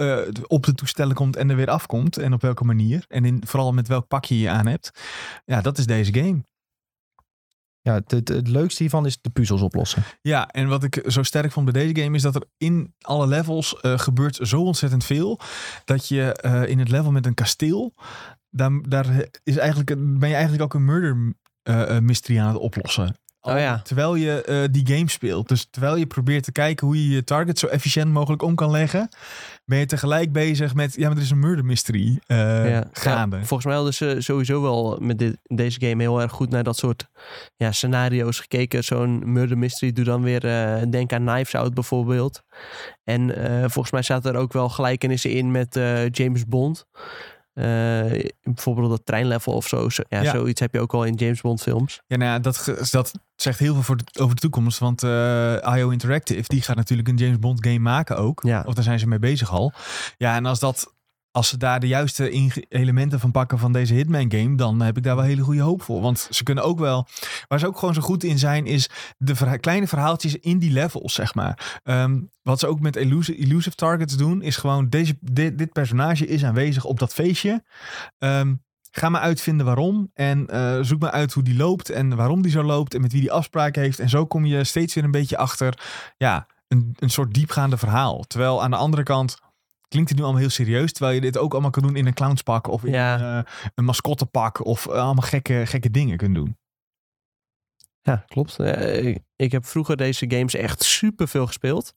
op 0.46 0.64
de 0.64 0.74
toestellen 0.74 1.14
komt 1.14 1.36
en 1.36 1.50
er 1.50 1.56
weer 1.56 1.70
afkomt. 1.70 2.16
En 2.18 2.32
op 2.32 2.42
welke 2.42 2.64
manier. 2.64 3.04
En 3.08 3.24
in, 3.24 3.42
vooral 3.46 3.72
met 3.72 3.88
welk 3.88 4.08
pakje 4.08 4.38
je 4.38 4.48
aan 4.50 4.66
hebt. 4.66 4.90
Ja, 5.44 5.60
dat 5.60 5.78
is 5.78 5.86
deze 5.86 6.14
game. 6.14 6.44
Ja, 7.82 7.94
het, 8.06 8.28
het, 8.28 8.48
leukste 8.48 8.82
hiervan 8.82 9.06
is 9.06 9.20
de 9.20 9.30
puzzels 9.30 9.60
oplossen. 9.60 10.02
Ja, 10.20 10.46
en 10.48 10.68
wat 10.68 10.84
ik 10.84 11.04
zo 11.06 11.22
sterk 11.22 11.52
vond 11.52 11.72
bij 11.72 11.82
deze 11.82 12.02
game 12.02 12.16
is 12.16 12.22
dat 12.22 12.34
er 12.34 12.44
in 12.58 12.94
alle 13.00 13.26
levels 13.26 13.80
eh, 13.80 13.98
gebeurt 13.98 14.38
zo 14.42 14.62
ontzettend 14.62 15.04
veel. 15.04 15.40
Dat 15.84 16.08
je 16.08 16.32
eh, 16.32 16.68
in 16.68 16.78
het 16.78 16.88
level 16.88 17.12
met 17.12 17.26
een 17.26 17.34
kasteel, 17.34 17.94
daar, 18.50 18.70
daar 18.88 19.26
is 19.42 19.56
eigenlijk, 19.56 20.18
ben 20.18 20.28
je 20.28 20.34
eigenlijk 20.34 20.62
ook 20.62 20.74
een 20.74 20.84
murder 20.84 21.34
eh, 21.62 21.98
mystery 21.98 22.38
aan 22.38 22.48
het 22.48 22.58
oplossen. 22.58 23.16
Oh 23.44 23.58
ja. 23.58 23.80
Terwijl 23.82 24.14
je 24.14 24.42
eh, 24.42 24.62
die 24.70 24.86
game 24.96 25.10
speelt. 25.10 25.48
Dus 25.48 25.66
terwijl 25.70 25.96
je 25.96 26.06
probeert 26.06 26.44
te 26.44 26.52
kijken 26.52 26.86
hoe 26.86 27.08
je 27.08 27.14
je 27.14 27.24
target 27.24 27.58
zo 27.58 27.66
efficiënt 27.66 28.12
mogelijk 28.12 28.42
om 28.42 28.54
kan 28.54 28.70
leggen, 28.70 29.08
ben 29.64 29.78
je 29.78 29.86
tegelijk 29.86 30.32
bezig 30.32 30.74
met, 30.74 30.94
ja, 30.94 31.08
maar 31.08 31.16
er 31.16 31.22
is 31.22 31.30
een 31.30 31.38
murder 31.38 31.64
mystery 31.64 32.18
eh, 32.26 32.70
Ja. 32.70 32.84
gaande. 32.92 33.36
Ja, 33.36 33.44
volgens 33.44 33.64
mij 33.64 33.74
hadden 33.74 33.94
ze 33.94 34.16
sowieso 34.18 34.62
wel 34.62 34.98
met 35.00 35.18
dit, 35.18 35.36
deze 35.42 35.80
game 35.80 36.02
heel 36.02 36.20
erg 36.20 36.32
goed 36.32 36.50
naar 36.50 36.62
dat 36.62 36.76
soort 36.76 37.06
ja, 37.56 37.72
scenario's 37.72 38.40
gekeken. 38.40 38.84
Zo'n 38.84 39.32
murder 39.32 39.58
mystery 39.58 39.92
doe 39.92 40.04
dan 40.04 40.22
weer, 40.22 40.44
eh, 40.44 40.82
denk 40.90 41.12
aan 41.12 41.24
Knives 41.26 41.54
Out 41.54 41.74
bijvoorbeeld. 41.74 42.42
En 43.04 43.30
volgens 43.60 43.90
mij 43.90 44.02
zaten 44.02 44.32
er 44.32 44.40
ook 44.40 44.52
wel 44.52 44.68
gelijkenissen 44.68 45.30
in 45.30 45.50
met 45.50 45.80
James 46.10 46.46
Bond. 46.46 46.86
Eh, 47.54 47.64
bijvoorbeeld 48.42 48.90
dat 48.90 49.06
treinlevel 49.06 49.52
of 49.52 49.68
zo. 49.68 49.88
Zo- 49.88 50.02
Ja, 50.08 50.22
Ja. 50.22 50.30
Zoiets 50.30 50.60
heb 50.60 50.72
je 50.72 50.80
ook 50.80 50.94
al 50.94 51.04
in 51.04 51.14
James 51.14 51.40
Bond 51.40 51.62
films. 51.62 52.00
Ja, 52.06 52.16
nou 52.16 52.30
ja, 52.30 52.38
dat, 52.38 52.74
dat 52.90 53.12
zegt 53.36 53.58
heel 53.58 53.72
veel 53.74 53.82
voor 53.82 53.96
de, 53.96 54.04
over 54.20 54.34
de 54.34 54.40
toekomst. 54.40 54.78
Want 54.78 55.02
eh 55.02 55.76
IO 55.76 55.88
Interactive, 55.90 56.42
die 56.46 56.62
gaat 56.62 56.76
natuurlijk 56.76 57.08
een 57.08 57.16
James 57.16 57.38
Bond 57.38 57.64
game 57.66 57.78
maken 57.78 58.16
ook. 58.16 58.42
Ja. 58.46 58.62
Of 58.66 58.74
daar 58.74 58.84
zijn 58.84 58.98
ze 58.98 59.06
mee 59.08 59.18
bezig 59.18 59.50
al. 59.50 59.72
Ja, 60.16 60.34
en 60.36 60.46
als 60.46 60.58
dat... 60.60 60.94
Als 61.32 61.48
ze 61.48 61.56
daar 61.56 61.80
de 61.80 61.86
juiste 61.86 62.30
elementen 62.68 63.20
van 63.20 63.30
pakken 63.30 63.58
van 63.58 63.72
deze 63.72 63.94
Hitman 63.94 64.32
game, 64.32 64.56
dan 64.56 64.80
heb 64.80 64.96
ik 64.96 65.02
daar 65.02 65.16
wel 65.16 65.24
hele 65.24 65.42
goede 65.42 65.60
hoop 65.60 65.82
voor. 65.82 66.00
Want 66.00 66.28
ze 66.30 66.42
kunnen 66.42 66.64
ook 66.64 66.78
wel, 66.78 67.06
waar 67.48 67.58
ze 67.58 67.66
ook 67.66 67.78
gewoon 67.78 67.94
zo 67.94 68.00
goed 68.00 68.24
in 68.24 68.38
zijn, 68.38 68.66
is 68.66 68.90
de 69.18 69.58
kleine 69.60 69.86
verhaaltjes 69.86 70.36
in 70.36 70.58
die 70.58 70.72
levels, 70.72 71.14
zeg 71.14 71.34
maar. 71.34 71.80
Ehm, 71.82 72.20
wat 72.42 72.58
ze 72.58 72.66
ook 72.66 72.80
met 72.80 72.96
elusive, 72.96 73.74
targets 73.74 74.16
doen, 74.16 74.42
is 74.42 74.56
gewoon 74.56 74.88
deze, 74.88 75.16
dit, 75.20 75.58
dit 75.58 75.72
personage 75.72 76.26
is 76.26 76.44
aanwezig 76.44 76.84
op 76.84 76.98
dat 76.98 77.14
feestje. 77.14 77.64
Ehm, 78.18 78.54
Ga 78.94 79.08
maar 79.08 79.20
uitvinden 79.20 79.66
waarom. 79.66 80.10
En 80.14 80.46
eh, 80.46 80.78
zoek 80.80 81.00
maar 81.00 81.10
uit 81.10 81.32
hoe 81.32 81.42
die 81.42 81.56
loopt. 81.56 81.90
En 81.90 82.16
waarom 82.16 82.42
die 82.42 82.50
zo 82.50 82.62
loopt. 82.62 82.94
En 82.94 83.00
met 83.00 83.12
wie 83.12 83.20
die 83.20 83.32
afspraken 83.32 83.82
heeft. 83.82 83.98
En 83.98 84.08
zo 84.08 84.26
kom 84.26 84.44
je 84.44 84.64
steeds 84.64 84.94
weer 84.94 85.04
een 85.04 85.10
beetje 85.10 85.36
achter. 85.36 85.78
Ja, 86.16 86.46
een, 86.68 86.96
een 86.98 87.10
soort 87.10 87.34
diepgaande 87.34 87.76
verhaal. 87.76 88.24
Terwijl 88.26 88.62
aan 88.62 88.70
de 88.70 88.76
andere 88.76 89.02
kant. 89.02 89.38
Klinkt 89.92 90.10
het 90.10 90.18
nu 90.18 90.24
allemaal 90.24 90.42
heel 90.42 90.50
serieus. 90.50 90.92
Terwijl 90.92 91.14
je 91.14 91.20
dit 91.20 91.38
ook 91.38 91.52
allemaal 91.52 91.70
kan 91.70 91.82
doen 91.82 91.96
in 91.96 92.06
een 92.06 92.14
clownspak. 92.14 92.66
Of 92.66 92.84
in 92.84 92.92
Ja. 92.92 93.14
een, 93.20 93.44
eh, 93.44 93.52
een 93.74 93.84
mascottepak. 93.84 94.64
Of 94.64 94.86
eh, 94.86 94.92
allemaal 94.92 95.26
gekke, 95.26 95.62
gekke 95.66 95.90
dingen 95.90 96.16
kunnen 96.16 96.44
doen. 96.44 96.56
Ja, 98.02 98.24
klopt. 98.26 98.58
Eh, 98.58 99.16
ik, 99.36 99.52
heb 99.52 99.66
vroeger 99.66 99.96
deze 99.96 100.30
games 100.30 100.54
echt 100.54 100.82
super 100.82 101.28
veel 101.28 101.46
gespeeld. 101.46 101.94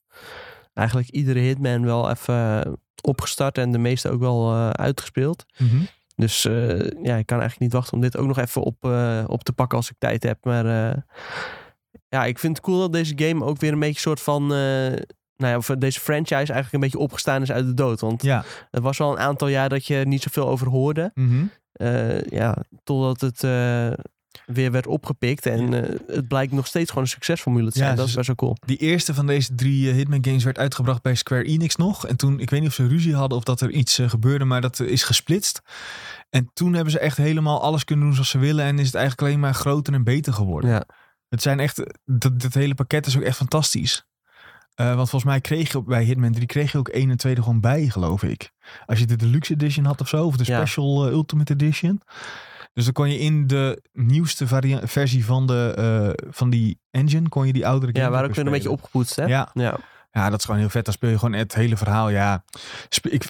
Eigenlijk 0.73 1.09
iedere 1.09 1.39
Hitman 1.39 1.85
wel 1.85 2.09
even 2.09 2.63
opgestart 3.01 3.57
en 3.57 3.71
de 3.71 3.77
meeste 3.77 4.09
ook 4.09 4.19
wel 4.19 4.55
uitgespeeld. 4.71 5.45
Dus 6.15 6.45
eh, 6.45 6.79
ja, 6.79 7.15
ik 7.15 7.25
kan 7.25 7.39
eigenlijk 7.39 7.59
niet 7.59 7.73
wachten 7.73 7.93
om 7.93 8.01
dit 8.01 8.17
ook 8.17 8.27
nog 8.27 8.37
even 8.37 8.61
op, 8.61 8.83
op 9.27 9.43
te 9.43 9.53
pakken 9.55 9.77
als 9.77 9.89
ik 9.89 9.95
tijd 9.97 10.23
heb. 10.23 10.45
Maar 10.45 10.65
ja, 12.09 12.25
ik 12.25 12.39
vind 12.39 12.57
het 12.57 12.65
cool 12.65 12.79
dat 12.79 12.93
deze 12.93 13.13
game 13.15 13.45
ook 13.45 13.59
weer 13.59 13.71
een 13.71 13.79
beetje 13.79 13.99
soort 13.99 14.21
van... 14.21 14.53
eh, 15.38 15.45
nou 15.45 15.53
ja, 15.53 15.61
voor 15.61 15.79
deze 15.79 15.99
franchise 15.99 16.36
eigenlijk 16.36 16.73
een 16.73 16.79
beetje 16.79 16.97
opgestaan 16.97 17.41
is 17.41 17.51
uit 17.51 17.65
de 17.65 17.73
dood. 17.73 17.99
Want 17.99 18.23
Ja. 18.23 18.43
het 18.71 18.83
was 18.83 18.99
al 19.01 19.11
een 19.11 19.19
aantal 19.19 19.47
jaar 19.47 19.69
dat 19.69 19.86
je 19.86 19.95
niet 20.05 20.21
zoveel 20.21 20.47
over 20.47 20.67
hoorde. 20.67 21.11
Mhm. 21.13 21.45
Eh, 21.71 22.21
ja, 22.21 22.57
totdat 22.83 23.21
het 23.21 23.43
eh, 23.43 23.91
weer 24.45 24.71
werd 24.71 24.88
opgepikt. 24.88 25.45
En 25.45 25.73
eh, 25.73 25.99
het 26.15 26.27
blijkt 26.27 26.51
nog 26.53 26.67
steeds 26.67 26.89
gewoon 26.89 27.03
een 27.03 27.09
succesformule 27.09 27.71
te 27.71 27.79
Ja, 27.79 27.86
zijn. 27.86 27.95
dat 27.97 28.05
ze- 28.05 28.09
is 28.11 28.15
best 28.15 28.27
wel 28.27 28.36
cool. 28.36 28.55
Die 28.65 28.77
eerste 28.77 29.13
van 29.13 29.27
deze 29.27 29.55
drie 29.55 29.89
eh, 29.89 29.95
Hitman 29.95 30.25
games 30.25 30.43
werd 30.43 30.57
uitgebracht 30.57 31.01
bij 31.01 31.15
Square 31.15 31.43
Enix 31.43 31.75
nog. 31.75 32.07
En 32.07 32.15
toen, 32.15 32.39
ik 32.39 32.49
weet 32.49 32.59
niet 32.59 32.69
of 32.69 32.75
ze 32.75 32.88
ruzie 32.88 33.15
hadden 33.15 33.38
of 33.38 33.43
dat 33.43 33.61
er 33.61 33.69
iets 33.71 33.99
eh, 33.99 34.09
gebeurde, 34.09 34.45
maar 34.45 34.61
dat 34.61 34.79
eh, 34.79 34.88
is 34.88 35.03
gesplitst. 35.03 35.61
En 36.29 36.49
toen 36.53 36.73
hebben 36.73 36.91
ze 36.91 36.99
echt 36.99 37.17
helemaal 37.17 37.61
alles 37.61 37.83
kunnen 37.83 38.05
doen 38.05 38.13
zoals 38.13 38.29
ze 38.29 38.38
willen. 38.38 38.65
En 38.65 38.79
is 38.79 38.86
het 38.86 38.95
eigenlijk 38.95 39.27
alleen 39.27 39.39
maar 39.39 39.53
groter 39.53 39.93
en 39.93 40.03
beter 40.03 40.33
geworden. 40.33 40.69
Ja. 40.69 40.83
Het 41.29 41.41
zijn 41.41 41.59
echt, 41.59 41.81
dat, 42.05 42.39
dat 42.41 42.53
hele 42.53 42.75
pakket 42.75 43.05
is 43.05 43.17
ook 43.17 43.23
echt 43.23 43.38
fantastisch. 43.38 44.05
Eh, 44.76 44.86
want 44.86 45.09
volgens 45.09 45.23
mij 45.32 45.41
kreeg 45.41 45.71
je 45.71 45.84
bij 45.84 46.03
Hitman 46.03 46.32
3 46.32 46.45
kreeg 46.45 46.71
je 46.71 46.78
ook 46.78 46.88
1 46.88 47.09
en 47.09 47.17
2 47.17 47.36
er 47.36 47.43
gewoon 47.43 47.59
bij, 47.59 47.89
geloof 47.89 48.23
ik. 48.23 48.51
Als 48.86 48.99
je 48.99 49.05
de 49.05 49.15
Deluxe 49.15 49.53
Edition 49.53 49.86
had 49.86 50.01
of 50.01 50.07
zo, 50.07 50.26
of 50.26 50.38
de 50.38 50.43
Ja. 50.47 50.57
Special 50.57 51.05
eh, 51.05 51.11
Ultimate 51.11 51.53
Edition. 51.53 52.01
Dus 52.73 52.84
dan 52.84 52.93
kon 52.93 53.09
je 53.09 53.19
in 53.19 53.47
de 53.47 53.82
nieuwste 53.93 54.47
versie 54.84 55.26
van, 55.26 55.47
de, 55.47 55.73
eh, 55.78 56.28
van 56.32 56.49
die 56.49 56.80
engine, 56.91 57.30
kon 57.30 57.47
je 57.47 57.53
die 57.53 57.67
oudere 57.67 57.91
Ja, 57.95 58.09
waar 58.09 58.23
ook 58.23 58.36
weer 58.36 58.45
een 58.45 58.51
beetje 58.51 58.71
opgepoetst, 58.71 59.15
hè? 59.15 59.26
Ja, 59.26 59.49
Ja. 59.53 59.78
ja, 60.11 60.30
dat 60.30 60.39
is 60.39 60.45
gewoon 60.45 60.59
heel 60.59 60.69
vet. 60.69 60.86
Dan 60.86 60.93
speel 60.93 61.09
je 61.09 61.17
gewoon 61.19 61.34
het 61.34 61.55
hele 61.55 61.78
verhaal. 61.78 62.09
Ja, 62.09 62.43
ik, 63.01 63.30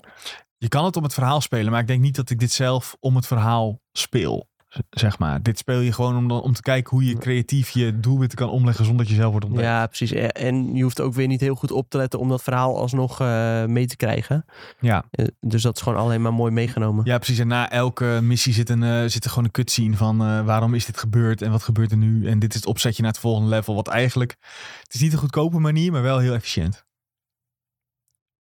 je 0.58 0.68
kan 0.68 0.86
het 0.86 0.98
om 0.98 1.04
het 1.04 1.14
verhaal 1.14 1.42
spelen, 1.42 1.72
maar 1.72 1.82
ik 1.82 1.88
denk 1.88 2.02
niet 2.02 2.16
dat 2.16 2.30
ik 2.30 2.40
dit 2.40 2.52
zelf 2.52 2.96
om 3.00 3.16
het 3.16 3.28
verhaal 3.28 3.80
speel. 3.92 4.50
Zeg 4.90 5.20
maar. 5.20 5.42
Dit 5.42 5.58
speel 5.58 5.80
je 5.80 5.92
gewoon 5.94 6.18
om, 6.18 6.32
om 6.32 6.54
te 6.54 6.62
kijken 6.62 6.92
hoe 6.92 7.06
je 7.06 7.18
creatief 7.18 7.70
je 7.70 8.00
doelwitten 8.00 8.38
kan 8.38 8.50
omleggen 8.50 8.86
zonder 8.86 9.04
dat 9.06 9.14
je 9.14 9.20
zelf 9.20 9.32
wordt 9.32 9.46
ontdekt. 9.46 9.68
Ja, 9.68 9.88
precies. 9.88 10.12
En 10.12 10.76
je 10.76 10.84
hoeft 10.84 11.02
ook 11.02 11.14
weer 11.14 11.28
niet 11.28 11.40
heel 11.42 11.56
goed 11.56 11.72
op 11.72 11.90
te 11.90 11.98
letten 11.98 12.20
om 12.20 12.30
dat 12.30 12.44
verhaal 12.44 12.78
alsnog 12.78 13.20
eh, 13.22 13.66
mee 13.66 13.86
te 13.88 13.96
krijgen. 13.96 14.46
Ja. 14.80 15.04
Eh, 15.12 15.26
Dus 15.40 15.62
dat 15.62 15.76
is 15.76 15.82
gewoon 15.82 16.00
alleen 16.00 16.22
maar 16.22 16.34
mooi 16.34 16.52
meegenomen. 16.52 17.06
Ja, 17.06 17.18
precies. 17.18 17.40
En 17.40 17.48
na 17.48 17.70
elke 17.72 18.20
missie 18.22 18.54
zit, 18.54 18.70
een, 18.70 18.84
eh, 18.84 19.04
zit 19.06 19.24
er 19.24 19.30
gewoon 19.30 19.46
een 19.46 19.52
cutscene 19.52 19.96
van 19.96 20.22
eh, 20.22 20.46
waarom 20.46 20.74
is 20.74 20.86
dit 20.86 20.98
gebeurd 20.98 21.42
en 21.42 21.52
wat 21.52 21.64
gebeurt 21.64 21.92
er 21.92 21.98
nu. 21.98 22.28
En 22.28 22.40
dit 22.40 22.50
is 22.50 22.56
het 22.56 22.66
opzetje 22.66 23.02
naar 23.02 23.12
het 23.12 23.20
volgende 23.22 23.50
level. 23.50 23.76
Wat 23.76 23.88
eigenlijk, 23.88 24.36
het 24.84 24.94
is 24.94 25.02
niet 25.02 25.14
een 25.14 25.20
goedkope 25.20 25.60
manier, 25.60 25.92
maar 25.92 26.02
wel 26.02 26.18
heel 26.20 26.34
efficiënt. 26.34 26.86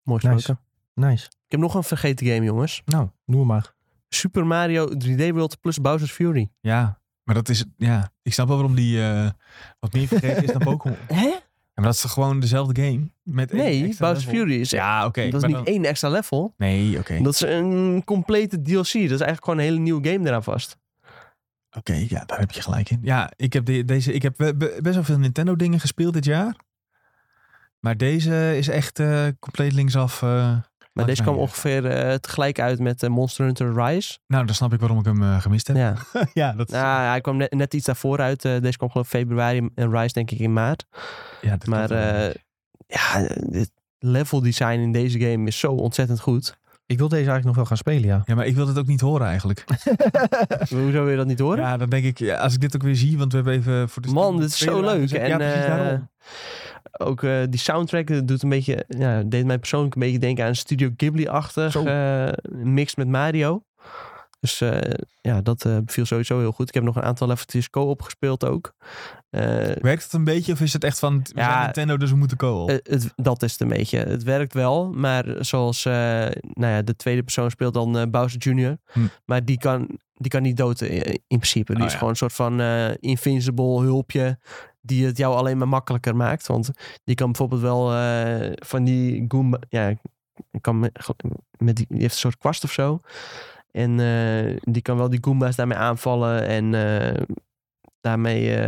Mooi 0.03 0.19
Nice. 0.23 0.35
gesproken. 0.35 0.63
Nice. 0.93 1.25
Ik 1.25 1.51
heb 1.51 1.59
nog 1.59 1.73
een 1.75 1.83
vergeten 1.83 2.27
game, 2.27 2.45
jongens. 2.45 2.81
Nou, 2.85 3.09
noem 3.25 3.47
maar. 3.47 3.73
Super 4.15 4.45
Mario 4.45 4.87
3D 5.05 5.29
World 5.33 5.59
plus 5.61 5.81
Bowser's 5.81 6.11
Fury. 6.11 6.51
Ja, 6.59 6.99
maar 7.23 7.35
dat 7.35 7.49
is, 7.49 7.65
ja, 7.77 8.11
ik 8.21 8.33
snap 8.33 8.47
wel 8.47 8.55
waarom 8.57 8.75
die 8.75 9.01
eh, 9.03 9.29
wat 9.79 9.93
meer 9.93 10.07
vergeten 10.07 10.43
is 10.43 10.51
dan 10.51 10.61
Pokémon. 10.61 10.97
Hè? 11.13 11.25
Ja, 11.25 11.39
maar 11.73 11.85
dat 11.85 11.93
is 11.93 12.01
toch 12.01 12.11
gewoon 12.11 12.39
dezelfde 12.39 12.81
game? 12.83 13.09
Met 13.23 13.51
Nee, 13.51 13.81
Bowser's 13.81 14.25
level? 14.25 14.39
Fury 14.39 14.59
is... 14.59 14.69
Ja, 14.69 15.05
oké. 15.05 15.29
dat 15.29 15.41
is 15.41 15.47
niet 15.47 15.55
dan- 15.55 15.65
één 15.65 15.85
extra 15.85 16.09
level. 16.09 16.53
Nee, 16.57 16.97
oké. 16.99 17.21
Dat 17.21 17.33
is 17.33 17.41
een 17.41 18.01
complete 18.05 18.61
DLC. 18.61 18.73
Dat 18.73 18.95
is 18.95 19.09
eigenlijk 19.09 19.43
gewoon 19.43 19.59
een 19.59 19.65
hele 19.65 19.79
nieuwe 19.79 20.09
game 20.09 20.27
eraan 20.27 20.43
vast. 20.43 20.77
Oké, 21.77 21.93
ja, 22.09 22.23
daar 22.25 22.39
heb 22.39 22.51
je 22.51 22.61
gelijk 22.61 22.89
in. 22.89 22.99
Ja, 23.01 23.31
ik 23.35 23.53
heb, 23.53 23.65
de, 23.65 23.85
deze, 23.85 24.13
ik 24.13 24.21
heb 24.21 24.33
be- 24.37 24.55
be- 24.55 24.77
best 24.81 24.95
wel 24.95 25.03
veel 25.03 25.17
Nintendo 25.17 25.55
dingen 25.55 25.79
gespeeld 25.79 26.13
dit 26.13 26.25
jaar. 26.25 26.55
Maar 27.79 27.97
deze 27.97 28.57
is 28.57 28.67
echt 28.67 28.99
eh, 28.99 29.27
compleet 29.39 29.73
linksaf. 29.73 30.21
eh, 30.21 30.57
Maar 30.93 31.05
deze 31.05 31.21
kwam 31.21 31.33
hier. 31.33 31.43
ongeveer 31.43 31.85
eh, 31.85 32.15
tegelijk 32.15 32.59
uit 32.59 32.79
met 32.79 33.03
eh, 33.03 33.09
Monster 33.09 33.45
Hunter 33.45 33.73
Rise. 33.83 34.17
nou, 34.27 34.45
dan 34.45 34.55
snap 34.55 34.73
ik 34.73 34.79
waarom 34.79 34.99
ik 34.99 35.05
hem 35.05 35.23
eh, 35.23 35.41
gemist 35.41 35.67
heb. 35.67 35.75
Ja, 35.75 35.95
ja, 36.33 36.53
dat, 36.53 36.69
nou, 36.69 37.07
hij 37.07 37.21
kwam 37.21 37.37
net, 37.37 37.53
net 37.53 37.73
iets 37.73 37.85
daarvoor 37.85 38.19
uit. 38.19 38.45
Eh, 38.45 38.61
deze 38.61 38.77
kwam 38.77 38.89
geloof 38.89 39.05
ik 39.05 39.19
februari 39.19 39.69
en 39.75 39.91
Rise 39.91 40.13
denk 40.13 40.31
ik 40.31 40.39
in 40.39 40.53
maart. 40.53 40.85
ja, 41.41 41.57
dat 41.57 41.67
Maar 41.67 41.91
eh, 41.91 42.33
ja, 42.87 43.27
het 43.51 43.71
level 43.99 44.41
design 44.41 44.79
in 44.79 44.91
deze 44.91 45.19
game 45.19 45.47
is 45.47 45.59
zo 45.59 45.71
ontzettend 45.71 46.19
goed. 46.19 46.59
Ik 46.85 46.97
wil 46.97 47.07
deze 47.07 47.29
eigenlijk 47.29 47.47
nog 47.47 47.55
wel 47.55 47.65
gaan 47.65 47.77
spelen, 47.77 48.07
ja. 48.07 48.21
ja, 48.25 48.35
maar 48.35 48.45
ik 48.45 48.55
wil 48.55 48.67
het 48.67 48.77
ook 48.77 48.87
niet 48.87 49.01
horen 49.01 49.27
eigenlijk. 49.27 49.63
Hoezo 50.69 50.91
wil 50.91 51.09
je 51.09 51.15
dat 51.15 51.27
niet 51.27 51.39
horen? 51.39 51.63
Ja, 51.63 51.77
dan 51.77 51.89
denk 51.89 52.05
ik, 52.05 52.19
ja, 52.19 52.37
als 52.37 52.53
ik 52.53 52.61
dit 52.61 52.75
ook 52.75 52.83
weer 52.83 52.95
zie, 52.95 53.17
want 53.17 53.31
we 53.31 53.37
hebben 53.37 53.55
even 53.55 53.89
voor 53.89 54.01
de 54.01 54.07
Man, 54.07 54.39
dit 54.39 54.49
is 54.49 54.57
zo 54.57 54.81
leuk. 54.81 55.11
En 55.11 55.27
ja, 55.27 55.37
precies 55.37 55.61
eh, 55.61 55.67
daarom. 55.67 56.09
Ook 56.91 57.23
eh, 57.23 57.41
die 57.49 57.59
soundtrack 57.59 58.07
dat 58.07 58.27
doet 58.27 58.43
een 58.43 58.49
beetje, 58.49 58.85
ja, 58.87 59.23
deed 59.23 59.45
mij 59.45 59.59
persoonlijk 59.59 59.95
een 59.95 60.01
beetje 60.01 60.19
denken 60.19 60.45
aan 60.45 60.55
Studio 60.55 60.89
Ghibli-achtig. 60.97 61.71
Zo. 61.71 61.83
eh 61.85 62.31
mixed 62.49 62.97
met 62.97 63.07
Mario. 63.07 63.63
Dus 64.39 64.61
eh, 64.61 64.91
ja, 65.21 65.41
dat 65.41 65.65
eh 65.65 65.77
viel 65.85 66.05
sowieso 66.05 66.39
heel 66.39 66.51
goed. 66.51 66.67
Ik 66.67 66.73
heb 66.73 66.83
nog 66.83 66.95
een 66.95 67.01
aantal 67.03 67.27
leveltjes 67.27 67.69
co-op 67.69 68.01
gespeeld 68.01 68.45
ook. 68.45 68.73
Eh, 69.29 69.41
Werkt 69.81 70.03
het 70.03 70.13
een 70.13 70.23
beetje 70.23 70.53
of 70.53 70.61
is 70.61 70.73
het 70.73 70.83
echt 70.83 70.99
van, 70.99 71.25
Ja, 71.35 71.63
Nintendo, 71.63 71.97
dus 71.97 72.09
we 72.09 72.15
moeten 72.15 72.37
co-op? 72.37 72.69
Eh, 72.69 72.75
het, 72.83 73.13
dat 73.15 73.43
is 73.43 73.51
het 73.51 73.61
een 73.61 73.67
beetje. 73.67 73.97
Het 73.97 74.23
werkt 74.23 74.53
wel, 74.53 74.91
maar 74.91 75.25
zoals 75.39 75.85
eh, 75.85 75.93
nou 75.93 76.73
ja, 76.73 76.81
de 76.81 76.95
tweede 76.95 77.23
persoon 77.23 77.49
speelt 77.51 77.73
dan 77.73 77.97
eh, 77.97 78.07
Bowser 78.09 78.39
Jr. 78.39 78.77
Hm. 78.91 78.99
Maar 79.25 79.45
die 79.45 79.57
kan, 79.57 79.99
die 80.13 80.31
kan 80.31 80.41
niet 80.41 80.57
dood 80.57 80.81
in, 80.81 81.03
in 81.03 81.21
principe. 81.27 81.71
Die 81.73 81.79
Oh, 81.81 81.85
is 81.85 81.91
ja. 81.91 81.97
gewoon 81.97 82.13
een 82.13 82.19
soort 82.19 82.33
van 82.33 82.59
eh, 82.61 82.89
invincible 82.99 83.81
hulpje 83.81 84.39
die 84.81 85.05
het 85.05 85.17
jou 85.17 85.35
alleen 85.35 85.57
maar 85.57 85.67
makkelijker 85.67 86.15
maakt. 86.15 86.47
Want 86.47 86.71
die 87.03 87.15
kan 87.15 87.27
bijvoorbeeld 87.27 87.61
wel 87.61 87.93
eh, 87.93 88.51
van 88.55 88.83
die 88.83 89.25
Goomba... 89.27 89.59
Ja, 89.69 89.93
kan 90.61 90.79
met, 90.79 90.99
met 91.57 91.75
die, 91.75 91.85
die 91.89 92.01
heeft 92.01 92.13
een 92.13 92.19
soort 92.19 92.37
kwast 92.37 92.63
of 92.63 92.71
zo. 92.71 92.99
En 93.71 93.99
eh, 93.99 94.57
die 94.61 94.81
kan 94.81 94.97
wel 94.97 95.09
die 95.09 95.23
Goomba's 95.23 95.55
daarmee 95.55 95.77
aanvallen. 95.77 96.45
En 96.47 96.73
eh, 96.73 97.21
daarmee 98.01 98.59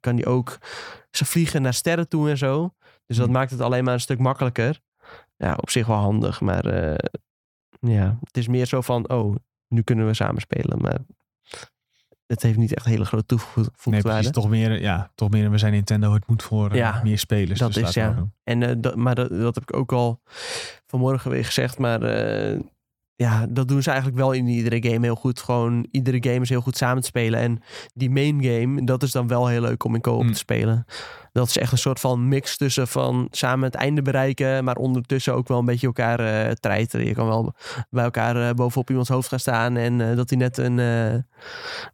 kan 0.00 0.16
die 0.16 0.26
ook 0.26 0.58
ze 1.10 1.24
vliegen 1.24 1.62
naar 1.62 1.74
sterren 1.74 2.08
toe 2.08 2.30
en 2.30 2.38
zo. 2.38 2.74
Dus 3.06 3.16
dat 3.16 3.26
Hm. 3.26 3.32
maakt 3.32 3.50
het 3.50 3.60
alleen 3.60 3.84
maar 3.84 3.94
een 3.94 4.00
stuk 4.00 4.18
makkelijker. 4.18 4.80
Ja, 5.36 5.54
op 5.60 5.70
zich 5.70 5.86
wel 5.86 5.96
handig. 5.96 6.40
Maar 6.40 6.64
ja, 7.80 8.18
het 8.22 8.36
is 8.36 8.48
meer 8.48 8.66
zo 8.66 8.80
van... 8.80 9.10
Oh, 9.10 9.34
nu 9.68 9.82
kunnen 9.82 10.06
we 10.06 10.14
samen 10.14 10.40
spelen. 10.40 10.80
Maar 10.80 10.98
het 12.30 12.42
heeft 12.42 12.58
niet 12.58 12.74
echt 12.74 12.86
hele 12.86 13.04
grote 13.04 13.26
toegevoegde 13.26 13.90
nee, 13.90 14.00
precies. 14.00 14.30
Toch 14.30 14.48
meer, 14.48 14.80
ja, 14.80 15.10
toch 15.14 15.30
meer, 15.30 15.50
we 15.50 15.58
zijn 15.58 15.72
Nintendo, 15.72 16.12
het 16.12 16.26
moet 16.26 16.42
voor 16.42 16.70
eh, 16.70 16.76
Ja, 16.76 17.00
meer 17.02 17.18
spelers. 17.18 17.58
dat 17.58 17.72
dus 17.72 17.82
is, 17.88 17.94
ja. 17.94 18.10
doen. 18.10 18.32
En 18.44 18.62
eh, 18.62 18.74
dat, 18.78 18.96
maar 18.96 19.14
dat, 19.14 19.28
dat 19.28 19.54
heb 19.54 19.62
ik 19.70 19.76
ook 19.76 19.92
al 19.92 20.20
vanmorgen 20.86 21.30
weer 21.30 21.44
gezegd. 21.44 21.78
Maar 21.78 22.02
eh, 22.02 22.60
ja, 23.16 23.46
dat 23.50 23.68
doen 23.68 23.82
ze 23.82 23.88
eigenlijk 23.90 24.18
wel 24.18 24.32
in 24.32 24.46
iedere 24.46 24.90
game 24.90 25.06
heel 25.06 25.14
goed. 25.14 25.40
Gewoon 25.40 25.86
iedere 25.90 26.18
game 26.20 26.40
is 26.40 26.48
heel 26.48 26.60
goed 26.60 26.76
samen 26.76 27.00
te 27.02 27.08
spelen. 27.08 27.40
En 27.40 27.62
die 27.94 28.10
main 28.10 28.44
game, 28.44 28.84
dat 28.84 29.02
is 29.02 29.12
dan 29.12 29.28
wel 29.28 29.46
heel 29.46 29.60
leuk 29.60 29.84
om 29.84 29.94
in 29.94 30.00
co-op 30.00 30.22
Mm. 30.22 30.32
te 30.32 30.38
spelen. 30.38 30.84
Dat 31.32 31.46
is 31.48 31.58
echt 31.58 31.72
een 31.72 31.78
soort 31.78 32.00
van 32.00 32.28
mix 32.28 32.56
tussen 32.56 32.88
van 32.88 33.28
samen 33.30 33.64
het 33.64 33.74
einde 33.74 34.02
bereiken. 34.02 34.64
Maar 34.64 34.76
ondertussen 34.76 35.34
ook 35.34 35.48
wel 35.48 35.58
een 35.58 35.64
beetje 35.64 35.86
elkaar 35.86 36.20
eh 36.20 36.52
treiteren. 36.52 37.06
Je 37.06 37.14
kan 37.14 37.26
wel 37.26 37.54
bij 37.90 38.04
elkaar 38.04 38.54
bovenop 38.54 38.88
iemands 38.90 39.08
hoofd 39.10 39.28
gaan 39.28 39.38
staan. 39.40 39.76
En 39.76 40.16
dat 40.16 40.30
hij 40.30 40.38
net 40.38 40.58
een, 40.58 40.78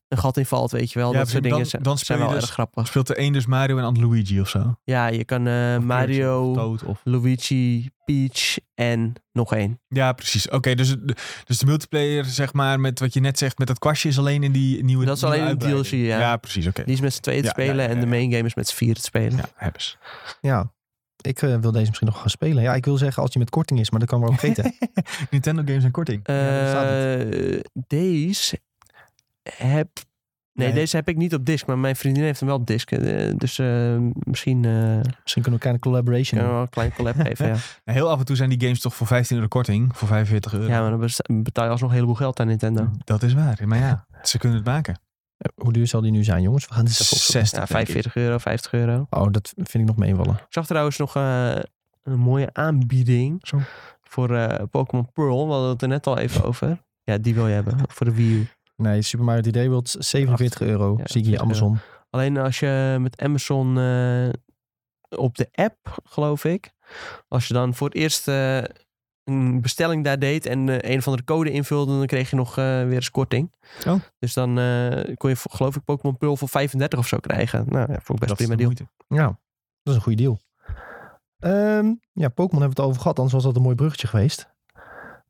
een 0.08 0.18
gat 0.18 0.36
invalt, 0.36 0.70
weet 0.70 0.92
je 0.92 0.98
wel. 0.98 1.12
Ja, 1.12 1.18
dat 1.18 1.28
soort 1.28 1.42
dingen 1.42 1.58
Dan- 1.58 1.66
zijn- 1.66 1.82
dan 1.82 1.98
zijn 1.98 2.18
je 2.18 2.24
wel 2.24 2.32
dus- 2.34 2.42
erg 2.42 2.52
grappig. 2.52 2.86
Speelt 2.86 3.08
er 3.08 3.16
één 3.16 3.32
dus 3.32 3.46
Mario 3.46 3.76
en 3.78 3.82
Aunt 3.82 3.98
Luigi 3.98 4.40
of 4.40 4.48
zo? 4.48 4.76
Ja, 4.84 5.06
je 5.06 5.24
kan 5.24 5.46
eh, 5.46 5.74
Of 5.78 5.84
Mario... 5.84 6.50
Of 6.50 6.56
Toad 6.56 6.82
of... 6.82 7.00
Luigi, 7.04 7.90
Peach 8.04 8.56
en 8.74 9.12
nog 9.32 9.54
één. 9.54 9.80
Ja, 9.88 10.12
precies. 10.12 10.48
Oké, 10.48 10.74
dus, 10.74 10.88
de- 10.88 11.16
dus 11.44 11.58
de 11.58 11.66
multiplayer, 11.66 12.24
zeg 12.24 12.52
maar, 12.52 12.80
met 12.80 13.00
wat 13.00 13.14
je 13.14 13.20
net 13.20 13.38
zegt, 13.38 13.58
met 13.58 13.66
dat 13.66 13.78
kwastje 13.78 14.08
is 14.08 14.18
alleen 14.18 14.42
in 14.42 14.52
die 14.52 14.84
nieuwe 14.84 15.04
Dat 15.04 15.16
is 15.16 15.22
nieuwe 15.22 15.36
alleen 15.38 15.48
in 15.50 15.58
de. 15.58 15.64
DLC, 15.82 15.90
ja. 15.90 16.18
Ja, 16.18 16.36
precies. 16.36 16.66
Oké. 16.66 16.84
Die 16.84 16.94
is 16.94 17.00
met 17.00 17.14
z'n 17.14 17.20
tweeën 17.20 17.42
te 17.42 17.46
Ja, 17.46 17.52
ja, 17.56 17.62
spelen 17.62 17.84
ja, 17.84 17.90
en 17.90 17.96
de 18.00 18.06
ja. 18.06 18.10
main 18.12 18.32
game 18.32 18.44
is 18.46 18.54
met 18.54 18.68
z'n 18.68 18.74
vier 18.76 18.94
te 18.94 19.00
spelen. 19.00 19.36
Ja, 19.36 19.48
hebben 19.54 19.82
ze. 19.82 19.94
Ja, 20.40 20.72
ik 21.22 21.42
eh, 21.42 21.56
wil 21.56 21.72
deze 21.72 21.86
misschien 21.86 22.06
nog 22.08 22.18
gaan 22.20 22.30
spelen. 22.30 22.62
Ja, 22.62 22.74
ik 22.74 22.84
wil 22.84 22.96
zeggen 22.96 23.22
als 23.22 23.30
die 23.30 23.40
met 23.40 23.50
korting 23.50 23.80
is, 23.80 23.90
maar 23.90 24.00
dat 24.00 24.08
kan 24.08 24.20
maar 24.20 24.28
ook 24.28 24.38
vergeten. 24.38 24.74
Nintendo 25.30 25.62
games 25.66 25.84
en 25.84 25.90
korting. 25.90 26.20
Ja, 26.24 26.74
Eh, 27.14 27.60
deze 27.86 28.60
heb... 29.52 29.88
Nee, 30.52 30.66
Nee. 30.66 30.76
deze 30.76 30.96
heb 30.96 31.08
ik 31.08 31.16
niet 31.16 31.34
op 31.34 31.44
disc, 31.44 31.66
maar 31.66 31.78
mijn 31.78 31.96
vriendin 31.96 32.22
heeft 32.22 32.40
hem 32.40 32.48
wel 32.48 32.58
op 32.58 32.66
disc. 32.66 32.90
Eh, 32.92 33.32
dus 33.36 33.58
eh, 33.58 33.96
misschien 34.18 34.64
eh 34.64 35.00
misschien 35.22 35.42
kunnen 35.42 35.44
we 35.44 35.50
een 35.52 35.58
kleine 35.58 35.78
collaboration 35.80 36.38
kunnen 36.40 36.56
we 36.56 36.62
een 36.62 36.68
klein 36.68 36.92
collab 36.94 37.14
geven. 37.16 37.46
ja. 37.46 37.52
Nou, 37.84 37.98
heel 37.98 38.10
af 38.10 38.18
en 38.18 38.24
toe 38.24 38.36
zijn 38.36 38.48
die 38.48 38.60
games 38.60 38.80
toch 38.80 38.94
voor 38.94 39.06
15 39.06 39.36
euro 39.36 39.48
korting, 39.48 39.96
voor 39.96 40.08
45 40.08 40.52
euro. 40.54 40.66
ja, 40.68 40.80
maar 40.80 40.90
dan 40.98 41.42
betaal 41.42 41.64
je 41.64 41.70
alsnog 41.70 41.88
een 41.88 41.94
heleboel 41.94 42.16
geld 42.16 42.40
aan 42.40 42.46
Nintendo. 42.46 42.90
Dat 43.04 43.22
is 43.22 43.32
waar. 43.34 43.58
Maar 43.64 43.78
ja, 43.78 44.06
ze 44.22 44.38
kunnen 44.38 44.58
het 44.58 44.66
maken. 44.66 45.00
Hoe 45.54 45.72
duur 45.72 45.86
zal 45.86 46.00
die 46.00 46.10
nu 46.10 46.24
zijn, 46.24 46.42
jongens? 46.42 46.66
We 46.66 46.74
gaan 46.74 46.84
dit 46.84 46.92
even 47.00 47.04
opzoeken. 47.16 47.46
60, 47.46 47.58
Ja, 47.58 47.66
denk 47.66 47.88
ik. 47.88 47.92
45 47.92 48.16
euro, 48.22 48.38
50 48.38 48.72
euro. 48.72 49.06
Oh, 49.10 49.26
dat 49.30 49.52
vind 49.56 49.74
ik 49.74 49.84
nog 49.86 49.96
meevallen. 49.96 50.34
Ik 50.34 50.46
zag 50.48 50.66
trouwens 50.66 50.96
nog 50.96 51.14
een 51.14 52.18
mooie 52.18 52.48
aanbieding 52.52 53.38
Zo. 53.46 53.58
voor 54.02 54.66
Pokémon 54.70 55.12
Pearl. 55.12 55.46
We 55.46 55.52
hadden 55.52 55.70
het 55.70 55.82
er 55.82 55.88
net 55.88 56.06
al 56.06 56.18
even 56.18 56.44
over. 56.44 56.84
Ja, 57.02 57.18
die 57.18 57.34
wil 57.34 57.46
je 57.48 57.54
hebben 57.54 57.74
voor 57.88 58.06
de 58.06 58.14
Wii 58.14 58.32
U. 58.34 58.48
Nee, 58.76 59.02
Super 59.02 59.26
Mario 59.26 59.50
3D 59.50 59.68
World 59.68 59.96
47 59.98 60.60
euro. 60.60 60.94
Ja, 60.98 61.06
zie 61.06 61.20
ik 61.20 61.26
hier 61.26 61.38
47 61.38 61.42
Amazon. 61.42 61.78
Alleen 62.10 62.36
als 62.36 62.58
je 62.58 62.96
met 63.00 63.20
Amazon 63.20 63.78
eh, 63.78 64.28
op 65.20 65.36
de 65.36 65.48
app, 65.52 65.98
geloof 66.04 66.44
ik. 66.44 66.72
Als 67.28 67.46
je 67.48 67.54
dan 67.54 67.74
voor 67.74 67.88
het 67.88 67.96
eerst 67.96 68.28
eh, 68.28 68.62
een 69.24 69.60
bestelling 69.60 70.04
daar 70.04 70.18
deed 70.18 70.46
en 70.46 70.68
eh, 70.68 70.90
een 70.90 70.98
of 70.98 71.06
andere 71.06 71.24
code 71.24 71.50
invulde, 71.50 71.98
dan 71.98 72.06
kreeg 72.06 72.30
je 72.30 72.36
nog 72.36 72.54
weer 72.54 72.94
eens 72.94 73.10
korting. 73.10 73.54
Oh. 73.86 73.94
Dus 74.18 74.34
dan 74.34 74.54
kon 75.16 75.30
je, 75.30 75.36
geloof 75.36 75.76
ik, 75.76 75.84
Pokémon 75.84 76.16
Pearl 76.16 76.36
voor 76.36 76.48
35 76.48 76.98
of 76.98 77.06
zo 77.06 77.18
krijgen. 77.18 77.64
Nou, 77.68 77.92
ja, 77.92 78.00
vond 78.00 78.22
ik 78.22 78.26
best 78.26 78.28
Dat 78.28 78.36
prima 78.36 78.54
de 78.54 78.56
deal. 78.56 78.70
moeite. 78.70 78.86
Ja, 79.08 79.26
dat 79.82 79.94
is 79.94 79.94
een 79.94 80.00
goede 80.00 80.22
deal. 80.22 80.40
Ehm, 81.38 81.94
ja, 82.12 82.28
Pokémon 82.28 82.60
hebben 82.60 82.76
we 82.76 82.82
het 82.82 82.90
over 82.90 83.00
gehad, 83.00 83.16
anders 83.16 83.34
was 83.34 83.44
dat 83.44 83.56
een 83.56 83.62
mooi 83.62 83.74
bruggetje 83.74 84.06
geweest. 84.06 84.54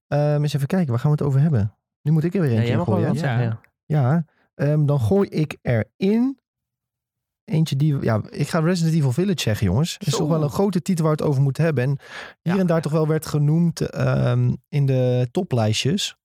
Ehm 0.09 0.43
eens 0.43 0.55
even 0.55 0.67
kijken, 0.67 0.91
waar 0.91 0.99
gaan 0.99 1.11
we 1.11 1.17
het 1.17 1.27
over 1.27 1.41
hebben? 1.41 1.77
Nu 2.07 2.13
moet 2.13 2.25
ik 2.25 2.35
er 2.35 2.41
weer 2.41 2.51
Ja, 2.51 2.57
eentje 2.57 2.71
in 2.71 2.77
wel 2.77 2.85
gooien. 2.87 3.15
Ja. 3.15 3.41
Ja. 3.41 3.61
Ja, 3.87 4.25
ehm, 4.55 4.87
dan 4.87 5.01
gooi 5.01 5.29
ik 5.29 5.57
erin 5.63 6.39
eentje 7.45 7.77
die... 7.77 8.01
Ja, 8.01 8.23
ik 8.31 8.49
ga 8.49 8.59
Resident 8.59 8.95
Evil 8.97 9.13
Village 9.13 9.41
zeggen, 9.41 9.67
jongens. 9.67 9.93
Het 9.93 10.07
is 10.07 10.13
Zo. 10.13 10.19
toch 10.19 10.29
wel 10.29 10.43
een 10.43 10.51
grote 10.51 10.83
titel 10.83 11.05
waar 11.05 11.17
we 11.17 11.23
het 11.23 11.31
over 11.31 11.43
moeten 11.43 11.65
hebben. 11.65 11.85
En 11.85 11.99
hier 12.43 12.55
Ja. 12.55 12.61
en 12.61 12.67
daar 12.67 12.83
toch 12.83 12.93
wel 12.93 13.07
werd 13.09 13.27
genoemd 13.27 13.81
ehm, 13.81 14.55
in 14.69 14.87
de 14.87 15.29
toplijstjes. 15.31 16.17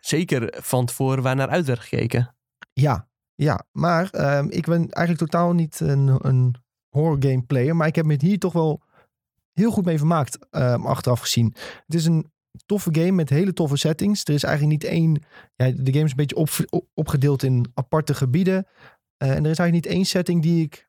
Zeker 0.00 0.54
van 0.62 0.86
tevoren 0.86 1.22
waar 1.22 1.36
naar 1.36 1.48
uit 1.48 1.66
werd 1.66 1.80
gekeken. 1.80 2.34
Ja, 2.72 3.08
ja. 3.34 3.64
Maar 3.72 4.10
ehm, 4.10 4.46
ik 4.48 4.64
ben 4.66 4.90
eigenlijk 4.90 5.30
totaal 5.30 5.52
niet 5.52 5.80
een, 5.80 6.18
een 6.26 6.54
horror 6.88 7.16
game 7.20 7.42
player. 7.42 7.76
Maar 7.76 7.86
ik 7.86 7.94
heb 7.96 8.04
me 8.04 8.16
hier 8.18 8.38
toch 8.38 8.52
wel 8.52 8.82
heel 9.52 9.70
goed 9.70 9.84
mee 9.84 9.98
vermaakt 9.98 10.50
achteraf 10.50 11.20
gezien. 11.20 11.54
Het 11.86 11.94
is 11.94 12.04
een 12.06 12.32
toffe 12.66 12.88
game 12.92 13.10
met 13.12 13.30
hele 13.30 13.52
toffe 13.52 13.76
settings. 13.76 14.24
Er 14.24 14.34
is 14.34 14.42
eigenlijk 14.42 14.82
niet 14.82 14.90
één... 14.92 15.22
Ja, 15.56 15.70
de 15.70 15.92
game 15.92 16.04
is 16.04 16.10
een 16.10 16.16
beetje 16.16 16.36
op, 16.36 16.48
op- 16.68 16.86
opgedeeld 16.94 17.42
in 17.42 17.66
aparte 17.74 18.14
gebieden. 18.14 18.66
Eh, 19.16 19.28
en 19.30 19.44
er 19.44 19.50
is 19.50 19.58
eigenlijk 19.58 19.72
niet 19.72 19.86
één 19.86 20.04
setting 20.04 20.42
die 20.42 20.64
ik 20.64 20.88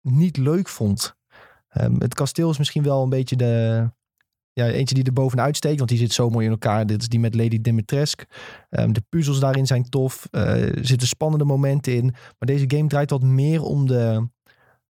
niet 0.00 0.36
leuk 0.36 0.68
vond. 0.68 1.14
Ehm, 1.68 1.94
het 2.00 2.14
kasteel 2.14 2.50
is 2.50 2.58
misschien 2.58 2.82
wel 2.82 3.02
een 3.02 3.08
beetje 3.08 3.36
de, 3.36 3.88
ja, 4.52 4.66
eentje 4.66 4.94
die 4.94 5.04
er 5.04 5.12
bovenuit 5.12 5.56
steekt, 5.56 5.76
want 5.78 5.88
die 5.90 5.98
zit 5.98 6.12
zo 6.12 6.30
mooi 6.30 6.44
in 6.46 6.52
elkaar. 6.52 6.86
Dit 6.86 7.00
is 7.00 7.08
die 7.08 7.20
met 7.20 7.34
Lady 7.34 7.60
Dimitrescu. 7.60 8.24
Ehm, 8.70 8.92
de 8.92 9.02
puzzels 9.08 9.40
daarin 9.40 9.66
zijn 9.66 9.88
tof. 9.88 10.28
Eh, 10.30 10.76
er 10.78 10.86
zitten 10.86 11.08
spannende 11.08 11.44
momenten 11.44 11.94
in. 11.94 12.04
Maar 12.04 12.48
deze 12.48 12.64
game 12.66 12.88
draait 12.88 13.10
wat 13.10 13.22
meer 13.22 13.62
om 13.62 13.86
de, 13.86 14.28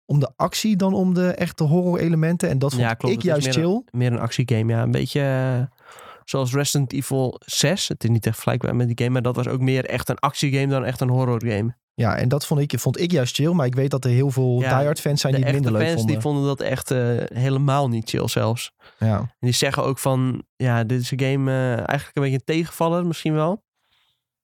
om 0.05 0.19
de 0.21 0.31
actie 0.37 0.77
dan 0.77 0.95
om 0.95 1.15
de 1.15 1.29
echte 1.29 1.65
horror 1.65 1.99
elementen. 1.99 2.49
En 2.49 2.59
dat 2.59 2.71
vond 2.71 2.83
Ja, 2.83 2.95
klopt. 2.95 3.15
ik 3.15 3.23
juist 3.23 3.45
meer 3.45 3.55
chill. 3.55 3.83
Meer 3.91 4.13
een 4.13 4.19
actiegame, 4.19 4.73
ja. 4.73 4.83
Een 4.83 4.91
beetje 4.91 5.21
eh, 5.21 5.81
zoals 6.25 6.53
Resident 6.53 6.93
Evil 6.93 7.41
6. 7.45 7.89
Het 7.89 8.05
is 8.05 8.11
niet 8.11 8.27
echt 8.27 8.35
vergelijkbaar 8.35 8.77
met 8.77 8.87
die 8.87 8.99
game, 8.99 9.11
maar 9.11 9.23
dat 9.23 9.37
was 9.37 9.49
ook 9.49 9.61
meer 9.61 9.85
echt 9.85 10.09
een 10.09 10.18
actiegame 10.18 10.66
dan 10.66 10.85
echt 10.85 11.01
een 11.01 11.09
horrorgame. 11.09 11.75
Ja, 11.95 12.16
en 12.16 12.29
dat 12.29 12.47
vond 12.47 12.61
ik, 12.61 12.79
vond 12.79 13.01
ik 13.01 13.11
juist 13.11 13.35
chill. 13.35 13.53
Maar 13.53 13.66
ik 13.66 13.75
weet 13.75 13.91
dat 13.91 14.05
er 14.05 14.11
heel 14.11 14.31
veel 14.31 14.61
Ja, 14.61 14.77
diehard 14.77 15.01
fans 15.01 15.20
zijn 15.20 15.35
die 15.35 15.45
het 15.45 15.53
minder 15.53 15.73
leuk 15.73 15.81
fans 15.81 15.95
vonden. 15.95 16.12
die 16.12 16.23
vonden 16.23 16.45
dat 16.45 16.61
echt 16.61 16.91
eh, 16.91 16.99
helemaal 17.35 17.89
niet 17.89 18.09
chill 18.09 18.29
zelfs. 18.29 18.73
Ja. 18.99 19.18
En 19.18 19.29
die 19.41 19.53
zeggen 19.53 19.85
ook 19.85 19.99
van, 19.99 20.43
ja, 20.57 20.85
dit 20.85 21.01
is 21.01 21.11
een 21.11 21.20
game 21.20 21.51
eh, 21.51 21.77
eigenlijk 21.77 22.11
een 22.12 22.23
beetje 22.23 22.39
een 22.39 22.45
tegenvaller 22.45 23.07
misschien 23.07 23.35
wel. 23.35 23.62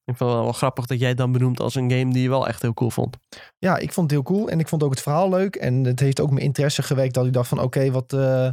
Ik 0.04 0.16
vond 0.16 0.30
het 0.32 0.40
wel 0.40 0.52
grappig 0.52 0.86
dat 0.86 0.98
jij 0.98 1.08
het 1.08 1.18
dan 1.18 1.32
benoemt 1.32 1.60
als 1.60 1.74
een 1.74 1.90
game 1.90 2.12
die 2.12 2.22
je 2.22 2.28
wel 2.28 2.48
echt 2.48 2.62
heel 2.62 2.74
cool 2.74 2.90
vond. 2.90 3.16
ja, 3.58 3.76
ik 3.76 3.92
vond 3.92 4.10
het 4.10 4.20
heel 4.20 4.34
cool. 4.34 4.48
En 4.48 4.60
ik 4.60 4.68
vond 4.68 4.82
ook 4.82 4.90
het 4.90 5.02
verhaal 5.02 5.28
leuk. 5.28 5.56
En 5.56 5.84
het 5.84 6.00
heeft 6.00 6.20
ook 6.20 6.30
mijn 6.30 6.44
interesse 6.44 6.82
gewekt 6.82 7.14
dat 7.14 7.26
ik 7.26 7.32
dacht 7.32 7.48
van 7.48 7.60
oké, 7.60 7.90
wat, 7.90 8.12
eh, 8.12 8.48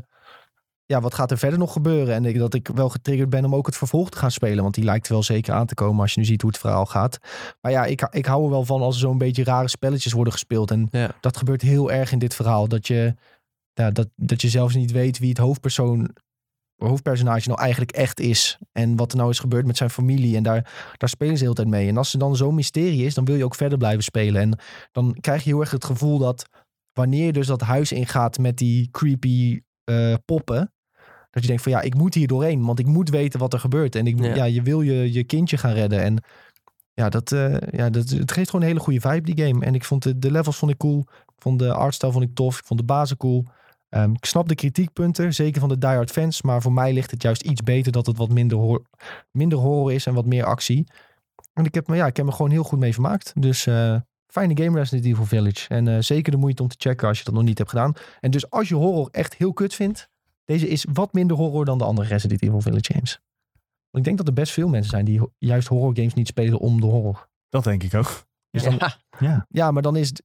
ja, 0.85 1.01
wat 1.01 1.13
gaat 1.13 1.31
er 1.31 1.37
verder 1.37 1.59
nog 1.59 1.73
gebeuren? 1.73 2.13
En 2.15 2.25
ik, 2.25 2.37
dat 2.37 2.53
ik 2.53 2.67
wel 2.67 2.89
getriggerd 2.89 3.29
ben 3.29 3.45
om 3.45 3.55
ook 3.55 3.65
het 3.65 3.77
vervolg 3.77 4.09
te 4.09 4.17
gaan 4.17 4.31
spelen. 4.31 4.63
Want 4.63 4.75
die 4.75 4.83
lijkt 4.83 5.07
wel 5.07 5.23
zeker 5.23 5.53
aan 5.53 5.65
te 5.65 5.73
komen 5.73 6.01
als 6.01 6.13
je 6.13 6.19
nu 6.19 6.25
ziet 6.25 6.41
hoe 6.41 6.49
het 6.51 6.59
verhaal 6.59 6.85
gaat. 6.85 7.17
Maar 7.61 7.71
ja, 7.71 7.85
ik, 7.85 8.07
ik 8.11 8.25
hou 8.25 8.43
er 8.43 8.49
wel 8.49 8.65
van 8.65 8.81
als 8.81 8.95
er 8.95 9.01
zo'n 9.01 9.17
beetje 9.17 9.43
rare 9.43 9.67
spelletjes 9.67 10.13
worden 10.13 10.33
gespeeld. 10.33 10.71
En 10.71 10.87
Ja. 10.91 11.11
dat 11.19 11.37
gebeurt 11.37 11.61
heel 11.61 11.91
erg 11.91 12.11
in 12.11 12.19
dit 12.19 12.35
verhaal. 12.35 12.67
Dat 12.67 12.87
je, 12.87 13.15
ja, 13.73 13.91
dat, 13.91 14.07
dat 14.15 14.41
je 14.41 14.49
zelfs 14.49 14.75
niet 14.75 14.91
weet 14.91 15.19
wie 15.19 15.29
het 15.29 15.37
hoofdpersoon, 15.37 16.15
hoofdpersonage 16.75 17.47
nou 17.47 17.59
eigenlijk 17.61 17.91
echt 17.91 18.19
is. 18.19 18.57
En 18.71 18.95
wat 18.95 19.11
er 19.11 19.17
nou 19.17 19.29
is 19.29 19.39
gebeurd 19.39 19.65
met 19.65 19.77
zijn 19.77 19.89
familie. 19.89 20.35
En 20.35 20.43
daar, 20.43 20.93
daar 20.97 21.09
spelen 21.09 21.33
ze 21.33 21.39
de 21.39 21.43
hele 21.43 21.55
tijd 21.55 21.67
mee. 21.67 21.87
En 21.87 21.97
als 21.97 22.13
er 22.13 22.19
dan 22.19 22.35
zo'n 22.35 22.55
mysterie 22.55 23.05
is, 23.05 23.13
dan 23.13 23.25
wil 23.25 23.35
je 23.35 23.45
ook 23.45 23.55
verder 23.55 23.77
blijven 23.77 24.03
spelen. 24.03 24.41
En 24.41 24.59
dan 24.91 25.17
krijg 25.21 25.43
je 25.43 25.49
heel 25.49 25.59
erg 25.59 25.71
het 25.71 25.85
gevoel 25.85 26.17
dat 26.17 26.45
wanneer 26.93 27.25
je 27.25 27.33
dus 27.33 27.47
dat 27.47 27.61
huis 27.61 27.91
ingaat 27.91 28.37
met 28.37 28.57
die 28.57 28.89
creepy 28.91 29.61
eh, 29.83 30.13
poppen. 30.25 30.69
Dat 31.35 31.43
je 31.43 31.49
denkt 31.49 31.63
van 31.63 31.71
ja, 31.71 31.81
ik 31.81 31.95
moet 31.95 32.13
hier 32.13 32.27
doorheen. 32.27 32.65
Want 32.65 32.79
ik 32.79 32.85
moet 32.85 33.09
weten 33.09 33.39
wat 33.39 33.53
er 33.53 33.59
gebeurt. 33.59 33.95
En 33.95 34.07
ik, 34.07 34.19
Ja. 34.19 34.35
ja. 34.35 34.43
je 34.43 34.61
wil 34.61 34.81
je, 34.81 35.13
je 35.13 35.23
kindje 35.23 35.57
gaan 35.57 35.73
redden. 35.73 36.01
En 36.01 36.23
ja, 36.93 37.09
dat, 37.09 37.31
eh, 37.31 37.57
ja 37.71 37.89
dat, 37.89 38.09
het 38.09 38.31
geeft 38.31 38.49
gewoon 38.49 38.61
een 38.61 38.71
hele 38.71 38.83
goede 38.83 38.99
vibe, 38.99 39.33
die 39.33 39.45
game. 39.45 39.65
En 39.65 39.75
ik 39.75 39.83
vond 39.83 40.03
de, 40.03 40.19
de 40.19 40.31
levels 40.31 40.57
vond 40.57 40.71
ik 40.71 40.77
cool. 40.77 40.99
Ik 41.09 41.41
vond 41.41 41.59
de 41.59 41.73
artstyle 41.73 42.11
vond 42.11 42.23
ik 42.23 42.35
tof. 42.35 42.59
Ik 42.59 42.65
vond 42.65 42.79
de 42.79 42.85
bazen 42.85 43.17
cool. 43.17 43.45
Ehm, 43.89 44.11
ik 44.11 44.25
snap 44.25 44.47
de 44.47 44.55
kritiekpunten, 44.55 45.33
zeker 45.33 45.59
van 45.59 45.69
de 45.69 45.77
diehard 45.77 46.11
fans. 46.11 46.41
Maar 46.41 46.61
voor 46.61 46.73
mij 46.73 46.93
ligt 46.93 47.11
het 47.11 47.21
juist 47.21 47.41
iets 47.41 47.61
beter 47.61 47.91
dat 47.91 48.05
het 48.05 48.17
wat 48.17 48.29
minder, 48.29 48.57
hor 48.57 48.85
minder 49.31 49.57
horror 49.57 49.93
is 49.93 50.05
en 50.05 50.13
wat 50.13 50.25
meer 50.25 50.43
actie. 50.43 50.87
En 51.53 51.65
ik 51.65 51.73
heb, 51.73 51.87
me, 51.87 51.95
ja, 51.95 52.05
ik 52.05 52.17
heb 52.17 52.25
me 52.25 52.31
gewoon 52.31 52.51
heel 52.51 52.63
goed 52.63 52.79
mee 52.79 52.93
vermaakt. 52.93 53.31
Dus 53.35 53.65
eh, 53.65 53.95
fijne 54.27 54.63
game 54.63 54.77
Resident 54.77 55.05
Evil 55.05 55.25
Village. 55.25 55.67
En 55.67 55.87
eh, 55.87 55.97
zeker 55.99 56.31
de 56.31 56.37
moeite 56.37 56.61
om 56.61 56.67
te 56.67 56.75
checken 56.79 57.07
als 57.07 57.17
je 57.17 57.23
dat 57.23 57.33
nog 57.33 57.43
niet 57.43 57.57
hebt 57.57 57.69
gedaan. 57.69 57.93
En 58.19 58.31
dus 58.31 58.49
als 58.49 58.67
je 58.67 58.75
horror 58.75 59.09
echt 59.11 59.35
heel 59.35 59.53
kut 59.53 59.73
vindt. 59.73 60.09
Deze 60.45 60.67
is 60.69 60.85
wat 60.93 61.13
minder 61.13 61.37
horror 61.37 61.65
dan 61.65 61.77
de 61.77 61.83
andere 61.83 62.07
Resident 62.07 62.41
Evil 62.41 62.61
Village 62.61 62.93
games. 62.93 63.19
Want 63.89 63.97
ik 63.97 64.03
denk 64.03 64.17
dat 64.17 64.27
er 64.27 64.33
best 64.33 64.53
veel 64.53 64.67
mensen 64.67 64.89
zijn 64.89 65.05
die 65.05 65.19
ho- 65.19 65.31
juist 65.37 65.67
horror 65.67 65.95
games 65.95 66.13
niet 66.13 66.27
spelen 66.27 66.59
om 66.59 66.79
de 66.81 66.85
horror. 66.87 67.29
Dat 67.49 67.63
denk 67.63 67.83
ik 67.83 67.93
ook. 67.93 68.25
Dus 68.51 68.63
dan, 68.63 68.73
Ja. 68.79 68.97
Ja. 69.19 69.45
ja, 69.49 69.71
maar 69.71 69.81
dan 69.81 69.95
is 69.95 70.07
het 70.07 70.21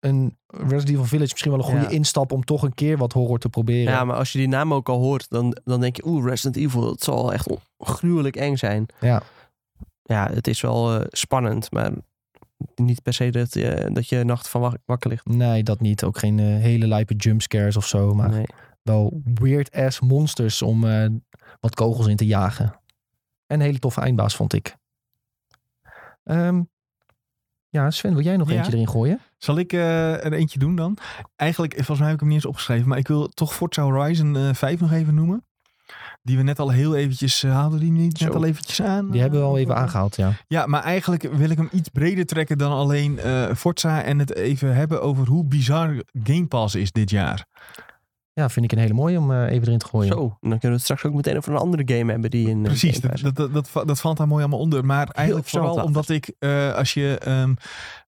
een 0.00 0.38
Resident 0.46 0.88
Evil 0.88 1.04
Village 1.04 1.30
misschien 1.30 1.50
wel 1.50 1.60
een 1.60 1.66
goede 1.66 1.80
Ja. 1.80 1.88
instap 1.88 2.32
om 2.32 2.44
toch 2.44 2.62
een 2.62 2.74
keer 2.74 2.96
wat 2.96 3.12
horror 3.12 3.38
te 3.38 3.48
proberen. 3.48 3.92
Ja, 3.92 4.04
maar 4.04 4.16
als 4.16 4.32
je 4.32 4.38
die 4.38 4.48
naam 4.48 4.74
ook 4.74 4.88
al 4.88 4.98
hoort, 4.98 5.28
dan, 5.30 5.56
dan 5.64 5.80
denk 5.80 5.96
je, 5.96 6.06
oeh, 6.06 6.24
Resident 6.28 6.56
Evil, 6.56 6.80
dat 6.80 7.02
zal 7.02 7.32
echt 7.32 7.48
gruwelijk 7.78 8.36
eng 8.36 8.56
zijn. 8.56 8.86
Ja. 9.00 9.22
Ja, 10.02 10.30
het 10.32 10.46
is 10.46 10.60
wel 10.60 10.94
eh, 11.00 11.06
spannend, 11.10 11.70
maar 11.72 11.92
niet 12.74 13.02
per 13.02 13.12
se 13.14 13.30
dat, 13.30 13.54
je 13.54 13.90
dat 13.92 14.08
je 14.08 14.24
nacht 14.24 14.48
van 14.48 14.60
wak- 14.60 14.78
wakker 14.84 15.10
ligt. 15.10 15.26
Nee, 15.26 15.62
dat 15.62 15.80
niet. 15.80 16.04
Ook 16.04 16.18
geen 16.18 16.38
eh, 16.38 16.44
hele 16.46 16.86
lijpe 16.86 17.14
jumpscares 17.14 17.76
of 17.76 17.86
zo. 17.86 18.14
Maar 18.14 18.30
Nee. 18.30 18.46
Wel 18.82 19.20
weird 19.34 19.70
ass 19.72 20.00
monsters 20.00 20.62
om 20.62 20.84
eh, 20.84 21.06
wat 21.60 21.74
kogels 21.74 22.06
in 22.06 22.16
te 22.16 22.26
jagen. 22.26 22.64
En 23.46 23.60
een 23.60 23.66
hele 23.66 23.78
toffe 23.78 24.00
eindbaas 24.00 24.36
vond 24.36 24.52
ik. 24.52 24.76
Ehm, 26.24 26.62
ja, 27.68 27.90
Sven, 27.90 28.14
wil 28.14 28.24
jij 28.24 28.36
nog 28.36 28.50
Ja. 28.50 28.56
eentje 28.56 28.72
erin 28.72 28.88
gooien? 28.88 29.20
Zal 29.38 29.58
ik 29.58 29.72
eh, 29.72 30.24
er 30.24 30.32
eentje 30.32 30.58
doen 30.58 30.76
dan? 30.76 30.96
Eigenlijk, 31.36 31.74
volgens 31.74 31.98
mij 31.98 32.06
heb 32.06 32.14
ik 32.14 32.20
hem 32.20 32.28
niet 32.28 32.38
eens 32.38 32.46
opgeschreven. 32.50 32.88
Maar 32.88 32.98
ik 32.98 33.08
wil 33.08 33.28
toch 33.28 33.54
Forza 33.54 33.82
Horizon 33.82 34.36
eh 34.36 34.54
5 34.54 34.80
nog 34.80 34.92
even 34.92 35.14
noemen. 35.14 35.44
Die 36.22 36.36
we 36.36 36.42
net 36.42 36.58
al 36.58 36.70
heel 36.70 36.94
eventjes, 36.96 37.42
uh, 37.44 37.52
haalden 37.52 37.80
die 37.80 37.90
niet 37.90 38.20
net 38.20 38.34
al 38.34 38.44
eventjes 38.44 38.82
aan? 38.82 39.10
Die 39.10 39.20
hebben 39.20 39.40
we 39.40 39.46
al 39.46 39.54
Eh, 39.56 39.60
even 39.62 39.76
aangehaald, 39.76 40.16
ja. 40.16 40.32
Ja, 40.46 40.66
maar 40.66 40.82
eigenlijk 40.82 41.22
wil 41.22 41.50
ik 41.50 41.56
hem 41.56 41.68
iets 41.72 41.88
breder 41.88 42.26
trekken 42.26 42.58
dan 42.58 42.72
alleen 42.72 43.18
eh, 43.18 43.54
Forza. 43.54 44.02
En 44.02 44.18
het 44.18 44.34
even 44.34 44.74
hebben 44.74 45.02
over 45.02 45.26
hoe 45.28 45.44
bizar 45.44 46.02
Game 46.22 46.46
Pass 46.46 46.74
is 46.74 46.92
dit 46.92 47.10
jaar. 47.10 47.46
Ja, 48.40 48.48
vind 48.48 48.64
ik 48.64 48.72
een 48.72 48.78
hele 48.78 48.94
mooie 48.94 49.18
om 49.18 49.32
eh, 49.32 49.50
even 49.50 49.66
erin 49.66 49.78
te 49.78 49.86
gooien. 49.86 50.12
Zo, 50.12 50.18
dan 50.40 50.50
kunnen 50.50 50.60
we 50.60 50.68
het 50.68 50.82
straks 50.82 51.04
ook 51.04 51.14
meteen 51.14 51.36
over 51.36 51.52
een 51.52 51.58
andere 51.58 51.82
game 51.96 52.12
hebben 52.12 52.30
die 52.30 52.48
in 52.48 52.58
eh, 52.58 52.64
Precies, 52.64 53.00
dat, 53.00 53.20
dat, 53.20 53.36
dat, 53.36 53.52
dat, 53.52 53.68
va- 53.68 53.84
dat 53.84 54.00
valt 54.00 54.16
daar 54.16 54.26
mooi 54.28 54.40
allemaal 54.42 54.60
onder. 54.60 54.84
Maar 54.84 55.08
eigenlijk 55.08 55.48
vooral 55.48 55.74
omdat 55.84 56.08
ik, 56.08 56.32
eh, 56.38 56.74
als 56.74 56.94
je 56.94 57.18
ehm, 57.24 57.54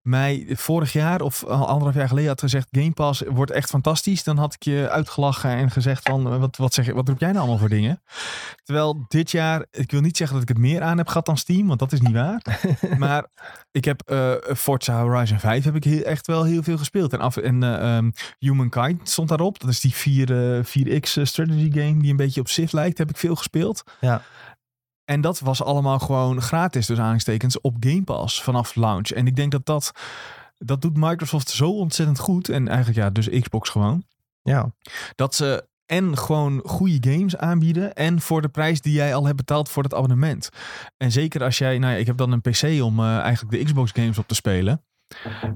mij 0.02 0.46
vorig 0.48 0.92
jaar 0.92 1.20
of 1.20 1.44
al 1.44 1.66
anderhalf 1.68 1.94
jaar 1.94 2.08
geleden 2.08 2.28
had 2.30 2.40
gezegd... 2.40 2.68
Game 2.70 2.90
Pass 2.92 3.22
wordt 3.28 3.50
echt 3.50 3.68
fantastisch. 3.70 4.24
Dan 4.24 4.36
had 4.38 4.54
ik 4.54 4.62
je 4.62 4.88
uitgelachen 4.90 5.50
en 5.50 5.70
gezegd 5.70 6.08
van... 6.08 6.32
eh, 6.32 6.38
Wat, 6.38 6.56
wat, 6.56 6.74
zeg, 6.74 6.86
je- 6.86 6.94
wat 6.94 7.08
roep 7.08 7.18
jij 7.20 7.28
nou 7.28 7.38
allemaal 7.40 7.58
voor 7.58 7.68
dingen? 7.68 8.02
Terwijl 8.64 9.04
dit 9.08 9.30
jaar, 9.30 9.66
ik 9.70 9.90
wil 9.90 10.00
niet 10.00 10.16
zeggen 10.16 10.36
dat 10.38 10.48
ik 10.48 10.54
het 10.56 10.64
meer 10.64 10.82
aan 10.82 10.98
heb 10.98 11.06
gehad 11.08 11.26
dan 11.26 11.36
Steam. 11.36 11.66
Want 11.66 11.78
dat 11.78 11.92
is 11.92 12.00
niet 12.00 12.12
waar. 12.12 12.42
maar 12.98 13.26
ik 13.70 13.84
heb 13.84 14.02
eh, 14.06 14.32
Forza 14.56 15.02
Horizon 15.02 15.38
5 15.38 15.64
heb 15.64 15.74
ik 15.74 15.84
heel- 15.84 16.02
echt 16.02 16.26
wel 16.26 16.44
heel 16.44 16.62
veel 16.62 16.78
gespeeld. 16.78 17.12
En, 17.12 17.20
af, 17.20 17.36
en 17.36 17.62
eh, 17.62 17.96
ehm, 17.96 18.10
Humankind 18.38 19.08
stond 19.08 19.28
daarop. 19.28 19.60
Dat 19.60 19.70
is 19.70 19.80
die 19.80 19.94
4, 19.94 20.56
eh, 20.56 20.64
4X 20.64 21.22
strategy 21.22 21.70
game 21.72 21.96
die 22.00 22.10
een 22.10 22.16
beetje 22.16 22.40
op 22.40 22.48
Civ 22.48 22.72
lijkt. 22.72 22.98
Heb 22.98 23.10
ik 23.10 23.16
veel 23.16 23.34
gespeeld. 23.36 23.82
Ja. 24.00 24.22
En 25.04 25.20
dat 25.20 25.40
was 25.40 25.62
allemaal 25.62 25.98
gewoon 25.98 26.42
gratis, 26.42 26.86
dus 26.86 26.98
aanstekens 26.98 27.60
op 27.60 27.76
Game 27.80 28.02
Pass 28.02 28.42
vanaf 28.42 28.74
launch. 28.74 29.08
En 29.08 29.26
ik 29.26 29.36
denk 29.36 29.52
dat 29.52 29.66
dat, 29.66 29.92
dat 30.58 30.82
doet 30.82 30.96
Microsoft 30.96 31.50
zo 31.50 31.70
ontzettend 31.70 32.18
goed. 32.18 32.48
En 32.48 32.68
eigenlijk 32.68 32.98
ja, 32.98 33.10
dus 33.10 33.28
Xbox 33.40 33.68
gewoon. 33.68 34.04
Ja, 34.42 34.72
Dat 35.14 35.34
ze 35.34 35.70
en 35.86 36.18
gewoon 36.18 36.60
goede 36.64 37.10
games 37.10 37.36
aanbieden. 37.36 37.94
En 37.94 38.20
voor 38.20 38.42
de 38.42 38.48
prijs 38.48 38.80
die 38.80 38.92
jij 38.92 39.14
al 39.14 39.24
hebt 39.24 39.36
betaald 39.36 39.68
voor 39.68 39.82
het 39.82 39.94
abonnement. 39.94 40.48
En 40.96 41.12
zeker 41.12 41.42
als 41.42 41.58
jij, 41.58 41.78
nou 41.78 41.92
ja, 41.92 41.98
ik 41.98 42.06
heb 42.06 42.16
dan 42.16 42.32
een 42.32 42.40
PC 42.40 42.82
om 42.82 42.98
eh, 43.00 43.18
eigenlijk 43.18 43.56
de 43.56 43.64
Xbox 43.64 43.90
games 43.92 44.18
op 44.18 44.28
te 44.28 44.34
spelen. 44.34 44.82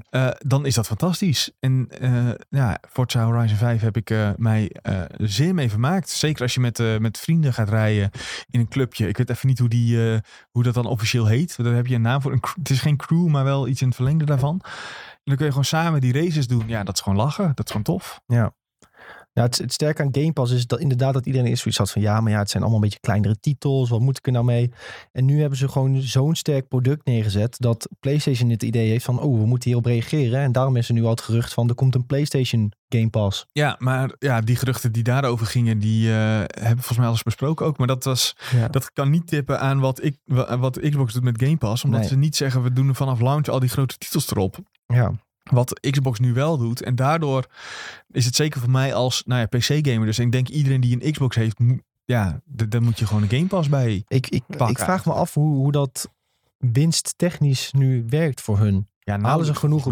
Eh, 0.09 0.29
dan 0.37 0.65
is 0.65 0.75
dat 0.75 0.87
fantastisch. 0.87 1.51
En 1.59 1.87
eh 1.99 2.29
ja, 2.49 2.77
Forza 2.89 3.25
Horizon 3.25 3.57
5 3.57 3.81
heb 3.81 3.97
ik 3.97 4.09
eh, 4.09 4.29
mij 4.35 4.75
zeer 5.17 5.53
mee 5.53 5.69
vermaakt. 5.69 6.09
Zeker 6.09 6.41
als 6.41 6.53
je 6.53 6.59
met, 6.59 6.99
met 6.99 7.17
vrienden 7.17 7.53
gaat 7.53 7.69
rijden 7.69 8.11
in 8.49 8.59
een 8.59 8.67
clubje. 8.67 9.07
Ik 9.07 9.17
weet 9.17 9.29
even 9.29 9.47
niet 9.47 9.59
hoe, 9.59 9.69
die, 9.69 10.21
hoe 10.51 10.63
dat 10.63 10.73
dan 10.73 10.85
officieel 10.85 11.25
heet. 11.25 11.63
Daar 11.63 11.73
heb 11.73 11.87
je 11.87 11.95
een 11.95 12.01
naam 12.01 12.21
voor. 12.21 12.31
Een, 12.31 12.43
het 12.55 12.69
is 12.69 12.79
geen 12.79 12.97
crew, 12.97 13.27
maar 13.27 13.43
wel 13.43 13.67
iets 13.67 13.81
in 13.81 13.87
het 13.87 13.95
verlengde 13.95 14.25
daarvan. 14.25 14.61
En 14.61 15.23
dan 15.23 15.35
kun 15.35 15.45
je 15.45 15.51
gewoon 15.51 15.65
samen 15.65 16.01
die 16.01 16.13
races 16.13 16.47
doen. 16.47 16.67
Ja, 16.67 16.83
dat 16.83 16.95
is 16.95 17.01
gewoon 17.01 17.17
lachen. 17.17 17.51
Dat 17.55 17.65
is 17.65 17.71
gewoon 17.71 17.83
tof. 17.83 18.21
Ja, 18.25 18.53
het, 19.43 19.57
het 19.57 19.73
sterke 19.73 20.01
aan 20.01 20.09
Game 20.11 20.31
Pass 20.33 20.51
is 20.51 20.67
dat 20.67 20.79
inderdaad 20.79 21.13
dat 21.13 21.25
iedereen 21.25 21.51
is 21.51 21.59
zoiets 21.59 21.77
had 21.79 21.91
van 21.91 22.01
ja, 22.01 22.21
maar 22.21 22.31
ja, 22.31 22.37
het 22.39 22.49
zijn 22.49 22.63
allemaal 22.63 22.81
een 22.81 22.87
beetje 22.89 23.01
kleinere 23.07 23.39
titels. 23.39 23.89
Wat 23.89 23.99
moet 23.99 24.17
ik 24.17 24.25
er 24.25 24.31
nou 24.31 24.45
mee? 24.45 24.71
En 25.11 25.25
nu 25.25 25.39
hebben 25.39 25.57
ze 25.57 25.67
gewoon 25.67 26.01
zo'n 26.01 26.35
sterk 26.35 26.67
product 26.67 27.05
neergezet 27.05 27.55
dat 27.59 27.89
PlayStation 27.99 28.49
het 28.49 28.63
idee 28.63 28.89
heeft 28.89 29.05
van 29.05 29.19
oh, 29.19 29.39
we 29.39 29.45
moeten 29.45 29.69
hierop 29.69 29.85
reageren. 29.85 30.39
En 30.39 30.51
daarom 30.51 30.75
is 30.75 30.87
er 30.87 30.93
nu 30.93 31.03
al 31.03 31.09
het 31.09 31.21
gerucht 31.21 31.53
van 31.53 31.69
er 31.69 31.75
komt 31.75 31.95
een 31.95 32.05
PlayStation 32.05 32.71
Game 32.89 33.09
Pass. 33.09 33.45
Ja, 33.51 33.75
maar 33.79 34.15
ja, 34.19 34.41
die 34.41 34.55
geruchten 34.55 34.91
die 34.91 35.03
daarover 35.03 35.45
gingen, 35.45 35.79
die 35.79 36.09
eh, 36.09 36.15
hebben 36.37 36.75
volgens 36.77 36.97
mij 36.97 37.05
al 37.05 37.11
eens 37.11 37.23
besproken 37.23 37.65
ook. 37.65 37.77
Maar 37.77 37.87
dat, 37.87 38.03
was, 38.03 38.35
Ja. 38.55 38.67
dat 38.67 38.93
kan 38.93 39.09
niet 39.09 39.27
tippen 39.27 39.59
aan 39.59 39.79
wat, 39.79 40.03
ik, 40.03 40.17
wa- 40.25 40.57
wat 40.57 40.79
Xbox 40.79 41.13
doet 41.13 41.23
met 41.23 41.41
Game 41.43 41.57
Pass. 41.57 41.83
Omdat 41.83 41.99
Nee. 41.99 42.09
ze 42.09 42.17
niet 42.17 42.35
zeggen, 42.35 42.63
we 42.63 42.73
doen 42.73 42.95
vanaf 42.95 43.19
launch 43.19 43.47
al 43.47 43.59
die 43.59 43.69
grote 43.69 43.97
titels 43.97 44.31
erop. 44.31 44.57
Ja, 44.85 45.11
Wat 45.51 45.79
Xbox 45.89 46.19
nu 46.19 46.33
wel 46.33 46.57
doet. 46.57 46.81
En 46.83 46.95
daardoor 46.95 47.45
is 48.11 48.25
het 48.25 48.35
zeker 48.35 48.59
voor 48.61 48.69
mij 48.69 48.93
als 48.93 49.23
nou 49.25 49.39
ja, 49.49 49.57
PC-gamer. 49.59 50.05
Dus 50.05 50.19
ik 50.19 50.31
denk 50.31 50.47
iedereen 50.49 50.81
die 50.81 51.01
een 51.03 51.11
Xbox 51.11 51.35
heeft, 51.35 51.59
moet- 51.59 51.81
ja, 52.05 52.41
daar 52.45 52.81
moet 52.81 52.99
je 52.99 53.07
gewoon 53.07 53.23
een 53.23 53.29
Game 53.29 53.45
Pass 53.47 53.69
bij. 53.69 54.03
ik, 54.07 54.27
ik, 54.29 54.43
ik 54.67 54.79
vraag 54.79 55.05
me 55.05 55.13
af 55.13 55.33
hoe, 55.33 55.55
hoe 55.55 55.71
dat 55.71 56.09
winsttechnisch 56.57 57.71
nu 57.71 58.05
werkt 58.07 58.41
voor 58.41 58.57
hun. 58.59 58.87
Ja, 58.99 59.19
Halen 59.21 59.45
ze 59.45 59.55
genoeg. 59.55 59.85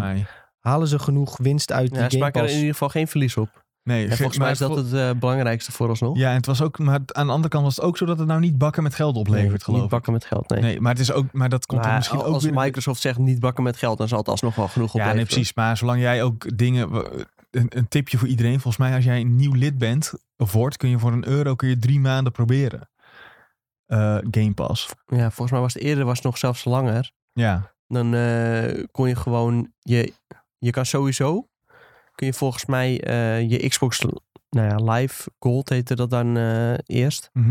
Halen 0.60 0.88
ze 0.88 0.98
genoeg 0.98 1.36
winst 1.36 1.72
uit 1.72 1.94
Ja, 1.94 2.00
die 2.00 2.10
Game 2.10 2.18
maken 2.18 2.34
er 2.40 2.40
in 2.40 2.46
Pass? 2.46 2.56
ieder 2.58 2.72
geval 2.72 2.88
geen 2.88 3.08
verlies 3.08 3.36
op. 3.36 3.64
Nee, 3.86 4.04
En 4.04 4.10
ge- 4.10 4.16
volgens 4.16 4.38
mij 4.42 4.50
is 4.50 4.58
dat 4.58 4.76
het 4.76 4.92
eh, 4.92 5.10
belangrijkste 5.20 5.72
vooralsnog. 5.72 6.16
Ja, 6.18 6.30
en 6.30 6.36
het 6.36 6.46
was 6.46 6.62
ook, 6.62 6.78
maar 6.78 7.00
aan 7.06 7.26
de 7.26 7.32
andere 7.32 7.48
kant 7.48 7.64
was 7.64 7.76
het 7.76 7.84
ook 7.84 7.96
zo 7.96 8.04
dat 8.06 8.18
het 8.18 8.28
nou 8.28 8.40
niet 8.40 8.58
bakken 8.58 8.82
met 8.82 8.94
geld 8.94 9.16
oplevert, 9.16 9.48
Nee, 9.50 9.58
geloof 9.60 9.74
niet 9.76 9.84
ik. 9.84 9.90
bakken 9.94 10.12
met 10.12 10.24
geld, 10.24 10.48
nee. 10.48 10.60
Nee, 10.60 10.80
maar 10.80 10.92
het 10.92 11.00
is 11.00 11.12
ook, 11.12 11.32
maar 11.32 11.48
dat 11.48 11.66
komt 11.66 11.84
er 11.84 11.94
misschien 11.94 12.22
ook 12.22 12.34
als. 12.34 12.50
Microsoft 12.50 13.00
zegt 13.00 13.18
niet 13.18 13.40
bakken 13.40 13.62
met 13.64 13.76
geld, 13.76 13.98
dan 13.98 14.08
zal 14.08 14.18
het 14.18 14.28
alsnog 14.28 14.54
wel 14.54 14.68
genoeg 14.68 14.86
Ja, 14.86 14.92
opleveren. 14.92 15.16
nee, 15.16 15.26
precies. 15.26 15.54
Maar 15.54 15.76
zolang 15.76 16.00
jij 16.00 16.22
ook 16.22 16.58
dingen. 16.58 16.88
een, 17.50 17.66
een 17.68 17.88
tipje 17.88 18.18
voor 18.18 18.28
iedereen. 18.28 18.52
Volgens 18.60 18.76
mij 18.76 18.94
als 18.94 19.04
jij 19.04 19.20
een 19.20 19.36
nieuw 19.36 19.52
lid 19.54 19.78
bent 19.78 20.12
of 20.36 20.52
wordt, 20.52 20.76
kun 20.76 20.88
je 20.88 20.98
voor 20.98 21.12
een 21.12 21.26
euro 21.28 21.54
kun 21.54 21.68
je 21.68 21.78
drie 21.78 22.00
maanden 22.00 22.32
proberen. 22.32 22.88
Eh, 23.86 24.16
Game 24.30 24.52
Pass. 24.54 24.88
Ja, 25.06 25.30
volgens 25.30 25.50
mij 25.50 25.60
was 25.60 25.74
het 25.74 25.82
eerder 25.82 26.04
was 26.04 26.14
het 26.16 26.24
nog 26.24 26.38
zelfs 26.38 26.64
langer. 26.64 27.12
Ja, 27.32 27.72
Dan 27.86 28.14
eh, 28.14 28.84
kon 28.90 29.08
je 29.08 29.16
gewoon 29.16 29.72
je, 29.80 30.12
je 30.58 30.70
kan 30.70 30.86
sowieso 30.86 31.48
kun 32.16 32.26
je 32.26 32.32
volgens 32.32 32.66
mij 32.66 33.00
eh, 33.00 33.50
je 33.50 33.68
Xbox 33.68 33.98
nou 34.50 34.68
ja, 34.68 34.92
Live 34.92 35.30
Gold 35.38 35.68
heette 35.68 35.94
dat 35.94 36.10
dan 36.10 36.36
eh, 36.36 36.74
eerst. 36.86 37.30
Mhm. 37.32 37.50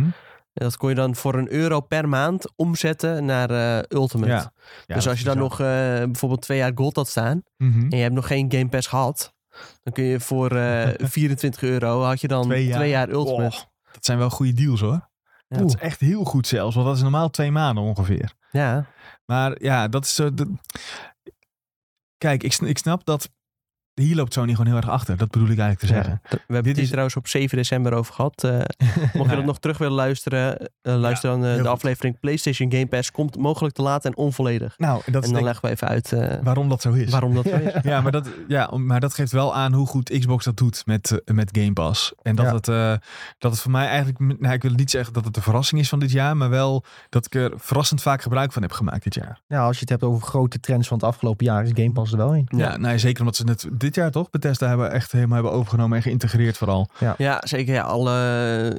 En 0.54 0.64
dat 0.66 0.78
kon 0.78 0.90
je 0.90 0.96
dan 0.96 1.16
voor 1.16 1.36
een 1.36 1.52
euro 1.54 1.80
per 1.80 2.10
maand 2.10 2.52
omzetten 2.56 3.26
naar 3.26 3.50
eh, 3.50 3.84
Ultimate. 3.98 4.32
Ja. 4.32 4.54
Ja, 4.86 4.96
dus 4.96 5.08
als 5.08 5.20
je 5.20 5.26
dan 5.26 5.38
nog 5.38 5.58
bijvoorbeeld 5.58 6.42
twee 6.42 6.58
jaar 6.58 6.72
Gold 6.76 6.96
had 6.96 7.08
staan 7.08 7.44
Mhm. 7.58 7.80
en 7.80 7.98
je 7.98 8.04
hebt 8.04 8.14
nog 8.16 8.28
geen 8.28 8.52
Game 8.52 8.68
Pass 8.70 8.88
gehad, 8.88 9.34
dan 9.84 9.94
kun 9.94 10.04
je 10.04 10.20
voor 10.20 10.52
eh 10.56 10.90
24 11.10 11.62
euro 11.64 12.02
had 12.02 12.22
je 12.22 12.28
dan 12.28 12.44
Twee 12.44 12.72
twee 12.72 12.90
jaar. 12.90 13.10
Ultimate. 13.10 13.56
Oh, 13.58 13.64
dat 13.92 14.06
zijn 14.06 14.18
wel 14.18 14.30
goede 14.30 14.54
deals 14.54 14.80
hoor. 14.82 15.10
Ja. 15.48 15.58
Dat 15.58 15.68
is 15.68 15.76
echt 15.76 16.00
heel 16.00 16.24
goed 16.24 16.48
zelfs, 16.48 16.76
want 16.76 16.88
dat 16.88 16.96
is 16.96 17.02
normaal 17.02 17.30
twee 17.30 17.52
maanden 17.52 17.84
ongeveer. 17.84 18.34
Ja, 18.52 18.86
Maar 19.26 19.64
ja, 19.64 19.88
dat 19.88 20.06
is 20.06 20.14
zo. 20.16 20.34
dat- 20.34 20.48
Kijk, 22.18 22.44
ik, 22.44 22.56
ik 22.60 22.78
snap 22.78 23.06
dat. 23.06 23.30
Hier 23.96 24.16
loopt 24.16 24.34
Sony 24.34 24.52
gewoon 24.52 24.66
heel 24.66 24.76
erg 24.76 24.90
achter. 24.90 25.18
Dat 25.18 25.30
bedoel 25.32 25.50
ik 25.50 25.60
eigenlijk 25.60 25.80
te 25.80 25.88
zeggen. 25.88 26.22
We 26.32 26.38
hebben 26.38 26.64
Dit 26.64 26.72
het 26.76 26.82
is- 26.84 26.88
trouwens 26.88 27.16
op 27.16 27.28
7 27.28 27.58
december 27.58 27.94
over 27.94 28.14
gehad. 28.14 28.44
Eh, 28.44 28.52
mocht 29.14 29.14
je 29.14 29.24
ja. 29.30 29.36
dat 29.36 29.46
nog 29.46 29.60
terug 29.60 29.78
willen 29.78 29.94
luisteren, 29.94 30.58
eh, 30.82 30.96
luister 30.96 31.30
dan 31.30 31.46
eh, 31.46 31.52
de 31.54 31.58
goed. 31.60 31.68
aflevering 31.68 32.20
PlayStation 32.20 32.72
Game 32.72 32.88
Pass. 32.88 33.12
Komt 33.12 33.38
mogelijk 33.38 33.76
te 33.76 33.82
laat 33.82 34.06
en 34.06 34.18
onvolledig. 34.18 34.78
Nou, 34.78 34.98
dat 35.06 35.06
en 35.06 35.22
dan 35.22 35.32
denk- 35.34 35.44
leggen 35.46 35.66
we 35.66 35.72
even 35.72 35.88
uit 35.88 36.14
waarom 36.44 36.70
dat 36.70 36.82
zo 36.82 36.92
is. 36.92 37.12
waarom 37.12 37.34
dat 37.34 37.46
zo 37.46 37.56
is. 37.56 37.74
Ja, 37.84 38.02
maar 38.02 38.12
dat, 38.12 38.30
ja, 38.48 38.70
maar 38.78 39.00
dat 39.00 39.14
geeft 39.14 39.32
wel 39.32 39.56
aan 39.56 39.74
hoe 39.74 39.88
goed 39.88 40.20
Xbox 40.20 40.46
dat 40.46 40.58
doet 40.58 40.86
met, 40.86 41.22
met 41.26 41.58
Game 41.60 41.74
Pass. 41.74 42.14
En 42.22 42.36
dat, 42.36 42.52
het, 42.52 42.66
dat 43.38 43.52
het 43.52 43.60
voor 43.60 43.72
mij 43.72 43.88
eigenlijk, 43.88 44.40
nou, 44.40 44.54
ik 44.54 44.62
wil 44.62 44.72
niet 44.72 44.92
zeggen 44.92 45.14
dat 45.14 45.26
het 45.26 45.36
een 45.36 45.42
verrassing 45.42 45.82
is 45.82 45.90
van 45.90 46.00
dit 46.00 46.12
jaar, 46.12 46.38
maar 46.38 46.50
wel 46.50 46.84
dat 47.10 47.26
ik 47.26 47.36
er 47.36 47.52
verrassend 47.56 48.02
vaak 48.02 48.22
gebruik 48.22 48.52
van 48.52 48.62
heb 48.62 48.72
gemaakt 48.72 49.04
dit 49.04 49.14
jaar. 49.16 49.42
Ja, 49.48 49.66
als 49.66 49.76
je 49.76 49.82
het 49.82 49.90
hebt 49.90 50.04
over 50.04 50.28
grote 50.28 50.60
trends 50.60 50.88
van 50.88 50.98
het 50.98 51.06
afgelopen 51.06 51.46
jaar, 51.46 51.64
is 51.64 51.72
Game 51.74 51.92
Pass 51.92 52.12
er 52.12 52.18
wel 52.18 52.36
een. 52.36 52.48
Ja, 52.58 52.78
nou, 52.78 53.00
zeker 53.00 53.20
omdat 53.20 53.36
ze 53.36 53.44
het 53.50 53.68
dit 53.86 53.96
jaar 53.96 54.12
toch, 54.12 54.30
Bethesda 54.30 54.68
hebben 54.68 54.92
echt 54.92 55.12
helemaal 55.12 55.34
hebben 55.34 55.52
overgenomen 55.52 55.98
en 55.98 56.04
geïntegreerd 56.04 56.58
vooral. 56.58 56.90
Ja, 57.18 57.42
zeker. 57.46 57.74
Ja, 57.74 57.82
alle, 57.84 58.12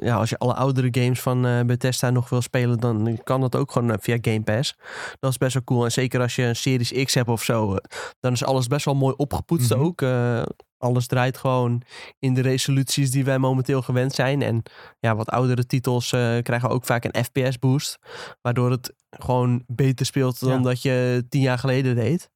ja, 0.03 0.15
als 0.15 0.29
je 0.29 0.37
alle 0.37 0.53
oudere 0.53 0.87
games 0.91 1.21
van 1.21 1.45
eh, 1.45 1.61
Bethesda 1.65 2.09
nog 2.09 2.29
wil 2.29 2.41
spelen, 2.41 2.77
dan 2.79 3.19
kan 3.23 3.41
dat 3.41 3.55
ook 3.55 3.71
gewoon 3.71 3.91
eh, 3.91 3.97
via 3.99 4.17
Game 4.21 4.41
Pass. 4.41 4.75
Dat 5.19 5.31
is 5.31 5.37
best 5.37 5.53
wel 5.53 5.63
cool. 5.63 5.83
En 5.83 5.91
zeker 5.91 6.21
als 6.21 6.35
je 6.35 6.43
een 6.43 6.55
Series 6.55 7.03
X 7.03 7.13
hebt 7.13 7.29
of 7.29 7.43
zo, 7.43 7.73
eh, 7.75 7.77
dan 8.19 8.33
is 8.33 8.43
alles 8.43 8.67
best 8.67 8.85
wel 8.85 8.95
mooi 8.95 9.13
opgepoetst 9.17 9.69
Mhm. 9.73 9.79
ook. 9.79 10.01
Eh, 10.01 10.41
alles 10.77 11.07
draait 11.07 11.37
gewoon 11.37 11.81
in 12.19 12.33
de 12.33 12.41
resoluties 12.41 13.11
die 13.11 13.25
wij 13.25 13.37
momenteel 13.37 13.81
gewend 13.81 14.13
zijn. 14.13 14.41
En 14.41 14.63
ja, 14.99 15.15
wat 15.15 15.29
oudere 15.29 15.65
titels 15.65 16.11
eh, 16.11 16.37
krijgen 16.41 16.69
ook 16.69 16.85
vaak 16.85 17.03
een 17.03 17.23
FPS 17.23 17.59
boost. 17.59 17.97
Waardoor 18.41 18.71
het 18.71 18.93
gewoon 19.09 19.63
beter 19.67 20.05
speelt 20.05 20.39
dan 20.39 20.49
Ja. 20.49 20.59
dat 20.59 20.81
je 20.81 21.25
tien 21.29 21.41
jaar 21.41 21.57
geleden 21.59 21.95
deed. 21.95 22.29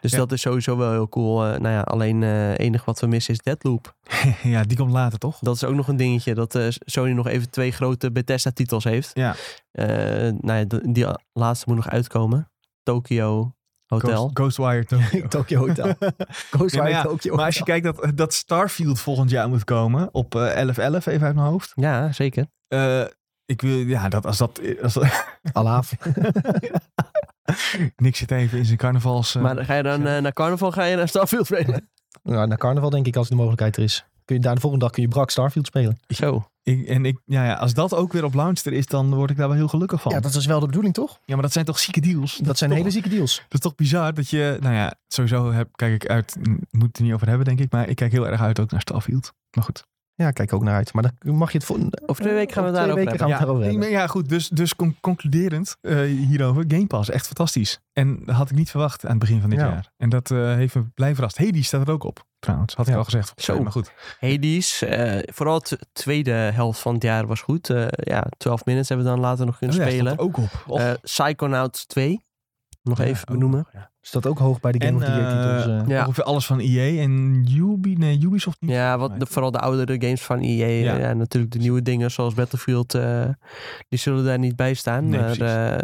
Dus 0.00 0.10
Ja. 0.10 0.16
dat 0.18 0.32
is 0.32 0.40
sowieso 0.40 0.76
wel 0.76 0.90
heel 0.90 1.08
cool. 1.08 1.44
Eh, 1.44 1.50
nou 1.58 1.74
ja, 1.74 1.80
alleen 1.80 2.20
het 2.22 2.58
enige 2.58 2.84
wat 2.84 3.00
we 3.00 3.06
missen 3.06 3.34
is 3.34 3.40
Deadloop. 3.40 3.94
ja, 4.42 4.62
die 4.62 4.76
komt 4.76 4.92
later 4.92 5.18
toch? 5.18 5.38
Dat 5.38 5.54
is 5.54 5.64
ook 5.64 5.74
nog 5.74 5.88
een 5.88 5.96
dingetje. 5.96 6.34
Dat 6.34 6.58
Sony 6.78 7.12
nog 7.12 7.26
even 7.26 7.50
twee 7.50 7.70
grote 7.72 8.12
Bethesda-titels 8.12 8.84
heeft. 8.84 9.10
Ja. 9.14 9.34
Nou 10.40 10.52
ja, 10.52 10.64
die 10.64 11.06
laatste 11.32 11.64
moet 11.68 11.76
nog 11.76 11.88
uitkomen. 11.88 12.50
Tokyo 12.82 13.52
Hotel. 13.88 14.16
Ghost, 14.16 14.36
Ghostwire 14.38 14.84
Tokyo. 14.84 15.28
Tokyo 15.38 15.58
Hotel. 15.58 15.94
Ghost 16.50 16.74
Ja, 16.74 16.86
ja, 16.86 17.02
Tokyo 17.02 17.34
Maar 17.34 17.44
als 17.44 17.58
je 17.58 17.64
kijkt 17.64 17.84
dat, 17.84 18.10
dat 18.14 18.34
Starfield 18.34 19.00
volgend 19.00 19.30
jaar 19.30 19.48
moet 19.48 19.64
komen 19.64 20.08
op 20.14 20.34
eh 20.34 20.66
11-11, 20.66 20.70
even 20.76 21.06
uit 21.06 21.20
mijn 21.20 21.36
hoofd. 21.38 21.72
Ja, 21.74 22.12
zeker. 22.12 22.46
Eh, 22.68 23.04
ik 23.46 23.60
wil, 23.60 23.76
ja, 23.76 24.08
dat 24.08 24.26
als 24.26 24.38
dat. 24.38 24.60
Als 24.82 24.92
dat 24.94 25.24
Alaaf. 25.52 25.92
Nick 27.96 28.16
zit 28.16 28.30
even 28.30 28.58
in 28.58 28.64
zijn 28.64 28.78
carnavals. 28.78 29.34
eh, 29.34 29.42
maar 29.42 29.64
ga 29.64 29.74
je 29.74 29.82
dan 29.82 30.06
eh, 30.06 30.20
naar 30.22 30.32
carnaval, 30.32 30.72
ga 30.72 30.84
je 30.84 30.96
naar 30.96 31.08
Starfield 31.08 31.46
spelen? 31.46 31.88
Nou, 32.22 32.46
naar 32.46 32.58
carnaval 32.58 32.90
denk 32.90 33.06
ik 33.06 33.16
als 33.16 33.28
de 33.28 33.34
mogelijkheid 33.34 33.76
er 33.76 33.82
is. 33.82 34.06
Kun 34.28 34.36
je 34.36 34.42
daar 34.42 34.54
de 34.54 34.60
volgende 34.60 34.84
dag 34.84 34.94
kun 34.94 35.02
je 35.02 35.08
brak 35.08 35.30
Starfield 35.30 35.66
spelen. 35.66 35.98
Zo. 36.08 36.44
ik, 36.62 36.86
en 36.86 37.04
ik, 37.04 37.18
ja, 37.24 37.44
ja, 37.44 37.54
als 37.54 37.74
dat 37.74 37.94
ook 37.94 38.12
weer 38.12 38.24
op 38.24 38.34
launcher 38.34 38.72
is, 38.72 38.86
dan 38.86 39.14
word 39.14 39.30
ik 39.30 39.36
daar 39.36 39.48
wel 39.48 39.56
heel 39.56 39.68
gelukkig 39.68 40.00
van. 40.00 40.10
Ja, 40.10 40.16
Ja, 40.16 40.22
dat 40.22 40.34
is 40.34 40.46
wel 40.46 40.60
de 40.60 40.66
bedoeling 40.66 40.94
toch? 40.94 41.20
maar 41.26 41.42
dat 41.42 41.52
zijn 41.52 41.64
toch 41.64 41.78
zieke 41.78 42.00
deals? 42.00 42.36
Dat 42.36 42.58
zijn 42.58 42.70
hele 42.70 42.90
zieke 42.90 43.08
deals. 43.08 43.36
Dat 43.36 43.54
is 43.54 43.60
toch 43.60 43.74
bizar 43.74 44.14
dat 44.14 44.28
je, 44.28 44.56
nou 44.60 44.74
ja, 44.74 44.94
sowieso 45.06 45.52
heb, 45.52 45.68
kijk 45.72 46.02
ik 46.02 46.10
uit, 46.10 46.36
moet 46.70 46.86
het 46.86 46.96
er 46.96 47.02
niet 47.02 47.12
over 47.12 47.28
hebben 47.28 47.46
denk 47.46 47.60
ik, 47.60 47.72
maar 47.72 47.88
ik 47.88 47.96
kijk 47.96 48.12
heel 48.12 48.28
erg 48.28 48.40
uit 48.40 48.60
ook 48.60 48.70
naar 48.70 48.80
Starfield. 48.80 49.32
Maar 49.50 49.64
goed. 49.64 49.84
Ja, 50.18 50.30
kijk 50.30 50.52
ook 50.52 50.62
naar 50.62 50.74
uit. 50.74 50.92
Maar 50.92 51.02
dan 51.18 51.34
mag 51.34 51.52
je 51.52 51.58
het 51.58 51.66
voor. 51.66 51.76
Over 52.06 52.22
twee 52.22 52.34
weken 52.34 52.54
gaan 52.54 52.64
we 52.64 52.68
het 52.70 52.78
Over 52.78 52.92
twee 52.92 53.04
daarover 53.04 53.04
weken 53.04 53.18
gaan 53.18 53.28
we 53.28 53.34
daarover 53.34 53.64
ja, 53.64 53.70
hebben. 53.70 53.90
ja, 53.90 54.06
goed. 54.06 54.28
Dus, 54.28 54.48
dus 54.48 54.76
con- 54.76 54.96
concluderend 55.00 55.76
eh, 55.80 56.00
hierover, 56.00 56.64
Game 56.68 56.86
Pass, 56.86 57.10
echt 57.10 57.26
fantastisch. 57.26 57.80
En 57.92 58.22
dat 58.24 58.34
had 58.34 58.50
ik 58.50 58.56
niet 58.56 58.70
verwacht 58.70 59.04
aan 59.04 59.10
het 59.10 59.18
begin 59.18 59.40
van 59.40 59.50
dit 59.50 59.58
Ja. 59.58 59.66
jaar. 59.68 59.92
En 59.96 60.08
dat 60.08 60.30
eh, 60.30 60.54
heeft 60.54 60.74
me 60.74 60.84
blij 60.94 61.14
verrast. 61.14 61.38
Hades 61.38 61.66
staat 61.66 61.86
er 61.88 61.92
ook 61.94 62.04
op, 62.04 62.24
trouwens. 62.38 62.74
Had 62.74 62.86
ik 62.86 62.92
Ja. 62.92 62.98
al 62.98 63.04
gezegd. 63.04 63.32
Zo. 63.36 63.62
Maar 63.62 63.72
goed. 63.72 63.92
Hades, 64.20 64.82
eh, 64.82 65.18
vooral 65.34 65.58
de 65.62 65.78
tweede 65.92 66.30
helft 66.30 66.80
van 66.80 66.94
het 66.94 67.02
jaar 67.02 67.26
was 67.26 67.40
goed. 67.40 67.70
Eh, 67.70 67.86
ja, 67.90 68.26
12 68.38 68.64
minutes 68.64 68.88
hebben 68.88 69.06
we 69.06 69.12
dan 69.12 69.20
later 69.22 69.46
nog 69.46 69.58
kunnen 69.58 69.76
Oh 69.76 69.82
ja, 69.82 69.88
spelen. 69.90 70.06
staat 70.12 70.18
er 70.20 70.24
ook 70.26 70.36
op. 70.36 70.78
Eh, 70.78 70.92
Psychonauts 71.02 71.86
2, 71.86 72.24
nog 72.88 72.98
Ja, 72.98 73.04
even 73.04 73.26
benoemen. 73.26 73.66
ja. 73.72 73.90
Staat 74.00 74.26
ook 74.26 74.38
hoog 74.38 74.60
bij 74.60 74.72
de 74.72 74.84
Game 74.86 74.90
En, 74.90 74.96
of 75.08 75.14
the 75.14 75.20
Year 75.20 75.46
eh, 75.48 75.56
titels. 75.58 75.82
eh. 75.82 75.88
Ja. 75.88 76.02
Ongeveer 76.04 76.24
alles 76.24 76.46
van 76.46 76.58
EA 76.58 77.02
en 77.02 77.46
Ubi, 77.56 77.94
nee, 77.96 78.18
Ubisoft 78.22 78.60
niet. 78.60 78.70
Ja, 78.70 78.98
wat 78.98 79.20
de, 79.20 79.26
vooral 79.26 79.50
de 79.50 79.58
oudere 79.58 79.92
games 80.00 80.22
van 80.22 80.40
EA. 80.40 80.66
Ja. 80.66 80.96
Ja. 80.96 81.12
natuurlijk 81.12 81.52
de 81.52 81.58
nieuwe 81.58 81.82
dingen 81.82 82.10
zoals 82.10 82.34
Battlefield. 82.34 82.94
eh, 82.94 83.24
die 83.88 83.98
zullen 83.98 84.24
daar 84.24 84.38
niet 84.38 84.56
bij 84.56 84.74
staan. 84.74 85.08
Nee, 85.08 85.20
maar 85.20 85.40
eh, 85.40 85.74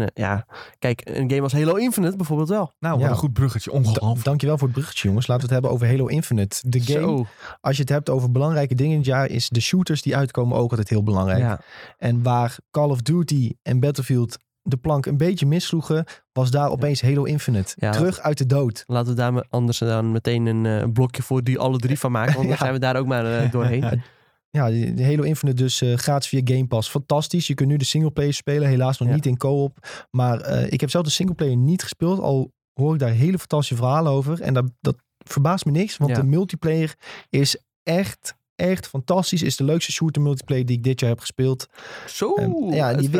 eh, 0.00 0.06
ja, 0.14 0.46
kijk, 0.78 1.00
een 1.04 1.30
game 1.30 1.42
als 1.42 1.52
Halo 1.52 1.74
Infinite 1.74 2.16
bijvoorbeeld 2.16 2.48
wel. 2.48 2.72
Nou, 2.78 2.94
wat 2.94 3.04
Ja. 3.04 3.10
een 3.10 3.16
goed 3.16 3.32
bruggetje. 3.32 3.70
Da- 3.70 3.76
Ongelooflijk. 3.76 4.24
dankjewel 4.24 4.58
voor 4.58 4.66
het 4.68 4.76
bruggetje, 4.76 5.08
jongens. 5.08 5.26
Laten 5.26 5.48
we 5.48 5.54
het 5.54 5.62
hebben 5.64 5.80
over 5.82 5.96
Halo 5.96 6.06
Infinite. 6.10 6.68
De 6.68 6.80
game, 6.80 7.00
Zo. 7.00 7.26
als 7.60 7.74
je 7.76 7.80
het 7.82 7.90
hebt 7.90 8.10
over 8.10 8.30
belangrijke 8.30 8.74
dingen 8.74 8.92
in 8.92 8.98
het 8.98 9.06
jaar, 9.06 9.28
is 9.28 9.48
de 9.48 9.60
shooters 9.60 10.02
die 10.02 10.16
uitkomen 10.16 10.56
ook 10.56 10.70
altijd 10.70 10.88
heel 10.88 11.02
belangrijk. 11.02 11.40
Ja. 11.40 11.60
En 11.98 12.22
waar 12.22 12.56
Call 12.70 12.88
of 12.90 13.02
Duty 13.02 13.52
en 13.62 13.80
Battlefield 13.80 14.38
de 14.66 14.76
plank 14.76 15.06
een 15.06 15.16
beetje 15.16 15.46
missloegen, 15.46 16.04
was 16.32 16.50
daar 16.50 16.70
opeens 16.70 17.02
Halo 17.02 17.24
Infinite. 17.24 17.74
Ja. 17.76 17.90
Terug 17.90 18.20
uit 18.20 18.38
de 18.38 18.46
dood. 18.46 18.84
Laten 18.86 19.08
we 19.08 19.16
daar 19.16 19.46
anders 19.48 19.78
dan 19.78 20.12
meteen 20.12 20.46
een 20.46 20.66
eh, 20.66 20.92
blokje 20.92 21.22
voor 21.22 21.42
die 21.42 21.58
alle 21.58 21.78
drie 21.78 21.98
van 21.98 22.12
maken. 22.12 22.34
Want 22.34 22.48
dan 22.48 22.56
zijn 22.66 22.72
we 22.72 22.78
daar 22.78 22.96
ook 22.96 23.06
maar 23.06 23.38
eh, 23.38 23.50
doorheen. 23.50 24.02
Ja, 24.50 24.70
de 24.70 25.04
Halo 25.04 25.22
Infinite 25.22 25.62
dus 25.62 25.80
eh 25.82 25.96
gratis 25.96 26.28
via 26.28 26.40
Game 26.44 26.66
Pass. 26.66 26.88
Fantastisch. 26.88 27.46
Je 27.46 27.54
kunt 27.54 27.68
nu 27.68 27.76
de 27.76 27.84
singleplayer 27.84 28.34
spelen. 28.34 28.68
Helaas 28.68 28.98
nog 28.98 29.08
niet 29.08 29.26
in 29.26 29.36
co-op. 29.36 30.06
Maar 30.10 30.58
ik 30.68 30.80
heb 30.80 30.90
zelf 30.90 31.04
de 31.04 31.10
singleplayer 31.10 31.56
niet 31.56 31.82
gespeeld. 31.82 32.20
Al 32.20 32.52
hoor 32.74 32.94
ik 32.94 33.00
daar 33.00 33.10
hele 33.10 33.38
fantastische 33.38 33.76
verhalen 33.76 34.12
over. 34.12 34.40
En 34.40 34.54
dat, 34.54 34.70
dat 34.80 34.96
verbaast 35.18 35.64
me 35.64 35.70
niks. 35.70 35.96
Want 35.96 36.14
de 36.14 36.22
multiplayer 36.22 36.94
is 37.30 37.56
echt, 37.82 38.34
echt 38.56 38.86
fantastisch. 38.88 39.42
Is 39.42 39.56
de 39.56 39.64
leukste 39.64 39.92
shooter 39.92 40.22
multiplayer 40.22 40.66
die 40.66 40.76
ik 40.76 40.82
dit 40.82 41.00
jaar 41.00 41.10
heb 41.10 41.20
gespeeld. 41.20 41.66
Zo, 42.06 42.34
ja, 42.70 42.94
die. 42.94 43.10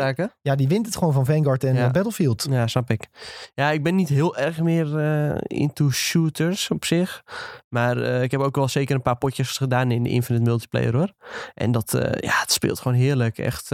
Ja, 0.41 0.55
die 0.55 0.67
wint 0.67 0.85
het 0.85 0.95
gewoon 0.97 1.13
van 1.13 1.25
Vanguard 1.25 1.63
en 1.63 1.75
Ja. 1.75 1.85
eh, 1.85 1.91
Battlefield. 1.91 2.47
Ja, 2.49 2.67
snap 2.67 2.89
ik. 2.89 3.07
Ja, 3.53 3.71
ik 3.71 3.83
ben 3.83 3.95
niet 3.95 4.09
heel 4.09 4.37
erg 4.37 4.59
meer 4.61 4.97
eh, 4.99 5.37
into 5.41 5.89
shooters 5.89 6.69
op 6.69 6.85
zich. 6.85 7.23
Maar 7.69 7.97
eh, 8.01 8.21
ik 8.23 8.31
heb 8.31 8.41
ook 8.41 8.55
wel 8.55 8.67
zeker 8.67 8.95
een 8.95 9.01
paar 9.01 9.17
potjes 9.17 9.57
gedaan 9.57 9.91
in 9.91 10.03
de 10.03 10.09
Infinite 10.09 10.43
Multiplayer 10.45 10.95
hoor. 10.95 11.13
En 11.53 11.71
dat, 11.71 11.91
ja, 12.19 12.39
het 12.39 12.51
speelt 12.51 12.79
gewoon 12.79 12.97
heerlijk. 12.97 13.37
Echt, 13.37 13.67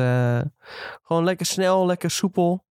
gewoon 1.03 1.24
lekker 1.24 1.45
snel, 1.45 1.86
lekker 1.86 2.12
soepel. 2.12 2.66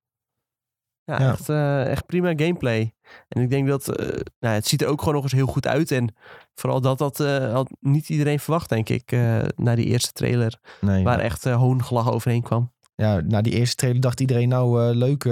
Ja, 1.03 1.19
Ja. 1.19 1.31
Echt, 1.31 1.49
echt 1.89 2.05
prima 2.05 2.33
gameplay. 2.35 2.93
En 3.27 3.41
ik 3.41 3.49
denk 3.49 3.67
dat, 3.67 3.87
eh, 3.89 4.19
nou, 4.39 4.55
het 4.55 4.67
ziet 4.67 4.81
er 4.81 4.87
ook 4.87 4.99
gewoon 4.99 5.13
nog 5.13 5.23
eens 5.23 5.31
heel 5.31 5.47
goed 5.47 5.67
uit. 5.67 5.91
En 5.91 6.15
vooral 6.55 6.81
dat, 6.81 6.97
dat 6.97 7.19
eh, 7.19 7.53
had 7.53 7.69
niet 7.79 8.09
iedereen 8.09 8.39
verwacht, 8.39 8.69
denk 8.69 8.89
ik, 8.89 9.11
eh 9.11 9.39
na 9.55 9.75
die 9.75 9.85
eerste 9.85 10.11
trailer. 10.11 10.59
Nee, 10.81 11.03
Waar 11.03 11.19
echt 11.19 11.45
eh, 11.45 11.55
hoongelach 11.55 12.11
overheen 12.11 12.41
kwam. 12.43 12.71
Ja, 12.95 13.21
na 13.21 13.41
die 13.41 13.53
eerste 13.53 13.75
trailer 13.75 14.01
dacht 14.01 14.19
iedereen 14.19 14.49
nou 14.49 14.93
leuk 14.95 15.23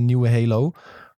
nieuwe 0.00 0.30
Halo. 0.30 0.72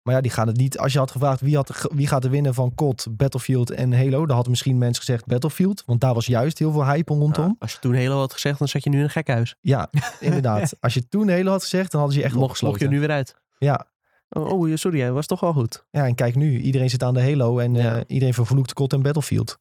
Maar 0.03 0.15
ja, 0.15 0.21
die 0.21 0.31
gaan 0.31 0.47
het 0.47 0.57
niet. 0.57 0.79
Als 0.79 0.93
je 0.93 0.99
had 0.99 1.11
gevraagd 1.11 1.41
wie, 1.41 1.57
had, 1.57 1.89
wie 1.95 2.07
gaat 2.07 2.25
er 2.25 2.31
winnen 2.31 2.55
van 2.55 2.75
COD, 2.75 3.07
Battlefield 3.11 3.71
en 3.71 3.93
Halo, 3.93 4.19
dan 4.27 4.35
hadden 4.35 4.51
misschien 4.51 4.79
mensen 4.79 5.05
gezegd 5.05 5.27
Battlefield. 5.27 5.83
Want 5.87 6.01
daar 6.01 6.15
was 6.15 6.27
juist 6.27 6.59
heel 6.59 6.73
veel 6.73 6.87
hype 6.87 7.15
rondom. 7.15 7.45
Ja, 7.45 7.55
als 7.59 7.73
je 7.73 7.79
toen 7.79 7.97
Halo 7.97 8.19
had 8.19 8.33
gezegd, 8.33 8.59
dan 8.59 8.69
zat 8.69 8.85
je 8.85 8.91
nu 8.91 8.99
in 8.99 9.03
een 9.03 9.11
gekhuis. 9.11 9.57
Ja, 9.61 9.91
inderdaad. 10.21 10.75
Als 10.81 10.95
je 10.95 11.09
toen 11.09 11.29
Halo 11.29 11.51
had 11.51 11.63
gezegd, 11.63 11.91
dan 11.91 12.01
hadden 12.01 12.19
ze 12.19 12.23
je 12.23 12.31
echt 12.31 12.39
Mocht, 12.39 12.49
mocht 12.63 12.63
opgesloten. 12.63 12.89
je 12.89 13.01
nu 13.01 13.07
weer 13.07 13.17
uit. 13.17 13.35
Ja. 13.59 13.87
Oh, 14.35 14.51
oh, 14.61 14.75
sorry, 14.75 15.01
hij 15.01 15.13
was 15.13 15.27
toch 15.27 15.41
wel 15.41 15.53
goed. 15.53 15.85
ja, 15.91 16.07
en 16.07 16.15
kijk 16.15 16.35
nu. 16.35 16.61
Iedereen 16.61 16.91
zit 16.91 17.03
aan 17.03 17.15
de 17.15 17.23
Halo 17.23 17.59
en 17.59 17.75
Ja. 17.75 17.97
eh, 17.97 18.03
iedereen 18.07 18.35
vervloekt 18.35 18.73
COD 18.73 18.93
en 18.93 19.03
Battlefield. 19.03 19.59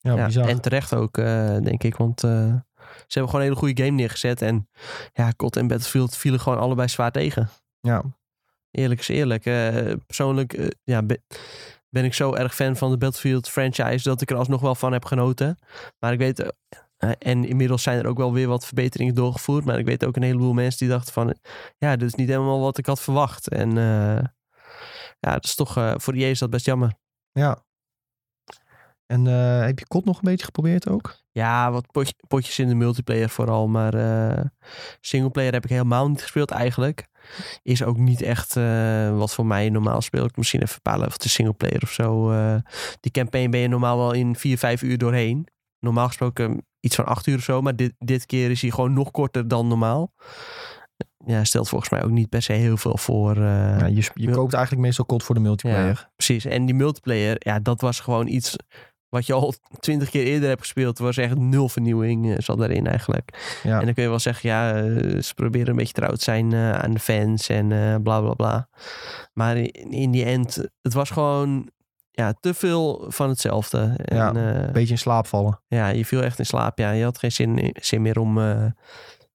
Ja, 0.00 0.14
Ja, 0.16 0.26
bizar. 0.26 0.48
en 0.48 0.60
terecht 0.60 0.94
ook, 0.94 1.18
eh, 1.18 1.56
denk 1.62 1.82
ik. 1.82 1.96
Want 1.96 2.24
eh, 2.24 2.30
ze 2.30 3.18
hebben 3.18 3.28
gewoon 3.28 3.34
een 3.34 3.40
hele 3.42 3.54
goede 3.56 3.82
game 3.84 3.96
neergezet. 3.96 4.42
En 4.42 4.68
ja, 5.12 5.32
COD 5.36 5.56
en 5.56 5.66
Battlefield 5.66 6.16
vielen 6.16 6.40
gewoon 6.40 6.58
allebei 6.58 6.88
zwaar 6.88 7.12
tegen. 7.12 7.48
Ja, 7.80 8.02
Eerlijk 8.70 9.00
is 9.00 9.08
eerlijk. 9.08 9.42
Persoonlijk, 10.06 10.74
ja, 10.84 11.02
ben 11.88 12.04
ik 12.04 12.14
zo 12.14 12.34
erg 12.34 12.54
fan 12.54 12.76
van 12.76 12.90
de 12.90 12.98
Battlefield 12.98 13.48
franchise 13.48 14.08
dat 14.08 14.20
ik 14.20 14.30
er 14.30 14.36
alsnog 14.36 14.60
wel 14.60 14.74
van 14.74 14.92
heb 14.92 15.04
genoten. 15.04 15.58
Maar 15.98 16.12
ik 16.12 16.18
weet, 16.18 16.52
en 17.18 17.44
inmiddels 17.44 17.82
zijn 17.82 17.98
er 17.98 18.06
ook 18.06 18.16
wel 18.18 18.32
weer 18.32 18.48
wat 18.48 18.66
verbeteringen 18.66 19.14
doorgevoerd. 19.14 19.64
Maar 19.64 19.78
ik 19.78 19.84
weet 19.86 20.04
ook 20.04 20.16
een 20.16 20.22
heleboel 20.22 20.52
mensen 20.52 20.78
die 20.78 20.88
dachten 20.88 21.12
van, 21.12 21.36
ja, 21.78 21.96
dit 21.96 22.08
is 22.08 22.14
niet 22.14 22.28
helemaal 22.28 22.60
wat 22.60 22.78
ik 22.78 22.86
had 22.86 23.00
verwacht. 23.00 23.48
En 23.48 23.68
eh, 23.78 24.24
ja, 25.20 25.32
dat 25.32 25.44
is 25.44 25.54
toch, 25.54 25.76
eh, 25.76 25.92
voor 25.96 26.14
EA 26.14 26.26
is 26.28 26.38
dat 26.38 26.50
best 26.50 26.64
jammer. 26.66 26.94
Ja. 27.32 27.66
En 29.06 29.26
eh, 29.26 29.60
heb 29.66 29.78
je 29.78 29.86
COD 29.86 30.04
nog 30.04 30.16
een 30.16 30.24
beetje 30.30 30.44
geprobeerd 30.44 30.88
ook? 30.88 31.16
Ja, 31.32 31.70
wat 31.70 31.86
potje- 31.92 32.14
potjes 32.28 32.58
in 32.58 32.68
de 32.68 32.74
multiplayer 32.74 33.28
vooral. 33.28 33.68
Maar 33.68 33.94
eh 33.94 34.44
singleplayer 35.00 35.52
heb 35.52 35.64
ik 35.64 35.70
helemaal 35.70 36.08
niet 36.08 36.22
gespeeld 36.22 36.50
eigenlijk. 36.50 37.06
Is 37.62 37.82
ook 37.82 37.96
niet 37.96 38.22
echt 38.22 38.56
eh, 38.56 39.16
wat 39.18 39.34
voor 39.34 39.46
mij 39.46 39.68
normaal 39.70 40.00
speel 40.00 40.24
ik 40.24 40.36
misschien 40.36 40.62
even 40.62 40.74
een 40.74 40.82
paar 40.82 40.98
leveltjes 40.98 41.32
singleplayer 41.32 41.82
of 41.82 41.90
zo. 41.92 42.30
eh. 42.30 42.56
die 43.00 43.12
campaign 43.12 43.50
ben 43.50 43.60
je 43.60 43.68
normaal 43.68 43.96
wel 43.98 44.12
in 44.12 44.36
4, 44.36 44.58
5 44.58 44.82
uur 44.82 44.98
doorheen. 44.98 45.46
Normaal 45.80 46.06
gesproken 46.06 46.66
iets 46.80 46.94
van 46.94 47.04
8 47.04 47.26
uur 47.26 47.36
of 47.36 47.42
zo. 47.42 47.62
Maar 47.62 47.76
dit, 47.76 47.94
dit 47.98 48.26
keer 48.26 48.50
is 48.50 48.60
hij 48.60 48.70
gewoon 48.70 48.92
nog 48.92 49.10
korter 49.10 49.48
dan 49.48 49.68
normaal. 49.68 50.12
Ja, 51.26 51.44
stelt 51.44 51.68
volgens 51.68 51.90
mij 51.90 52.04
ook 52.04 52.10
niet 52.10 52.28
per 52.28 52.42
se 52.42 52.52
heel 52.52 52.76
veel 52.76 52.96
voor. 52.96 53.36
ja, 53.36 53.86
je, 53.86 54.10
je 54.14 54.30
koopt 54.30 54.52
eigenlijk 54.52 54.84
meestal 54.84 55.06
COD 55.06 55.22
voor 55.22 55.34
de 55.34 55.40
multiplayer. 55.40 56.08
Precies. 56.16 56.44
En 56.44 56.66
die 56.66 56.74
multiplayer, 56.74 57.36
ja, 57.38 57.60
dat 57.60 57.80
was 57.80 58.00
gewoon 58.00 58.26
iets 58.26 58.56
wat 59.08 59.26
je 59.26 59.32
al 59.32 59.54
twintig 59.80 60.10
keer 60.10 60.24
eerder 60.24 60.48
hebt 60.48 60.60
gespeeld. 60.60 60.98
Er 60.98 61.04
was 61.04 61.16
echt 61.16 61.38
nul 61.38 61.68
vernieuwing 61.68 62.30
eh, 62.30 62.38
zat 62.38 62.58
daarin 62.58 62.86
eigenlijk. 62.86 63.58
Ja. 63.62 63.78
En 63.78 63.84
dan 63.84 63.94
kun 63.94 64.02
je 64.02 64.08
wel 64.08 64.18
zeggen, 64.18 64.48
ja, 64.48 64.76
eh, 64.76 65.22
ze 65.22 65.34
proberen 65.34 65.68
een 65.68 65.76
beetje 65.76 65.92
trouw 65.92 66.12
te 66.12 66.22
zijn 66.22 66.54
aan 66.54 66.92
de 66.92 67.00
fans 67.00 67.48
en 67.48 67.68
bla 68.02 68.20
bla 68.20 68.34
bla. 68.34 68.68
Maar 69.32 69.56
in, 69.56 69.90
in 69.90 70.10
die 70.10 70.24
end, 70.24 70.68
het 70.82 70.92
was 70.92 71.10
gewoon 71.10 71.70
ja, 72.18 72.34
te 72.40 72.54
veel 72.54 73.04
van 73.08 73.28
hetzelfde. 73.28 73.92
En, 74.04 74.16
Ja, 74.16 74.34
eh, 74.34 74.62
Een 74.66 74.72
beetje 74.72 74.92
in 74.92 74.98
slaap 74.98 75.26
vallen. 75.26 75.60
ja, 75.66 75.88
je 75.88 76.04
viel 76.04 76.22
echt 76.22 76.38
in 76.38 76.46
slaap. 76.46 76.78
Ja, 76.78 76.90
je 76.90 77.04
had 77.04 77.18
geen 77.18 77.32
zin, 77.32 77.74
zin 77.80 78.02
meer 78.02 78.18
om 78.18 78.38
eh, 78.40 78.64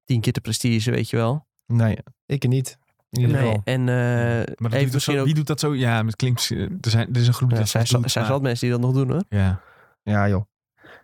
tien 0.06 0.22
keer 0.22 0.34
te 0.34 0.42
prestige, 0.42 0.92
weet 0.92 1.10
je 1.10 1.18
wel. 1.18 1.48
Nee, 1.66 1.98
ik 2.26 2.48
niet. 2.48 2.78
In 3.10 3.20
ieder 3.20 3.36
Nee, 3.36 3.46
geval. 3.46 3.62
en 3.64 3.80
eh 3.90 4.56
Maar 4.58 4.80
doet 4.80 4.92
dat 4.92 5.02
zo, 5.02 5.18
ook... 5.18 5.26
wie 5.26 5.34
doet 5.34 5.48
dat 5.48 5.60
zo? 5.60 5.76
Ja, 5.76 6.06
het 6.06 6.16
klinkt... 6.16 6.50
Er, 6.50 6.90
zijn, 6.90 7.08
er 7.14 7.22
is 7.22 7.28
een 7.28 7.34
groep 7.34 7.50
die 7.50 7.58
Ja, 7.58 7.64
dat 7.64 7.72
zijn, 7.72 8.02
doet, 8.02 8.12
zijn 8.12 8.28
maar- 8.28 8.42
mensen 8.42 8.68
die 8.68 8.78
dat 8.78 8.86
nog 8.86 8.96
doen 8.96 9.12
hoor. 9.12 9.24
Ja. 9.30 9.62
Ja, 10.04 10.28
joh. 10.30 10.44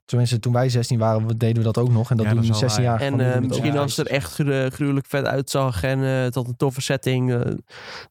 Tenminste, 0.06 0.40
toen 0.40 0.54
wij 0.54 0.70
16 0.70 1.00
waren, 1.00 1.28
we- 1.28 1.38
deden 1.38 1.58
we 1.58 1.64
dat 1.64 1.78
ook 1.78 1.90
nog. 1.90 2.10
En 2.12 2.18
dat 2.18 2.26
Ja, 2.26 2.34
doen 2.34 2.42
wel 2.48 2.54
16 2.56 2.84
jaar. 2.84 3.02
En 3.02 3.34
eh, 3.34 3.40
misschien 3.40 3.78
als 3.78 3.98
het 3.98 4.08
er 4.08 4.14
echt 4.14 4.34
gru- 4.34 4.70
gruwelijk 4.70 5.06
vet 5.06 5.26
uitzag 5.26 5.84
en 5.84 6.04
eh 6.04 6.26
tot 6.26 6.48
een 6.48 6.56
toffe 6.56 6.82
setting, 6.82 7.32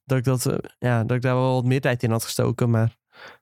dat, 0.05 0.19
ik 0.19 0.25
dat, 0.25 0.53
ja, 0.79 1.05
dat 1.05 1.17
ik 1.17 1.23
daar 1.23 1.35
wel 1.35 1.55
wat 1.55 1.65
meer 1.65 1.81
tijd 1.81 2.03
in 2.03 2.11
had 2.11 2.25
gestoken. 2.25 2.71
Maar 2.71 2.97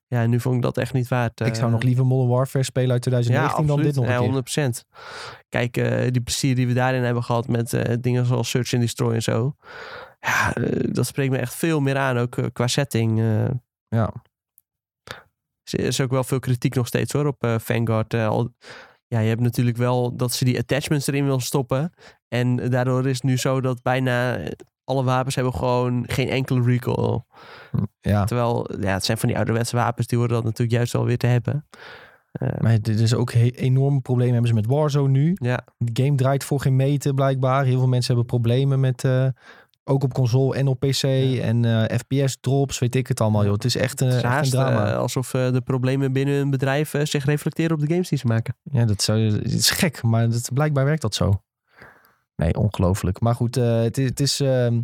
ja, 0.09 0.27
nu 0.27 0.41
vond 0.41 0.57
ik 0.57 0.63
dat 0.63 0.79
echt 0.79 0.93
niet 0.93 1.09
waard. 1.09 1.41
Ik 1.41 1.55
zou 1.55 1.67
eh. 1.67 1.73
nog 1.73 1.83
liever 1.83 2.07
Modern 2.07 2.31
Warfare 2.31 2.65
spelen 2.65 2.91
uit 2.91 3.03
2019 3.03 3.67
dan 3.67 3.83
dit 3.83 3.95
nog 3.95 4.05
een 4.05 4.33
ja, 4.33 4.43
keer. 4.45 4.69
100%. 4.73 4.87
Kijk, 5.49 5.77
eh, 5.77 6.11
die 6.11 6.21
plezier 6.21 6.55
die 6.55 6.67
we 6.67 6.73
daarin 6.73 7.03
hebben 7.03 7.23
gehad 7.23 7.49
met 7.49 7.73
eh, 7.73 7.97
dingen 8.01 8.27
zoals 8.27 8.51
Search 8.51 8.73
and 8.73 8.83
Destroy 8.83 9.15
en 9.15 9.23
zo. 9.23 9.57
Ja, 10.21 10.53
dat 10.91 11.07
spreekt 11.07 11.31
me 11.31 11.39
echt 11.39 11.55
veel 11.55 11.81
meer 11.81 11.97
aan, 11.97 12.19
ook 12.19 12.39
qua 12.53 12.67
setting. 12.67 13.19
Ja. 13.89 14.13
Er 15.63 15.81
is 15.81 16.01
ook 16.01 16.11
wel 16.11 16.25
veel 16.25 16.39
kritiek 16.39 16.75
nog 16.75 16.87
steeds 16.87 17.13
hoor 17.13 17.27
op 17.27 17.57
Vanguard. 17.61 18.15
Al, 18.15 18.53
ja, 19.07 19.19
je 19.19 19.29
hebt 19.29 19.41
natuurlijk 19.41 19.77
wel 19.77 20.17
dat 20.17 20.33
ze 20.33 20.45
die 20.45 20.59
attachments 20.59 21.07
erin 21.07 21.25
willen 21.25 21.41
stoppen. 21.41 21.93
En 22.29 22.71
daardoor 22.71 23.07
is 23.07 23.15
het 23.15 23.23
nu 23.23 23.37
zo 23.37 23.61
dat 23.61 23.83
bijna 23.83 24.39
alle 24.87 25.05
wapens 25.05 25.35
hebben 25.35 25.55
gewoon 25.55 26.05
geen 26.07 26.29
enkele 26.29 26.63
recoil. 26.63 27.27
Ja, 28.01 28.25
Terwijl, 28.25 28.71
ja, 28.81 28.93
het 28.93 29.05
zijn 29.05 29.19
van 29.19 29.29
die 29.29 29.37
ouderwetse 29.37 29.77
wapens, 29.77 30.07
die 30.07 30.19
worden 30.19 30.37
dat 30.37 30.45
natuurlijk 30.45 30.77
juist 30.77 30.93
wel 30.93 31.05
weer 31.05 31.19
te 31.19 31.27
hebben. 31.27 31.67
Eh, 32.33 32.49
maar 32.61 32.81
dit 32.81 33.01
is 33.01 33.15
ook 33.15 33.33
een 33.33 33.51
enorm 33.51 34.03
probleem 34.03 34.31
hebben 34.31 34.49
ze 34.49 34.55
met 34.55 34.67
Warzone 34.67 35.09
nu. 35.09 35.37
ja, 35.41 35.65
De 35.79 36.03
game 36.03 36.17
draait 36.17 36.45
voor 36.45 36.61
geen 36.61 36.77
meter 36.77 37.15
blijkbaar. 37.15 37.65
Heel 37.65 37.79
veel 37.79 37.89
mensen 37.89 38.15
hebben 38.15 38.27
problemen 38.39 38.81
met... 38.81 39.05
eh, 39.05 39.27
ook 39.89 40.03
op 40.03 40.15
console 40.15 40.57
en 40.57 40.67
op 40.67 40.81
PC. 40.81 41.03
En 41.43 41.65
eh, 41.65 41.99
FPS 41.99 42.37
drops, 42.41 42.79
weet 42.79 42.95
ik 42.95 43.07
het 43.07 43.21
allemaal. 43.21 43.45
Joh. 43.45 43.53
Het 43.53 43.65
is 43.65 43.77
echt, 43.77 44.01
het 44.01 44.09
is 44.09 44.15
echt 44.15 44.25
een 44.25 44.31
haast 44.31 44.51
drama. 44.51 44.95
alsof 44.95 45.31
de 45.31 45.63
problemen 45.65 46.13
binnen 46.13 46.35
een 46.35 46.51
bedrijf 46.51 46.95
zich 47.03 47.25
reflecteren 47.25 47.73
op 47.73 47.81
de 47.81 47.87
games 47.87 48.09
die 48.09 48.19
ze 48.19 48.27
maken. 48.27 48.57
Ja, 48.63 48.85
dat 48.85 49.03
zou, 49.03 49.21
het 49.21 49.53
is 49.53 49.71
gek, 49.71 50.03
maar 50.03 50.31
dat, 50.31 50.51
blijkbaar 50.53 50.85
werkt 50.85 51.03
dat 51.03 51.15
zo. 51.15 51.43
Nee, 52.37 52.55
ongelooflijk. 52.55 53.21
Maar 53.21 53.35
goed, 53.35 53.57
eh, 53.57 53.81
het, 53.83 53.99
is, 53.99 54.09
het, 54.09 54.21
is, 54.21 54.41
ehm, 54.41 54.81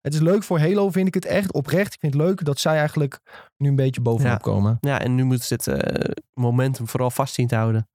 het 0.00 0.14
is 0.14 0.20
leuk 0.20 0.42
voor 0.42 0.58
Halo, 0.60 0.90
vind 0.90 1.06
ik 1.08 1.14
het 1.14 1.24
echt 1.24 1.52
oprecht. 1.52 1.92
Ik 1.94 2.00
vind 2.00 2.12
het 2.14 2.22
leuk 2.22 2.44
dat 2.44 2.58
zij 2.58 2.76
eigenlijk 2.78 3.20
nu 3.56 3.68
een 3.68 3.76
beetje 3.76 4.00
bovenop 4.00 4.32
Ja. 4.32 4.36
komen. 4.38 4.76
Ja, 4.80 5.00
en 5.00 5.14
nu 5.14 5.24
moeten 5.24 5.46
ze 5.46 5.56
dit 5.56 5.66
eh, 5.66 6.10
momentum 6.34 6.88
vooral 6.88 7.10
vast 7.10 7.34
zien 7.34 7.46
te 7.46 7.54
houden. 7.54 7.88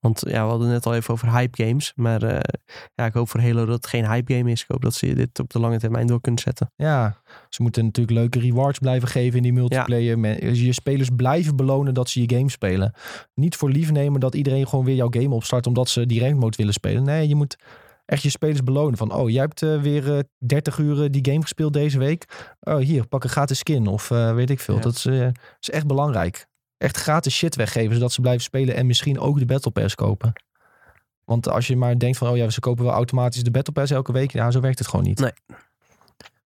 Want 0.00 0.22
ja, 0.26 0.42
we 0.44 0.48
hadden 0.50 0.66
het 0.66 0.74
net 0.76 0.86
al 0.86 0.94
even 0.94 1.12
over 1.14 1.32
hype 1.32 1.64
games. 1.64 1.92
Maar 1.96 2.22
eh, 2.22 2.40
ja, 2.94 3.04
ik 3.06 3.12
hoop 3.12 3.28
voor 3.28 3.40
Halo 3.40 3.64
dat 3.64 3.74
het 3.74 3.86
geen 3.86 4.06
hype 4.06 4.34
game 4.34 4.50
is. 4.50 4.60
Ik 4.62 4.68
hoop 4.68 4.82
dat 4.82 4.94
ze 4.94 5.14
dit 5.14 5.38
op 5.38 5.50
de 5.50 5.58
lange 5.60 5.78
termijn 5.78 6.06
door 6.06 6.20
kunnen 6.20 6.40
zetten. 6.40 6.72
Ja, 6.76 7.16
ze 7.48 7.62
moeten 7.62 7.84
natuurlijk 7.84 8.18
leuke 8.18 8.38
rewards 8.40 8.78
blijven 8.78 9.08
geven 9.08 9.36
in 9.36 9.42
die 9.42 9.52
multiplayer. 9.52 10.18
Me- 10.18 10.54
Je 10.54 10.72
spelers 10.72 11.08
blijven 11.16 11.56
belonen 11.56 11.94
dat 11.94 12.08
ze 12.08 12.20
je 12.26 12.36
game 12.36 12.50
spelen. 12.50 12.92
Niet 13.34 13.56
voor 13.56 13.70
lief 13.70 13.90
nemen 13.90 14.20
dat 14.20 14.34
iedereen 14.34 14.68
gewoon 14.68 14.84
weer 14.84 14.94
jouw 14.96 15.10
game 15.10 15.34
opstart 15.34 15.66
omdat 15.66 15.88
ze 15.88 16.06
die 16.06 16.20
ranked 16.20 16.40
mode 16.40 16.56
willen 16.56 16.72
spelen. 16.72 17.02
Nee, 17.02 17.28
je 17.28 17.34
moet 17.34 17.56
echt 18.10 18.22
je 18.22 18.30
spelers 18.30 18.62
belonen. 18.62 18.96
Van, 18.98 19.14
oh, 19.14 19.30
jij 19.30 19.40
hebt 19.40 19.62
eh, 19.62 19.80
weer 19.80 20.16
eh, 20.16 20.22
30 20.38 20.78
uur 20.78 21.02
eh, 21.02 21.10
die 21.10 21.24
game 21.24 21.42
gespeeld 21.42 21.72
deze 21.72 21.98
week. 21.98 22.24
Oh, 22.60 22.76
hier, 22.76 23.06
pak 23.06 23.24
een 23.24 23.30
gratis 23.30 23.58
skin 23.58 23.86
of 23.86 24.10
eh, 24.10 24.34
weet 24.34 24.50
ik 24.50 24.60
veel. 24.60 24.74
Ja. 24.74 24.80
Dat 24.80 24.94
is, 24.94 25.06
eh, 25.06 25.28
is 25.60 25.70
echt 25.70 25.86
belangrijk. 25.86 26.46
Echt 26.76 26.96
gratis 26.96 27.34
shit 27.36 27.56
weggeven, 27.56 27.94
zodat 27.94 28.12
ze 28.12 28.20
blijven 28.20 28.42
spelen 28.42 28.74
en 28.74 28.86
misschien 28.86 29.18
ook 29.18 29.38
de 29.38 29.46
Battle 29.46 29.70
Pass 29.70 29.94
kopen. 29.94 30.32
Want 31.24 31.48
als 31.48 31.66
je 31.66 31.76
maar 31.76 31.98
denkt 31.98 32.18
van, 32.18 32.28
oh 32.28 32.36
ja, 32.36 32.50
ze 32.50 32.60
kopen 32.60 32.84
wel 32.84 32.92
automatisch 32.94 33.42
de 33.42 33.50
Battle 33.50 33.72
Pass 33.72 33.90
elke 33.92 34.12
week. 34.12 34.32
Ja, 34.32 34.50
zo 34.50 34.60
werkt 34.60 34.78
het 34.78 34.88
gewoon 34.88 35.04
niet. 35.06 35.18
Nee. 35.20 35.32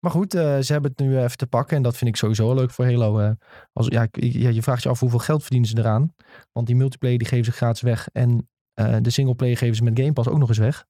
Maar 0.01 0.11
goed, 0.11 0.35
eh, 0.35 0.59
ze 0.59 0.73
hebben 0.73 0.91
het 0.91 1.01
nu 1.01 1.19
even 1.19 1.37
te 1.37 1.47
pakken. 1.47 1.77
En 1.77 1.83
dat 1.83 1.97
vind 1.97 2.11
ik 2.11 2.17
sowieso 2.17 2.55
leuk 2.55 2.71
voor 2.71 2.85
Halo. 2.85 3.19
eh. 3.19 3.31
als, 3.73 3.87
ja, 3.87 4.07
ja, 4.13 4.49
je 4.49 4.63
vraagt 4.63 4.83
je 4.83 4.89
af 4.89 5.01
hoeveel 5.01 5.19
geld 5.19 5.41
verdienen 5.43 5.69
ze 5.69 5.79
eraan. 5.79 6.15
Want 6.53 6.67
die 6.67 6.77
multiplayer 6.77 7.19
die 7.19 7.29
geven 7.29 7.45
ze 7.45 7.53
gratis 7.53 7.81
weg. 7.83 8.09
En 8.13 8.49
eh, 8.75 8.97
de 9.01 9.11
singleplayer 9.11 9.57
geven 9.57 9.77
ze 9.77 9.83
met 9.83 9.99
Game 9.99 10.13
Pass 10.13 10.29
ook 10.29 10.39
nog 10.39 10.49
eens 10.49 10.59
weg. 10.59 10.87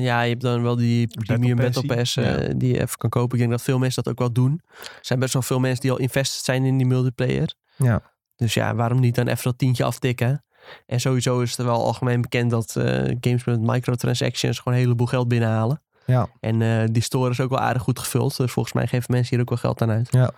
Ja, 0.00 0.22
je 0.22 0.28
hebt 0.28 0.42
dan 0.42 0.62
wel 0.62 0.76
die 0.76 1.06
premium 1.24 1.56
Battle 1.56 1.86
Pass 1.86 2.14
ja. 2.14 2.36
die 2.56 2.72
je 2.72 2.80
even 2.80 2.96
kan 2.96 3.10
kopen. 3.10 3.32
Ik 3.32 3.38
denk 3.38 3.50
dat 3.50 3.62
veel 3.62 3.78
mensen 3.78 4.02
dat 4.02 4.12
ook 4.12 4.18
wel 4.18 4.32
doen. 4.32 4.60
Er 4.78 4.98
zijn 5.00 5.18
best 5.18 5.32
wel 5.32 5.42
veel 5.42 5.60
mensen 5.60 5.80
die 5.80 5.90
al 5.90 5.98
invested 5.98 6.44
zijn 6.44 6.64
in 6.64 6.76
die 6.76 6.86
multiplayer. 6.86 7.54
Ja. 7.76 8.02
Dus 8.36 8.54
ja, 8.54 8.74
waarom 8.74 9.00
niet 9.00 9.14
dan 9.14 9.26
even 9.26 9.42
dat 9.42 9.58
tientje 9.58 9.84
aftikken? 9.84 10.44
En 10.86 11.00
sowieso 11.00 11.40
is 11.40 11.56
het 11.56 11.66
wel 11.66 11.84
algemeen 11.84 12.20
bekend 12.20 12.50
dat 12.50 12.76
eh, 12.76 13.16
games 13.20 13.44
met 13.44 13.60
microtransactions 13.60 14.58
gewoon 14.58 14.78
een 14.78 14.84
heleboel 14.84 15.06
geld 15.06 15.28
binnenhalen. 15.28 15.82
Ja. 16.06 16.28
En 16.40 16.62
eh, 16.62 16.84
die 16.90 17.02
store 17.02 17.30
is 17.30 17.40
ook 17.40 17.50
wel 17.50 17.58
aardig 17.58 17.82
goed 17.82 17.98
gevuld. 17.98 18.36
Dus 18.36 18.52
volgens 18.52 18.74
mij 18.74 18.86
geven 18.86 19.12
mensen 19.12 19.30
hier 19.30 19.40
ook 19.40 19.48
wel 19.48 19.58
geld 19.58 19.82
aan 19.82 19.90
uit. 19.90 20.08
Ja, 20.10 20.32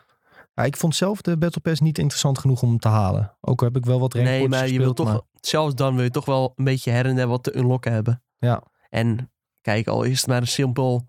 ik 0.64 0.76
vond 0.76 0.96
zelf 0.96 1.20
de 1.20 1.38
Battle 1.38 1.60
Pass 1.60 1.80
niet 1.80 1.98
interessant 1.98 2.38
genoeg 2.38 2.62
om 2.62 2.78
te 2.78 2.88
halen. 2.88 3.36
Ook 3.40 3.60
heb 3.60 3.76
ik 3.76 3.84
wel 3.84 4.00
wat 4.00 4.14
Nee, 4.14 4.24
rankpotjes 4.24 4.60
maar 4.60 4.68
je 4.68 4.78
wil 4.78 4.92
toch, 4.92 5.22
zelfs 5.40 5.74
dan 5.74 5.94
wil 5.94 6.04
je 6.04 6.10
toch 6.10 6.24
wel 6.24 6.52
een 6.56 6.64
beetje 6.64 6.90
her 6.90 7.06
en 7.06 7.16
der 7.16 7.26
wat 7.26 7.42
te 7.42 7.56
unlocken 7.56 7.92
hebben. 7.92 8.22
Ja. 8.38 8.62
En 8.88 9.30
kijk, 9.66 9.86
al 9.86 10.02
is 10.02 10.18
het 10.18 10.26
maar 10.26 10.40
een 10.40 10.46
simpel, 10.46 11.06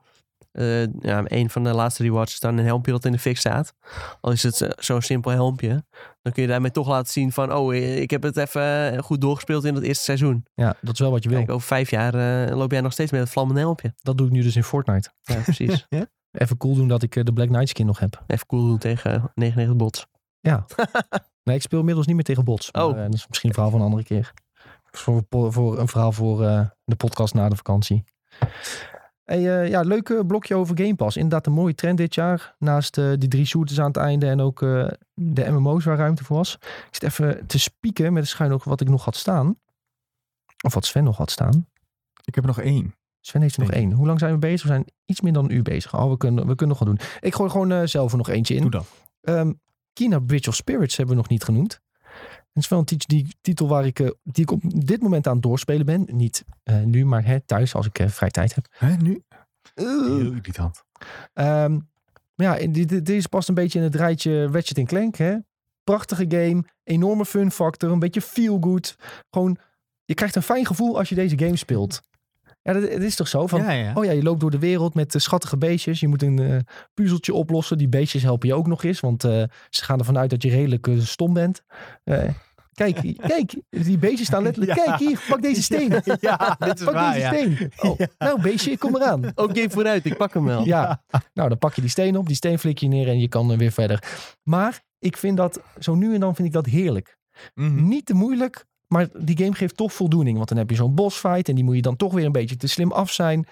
eh, 0.51 0.82
ja, 0.84 1.24
een 1.26 1.49
van 1.49 1.64
de 1.64 1.74
laatste 1.74 2.03
rewards 2.03 2.34
is 2.34 2.39
dan 2.39 2.58
een 2.58 2.66
helmpje 2.66 2.91
dat 2.91 3.05
in 3.05 3.12
de 3.12 3.20
fik 3.20 3.38
staat. 3.38 3.74
Al 4.22 4.32
is 4.32 4.43
het 4.43 4.62
eh, 4.62 4.70
zo'n 4.76 5.01
simpel 5.01 5.32
helmpje, 5.32 5.86
dan 6.22 6.34
kun 6.34 6.41
je 6.41 6.47
daarmee 6.47 6.72
toch 6.72 6.88
laten 6.88 7.12
zien 7.12 7.32
van, 7.32 7.53
oh, 7.53 7.76
eh, 7.76 8.01
ik 8.01 8.10
heb 8.10 8.24
het 8.24 8.38
even 8.38 9.03
goed 9.03 9.22
doorgespeeld 9.22 9.64
in 9.64 9.76
het 9.76 9.84
eerste 9.84 10.03
seizoen. 10.03 10.45
Ja, 10.53 10.76
dat 10.82 10.93
is 10.93 10.99
wel 10.99 11.12
wat 11.12 11.24
je 11.24 11.30
wil. 11.30 11.38
Kijk, 11.38 11.51
over 11.51 11.68
vijf 11.68 11.89
jaar 11.89 12.14
loop 12.55 12.72
jij 12.72 12.82
nog 12.82 12.91
steeds 12.91 13.12
met 13.12 13.20
het 13.22 13.30
vlammende 13.30 13.62
helmpje. 13.62 13.93
Dat 13.97 14.18
doe 14.18 14.28
ik 14.28 14.34
nu 14.34 14.41
dus 14.41 14.55
in 14.55 14.64
Fortnite. 14.64 15.10
Ja, 15.22 15.39
precies. 15.41 15.88
Even 16.32 16.58
cool 16.58 16.76
doen 16.76 16.88
dat 16.88 17.03
ik 17.03 17.26
de 17.26 17.34
Black 17.34 17.47
Knight 17.47 17.70
skin 17.70 17.86
nog 17.86 17.99
heb. 17.99 18.24
even 18.28 18.45
cool 18.47 18.66
doen 18.66 18.78
tegen 18.78 19.32
99 19.34 19.76
bots. 19.76 20.05
Ja. 20.39 20.66
nee, 21.43 21.55
ik 21.55 21.62
speel 21.62 21.80
inmiddels 21.80 22.05
niet 22.08 22.16
meer 22.16 22.24
tegen 22.26 22.43
bots. 22.43 22.72
Maar, 22.72 22.86
Oh. 22.86 22.95
dat 22.95 23.14
is 23.14 23.28
misschien 23.28 23.49
een 23.49 23.55
verhaal 23.55 23.72
van 23.72 23.80
een 23.80 23.86
andere 23.86 24.03
keer. 24.03 24.34
Voor, 24.91 25.24
voor, 25.30 25.53
voor 25.53 25.80
een 25.80 25.88
verhaal 25.88 26.12
voor 26.12 26.38
de 26.84 26.95
podcast 26.97 27.34
na 27.34 27.49
de 27.49 27.55
vakantie. 27.55 28.03
Hey, 29.23 29.61
eh, 29.61 29.69
ja, 29.69 29.81
leuk 29.81 30.09
eh, 30.09 30.19
blokje 30.27 30.55
over 30.55 30.77
Game 30.77 30.95
Pass. 30.95 31.15
Inderdaad 31.15 31.45
een 31.45 31.53
mooie 31.53 31.75
trend 31.75 31.97
dit 31.97 32.15
jaar. 32.15 32.55
Naast 32.59 32.97
eh, 32.97 33.11
die 33.17 33.29
drie 33.29 33.45
shooters 33.45 33.79
aan 33.79 33.88
het 33.88 33.97
einde 33.97 34.27
en 34.27 34.41
ook 34.41 34.59
de 35.13 35.49
MMO's 35.49 35.85
waar 35.85 35.97
ruimte 35.97 36.23
voor 36.23 36.38
was. 36.38 36.53
Ik 36.61 36.88
zit 36.91 37.03
even 37.03 37.47
te 37.47 37.59
spieken 37.59 38.13
met 38.13 38.23
de 38.23 38.29
schuin 38.29 38.51
ook 38.51 38.63
wat 38.63 38.81
ik 38.81 38.89
nog 38.89 39.05
had 39.05 39.15
staan. 39.15 39.59
Of 40.65 40.73
wat 40.73 40.85
Sven 40.85 41.03
nog 41.03 41.18
had 41.18 41.31
staan. 41.31 41.68
Ik 42.26 42.35
heb 42.35 42.43
er 42.43 42.49
nog 42.49 42.59
één. 42.61 42.95
Sven 43.22 43.41
heeft 43.41 43.55
er 43.55 43.61
nog 43.61 43.72
één. 43.72 43.91
Hoe 43.91 44.05
lang 44.05 44.19
zijn 44.19 44.31
we 44.34 44.39
bezig? 44.39 44.61
We 44.61 44.68
zijn 44.68 44.85
iets 45.05 45.22
meer 45.22 45.34
dan 45.34 45.43
een 45.43 45.55
uur 45.55 45.64
bezig. 45.64 45.95
Oh, 45.95 46.09
we 46.09 46.18
kunnen, 46.18 46.47
we 46.47 46.55
kunnen 46.55 46.77
nog 46.77 46.85
wel 46.85 46.95
doen. 46.95 47.07
Ik 47.19 47.35
gooi 47.35 47.49
gewoon 47.49 47.88
zelf 47.88 48.11
er 48.11 48.18
nog 48.18 48.30
eentje 48.30 48.55
in. 48.55 48.61
Doe 48.61 48.72
dan. 48.72 48.85
Ehm 49.22 49.51
Kina 49.93 50.19
Bridge 50.19 50.49
of 50.49 50.55
Spirits 50.55 50.97
hebben 50.97 51.15
we 51.15 51.22
nog 51.22 51.30
niet 51.30 51.43
genoemd. 51.43 51.81
Het 52.57 52.65
is 52.65 52.71
wel 52.71 52.79
een 52.79 52.97
die, 52.97 53.35
titel 53.41 53.67
waar 53.67 53.85
ik, 53.85 53.99
eh, 53.99 54.09
die 54.23 54.43
ik 54.43 54.51
op 54.51 54.61
dit 54.85 55.01
moment 55.01 55.27
aan 55.27 55.34
het 55.34 55.43
doorspelen 55.43 55.85
ben. 55.85 56.07
Niet 56.11 56.45
eh, 56.63 56.81
nu, 56.81 57.05
maar 57.05 57.25
hè, 57.25 57.39
thuis 57.39 57.75
als 57.75 57.85
ik 57.85 57.99
eh, 57.99 58.07
vrij 58.07 58.29
tijd 58.29 58.55
heb. 58.55 58.67
Hè, 58.69 58.95
nu? 58.95 59.23
Heel 59.73 60.34
irritant. 60.34 60.84
Ehm, 61.34 61.79
maar 62.35 62.59
ja, 62.59 62.67
deze 63.01 63.29
past 63.29 63.49
een 63.49 63.55
beetje 63.55 63.79
in 63.79 63.85
het 63.85 63.95
rijtje 63.95 64.47
Ratchet 64.47 64.88
Clank. 64.88 65.15
Hè? 65.15 65.35
prachtige 65.84 66.25
game, 66.27 66.63
enorme 66.84 67.25
fun 67.25 67.51
factor, 67.51 67.91
een 67.91 67.99
beetje 67.99 68.21
feel 68.21 68.57
good. 68.61 68.95
Gewoon, 69.29 69.57
je 70.05 70.13
krijgt 70.13 70.35
een 70.35 70.41
fijn 70.41 70.65
gevoel 70.65 70.97
als 70.97 71.09
je 71.09 71.15
deze 71.15 71.38
game 71.39 71.55
speelt. 71.55 72.01
Ja, 72.61 72.73
dat, 72.73 72.81
het 72.81 73.03
is 73.03 73.15
toch 73.15 73.27
zo? 73.27 73.47
Van, 73.47 73.61
ja, 73.61 73.71
ja. 73.71 73.93
Oh 73.93 74.05
ja, 74.05 74.11
je 74.11 74.23
loopt 74.23 74.39
door 74.39 74.51
de 74.51 74.59
wereld 74.59 74.93
met 74.93 75.13
schattige 75.17 75.57
beestjes. 75.57 75.99
Je 75.99 76.07
moet 76.07 76.21
een 76.23 76.39
eh, 76.39 76.57
puzzeltje 76.93 77.34
oplossen. 77.34 77.77
Die 77.77 77.88
beestjes 77.88 78.23
helpen 78.23 78.47
je 78.47 78.53
ook 78.53 78.67
nog 78.67 78.84
eens. 78.84 78.99
Want 78.99 79.21
ze 79.21 79.49
gaan 79.69 79.99
ervan 79.99 80.17
uit 80.17 80.29
dat 80.29 80.43
je 80.43 80.49
redelijk 80.49 80.88
stom 80.99 81.34
bent. 81.34 81.63
Kijk, 82.78 83.18
kijk, 83.18 83.56
die 83.70 83.98
beestjes 83.98 84.28
staan 84.28 84.44
letterlijk. 84.44 84.78
Ja. 84.78 84.84
Kijk 84.84 84.99
hier, 84.99 85.26
pak 85.30 85.41
deze 85.41 85.62
steen. 85.62 85.90
ja, 86.20 86.56
dit 86.60 86.80
is 86.80 86.86
Pak 86.86 86.94
waar, 86.94 87.14
deze 87.14 87.26
ja. 87.26 87.34
steen. 87.34 87.72
Oh, 87.78 87.99
Nou, 88.18 88.41
beestje, 88.41 88.78
kom 88.78 88.95
eraan. 88.95 89.32
Oké, 89.36 89.70
vooruit, 89.70 90.06
ik 90.06 90.18
pak 90.18 90.34
hem 90.34 90.44
wel. 90.45 90.66
Ja, 90.66 91.04
nou 91.34 91.49
dan 91.49 91.58
pak 91.58 91.74
je 91.74 91.82
die 91.82 91.90
steen 91.90 92.18
op. 92.18 92.28
Die 92.28 92.36
steen 92.36 92.60
flik 92.60 92.78
je 92.78 92.88
neer 92.88 93.08
en 93.08 93.20
je 93.20 93.28
kan 93.28 93.58
weer 93.58 93.72
verder. 93.72 94.04
Maar 94.44 94.82
ik 94.99 95.18
vind 95.18 95.38
dat, 95.38 95.62
zo 95.80 95.95
nu 95.95 96.14
en 96.14 96.20
dan 96.20 96.36
vind 96.36 96.48
ik 96.48 96.54
dat 96.54 96.66
heerlijk. 96.66 97.18
Mhm. 97.54 97.88
Niet 97.88 98.06
te 98.06 98.14
moeilijk, 98.14 98.66
maar 98.88 99.08
die 99.18 99.38
game 99.38 99.54
geeft 99.54 99.78
toch 99.78 99.94
voldoening. 99.94 100.38
Want 100.38 100.49
dan 100.49 100.58
heb 100.58 100.70
je 100.70 100.76
zo'n 100.76 100.95
bossfight 100.95 101.49
en 101.49 101.56
die 101.56 101.64
moet 101.64 101.76
je 101.76 101.82
dan 101.82 101.95
toch 101.95 102.14
weer 102.14 102.26
een 102.26 102.32
beetje 102.32 102.56
te 102.56 102.68
slim 102.68 102.91
af 102.91 103.12
zijn. 103.12 103.48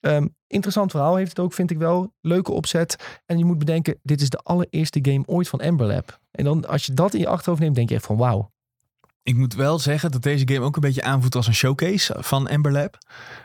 Ehm, 0.00 0.26
interessant 0.46 0.90
verhaal 0.90 1.16
heeft 1.16 1.28
het 1.28 1.38
ook, 1.38 1.52
vind 1.52 1.70
ik 1.70 1.78
wel. 1.78 2.12
Leuke 2.20 2.52
opzet. 2.52 3.20
En 3.26 3.38
je 3.38 3.44
moet 3.44 3.58
bedenken, 3.58 3.98
dit 4.02 4.20
is 4.20 4.30
de 4.30 4.38
allereerste 4.38 4.98
game 5.02 5.22
ooit 5.26 5.48
van 5.48 5.60
Ember 5.60 5.86
Lab. 5.86 6.18
En 6.30 6.44
dan 6.44 6.66
als 6.68 6.86
je 6.86 6.94
dat 6.94 7.14
in 7.14 7.20
je 7.20 7.28
achterhoofd 7.28 7.62
neemt, 7.62 7.74
denk 7.74 7.88
je 7.88 7.94
echt 7.94 8.06
van 8.06 8.16
wauw. 8.16 8.50
Ik 9.22 9.36
moet 9.36 9.54
wel 9.54 9.78
zeggen 9.78 10.10
dat 10.10 10.22
deze 10.22 10.48
game 10.48 10.64
ook 10.66 10.74
een 10.76 10.80
beetje 10.82 11.02
aanvoelt 11.02 11.34
als 11.34 11.46
een 11.46 11.54
showcase 11.54 12.16
van 12.18 12.48
Ember 12.48 12.72
Lab. 12.72 12.98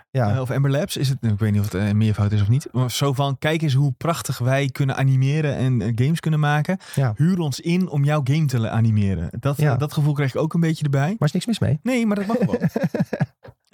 Ja, 0.10 0.34
Eh, 0.36 0.42
of 0.42 0.50
Ember 0.50 0.72
Labs 0.72 0.98
is 0.98 1.10
het. 1.10 1.18
Ik 1.22 1.40
weet 1.40 1.52
niet 1.52 1.60
of 1.62 1.72
het 1.72 1.82
een 1.82 1.98
meervoud 1.98 2.32
is 2.32 2.42
of 2.42 2.48
niet. 2.50 2.68
Maar 2.72 2.92
zo 2.92 3.14
van, 3.14 3.38
kijk 3.38 3.62
eens 3.62 3.74
hoe 3.74 3.92
prachtig 3.98 4.38
wij 4.38 4.70
kunnen 4.70 4.96
animeren 4.96 5.56
en 5.56 5.82
eh, 5.82 5.92
games 5.96 6.20
kunnen 6.20 6.40
maken. 6.40 6.78
Ja. 6.96 7.14
Huur 7.16 7.40
ons 7.40 7.60
in 7.60 7.90
om 7.90 8.04
jouw 8.04 8.22
game 8.24 8.46
te 8.46 8.70
animeren. 8.70 9.30
Dat, 9.40 9.58
Ja. 9.58 9.74
eh, 9.74 9.80
dat 9.80 9.94
gevoel 9.94 10.14
kreeg 10.14 10.34
ik 10.34 10.42
ook 10.42 10.54
een 10.54 10.60
beetje 10.60 10.84
erbij. 10.84 11.16
maar 11.20 11.28
is 11.28 11.32
niks 11.34 11.46
mis 11.46 11.60
mee. 11.60 11.80
Nee, 11.84 12.06
maar 12.06 12.16
dat 12.16 12.26
mag 12.26 12.38
wel. 12.38 12.58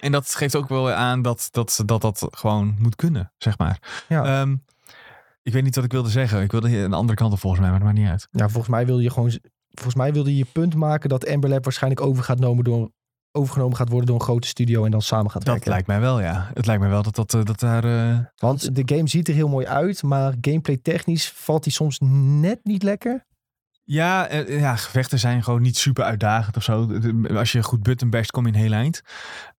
en 0.00 0.12
dat 0.12 0.34
geeft 0.34 0.56
ook 0.56 0.68
wel 0.68 0.90
aan 0.90 1.22
dat 1.22 1.48
dat, 1.50 1.82
dat, 1.84 2.00
dat 2.00 2.28
gewoon 2.30 2.74
moet 2.78 2.96
kunnen, 2.96 3.32
zeg 3.38 3.58
maar. 3.58 4.04
Ja. 4.08 4.40
Ehm, 4.40 4.56
ik 5.42 5.52
weet 5.52 5.62
niet 5.62 5.74
wat 5.74 5.84
ik 5.84 5.92
wilde 5.92 6.08
zeggen. 6.08 6.42
Ik 6.42 6.50
wilde 6.52 6.68
hier 6.68 6.84
een 6.84 6.92
andere 6.92 7.18
kant 7.18 7.32
op 7.32 7.38
volgens 7.38 7.60
mij, 7.62 7.70
maar 7.70 7.78
dat 7.78 7.88
maakt 7.88 8.00
niet 8.00 8.10
uit. 8.10 8.28
Ja, 8.30 8.48
volgens 8.48 8.68
mij 8.68 8.86
wilde 8.86 9.02
je 9.02 9.10
gewoon, 9.10 9.30
volgens 9.70 9.94
mij 9.94 10.12
wilde 10.12 10.30
je 10.30 10.36
je 10.36 10.46
punt 10.52 10.74
maken 10.74 11.08
dat 11.08 11.24
Ember 11.24 11.50
Lab 11.50 11.64
waarschijnlijk 11.64 12.02
over 12.02 12.24
gaat 12.24 12.38
nomen 12.38 12.64
door, 12.64 12.90
overgenomen 13.32 13.76
gaat 13.76 13.88
worden 13.88 14.06
door 14.06 14.16
een 14.16 14.22
grote 14.24 14.48
studio 14.48 14.84
en 14.84 14.90
dan 14.90 15.02
samen 15.02 15.30
gaat 15.30 15.44
Dat 15.44 15.52
werken. 15.54 15.70
lijkt 15.70 15.86
mij 15.86 16.00
wel, 16.00 16.20
ja. 16.20 16.50
Het 16.54 16.66
lijkt 16.66 16.80
mij 16.80 16.90
wel 16.90 17.02
dat, 17.02 17.14
dat, 17.14 17.34
eh, 17.34 17.44
dat 17.44 17.60
daar... 17.60 17.84
eh, 17.84 18.18
Want 18.36 18.74
de 18.74 18.82
game 18.94 19.08
ziet 19.08 19.28
er 19.28 19.34
heel 19.34 19.48
mooi 19.48 19.66
uit, 19.66 20.02
maar 20.02 20.34
gameplay 20.40 20.76
technisch 20.76 21.30
valt 21.30 21.62
die 21.64 21.72
soms 21.72 21.98
net 22.40 22.58
niet 22.62 22.82
lekker. 22.82 23.26
Ja, 23.90 24.28
eh, 24.28 24.60
ja, 24.60 24.76
gevechten 24.76 25.18
zijn 25.18 25.42
gewoon 25.42 25.62
niet 25.62 25.76
super 25.76 26.04
uitdagend 26.04 26.56
of 26.56 26.62
zo. 26.62 27.00
Als 27.34 27.52
je 27.52 27.62
goed 27.62 27.82
button 27.82 28.10
basht, 28.10 28.30
kom 28.30 28.46
je 28.46 28.52
een 28.52 28.58
heel 28.58 28.72
eind. 28.72 29.02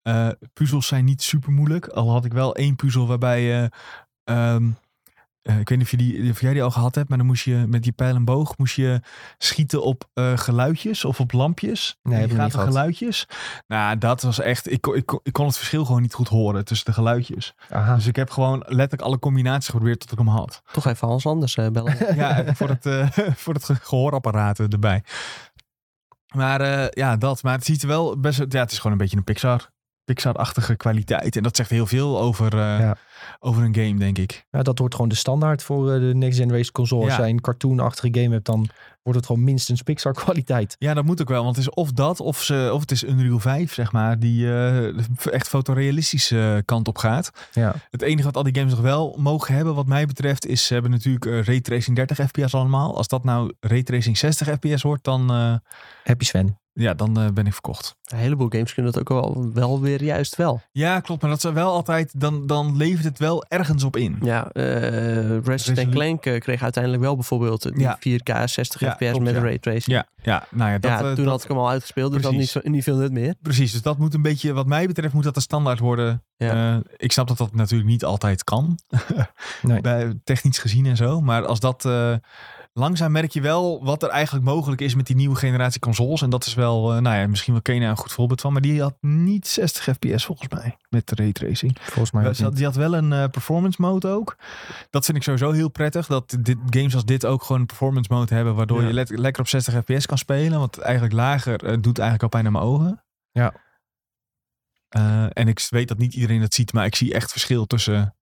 Eh, 0.02 0.28
puzzels 0.52 0.86
zijn 0.86 1.05
niet 1.05 1.23
super 1.23 1.52
moeilijk. 1.52 1.86
Al 1.86 2.11
had 2.11 2.24
ik 2.24 2.32
wel 2.32 2.55
één 2.55 2.77
puzzel 2.77 3.07
waarbij 3.07 3.43
je... 3.43 3.70
ehm, 4.24 4.65
eh, 4.65 4.74
ik 5.42 5.68
weet 5.68 5.70
niet 5.70 5.80
of, 5.82 5.90
je 5.90 5.96
die, 5.96 6.30
of 6.30 6.40
jij 6.40 6.52
die 6.52 6.62
al 6.62 6.70
gehad 6.70 6.94
hebt, 6.94 7.08
maar 7.08 7.18
dan 7.18 7.26
moest 7.26 7.44
je 7.44 7.64
met 7.68 7.82
die 7.82 7.92
pijl 7.92 8.14
en 8.14 8.24
boog 8.24 8.58
moest 8.58 8.74
je 8.76 9.00
schieten 9.38 9.82
op 9.82 10.08
eh, 10.14 10.38
geluidjes 10.38 11.04
of 11.04 11.20
op 11.20 11.32
lampjes. 11.32 11.98
Nee, 12.02 12.28
gaven 12.28 12.50
gehad. 12.50 12.66
geluidjes. 12.66 13.26
Nou, 13.66 13.98
dat 13.98 14.22
was 14.22 14.40
echt. 14.40 14.70
Ik, 14.72 14.80
kon- 14.80 14.94
ik, 14.96 15.06
kon- 15.06 15.20
ik 15.22 15.32
kon 15.32 15.46
het 15.46 15.56
verschil 15.56 15.84
gewoon 15.84 16.02
niet 16.02 16.14
goed 16.14 16.28
horen 16.28 16.64
tussen 16.64 16.86
de 16.86 16.92
geluidjes. 16.92 17.54
Aha. 17.70 17.94
Dus 17.94 18.06
ik 18.06 18.16
heb 18.16 18.30
gewoon 18.30 18.58
letterlijk 18.66 19.02
alle 19.02 19.18
combinaties 19.18 19.68
geprobeerd 19.68 20.00
tot 20.00 20.12
ik 20.12 20.18
hem 20.18 20.28
had. 20.28 20.62
Toch 20.72 20.86
even 20.86 21.08
Hans 21.08 21.26
Anders 21.26 21.56
eh, 21.56 21.68
bellen. 21.68 21.96
Ja, 22.16 22.54
voor 22.54 22.68
het, 22.68 22.86
eh, 22.86 23.08
voor 23.42 23.54
het 23.54 23.64
ge- 23.64 23.74
gehoorapparaat 23.74 24.58
eh, 24.58 24.66
erbij. 24.72 25.02
Maar 26.34 26.60
eh, 26.60 26.86
ja, 26.90 27.16
dat. 27.16 27.42
Maar 27.42 27.54
het 27.54 27.64
ziet 27.64 27.82
er 27.82 27.88
wel 27.88 28.20
best... 28.20 28.38
Ja, 28.48 28.60
het 28.60 28.70
is 28.72 28.76
gewoon 28.76 28.92
een 28.92 28.98
beetje 28.98 29.16
een 29.16 29.24
Pixar. 29.24 29.70
Pixar-achtige 30.14 30.76
kwaliteit. 30.76 31.36
En 31.36 31.42
dat 31.42 31.56
zegt 31.56 31.70
heel 31.70 31.86
veel 31.86 32.20
over, 32.20 32.52
eh, 32.52 32.58
Ja. 32.78 32.96
over 33.38 33.62
een 33.62 33.74
game, 33.74 33.94
denk 33.98 34.18
ik. 34.18 34.44
Ja, 34.50 34.62
dat 34.62 34.78
wordt 34.78 34.94
gewoon 34.94 35.08
de 35.10 35.16
standaard 35.16 35.62
voor 35.62 35.92
eh, 35.92 36.00
de 36.00 36.14
next 36.14 36.38
generation 36.38 36.72
console. 36.72 37.04
Als 37.04 37.12
Ja. 37.12 37.18
jij 37.18 37.28
een 37.30 37.40
cartoonachtige 37.40 38.20
game 38.20 38.34
hebt, 38.34 38.46
dan 38.46 38.68
wordt 39.02 39.18
het 39.18 39.26
gewoon 39.28 39.44
minstens 39.44 39.82
Pixar 39.82 40.12
kwaliteit. 40.24 40.76
Ja, 40.78 40.94
dat 40.94 41.04
moet 41.04 41.20
ook 41.20 41.28
wel. 41.28 41.42
Want 41.44 41.56
het 41.56 41.64
is 41.66 41.70
of 41.74 41.92
dat, 41.92 42.20
of, 42.20 42.42
ze, 42.42 42.70
of 42.72 42.80
het 42.80 42.90
is 42.90 43.04
Unreal 43.04 43.38
5, 43.38 43.72
zeg 43.74 43.92
maar. 43.92 44.18
Die 44.18 44.46
eh, 44.46 44.86
echt 45.32 45.48
fotorealistische 45.48 46.62
kant 46.64 46.88
op 46.88 46.98
gaat. 46.98 47.30
Ja. 47.52 47.74
Het 47.90 48.02
enige 48.02 48.24
wat 48.24 48.36
al 48.36 48.42
die 48.42 48.54
games 48.54 48.72
nog 48.72 48.80
wel 48.80 49.16
mogen 49.18 49.54
hebben, 49.54 49.74
wat 49.74 49.86
mij 49.86 50.06
betreft, 50.06 50.46
is 50.46 50.66
ze 50.66 50.72
hebben 50.72 50.90
natuurlijk 50.90 51.46
Raytracing 51.46 51.96
30 51.96 52.26
fps 52.28 52.54
allemaal. 52.54 52.96
Als 52.96 53.08
dat 53.08 53.24
nou 53.24 53.52
Raytracing 53.60 54.18
60 54.18 54.48
fps 54.48 54.82
wordt, 54.82 55.04
dan, 55.04 55.30
eh, 55.30 55.54
Happy 56.04 56.24
Sven. 56.24 56.59
Ja, 56.72 56.94
dan 56.94 57.20
eh, 57.20 57.28
ben 57.34 57.47
ik 57.47 57.52
verkocht. 57.52 57.97
Een 58.05 58.18
heleboel 58.18 58.48
games 58.48 58.74
kunnen 58.74 58.92
dat 58.92 59.01
ook 59.01 59.09
wel, 59.09 59.51
wel 59.55 59.80
weer 59.80 60.02
juist 60.02 60.36
wel. 60.36 60.60
Ja, 60.72 61.01
klopt. 61.01 61.22
Maar 61.22 61.30
dat 61.30 61.44
is 61.44 61.51
wel 61.51 61.70
altijd, 61.72 62.20
dan, 62.20 62.47
dan 62.47 62.76
levert 62.76 63.05
het 63.05 63.18
wel 63.18 63.44
ergens 63.48 63.84
op 63.84 63.97
in. 63.97 64.18
Ja, 64.22 64.51
eh 64.52 65.30
Ratchet 65.30 65.66
Resolu- 65.76 65.90
Clank 65.90 66.26
eh, 66.26 66.40
kreeg 66.40 66.62
uiteindelijk 66.62 67.02
wel 67.02 67.14
bijvoorbeeld 67.14 67.64
eh, 67.64 67.72
die 67.72 67.80
Ja. 67.82 67.98
4K 67.98 68.44
60 68.48 68.80
Ja, 68.80 68.92
fps 68.94 68.98
klopt, 69.09 69.24
met 69.24 69.34
ja. 69.34 69.40
raytracing. 69.40 69.97
Ja, 69.97 70.06
ja, 70.22 70.47
nou 70.51 70.70
ja, 70.70 70.78
dat, 70.78 70.90
ja, 70.90 70.98
eh, 71.01 71.05
toen 71.14 71.24
dat- 71.24 71.32
had 71.32 71.42
ik 71.42 71.48
hem 71.48 71.59
al 71.59 71.68
uitgespeeld, 71.70 72.12
dus 72.12 72.22
dan 72.22 72.30
niet, 72.36 72.40
Precies. 72.51 72.62
zo- 72.62 72.70
niet 72.70 72.82
veel 72.84 72.97
nut 72.97 73.12
meer. 73.12 73.34
precies. 73.42 73.72
Dus 73.72 73.82
dat 73.82 73.98
moet 73.98 74.14
een 74.14 74.22
beetje, 74.22 74.52
wat 74.52 74.66
mij 74.66 74.86
betreft, 74.86 75.14
moet 75.14 75.24
dat 75.24 75.34
de 75.34 75.40
standaard 75.40 75.78
worden. 75.78 76.22
Ja. 76.36 76.74
Eh, 76.74 76.80
ik 76.97 77.12
snap 77.12 77.28
dat 77.28 77.38
dat 77.38 77.55
natuurlijk 77.55 77.90
niet 77.90 78.05
altijd 78.05 78.44
kan, 78.44 78.78
Nee. 79.62 79.80
bij, 79.80 80.20
technisch 80.24 80.59
gezien 80.59 80.86
en 80.86 80.97
zo. 80.97 81.20
Maar 81.20 81.47
als 81.47 81.60
dat 81.60 81.84
eh, 81.84 82.14
langzaam 82.81 83.12
merk 83.12 83.31
je 83.32 83.40
wel 83.40 83.85
wat 83.85 84.02
er 84.02 84.09
eigenlijk 84.09 84.44
mogelijk 84.44 84.81
is 84.81 84.94
met 84.94 85.07
die 85.07 85.16
nieuwe 85.16 85.36
generatie 85.36 85.81
consoles. 85.81 86.23
En 86.23 86.31
dat 86.31 86.47
is 86.47 86.55
wel, 86.55 86.93
eh, 86.94 87.01
nou 87.01 87.16
ja, 87.16 87.27
misschien 87.27 87.52
wel 87.52 87.62
Kena 87.62 87.90
een 87.90 87.97
goed 87.97 88.12
voorbeeld 88.12 88.40
van. 88.40 88.52
Maar 88.52 88.62
die 88.62 88.82
had 88.82 88.97
niet 89.01 89.47
60 89.47 89.82
fps 89.97 90.24
volgens 90.24 90.48
mij 90.48 90.77
met 90.89 91.11
raytracing. 91.11 91.77
Volgens 91.81 92.11
mij 92.11 92.23
Wel, 92.23 92.35
ze 92.35 92.43
had- 92.43 92.57
die 92.57 92.65
had 92.65 92.74
wel 92.74 92.94
een 92.94 93.12
eh, 93.12 93.24
performance 93.28 93.81
mode 93.82 94.09
ook. 94.09 94.36
Dat 94.90 95.05
vind 95.05 95.16
ik 95.16 95.23
sowieso 95.23 95.51
heel 95.51 95.69
prettig. 95.70 96.07
Dat 96.07 96.36
dit, 96.40 96.57
games 96.70 96.94
als 96.94 97.05
dit 97.05 97.27
ook 97.27 97.43
gewoon 97.43 97.61
een 97.61 97.66
performance 97.66 98.12
mode 98.12 98.35
hebben. 98.35 98.55
Waardoor 98.55 98.82
Ja. 98.82 98.89
je 98.89 99.19
lekker 99.20 99.43
op 99.43 99.48
60 99.48 99.74
fps 99.85 100.07
kan 100.07 100.19
spelen. 100.19 100.59
Want 100.59 100.78
eigenlijk 100.78 101.15
lager 101.15 101.65
eh, 101.65 101.77
doet 101.81 101.98
eigenlijk 101.98 102.23
al 102.23 102.28
pijn 102.28 102.47
aan 102.47 102.52
mijn 102.52 102.65
ogen. 102.65 103.05
Ja. 103.31 103.55
Eh, 104.89 105.27
en 105.32 105.48
ik 105.48 105.66
weet 105.70 105.89
dat 105.89 105.98
niet 105.98 106.15
iedereen 106.15 106.40
dat 106.40 106.55
ziet. 106.55 106.73
Maar 106.73 106.85
ik 106.86 106.94
zie 106.94 107.15
echt 107.15 107.31
verschil 107.31 107.66
tussen 107.66 108.15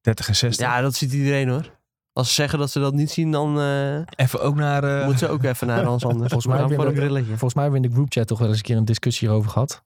30 0.00 0.28
en 0.28 0.36
60. 0.36 0.66
Ja, 0.66 0.80
dat 0.80 0.94
ziet 0.94 1.12
iedereen 1.12 1.48
hoor. 1.48 1.82
Als 2.18 2.28
ze 2.28 2.34
zeggen 2.34 2.58
dat 2.58 2.70
ze 2.70 2.80
dat 2.80 2.94
niet 2.94 3.10
zien, 3.10 3.30
dan 3.30 3.60
eh 3.60 3.96
Even 4.16 4.40
ook 4.42 4.54
naar... 4.54 4.84
eh, 4.84 5.00
moeten 5.06 5.18
ze 5.26 5.28
ook 5.32 5.42
even 5.44 5.66
naar 5.66 5.84
Hans 5.84 6.04
Anders. 6.04 6.32
Volgens 6.32 6.54
mij 6.54 6.76
voor 6.76 6.86
een 6.86 6.92
brilletje. 6.94 7.28
Volgens 7.28 7.54
mij 7.54 7.62
hebben 7.62 7.80
we 7.80 7.86
in 7.86 7.92
de 7.92 7.96
groupchat 7.98 8.26
toch 8.26 8.38
wel 8.38 8.48
eens 8.48 8.56
een 8.56 8.62
keer 8.62 8.76
een 8.76 8.84
discussie 8.84 9.28
hierover 9.28 9.50
gehad. 9.50 9.82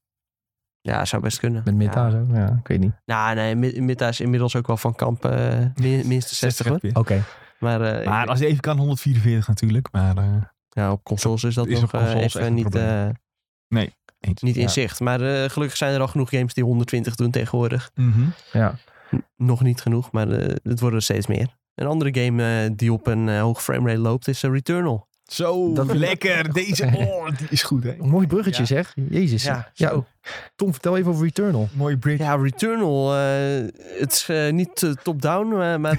Ja, 0.81 1.05
zou 1.05 1.23
best 1.23 1.39
kunnen. 1.39 1.63
Met 1.65 1.75
Meta 1.75 2.05
Ja. 2.05 2.11
zo. 2.11 2.27
Ja, 2.33 2.59
ik 2.61 2.69
weet 2.69 2.81
niet. 2.81 2.93
Nou, 3.05 3.35
nee, 3.35 3.55
Mi- 3.55 3.81
Meta 3.81 4.09
is 4.09 4.21
inmiddels 4.21 4.57
ook 4.57 4.67
wel 4.67 4.77
van 4.77 4.95
kamp 4.95 5.25
eh, 5.25 5.59
min- 5.75 6.07
minstens 6.09 6.39
60 6.39 6.67
hoor. 6.67 6.79
fps. 6.79 6.93
Oké. 6.93 7.23
Maar, 7.59 7.81
eh, 7.81 8.07
Maar 8.07 8.23
ik- 8.23 8.29
als 8.29 8.39
hij 8.39 8.49
even 8.49 8.61
kan, 8.61 8.77
144 8.79 9.49
natuurlijk. 9.49 9.89
Maar 9.93 10.17
eh, 10.17 10.25
ja, 10.69 10.93
op 10.93 11.05
consoles 11.05 11.45
is 11.45 11.55
dat 11.55 11.67
Is 11.67 11.81
nog 11.81 11.93
eh, 11.93 12.15
even 12.15 12.55
niet, 12.55 12.75
eh, 12.75 13.07
nee, 13.69 13.95
eens. 14.21 14.43
niet 14.43 14.57
in 14.57 14.63
Ja. 14.63 14.69
zicht. 14.69 15.01
Maar 15.01 15.21
eh, 15.21 15.51
gelukkig 15.51 15.77
zijn 15.77 15.95
er 15.95 16.01
al 16.01 16.09
genoeg 16.09 16.31
games 16.31 16.55
die 16.55 16.65
120 16.65 17.15
doen 17.15 17.31
tegenwoordig. 17.31 17.91
Mhm. 17.95 18.21
Ja. 18.53 18.75
N- 19.17 19.25
nog 19.37 19.63
niet 19.63 19.81
genoeg, 19.81 20.13
maar 20.13 20.27
het 20.29 20.81
worden 20.81 20.99
er 20.99 21.05
steeds 21.05 21.27
meer. 21.27 21.57
Een 21.79 21.87
andere 21.87 22.21
game 22.25 22.63
eh, 22.65 22.71
die 22.77 22.93
op 22.93 23.07
een 23.07 23.29
eh, 23.29 23.41
hoge 23.41 23.63
framerate 23.63 24.01
loopt 24.01 24.29
is 24.29 24.43
eh, 24.43 24.51
Returnal. 24.51 25.07
Zo, 25.25 25.73
Dat- 25.73 25.93
lekker. 25.95 26.53
Deze, 26.53 26.85
oh, 26.97 27.29
die 27.39 27.47
is 27.51 27.63
goed 27.63 27.83
hè. 27.85 27.97
Een 28.01 28.09
mooi 28.09 28.27
bruggetje 28.27 28.61
Ja. 28.63 28.67
zeg. 28.69 28.95
Jezus. 29.11 29.43
Ja, 29.43 29.71
Ja, 29.75 29.89
zo. 29.89 30.05
Tom, 30.57 30.73
vertel 30.73 30.97
even 30.97 31.11
over 31.11 31.25
Returnal. 31.25 31.69
Mooie 31.73 31.97
bridge. 31.99 32.23
Ja, 32.23 32.35
Returnal. 32.37 33.15
eh, 33.17 33.21
het 33.99 34.13
is 34.13 34.29
niet 34.53 34.95
top-down, 35.03 35.81
maar 35.81 35.99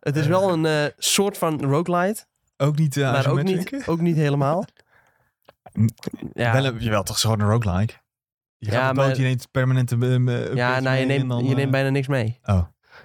het 0.00 0.16
is 0.16 0.26
wel 0.26 0.52
een 0.64 0.92
soort 0.98 1.38
van 1.38 1.60
roguelite. 1.64 2.24
Ook 2.56 2.78
niet 2.78 2.96
uh, 2.96 3.12
maar 3.12 3.26
ook 3.30 3.42
niet, 3.42 3.82
ook 3.86 4.00
niet 4.00 4.16
helemaal. 4.16 4.64
Ja, 6.34 6.52
Wel, 6.52 6.64
een- 6.64 6.78
jawel, 6.78 7.02
toch 7.02 7.16
is 7.16 7.22
gewoon 7.22 7.40
een 7.40 7.48
roguelike. 7.48 7.94
Je 8.58 8.70
Ja, 8.70 8.72
gaat 8.86 8.94
maar- 8.94 9.06
maar... 9.06 9.16
je 9.16 9.22
neemt 9.22 9.50
permanente 9.50 9.96
uh, 9.96 10.54
ja 10.54 10.80
nou, 10.80 10.96
je, 10.96 11.06
neemt, 11.06 11.48
je 11.48 11.54
neemt 11.54 11.70
bijna 11.70 11.88
niks 11.88 12.06
mee. 12.06 12.38
Oh. 12.44 12.62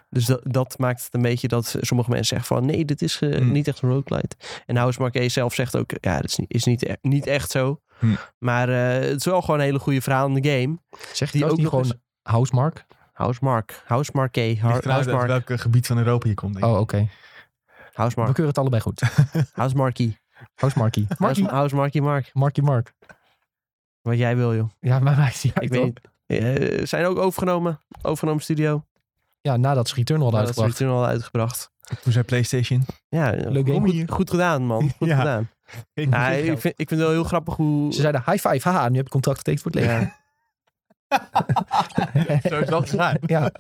Dus 0.10 0.26
dat, 0.26 0.40
dat 0.44 0.78
maakt 0.78 1.04
het 1.04 1.14
een 1.14 1.22
beetje 1.22 1.48
dat 1.48 1.76
sommige 1.82 2.10
mensen 2.10 2.28
zeggen 2.38 2.56
van... 2.56 2.66
nee, 2.66 2.86
dit 2.86 3.02
is 3.02 3.20
eh, 3.22 3.36
Hmm. 3.36 3.52
niet 3.52 3.68
echt 3.68 3.82
een 3.82 3.90
roguelite. 3.90 4.36
En 4.66 4.76
House 4.76 5.02
Marquet 5.02 5.32
zelf 5.32 5.54
zegt 5.54 5.76
ook... 5.78 5.92
ja, 6.02 6.16
dat 6.16 6.30
is 6.30 6.38
niet, 6.38 6.54
is 6.54 6.64
niet, 6.64 6.84
e- 6.86 6.96
niet 7.02 7.28
echt 7.28 7.52
zo. 7.52 7.82
Hmm. 8.00 8.18
Maar 8.40 8.70
eh, 8.70 9.10
het 9.10 9.16
is 9.20 9.26
wel 9.26 9.42
gewoon 9.42 9.60
een 9.60 9.66
hele 9.66 9.80
goede 9.80 10.02
verhalende 10.02 10.50
game. 10.50 10.78
Zeg 11.14 11.32
Die 11.32 11.40
die 11.42 11.44
ook 11.46 11.52
ook 11.52 11.58
niet 11.58 11.68
gewoon 11.68 11.94
Housemark? 12.22 12.86
Housemark. 13.14 13.82
Housemarquet. 13.86 14.48
Ligt 14.48 14.62
Hou- 14.62 14.74
eruit 14.74 14.88
uit 14.88 15.06
Housemark. 15.06 15.48
welk 15.48 15.60
gebied 15.62 15.88
van 15.88 15.98
Europa 15.98 16.28
je 16.28 16.34
komt. 16.34 16.54
Denk 16.54 16.66
ik. 16.66 16.72
Oh, 16.72 16.80
oké. 16.80 16.98
We 16.98 17.90
Housemark. 17.94 18.28
keuren 18.34 18.48
het 18.48 18.58
allebei 18.58 18.82
goed. 18.82 19.02
Housemarkie. 19.54 20.18
Housemarkie. 20.56 21.08
Markie. 21.18 21.46
Housemarkie 21.46 22.02
Mark. 22.02 22.30
Markie 22.34 22.64
Mark. 22.64 22.94
Wat 24.04 24.18
jij 24.18 24.36
wil, 24.36 24.56
joh. 24.56 24.70
Ja, 24.80 25.00
maar 25.00 25.16
wij 25.16 25.32
zien 25.34 25.52
Ik 25.60 25.70
weet 25.70 25.84
niet. 25.84 26.00
Eh, 26.26 26.86
zijn 26.86 27.06
ook 27.06 27.18
overgenomen. 27.18 27.80
Overgenomen 28.02 28.42
studio. 28.44 28.86
Ja, 29.42 29.58
nadat 29.58 29.88
ze 29.90 29.96
Returnal 29.96 30.24
hadden 30.32 30.46
Dat 30.46 30.58
is 30.58 30.64
uitgebracht. 30.64 30.92
toen 30.94 31.02
al 31.04 31.10
uitgebracht. 31.12 31.72
Toen 32.04 32.12
zei 32.12 32.24
PlayStation. 32.26 32.86
Ja, 33.10 33.30
Leuk 33.32 33.66
goed, 33.68 33.76
game. 33.76 33.90
goed, 34.00 34.12
goed 34.12 34.30
gedaan, 34.30 34.66
man. 34.66 34.92
Goed 34.98 35.08
Ja. 35.14 35.18
gedaan. 35.18 35.50
Ja, 35.94 36.30
ik, 36.30 36.46
vind, 36.60 36.74
ik 36.78 36.88
vind 36.88 36.90
het 36.90 37.00
wel 37.00 37.10
heel 37.10 37.24
grappig 37.24 37.56
hoe... 37.56 37.94
Ze 37.94 38.02
zeiden 38.02 38.24
high 38.26 38.48
five, 38.48 38.70
haha, 38.70 38.90
nu 38.90 38.96
heb 38.96 39.06
je 39.06 39.12
contract 39.12 39.38
getekend 39.38 39.64
voor 39.64 39.72
het 39.72 39.80
leven. 39.82 40.00
Ja. 40.00 40.22
Zo 42.50 42.60
is 42.60 42.92
dat. 42.92 43.18
Ja, 43.26 43.52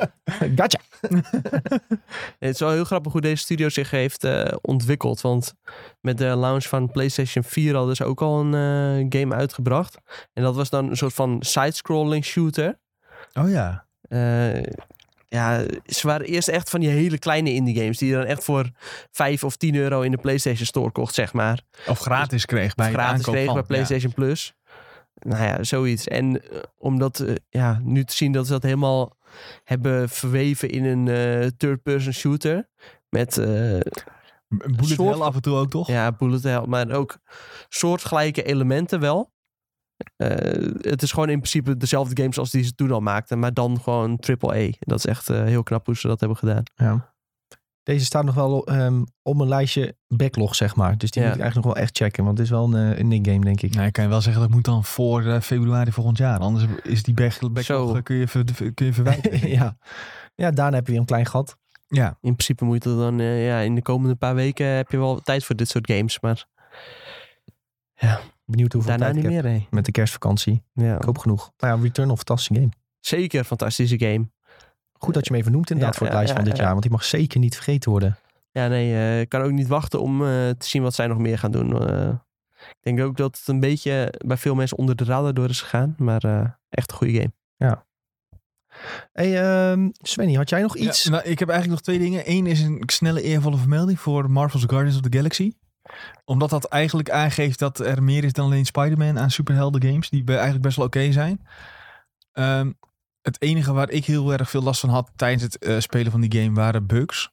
gotcha. 0.55 0.79
Het 2.39 2.53
is 2.53 2.59
wel 2.59 2.71
heel 2.71 2.83
grappig 2.83 3.11
hoe 3.11 3.21
deze 3.21 3.43
studio 3.43 3.69
zich 3.69 3.91
heeft 3.91 4.23
eh, 4.23 4.45
ontwikkeld. 4.61 5.21
Want 5.21 5.53
met 6.01 6.17
de 6.17 6.35
launch 6.35 6.63
van 6.63 6.91
PlayStation 6.91 7.43
4 7.43 7.75
hadden 7.75 7.95
ze 7.95 8.03
ook 8.03 8.21
al 8.21 8.39
een 8.39 8.53
eh, 8.53 9.19
game 9.19 9.35
uitgebracht. 9.35 9.97
En 10.33 10.43
dat 10.43 10.55
was 10.55 10.69
dan 10.69 10.89
een 10.89 10.97
soort 10.97 11.13
van 11.13 11.37
side-scrolling 11.39 12.25
shooter. 12.25 12.79
Oh 13.33 13.49
ja. 13.49 13.85
Eh, 14.01 14.63
ja, 15.27 15.63
ze 15.85 16.07
waren 16.07 16.25
eerst 16.25 16.47
echt 16.47 16.69
van 16.69 16.79
die 16.79 16.89
hele 16.89 17.17
kleine 17.17 17.53
indie 17.53 17.75
games. 17.75 17.97
Die 17.97 18.09
je 18.09 18.15
dan 18.15 18.25
echt 18.25 18.43
voor 18.43 18.69
5 19.11 19.43
of 19.43 19.55
10 19.55 19.75
euro 19.75 20.01
in 20.01 20.11
de 20.11 20.17
PlayStation 20.17 20.65
Store 20.65 20.91
kocht, 20.91 21.13
zeg 21.13 21.33
maar. 21.33 21.61
Of 21.87 21.99
gratis 21.99 22.45
kreeg 22.45 22.75
bij 22.75 22.87
de 22.87 22.93
gratis 22.93 23.27
aankoop 23.27 23.45
van. 23.45 23.53
bij 23.53 23.63
PlayStation 23.63 24.13
Plus. 24.13 24.53
Nou 25.23 25.43
ja, 25.43 25.63
zoiets. 25.63 26.07
En 26.07 26.49
eh, 26.51 26.59
om 26.77 26.99
dat 26.99 27.19
eh, 27.19 27.35
ja, 27.49 27.79
nu 27.83 28.03
te 28.03 28.15
zien 28.15 28.31
dat 28.31 28.45
ze 28.45 28.51
dat 28.51 28.63
helemaal 28.63 29.17
hebben 29.63 30.09
verweven 30.09 30.69
in 30.69 30.85
een 30.85 31.07
eh, 31.07 31.47
third-person 31.57 32.13
shooter. 32.13 32.69
Met 33.09 33.35
bullet 33.35 34.87
soort- 34.87 35.15
hell 35.15 35.25
af 35.25 35.35
en 35.35 35.41
toe 35.41 35.55
ook, 35.55 35.69
toch? 35.69 35.87
ja, 35.87 36.11
bullet 36.11 36.43
hell, 36.43 36.65
maar 36.65 36.91
ook 36.91 37.17
soortgelijke 37.69 38.43
elementen 38.43 38.99
wel. 38.99 39.31
Het 40.77 41.01
is 41.01 41.11
gewoon 41.11 41.29
in 41.29 41.37
principe 41.37 41.77
dezelfde 41.77 42.21
games 42.21 42.37
als 42.37 42.51
die 42.51 42.63
ze 42.63 42.75
toen 42.75 42.91
al 42.91 42.99
maakten, 42.99 43.39
maar 43.39 43.53
dan 43.53 43.81
gewoon 43.81 44.19
AAA. 44.19 44.69
Dat 44.79 44.97
is 44.97 45.05
echt 45.05 45.27
heel 45.27 45.63
knap 45.63 45.85
hoe 45.85 45.95
ze 45.95 46.07
dat 46.07 46.19
hebben 46.19 46.37
gedaan. 46.37 46.63
Ja. 46.75 47.12
Deze 47.83 48.05
staat 48.05 48.23
nog 48.25 48.35
wel 48.35 48.65
ehm, 48.67 49.03
op 49.21 49.35
mijn 49.35 49.49
lijstje 49.49 49.95
backlog, 50.07 50.55
zeg 50.55 50.75
maar. 50.75 50.97
Dus 50.97 51.11
die 51.11 51.21
Ja. 51.21 51.27
moet 51.27 51.37
ik 51.37 51.43
eigenlijk 51.43 51.65
nog 51.65 51.75
wel 51.77 51.83
echt 51.85 51.97
checken. 51.97 52.23
Want 52.23 52.37
het 52.37 52.47
is 52.47 52.53
wel 52.53 52.73
een, 52.73 52.91
eh, 52.93 52.99
een 52.99 53.07
nick 53.07 53.27
game, 53.27 53.39
denk 53.43 53.61
ik. 53.61 53.75
Nee, 53.75 53.87
ik 53.87 53.93
kan 53.93 54.03
je 54.03 54.09
wel 54.09 54.21
zeggen 54.21 54.41
dat 54.41 54.51
moet 54.51 54.65
dan 54.65 54.83
voor 54.83 55.25
eh, 55.25 55.39
februari 55.41 55.91
volgend 55.91 56.17
jaar. 56.17 56.39
Anders 56.39 56.65
is 56.83 57.03
die 57.03 57.13
back, 57.13 57.51
backlog, 57.51 57.95
eh, 57.95 58.03
kun 58.03 58.15
je, 58.15 58.27
ver, 58.27 58.43
kun 58.73 58.85
je 58.85 58.93
verwijderen. 58.93 59.49
ja. 59.59 59.77
ja, 60.35 60.51
daarna 60.51 60.75
heb 60.75 60.85
je 60.85 60.91
weer 60.91 61.01
een 61.01 61.07
klein 61.07 61.25
gat. 61.25 61.57
ja. 61.87 62.07
In 62.21 62.33
principe 62.35 62.65
moet 62.65 62.83
je 62.83 62.89
dat 62.89 62.97
dan 62.97 63.19
eh, 63.19 63.45
ja, 63.47 63.59
in 63.59 63.75
de 63.75 63.81
komende 63.81 64.15
paar 64.15 64.35
weken 64.35 64.65
heb 64.67 64.91
je 64.91 64.97
wel 64.97 65.19
tijd 65.19 65.43
voor 65.45 65.55
dit 65.55 65.69
soort 65.69 65.91
games, 65.91 66.19
maar 66.19 66.45
Benieuwd 68.45 68.73
hoeveel 68.73 68.89
daarna 68.91 69.05
tijd 69.05 69.15
niet 69.15 69.25
ik 69.25 69.31
heb 69.31 69.43
meer. 69.43 69.51
Nee. 69.53 69.67
met 69.69 69.85
de 69.85 69.91
kerstvakantie. 69.91 70.63
Ja. 70.73 70.95
Ik 70.95 71.03
hoop 71.03 71.17
genoeg. 71.17 71.51
Nou 71.57 71.75
ja, 71.77 71.83
Returnal, 71.83 72.15
fantastische 72.15 72.53
game. 72.53 72.69
Zeker 72.99 73.39
een 73.39 73.45
fantastische 73.45 73.99
game. 73.99 74.31
Goed 75.03 75.13
dat 75.13 75.25
je 75.25 75.31
hem 75.31 75.39
even 75.39 75.51
noemt 75.51 75.69
inderdaad 75.69 75.93
Ja, 75.93 75.99
voor 75.99 76.07
het 76.07 76.15
ja, 76.15 76.21
lijstje 76.23 76.39
ja, 76.39 76.43
van 76.43 76.49
dit 76.49 76.57
ja. 76.57 76.63
jaar. 76.63 76.71
Want 76.71 76.83
die 76.83 76.91
mag 76.91 77.03
zeker 77.03 77.39
niet 77.39 77.55
vergeten 77.55 77.91
worden. 77.91 78.17
Ja, 78.51 78.67
nee, 78.67 78.93
eh, 78.93 79.19
ik 79.19 79.29
kan 79.29 79.41
ook 79.41 79.51
niet 79.51 79.67
wachten 79.67 80.01
om 80.01 80.21
eh, 80.21 80.27
te 80.27 80.67
zien 80.67 80.81
wat 80.81 80.93
zij 80.93 81.07
nog 81.07 81.17
meer 81.17 81.37
gaan 81.39 81.51
doen. 81.51 81.87
Eh, 81.89 82.09
ik 82.59 82.77
denk 82.81 82.99
ook 83.01 83.17
dat 83.17 83.37
het 83.37 83.47
een 83.47 83.59
beetje 83.59 84.13
bij 84.25 84.37
veel 84.37 84.55
mensen 84.55 84.77
onder 84.77 84.95
de 84.95 85.03
radar 85.03 85.33
door 85.33 85.49
is 85.49 85.61
gegaan. 85.61 85.95
Maar 85.97 86.23
eh, 86.23 86.45
echt 86.69 86.91
een 86.91 86.97
goede 86.97 87.13
game. 87.13 87.31
hey, 89.13 89.41
ehm 89.41 89.89
Svenny, 90.01 90.33
had 90.33 90.49
jij 90.49 90.61
nog 90.61 90.77
Ja, 90.77 90.83
iets? 90.85 91.05
nou, 91.05 91.23
ik 91.23 91.39
heb 91.39 91.49
eigenlijk 91.49 91.69
nog 91.69 91.81
twee 91.95 91.99
dingen. 92.09 92.21
Eén 92.25 92.47
is 92.47 92.61
een 92.61 92.83
snelle 92.85 93.21
eervolle 93.21 93.57
vermelding 93.57 93.99
voor 93.99 94.31
Marvel's 94.31 94.63
Guardians 94.67 94.95
of 94.95 95.01
the 95.09 95.17
Galaxy. 95.17 95.51
Omdat 96.25 96.49
dat 96.49 96.65
eigenlijk 96.65 97.09
aangeeft 97.09 97.59
dat 97.59 97.79
er 97.79 98.03
meer 98.03 98.23
is 98.23 98.33
dan 98.33 98.45
alleen 98.45 98.65
Spider-Man 98.65 99.19
aan 99.19 99.31
superhelden 99.31 99.83
games. 99.83 100.09
Die 100.09 100.23
be- 100.23 100.33
eigenlijk 100.33 100.63
best 100.63 100.77
wel 100.77 100.85
oké 100.85 101.11
zijn. 101.11 101.41
Ehm, 102.31 102.71
het 103.23 103.41
enige 103.41 103.73
waar 103.73 103.89
ik 103.89 104.05
heel 104.05 104.33
erg 104.33 104.49
veel 104.49 104.61
last 104.61 104.79
van 104.79 104.89
had 104.89 105.11
tijdens 105.15 105.43
het 105.43 105.57
eh, 105.57 105.79
spelen 105.79 106.11
van 106.11 106.21
die 106.21 106.41
game 106.41 106.55
waren 106.55 106.87
bugs. 106.87 107.31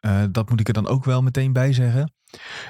Eh, 0.00 0.22
dat 0.30 0.50
moet 0.50 0.60
ik 0.60 0.68
er 0.68 0.74
dan 0.74 0.86
ook 0.86 1.04
wel 1.04 1.22
meteen 1.22 1.52
bij 1.52 1.72
zeggen. 1.72 2.12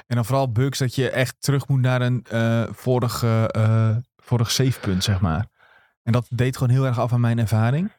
En 0.07 0.15
dan 0.15 0.25
vooral 0.25 0.51
bugs 0.51 0.79
dat 0.79 0.95
je 0.95 1.09
echt 1.09 1.35
terug 1.39 1.67
moet 1.67 1.81
naar 1.81 2.01
een 2.01 2.23
eh 2.23 2.63
vorige, 2.71 3.49
eh 3.51 3.97
vorig 4.15 4.51
savepunt, 4.51 5.03
zeg 5.03 5.21
maar. 5.21 5.47
En 6.03 6.11
dat 6.11 6.27
deed 6.29 6.57
gewoon 6.57 6.73
heel 6.73 6.85
erg 6.85 6.99
af 6.99 7.13
aan 7.13 7.19
mijn 7.19 7.39
ervaring. 7.39 7.91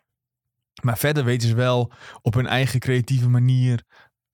Maar 0.82 0.98
verder 0.98 1.24
weten 1.24 1.48
ze 1.48 1.54
wel 1.54 1.92
op 2.22 2.34
hun 2.34 2.46
eigen 2.46 2.80
creatieve 2.80 3.28
manier 3.28 3.84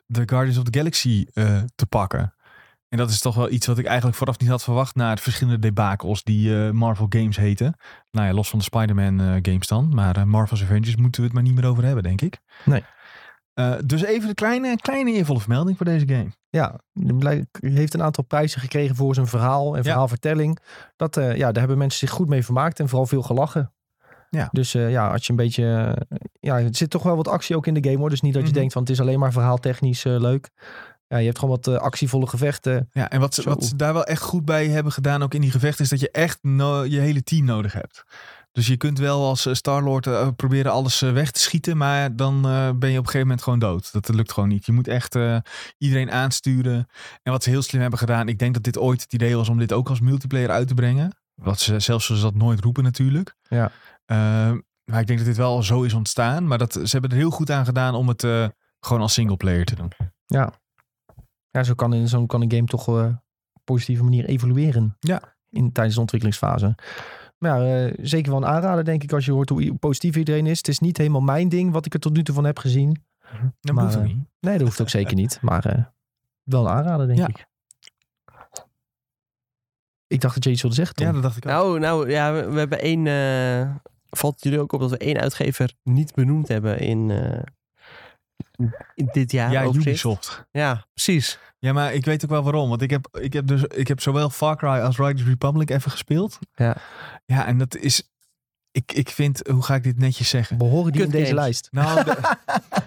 de 0.07 0.23
Guardians 0.27 0.59
of 0.59 0.65
the 0.65 0.79
Galaxy 0.79 1.27
te 1.75 1.87
pakken. 1.89 2.35
En 2.93 2.99
dat 2.99 3.11
is 3.11 3.21
toch 3.21 3.35
wel 3.35 3.51
iets 3.51 3.67
wat 3.67 3.79
ik 3.79 3.85
eigenlijk 3.87 4.17
vooraf 4.17 4.39
niet 4.39 4.49
had 4.49 4.63
verwacht 4.63 4.95
na 4.95 5.11
het 5.11 5.21
verschillende 5.21 5.59
debakels 5.59 6.23
die 6.23 6.65
eh, 6.65 6.71
Marvel 6.71 7.07
Games 7.09 7.37
heten. 7.37 7.75
Nou 8.11 8.27
ja, 8.27 8.33
los 8.33 8.49
van 8.51 8.59
de 8.59 8.65
Spider-Man 8.65 9.21
eh, 9.21 9.27
games 9.43 9.67
dan. 9.67 9.89
Maar 9.95 10.17
eh, 10.17 10.25
Marvel's 10.25 10.63
Avengers 10.63 10.97
moeten 10.97 11.21
we 11.21 11.27
het 11.27 11.35
maar 11.37 11.43
niet 11.47 11.55
meer 11.55 11.67
over 11.67 11.85
hebben, 11.85 12.03
denk 12.03 12.21
ik. 12.21 12.39
Nee. 12.65 12.85
Dus 13.85 14.03
even 14.05 14.29
een 14.29 14.35
kleine, 14.35 14.77
kleine 14.77 15.13
eervolle 15.13 15.41
vermelding 15.41 15.77
voor 15.77 15.87
deze 15.87 16.09
game. 16.09 16.33
Ja, 16.49 16.81
die 16.93 17.15
blijk- 17.15 17.59
heeft 17.61 17.95
een 17.95 18.03
aantal 18.03 18.25
prijzen 18.25 18.61
gekregen 18.61 18.97
voor 18.97 19.15
zijn 19.15 19.27
verhaal 19.27 19.71
en 19.71 19.77
Ja. 19.77 19.83
verhaalvertelling. 19.83 20.59
Dat, 20.97 21.15
ja, 21.15 21.35
daar 21.53 21.59
hebben 21.59 21.79
mensen 21.79 21.99
zich 21.99 22.11
goed 22.17 22.29
mee 22.29 22.45
vermaakt 22.45 22.81
en 22.81 22.89
vooral 22.89 23.07
veel 23.07 23.23
gelachen. 23.23 23.73
Ja. 24.31 24.49
Dus 24.53 24.73
ja, 24.73 25.09
als 25.11 25.25
je 25.27 25.31
een 25.31 25.37
beetje... 25.39 25.97
ja, 26.41 26.59
er 26.59 26.69
zit 26.71 26.91
toch 26.91 27.03
wel 27.03 27.17
wat 27.17 27.29
actie 27.29 27.57
ook 27.57 27.67
in 27.67 27.75
de 27.75 27.85
game 27.85 27.99
hoor. 27.99 28.11
Dus 28.11 28.21
niet 28.21 28.33
dat 28.35 28.43
je 28.43 28.49
Mhm. 28.49 28.59
denkt 28.59 28.73
van 28.73 28.83
het 28.83 28.91
is 28.91 29.01
alleen 29.01 29.19
maar 29.19 29.33
verhaaltechnisch 29.33 30.03
leuk. 30.05 30.51
Ja, 31.13 31.19
je 31.19 31.25
hebt 31.27 31.39
gewoon 31.39 31.55
wat 31.63 31.67
eh, 31.75 31.81
actievolle 31.83 32.27
gevechten. 32.27 32.89
Ja, 32.93 33.11
en 33.11 33.21
wat 33.21 33.35
ze, 33.35 33.43
Zo. 33.43 33.49
wat 33.49 33.65
ze 33.65 33.77
daar 33.77 33.93
wel 33.93 34.05
echt 34.05 34.23
goed 34.23 34.45
bij 34.45 34.69
hebben 34.69 34.93
gedaan, 34.93 35.23
ook 35.23 35.35
in 35.35 35.41
die 35.41 35.51
gevechten, 35.51 35.85
is 35.85 35.91
dat 35.91 36.01
je 36.01 36.11
echt 36.11 36.39
no- 36.43 36.85
je 36.85 36.99
hele 36.99 37.23
team 37.23 37.45
nodig 37.45 37.73
hebt. 37.73 38.05
Dus 38.53 38.67
je 38.67 38.77
kunt 38.77 38.99
wel 38.99 39.27
als 39.27 39.47
eh, 39.47 39.55
Star-Lord 39.55 40.07
eh, 40.07 40.29
proberen 40.37 40.73
alles 40.73 41.01
weg 41.01 41.31
te 41.31 41.41
schieten, 41.41 41.77
maar 41.77 42.17
dan 42.17 42.41
ben 42.43 42.91
je 42.91 42.99
op 42.99 43.05
een 43.05 43.11
gegeven 43.11 43.21
moment 43.21 43.43
gewoon 43.43 43.59
dood. 43.59 43.93
Dat 43.93 44.09
lukt 44.09 44.33
gewoon 44.33 44.49
niet. 44.49 44.67
Je 44.67 44.73
moet 44.73 44.89
echt 44.89 45.17
iedereen 45.79 46.11
aansturen. 46.11 46.87
En 47.23 47.33
wat 47.33 47.43
ze 47.43 47.51
heel 47.51 47.63
slim 47.63 47.81
hebben 47.81 47.99
gedaan, 47.99 48.29
ik 48.29 48.39
denk 48.39 48.55
dat 48.55 48.63
dit 48.63 48.79
ooit 48.79 49.03
het 49.03 49.13
idee 49.13 49.37
was 49.37 49.49
om 49.49 49.59
dit 49.59 49.73
ook 49.73 49.89
als 49.89 50.01
multiplayer 50.01 50.51
uit 50.51 50.69
te 50.69 50.75
brengen. 50.75 51.17
Wat 51.35 51.61
ze 51.61 51.81
zelfs 51.81 52.07
ze 52.07 52.21
dat 52.21 52.35
nooit 52.35 52.61
roepen 52.61 52.83
natuurlijk. 52.83 53.35
Ja. 53.43 53.71
Ehm, 54.05 54.59
maar 54.85 55.01
ik 55.01 55.07
denk 55.07 55.19
dat 55.19 55.29
dit 55.29 55.37
wel 55.37 55.63
zo 55.63 55.83
is 55.83 55.93
ontstaan. 55.95 56.47
Maar 56.47 56.59
dat, 56.59 56.73
ze 56.73 56.89
hebben 56.91 57.11
er 57.11 57.17
heel 57.17 57.31
goed 57.31 57.51
aan 57.51 57.65
gedaan 57.65 57.95
om 57.95 58.09
het 58.09 58.27
gewoon 58.81 59.03
als 59.03 59.13
singleplayer 59.13 59.65
te 59.65 59.75
doen. 59.75 59.93
Ja, 60.27 60.53
zo 61.61 61.75
kan, 61.75 61.95
in, 61.95 62.09
zo 62.09 62.27
kan 62.27 62.43
een 62.43 62.51
game 62.53 62.67
toch 62.67 62.89
eh, 62.89 62.95
op 63.53 63.61
positieve 63.65 64.03
manier 64.05 64.25
evolueren. 64.25 64.97
Ja. 65.01 65.37
In, 65.51 65.73
tijdens 65.73 65.95
de 65.95 66.01
ontwikkelingsfase. 66.01 66.75
Maar 67.39 67.63
ja, 67.65 67.87
eh, 67.87 67.95
zeker 68.03 68.31
wel 68.33 68.43
een 68.43 68.49
aanrader 68.49 68.85
denk 68.85 69.03
ik 69.03 69.13
als 69.13 69.25
je 69.25 69.33
hoort 69.33 69.49
hoe 69.49 69.75
positief 69.75 70.17
iedereen 70.17 70.47
is. 70.47 70.59
Het 70.59 70.69
is 70.69 70.79
niet 70.79 70.97
helemaal 70.97 71.21
mijn 71.21 71.49
ding 71.49 71.73
wat 71.73 71.87
ik 71.87 71.95
er 71.95 72.01
tot 72.01 72.13
nu 72.13 72.23
toe 72.23 72.35
van 72.35 72.45
heb 72.45 72.59
gezien. 72.59 73.05
Dat 73.61 73.75
Maar, 73.75 73.85
hoeft 73.85 73.97
ook 73.97 74.03
eh, 74.03 74.09
niet. 74.09 74.25
Nee, 74.41 74.59
dat 74.59 74.67
hoeft 74.67 74.81
ook 74.81 74.89
zeker 74.89 75.15
niet. 75.15 75.39
Maar 75.49 75.65
eh, 75.67 75.85
wel 76.43 76.67
een 76.67 76.73
aanrader 76.73 77.07
denk 77.07 77.19
Ja. 77.19 77.27
ik. 77.29 77.47
Ik 80.07 80.21
dacht 80.21 80.35
dat 80.35 80.45
je 80.45 80.51
iets 80.51 80.61
wilde 80.63 80.77
zeggen, 80.77 80.95
Tom. 80.97 81.07
Ja, 81.07 81.13
dat 81.13 81.23
dacht 81.23 81.37
ik 81.37 81.45
ook. 81.47 81.51
Nou, 81.51 81.79
nou 81.79 82.11
ja, 82.11 82.33
we, 82.33 82.51
we 82.51 82.59
hebben 82.59 82.81
één. 82.81 83.07
eh, 83.07 83.75
valt 84.11 84.43
jullie 84.43 84.61
ook 84.61 84.73
op 84.73 84.81
dat 84.81 84.91
we 84.91 84.99
één 84.99 85.19
uitgever 85.21 85.73
niet 85.83 86.15
benoemd 86.15 86.49
hebben 86.49 86.79
in, 86.79 87.11
eh, 87.11 87.19
in 87.33 87.45
dit 89.13 89.33
jaar? 89.33 89.51
ja, 89.53 89.63
overzicht? 89.63 89.87
Ubisoft. 89.87 90.45
Ja, 90.51 90.87
precies. 90.95 91.39
Ja, 91.59 91.73
maar 91.73 91.95
ik 91.95 92.05
weet 92.05 92.25
ook 92.25 92.31
wel 92.31 92.43
waarom. 92.43 92.69
Want 92.69 92.83
ik 92.83 92.91
heb, 92.91 93.09
ik 93.21 93.33
heb, 93.33 93.47
dus, 93.47 93.63
ik 93.63 93.89
heb 93.89 94.01
zowel 94.01 94.31
Far 94.31 94.57
Cry 94.57 94.69
als 94.69 94.97
Riders 94.99 95.25
Republic 95.29 95.71
even 95.71 95.91
gespeeld. 95.91 96.39
Ja. 96.55 96.77
Ja, 97.25 97.47
en 97.47 97.59
dat 97.59 97.77
is... 97.77 98.11
Ik, 98.71 98.93
ik 98.93 99.09
vind... 99.09 99.47
Hoe 99.49 99.63
ga 99.63 99.75
ik 99.75 99.83
dit 99.83 99.99
netjes 99.99 100.29
zeggen? 100.29 100.59
Behoren 100.59 100.93
die 100.93 101.01
Kut 101.01 101.13
in 101.15 101.19
deze 101.19 101.27
games. 101.27 101.43
lijst? 101.43 101.69
Nou, 101.71 102.05
de- 102.05 102.37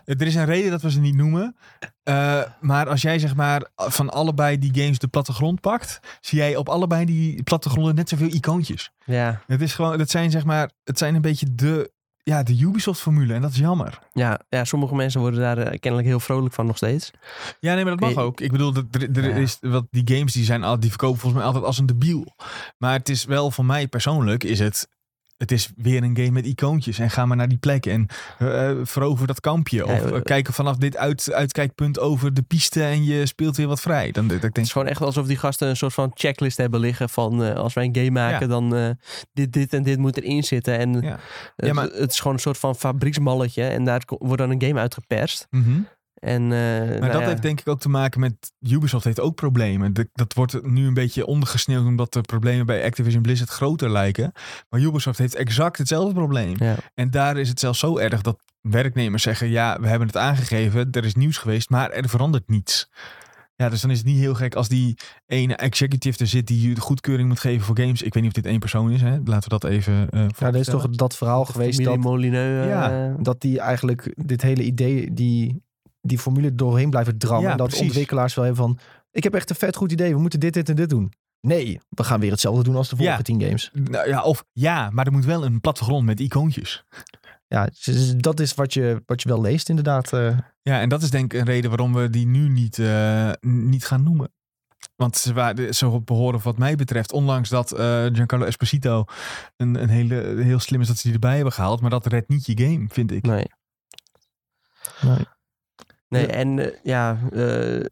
er 0.20 0.22
is 0.28 0.36
een 0.36 0.46
reden 0.46 0.72
dat 0.72 0.82
we 0.82 0.92
ze 0.92 1.00
niet 1.00 1.16
noemen. 1.16 1.56
Eh, 2.04 2.42
maar 2.60 2.90
als 2.90 3.02
jij 3.02 3.20
zeg 3.20 3.36
maar 3.36 3.68
van 3.76 4.10
allebei 4.10 4.60
die 4.60 4.82
games 4.82 5.00
de 5.00 5.08
plattegrond 5.08 5.62
pakt... 5.62 6.00
zie 6.22 6.38
jij 6.38 6.56
op 6.56 6.70
allebei 6.70 7.06
die 7.06 7.44
plattegronden 7.44 7.96
net 7.96 8.10
zoveel 8.10 8.28
icoontjes. 8.34 8.92
Ja, 9.06 9.42
Het 9.48 9.62
is 9.62 9.74
gewoon... 9.74 9.98
Dat 9.98 10.10
zijn 10.10 10.32
zeg 10.32 10.46
maar... 10.46 10.72
Het 10.84 10.98
zijn 10.98 11.16
een 11.16 11.22
beetje 11.22 11.56
de... 11.56 11.94
Ja, 12.28 12.44
de 12.44 12.58
Ubisoft-formule. 12.60 13.34
En 13.34 13.42
dat 13.42 13.52
is 13.52 13.58
jammer. 13.58 14.00
ja, 14.14 14.40
ja, 14.50 14.64
sommige 14.64 14.96
mensen 14.96 15.20
worden 15.22 15.40
daar 15.40 15.58
eh, 15.58 15.80
kennelijk 15.80 16.08
heel 16.10 16.20
vrolijk 16.20 16.54
van 16.54 16.66
nog 16.66 16.78
steeds. 16.78 17.12
Ja, 17.60 17.74
nee, 17.74 17.84
maar 17.86 17.98
dat 17.98 18.14
mag 18.14 18.24
ook. 18.24 18.42
Ik 18.42 18.52
bedoel, 18.52 18.72
dat 18.74 18.86
er, 18.92 19.16
er 19.18 19.30
Ja. 19.30 19.36
is 19.36 19.58
wat 19.62 19.86
die 19.92 20.16
games 20.16 20.34
die 20.34 20.44
zijn 20.44 20.64
al, 20.64 20.80
die 20.80 20.90
verkopen 20.90 21.20
volgens 21.20 21.42
mij 21.42 21.48
altijd 21.52 21.66
als 21.68 21.78
een 21.78 21.86
debiel. 21.86 22.36
Maar 22.78 22.94
het 22.94 23.10
is 23.10 23.26
wel 23.26 23.52
voor 23.52 23.66
mij 23.66 23.88
persoonlijk 23.88 24.44
is 24.44 24.60
het. 24.60 24.88
Het 25.38 25.52
is 25.52 25.70
weer 25.76 26.03
een 26.03 26.16
game 26.18 26.32
met 26.32 26.45
icoontjes. 26.45 26.99
En 26.99 27.10
ga 27.10 27.26
maar 27.26 27.38
naar 27.38 27.48
die 27.48 27.57
plek 27.57 27.86
en 27.86 28.07
eh, 28.38 28.72
verover 28.84 29.28
dat 29.28 29.40
kampje. 29.40 29.86
Of 29.86 29.91
eh, 30.06 30.16
eh, 30.16 30.22
kijken 30.24 30.53
vanaf 30.53 30.76
dit 30.78 30.98
uit, 30.98 31.32
uitkijkpunt 31.34 31.99
over 31.99 32.34
de 32.34 32.41
piste 32.41 32.84
en 32.84 33.03
je 33.03 33.26
speelt 33.26 33.56
weer 33.57 33.68
wat 33.68 33.82
vrij. 33.82 34.12
Dan 34.12 34.28
dat 34.28 34.38
ik 34.38 34.44
Het 34.44 34.53
denk, 34.53 34.66
is 34.68 34.72
gewoon 34.74 34.88
echt 34.88 35.02
alsof 35.02 35.28
die 35.28 35.38
gasten 35.38 35.68
een 35.70 35.76
soort 35.78 35.94
van 35.94 36.12
checklist 36.14 36.57
hebben 36.57 36.80
liggen 36.80 37.10
van 37.10 37.56
als 37.56 37.74
wij 37.74 37.84
een 37.86 37.95
game 37.95 38.10
maken, 38.12 38.40
Ja. 38.40 38.53
dan 38.60 38.95
dit, 39.34 39.53
dit 39.53 39.74
en 39.74 39.84
dit 39.84 39.98
moet 39.98 40.18
erin 40.18 40.44
zitten. 40.44 40.78
En 40.78 41.02
Ja. 41.02 41.20
het, 41.56 41.66
Ja, 41.68 41.74
maar- 41.74 41.90
het 41.90 42.12
is 42.12 42.18
gewoon 42.20 42.34
een 42.34 42.40
soort 42.40 42.57
van 42.57 42.76
fabrieksmalletje 42.76 43.64
en 43.64 43.84
daar 43.86 44.02
wordt 44.06 44.38
dan 44.41 44.52
een 44.52 44.62
game 44.62 44.80
uitgeperst. 44.80 45.48
mhm. 45.49 45.80
En, 46.26 46.42
eh, 46.44 46.50
Maar 46.50 47.00
nou 47.00 47.12
dat 47.12 47.22
ja, 47.22 47.28
heeft 47.28 47.42
denk 47.42 47.60
ik 47.60 47.68
ook 47.68 47.80
te 47.80 47.90
maken 47.90 48.20
met 48.20 48.52
Ubisoft 48.60 49.04
heeft 49.06 49.20
ook 49.20 49.36
problemen. 49.36 49.94
De- 49.94 50.10
dat 50.14 50.34
wordt 50.34 50.64
nu 50.68 50.88
een 50.88 50.94
beetje 50.94 51.26
ondergesneeuwd 51.26 51.86
omdat 51.86 52.14
de 52.14 52.22
problemen 52.22 52.66
bij 52.66 52.86
Activision 52.86 53.22
Blizzard 53.22 53.50
groter 53.50 53.90
lijken. 53.92 54.32
Maar 54.70 54.80
Ubisoft 54.82 55.18
heeft 55.18 55.36
exact 55.36 55.78
hetzelfde 55.78 56.14
probleem. 56.14 56.54
Ja. 56.58 56.76
En 56.94 57.10
daar 57.12 57.38
is 57.38 57.50
het 57.50 57.60
zelfs 57.60 57.80
zo 57.80 57.98
erg 57.98 58.22
dat 58.22 58.40
werknemers 58.62 59.24
zeggen: 59.24 59.50
ja, 59.50 59.78
we 59.82 59.88
hebben 59.88 60.08
het 60.08 60.18
aangegeven, 60.18 60.88
er 60.92 61.06
is 61.06 61.16
nieuws 61.16 61.38
geweest, 61.38 61.70
maar 61.70 61.90
er 61.90 62.10
verandert 62.10 62.50
niets. 62.50 62.90
Ja, 63.58 63.70
dus 63.70 63.82
dan 63.82 63.92
is 63.92 63.98
het 63.98 64.08
niet 64.08 64.20
heel 64.20 64.34
gek 64.36 64.56
als 64.56 64.68
die 64.68 64.98
ene 65.26 65.56
executive 65.56 66.20
er 66.20 66.28
zit 66.28 66.48
die 66.48 66.74
de 66.76 66.82
goedkeuring 66.82 67.28
moet 67.28 67.40
geven 67.40 67.66
voor 67.66 67.80
games. 67.80 68.02
Ik 68.02 68.14
weet 68.14 68.24
niet 68.24 68.36
of 68.36 68.42
dit 68.42 68.52
één 68.52 68.60
persoon 68.60 68.92
is, 68.92 69.02
hè? 69.02 69.18
laten 69.24 69.50
we 69.52 69.58
dat 69.60 69.64
even. 69.64 70.10
eh 70.10 70.26
Ja, 70.38 70.48
er 70.48 70.56
is 70.56 70.66
toch 70.66 70.90
dat 70.90 71.16
verhaal 71.16 71.46
geweest 71.46 71.84
dat, 71.84 71.98
Molineux. 71.98 72.64
eh, 72.64 72.70
Ja. 72.70 73.16
dat 73.20 73.42
die 73.42 73.60
eigenlijk 73.60 74.14
dit 74.26 74.42
hele 74.42 74.64
idee, 74.64 75.14
die, 75.14 75.64
die 76.06 76.19
formule 76.19 76.56
doorheen 76.56 76.90
blijven 76.90 77.18
drammen. 77.18 77.45
Ja, 77.45 77.52
en 77.52 77.57
dat 77.57 77.68
precies. 77.68 77.86
ontwikkelaars 77.86 78.34
wel 78.36 78.45
hebben 78.45 78.64
van, 78.64 78.80
ik 79.11 79.23
heb 79.23 79.34
echt 79.34 79.49
een 79.49 79.56
vet 79.56 79.76
goed 79.76 79.91
idee, 79.91 80.14
we 80.14 80.19
moeten 80.22 80.40
dit, 80.40 80.53
dit 80.53 80.69
en 80.69 80.76
dit 80.76 80.90
doen. 80.90 81.14
Nee, 81.41 81.80
we 81.90 82.03
gaan 82.03 82.19
weer 82.19 82.32
hetzelfde 82.32 82.64
doen 82.64 82.76
als 82.76 82.90
de 82.90 82.95
vorige 82.95 83.15
Ja. 83.18 83.22
tien 83.23 83.41
games. 83.41 83.69
Nou 83.73 84.07
ja, 84.07 84.22
of 84.23 84.44
ja, 84.52 84.90
maar 84.90 85.06
er 85.06 85.11
moet 85.11 85.26
wel 85.26 85.45
een 85.45 85.61
plattegrond 85.61 86.06
met 86.06 86.19
icoontjes. 86.19 86.84
Ja, 87.48 87.69
dat 88.18 88.40
is 88.40 88.53
wat 88.53 88.73
je, 88.73 89.03
wat 89.06 89.22
je 89.22 89.30
wel 89.30 89.41
leest 89.41 89.69
inderdaad. 89.69 90.14
eh. 90.14 90.38
Ja, 90.61 90.80
en 90.82 90.90
dat 90.90 91.02
is 91.02 91.10
denk 91.10 91.34
ik 91.34 91.40
een 91.40 91.45
reden 91.45 91.69
waarom 91.69 91.94
we 91.94 92.10
die 92.10 92.26
nu 92.27 92.49
niet, 92.49 92.80
eh, 92.80 93.32
niet 93.41 93.86
gaan 93.86 94.03
noemen. 94.03 94.34
Want 94.95 95.18
ze 95.18 95.34
waren, 95.34 95.73
zo 95.76 96.02
behoren 96.02 96.40
wat 96.44 96.57
mij 96.57 96.76
betreft, 96.76 97.11
ondanks 97.11 97.49
dat 97.49 97.72
eh, 97.72 97.77
Giancarlo 98.06 98.45
Esposito 98.45 99.03
een, 99.57 99.82
een 99.82 99.90
hele, 99.90 100.41
heel 100.44 100.60
slim 100.60 100.82
is 100.82 100.88
dat 100.88 100.98
ze 100.98 101.03
die 101.03 101.14
erbij 101.14 101.36
hebben 101.36 101.53
gehaald. 101.53 101.82
Maar 101.82 101.90
dat 101.90 102.06
redt 102.06 102.30
niet 102.30 102.45
je 102.45 102.57
game, 102.57 102.86
vind 102.90 103.11
ik. 103.11 103.26
Nee. 103.26 103.45
Nee. 105.02 105.26
Nee, 106.07 106.27
Ja. 106.27 106.34
en 106.34 106.60
eh, 106.60 106.77
ja, 106.84 107.18
eh, 107.32 107.86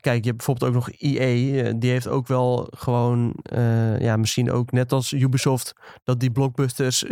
kijk, 0.00 0.24
je 0.24 0.30
hebt 0.30 0.36
bijvoorbeeld 0.36 0.68
ook 0.70 0.74
nog 0.74 0.90
EA. 0.90 1.62
eh, 1.64 1.72
die 1.76 1.90
heeft 1.90 2.08
ook 2.08 2.26
wel 2.26 2.68
gewoon, 2.76 3.34
ja, 3.98 4.16
misschien 4.16 4.50
ook 4.52 4.72
net 4.72 4.92
als 4.92 5.12
Ubisoft, 5.12 5.74
dat 6.04 6.20
die 6.20 6.30
blockbusters 6.30 7.04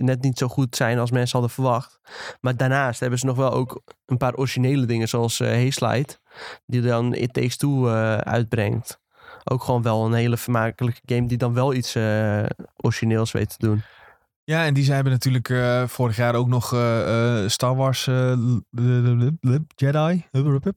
net 0.00 0.22
niet 0.22 0.38
zo 0.38 0.48
goed 0.48 0.76
zijn 0.76 0.98
als 0.98 1.10
mensen 1.10 1.32
hadden 1.38 1.50
verwacht. 1.50 2.00
Maar 2.40 2.56
daarnaast 2.56 3.00
hebben 3.00 3.18
ze 3.18 3.26
nog 3.26 3.36
wel 3.36 3.52
ook 3.52 3.82
een 4.06 4.16
paar 4.16 4.34
originele 4.34 4.86
dingen, 4.86 5.08
zoals 5.08 5.40
eh 5.40 5.48
Hayslide, 5.48 6.18
die 6.66 6.80
dan 6.80 7.14
It 7.14 7.32
Takes 7.32 7.56
Two 7.56 7.88
uitbrengt. 8.18 9.00
Ook 9.44 9.62
gewoon 9.64 9.82
wel 9.82 10.06
een 10.06 10.12
hele 10.12 10.36
vermakelijke 10.36 11.00
game 11.06 11.26
die 11.26 11.38
dan 11.38 11.54
wel 11.54 11.74
iets 11.74 11.96
origineels 12.76 13.32
weet 13.32 13.48
te 13.58 13.66
doen. 13.66 13.82
Ja, 14.48 14.64
en 14.64 14.74
die 14.74 14.84
ze 14.84 14.92
hebben 14.92 15.12
natuurlijk 15.12 15.48
eh, 15.48 15.86
vorig 15.86 16.16
jaar 16.16 16.34
ook 16.34 16.48
nog 16.48 16.72
eh, 16.72 17.42
eh, 17.42 17.48
Star 17.48 17.76
Wars 17.76 18.06
eh, 18.06 18.32
Jedi 19.74 20.24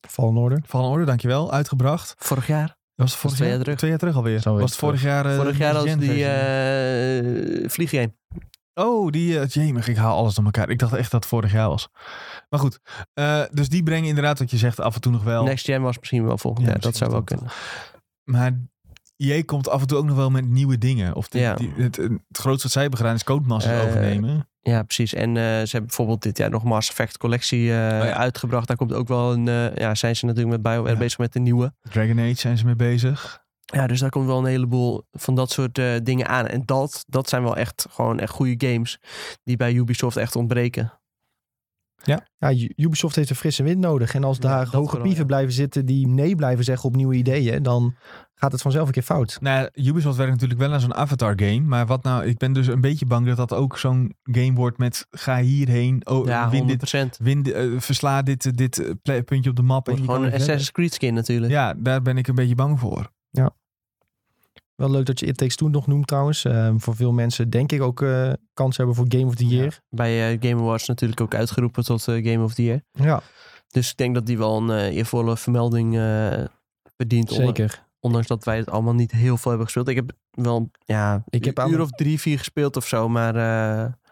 Fallen 0.08 0.38
Order. 0.38 0.62
Fallen 0.68 0.90
Order, 0.90 1.06
dankjewel, 1.06 1.52
uitgebracht. 1.52 2.14
Vorig 2.18 2.48
jaar? 2.48 2.78
Was 2.96 3.12
het 3.12 3.20
vorig 3.20 3.36
twee 3.36 3.48
jaar? 3.48 3.56
jaar 3.58 3.66
terug. 3.66 3.78
Twee 3.78 3.90
jaar 3.90 4.00
terug 4.00 4.16
alweer. 4.16 4.40
Zo 4.40 4.54
was 4.54 4.70
het 4.70 4.80
vorig 4.80 5.02
jaar? 5.02 5.26
eh, 5.26 5.36
Vorig 5.36 5.58
jaar 5.58 5.76
als 5.76 5.90
gen 5.90 6.00
die 6.00 7.70
vlieggame. 7.70 8.14
Oh, 8.74 9.12
die, 9.12 9.34
uh, 9.34 9.46
jemig, 9.48 9.88
ik 9.88 9.98
haal 9.98 10.18
alles 10.18 10.36
door 10.36 10.46
elkaar. 10.46 10.70
Ik 10.70 10.80
dacht 10.80 10.94
echt 10.94 11.12
dat 11.12 11.20
het 11.22 11.30
vorig 11.30 11.52
jaar 11.52 11.68
was. 11.70 11.90
Maar 12.50 12.60
goed, 12.60 12.80
eh, 13.14 13.44
dus 13.52 13.70
die 13.70 13.84
brengen 13.84 14.08
inderdaad 14.10 14.40
wat 14.40 14.52
je 14.52 14.58
zegt 14.58 14.80
af 14.80 14.96
en 14.96 15.02
toe 15.02 15.12
nog 15.12 15.24
wel. 15.24 15.44
Next 15.44 15.66
Gen 15.66 15.82
was 15.82 15.98
misschien 16.00 16.26
wel 16.26 16.38
volgend 16.38 16.66
Ja, 16.66 16.72
jaar. 16.72 16.82
Dat 16.82 16.96
zou 16.96 17.12
wel 17.12 17.24
kunnen. 17.24 17.46
Maar 18.24 18.60
EA 19.20 19.44
komt 19.46 19.70
af 19.70 19.82
en 19.82 19.88
toe 19.88 19.98
ook 19.98 20.06
nog 20.06 20.16
wel 20.16 20.30
met 20.30 20.48
nieuwe 20.50 20.78
dingen. 20.78 21.16
Of 21.16 21.28
die, 21.30 21.42
Ja. 21.42 21.54
die- 21.56 21.74
het, 21.78 21.96
het 21.96 22.12
grootste 22.32 22.64
wat 22.64 22.72
zij 22.72 22.82
hebben 22.82 23.00
gedaan 23.00 23.16
is 23.16 23.24
Codemasters 23.24 23.80
Eh, 23.82 23.86
overnemen. 23.88 24.48
Ja, 24.62 24.84
precies. 24.84 25.14
En 25.14 25.30
eh, 25.38 25.44
ze 25.44 25.48
hebben 25.70 25.86
bijvoorbeeld 25.86 26.22
dit 26.22 26.38
jaar 26.38 26.50
nog 26.50 26.64
Mass 26.64 26.90
Effect 26.90 27.18
collectie 27.18 27.70
eh, 27.70 27.76
Oh 27.76 28.06
ja. 28.06 28.14
uitgebracht. 28.14 28.68
Daar 28.68 28.78
komt 28.78 28.94
ook 28.94 29.08
wel 29.08 29.34
een... 29.34 29.46
ja, 29.76 29.96
zijn 29.96 30.16
ze 30.16 30.26
natuurlijk 30.26 30.54
met 30.54 30.62
BioWare 30.74 30.94
Ja. 30.94 31.00
bezig 31.00 31.18
met 31.18 31.34
de 31.34 31.40
nieuwe. 31.40 31.74
Dragon 31.82 32.20
Age 32.20 32.34
zijn 32.36 32.58
ze 32.58 32.66
mee 32.66 32.76
bezig. 32.76 33.44
Ja, 33.66 33.88
dus 33.88 34.00
daar 34.00 34.10
komt 34.10 34.26
wel 34.26 34.38
een 34.40 34.46
heleboel 34.46 35.04
van 35.12 35.36
dat 35.36 35.52
soort 35.52 35.82
dingen 36.04 36.28
aan. 36.28 36.48
En 36.48 36.62
dat, 36.66 37.04
dat 37.08 37.30
zijn 37.30 37.44
wel 37.44 37.56
echt 37.58 37.86
gewoon 37.90 38.20
echt 38.20 38.32
goede 38.32 38.68
games 38.68 39.00
die 39.44 39.58
bij 39.58 39.74
Ubisoft 39.74 40.18
echt 40.18 40.36
ontbreken. 40.36 40.99
Ja, 42.04 42.54
U- 42.54 42.74
Ubisoft 42.76 43.16
heeft 43.16 43.30
een 43.30 43.36
frisse 43.36 43.64
wind 43.64 43.80
nodig. 43.80 44.14
En 44.14 44.24
als 44.24 44.38
Ja, 44.38 44.42
daar 44.42 44.64
dat 44.66 44.74
hoge 44.74 44.98
pieven 44.98 45.20
ja. 45.20 45.26
blijven 45.26 45.54
zitten 45.54 45.86
die 45.86 46.08
nee 46.08 46.36
blijven 46.36 46.64
zeggen 46.64 46.90
op 46.90 46.96
nieuwe 46.96 47.16
ideeën, 47.16 47.64
dan 47.64 47.96
gaat 48.34 48.52
het 48.52 48.62
vanzelf 48.62 48.88
een 48.88 48.94
keer 48.94 49.04
fout. 49.04 49.38
Nou, 49.42 49.70
ja, 49.74 49.84
Ubisoft 49.90 50.18
werkt 50.18 50.32
natuurlijk 50.32 50.60
wel 50.60 50.74
aan 50.74 50.80
zo'n 50.80 50.96
Avatar 50.96 51.34
game. 51.36 51.60
Maar 51.60 51.86
wat 51.86 52.04
nou, 52.04 52.26
ik 52.26 52.38
ben 52.38 52.54
dus 52.54 52.68
een 52.68 52.82
beetje 52.82 53.06
bang 53.06 53.26
dat 53.28 53.38
dat 53.38 53.54
ook 53.54 53.78
zo'n 53.78 54.16
game 54.24 54.54
wordt 54.54 54.78
met 54.78 55.08
ga 55.12 55.40
hierheen, 55.42 56.08
oh, 56.08 56.26
ja, 56.26 56.50
win 56.50 56.62
100%. 56.64 56.66
dit, 56.68 57.18
win, 57.18 57.54
eh, 57.54 57.80
versla 57.80 58.22
dit, 58.22 58.46
eh, 58.46 58.52
dit 58.56 58.96
eh, 59.04 59.24
puntje 59.26 59.50
op 59.50 59.56
de 59.56 59.62
map. 59.62 59.88
en 59.88 59.98
gewoon 59.98 60.24
een. 60.24 60.34
Assassin's 60.34 60.72
Creed 60.72 60.94
skin 60.94 61.14
natuurlijk. 61.14 61.52
Ja, 61.52 61.74
daar 61.78 62.02
ben 62.02 62.18
ik 62.18 62.28
een 62.28 62.36
beetje 62.36 62.56
bang 62.56 62.80
voor. 62.80 63.10
Wel 64.80 64.92
leuk 64.92 65.06
dat 65.06 65.20
je 65.20 65.26
It 65.26 65.38
Takes 65.38 65.56
Two 65.56 65.68
nog 65.68 65.88
noemt 65.88 66.08
trouwens. 66.08 66.46
Eh, 66.46 66.74
voor 66.78 66.96
veel 66.96 67.12
mensen 67.12 67.50
denk 67.50 67.72
ik 67.72 67.82
ook 67.82 68.02
eh, 68.02 68.32
kans 68.54 68.78
hebben 68.78 68.96
voor 68.96 69.06
Game 69.08 69.26
of 69.26 69.36
the 69.36 69.46
Year. 69.48 69.80
Bij 69.90 70.32
eh, 70.34 70.38
Game 70.50 70.62
Awards 70.62 70.88
natuurlijk 70.88 71.22
ook 71.22 71.36
uitgeroepen 71.36 71.84
tot 71.84 72.08
eh, 72.08 72.26
Game 72.32 72.44
of 72.44 72.54
the 72.54 72.64
Year. 72.64 72.82
Ja, 72.92 73.22
Dus 73.68 73.92
ik 73.92 73.98
denk 73.98 74.14
dat 74.16 74.26
die 74.26 74.38
wel 74.38 74.58
een 74.70 74.90
eervolle 74.90 75.38
vermelding 75.38 75.94
verdient. 76.98 77.30
onder- 77.32 77.46
zeker. 77.46 77.88
Ondanks 78.00 78.28
dat 78.28 78.44
wij 78.44 78.58
het 78.58 78.70
allemaal 78.70 78.94
niet 78.94 79.12
heel 79.12 79.38
veel 79.38 79.52
hebben 79.52 79.66
gespeeld. 79.66 79.88
Ik 79.88 79.96
heb 79.96 80.12
wel 80.32 80.70
ja, 80.86 81.24
Ik 81.30 81.46
heb 81.46 81.58
een 81.58 81.72
uur 81.72 81.82
of 81.82 81.90
drie, 81.90 82.20
vier 82.20 82.38
gespeeld 82.38 82.78
of 82.78 82.88
zo. 82.88 83.10
Maar 83.10 83.36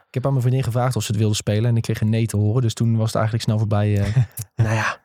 Ik 0.07 0.13
heb 0.13 0.25
aan 0.25 0.31
mijn 0.31 0.41
vriendin 0.43 0.63
gevraagd 0.63 0.95
of 0.95 1.03
ze 1.03 1.11
het 1.11 1.19
wilde 1.19 1.35
spelen 1.35 1.69
en 1.69 1.75
ik 1.77 1.81
kreeg 1.81 2.01
een 2.01 2.09
nee 2.09 2.25
te 2.25 2.37
horen. 2.37 2.61
Dus 2.61 2.73
toen 2.73 2.95
was 2.95 3.05
het 3.05 3.15
eigenlijk 3.15 3.43
snel 3.45 3.57
voorbij. 3.57 3.87
nou 4.55 4.75
ja, 4.75 4.99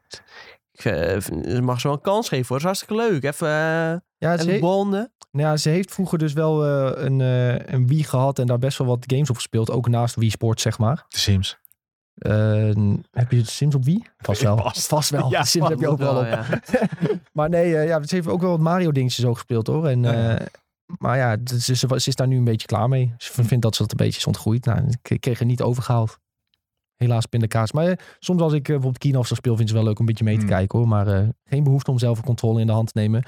eh, 0.84 1.20
v- 1.20 1.60
mag 1.60 1.80
ze 1.80 1.86
wel 1.86 1.96
een 1.96 2.02
kans 2.02 2.28
geven 2.28 2.46
hoor. 2.48 2.60
Dat 2.62 2.72
is 2.74 2.80
hartstikke 2.80 2.94
leuk. 3.12 3.24
Even, 3.24 3.48
eh 3.48 3.94
ja, 4.18 4.36
ze, 4.38 4.48
even 4.48 4.60
bonden. 4.60 5.12
nou 5.30 5.48
ja, 5.48 5.56
ze 5.56 5.68
heeft 5.68 5.92
vroeger 5.94 6.18
dus 6.18 6.32
wel 6.32 6.64
eh, 6.66 7.04
een, 7.04 7.20
eh, 7.20 7.74
een 7.74 7.86
Wii 7.86 8.04
gehad 8.04 8.38
en 8.38 8.46
daar 8.46 8.58
best 8.58 8.78
wel 8.78 8.86
wat 8.86 9.04
games 9.06 9.30
op 9.30 9.36
gespeeld. 9.36 9.70
Ook 9.70 9.88
naast 9.88 10.14
Wii 10.14 10.30
Sports, 10.30 10.62
zeg 10.62 10.78
maar. 10.78 11.04
De 11.08 11.18
Sims. 11.18 11.58
Eh, 12.14 12.70
heb 13.10 13.30
je 13.30 13.38
de 13.38 13.44
Sims 13.50 13.74
op 13.74 13.84
Wii? 13.84 14.02
Vast 14.18 14.42
wel. 14.42 14.56
Vast. 14.62 14.86
Vast 14.86 15.10
wel. 15.10 15.30
Ja, 15.30 15.40
de 15.40 15.46
Sims 15.46 15.68
heb 15.68 15.80
je 15.80 15.88
ook 15.88 15.98
wel 15.98 16.16
op. 16.18 16.24
ja. 16.26 16.44
Maar 17.32 17.48
nee, 17.48 17.76
eh, 17.76 17.86
ja, 17.86 18.02
ze 18.02 18.14
heeft 18.14 18.26
ook 18.28 18.40
wel 18.40 18.50
wat 18.50 18.60
Mario 18.60 18.92
dingetjes 18.92 19.24
zo 19.24 19.34
gespeeld 19.34 19.66
hoor. 19.66 19.86
En, 19.86 20.02
Ja, 20.02 20.12
ja. 20.12 20.38
eh, 20.38 20.46
maar 20.98 21.16
ja, 21.16 21.30
het- 21.30 21.50
ze, 21.50 21.74
ze, 21.76 21.86
ze 21.96 22.08
is 22.08 22.14
daar 22.16 22.26
nu 22.26 22.36
een 22.36 22.44
beetje 22.44 22.66
klaar 22.66 22.88
mee. 22.88 23.14
Ze 23.18 23.44
vindt 23.44 23.62
dat 23.62 23.74
ze 23.76 23.82
dat 23.82 23.90
een 23.90 23.96
beetje 23.96 24.18
is 24.18 24.26
ontgroeid. 24.26 24.64
Nou, 24.64 24.78
ik, 24.88 25.10
ik 25.10 25.20
kreeg 25.20 25.40
er 25.40 25.46
niet 25.46 25.62
overgehaald. 25.62 26.18
Helaas 27.02 27.26
pindakaas. 27.26 27.72
Maar 27.72 27.86
eh, 27.86 27.96
soms 28.18 28.42
als 28.42 28.52
ik 28.52 28.60
eh, 28.60 28.66
bijvoorbeeld 28.66 28.98
Kino 28.98 29.18
of 29.18 29.26
speel, 29.26 29.56
vind 29.56 29.60
ik 29.60 29.66
het 29.66 29.74
wel 29.74 29.84
leuk 29.84 29.94
om 29.94 30.00
een 30.00 30.06
beetje 30.06 30.24
mee 30.24 30.34
te 30.34 30.40
Hmm. 30.40 30.50
kijken 30.50 30.78
hoor. 30.78 30.88
Maar 30.88 31.06
eh, 31.06 31.28
geen 31.44 31.64
behoefte 31.64 31.90
om 31.90 31.98
zelf 31.98 32.18
een 32.18 32.24
controle 32.24 32.60
in 32.60 32.66
de 32.66 32.72
hand 32.72 32.92
te 32.92 32.98
nemen. 32.98 33.22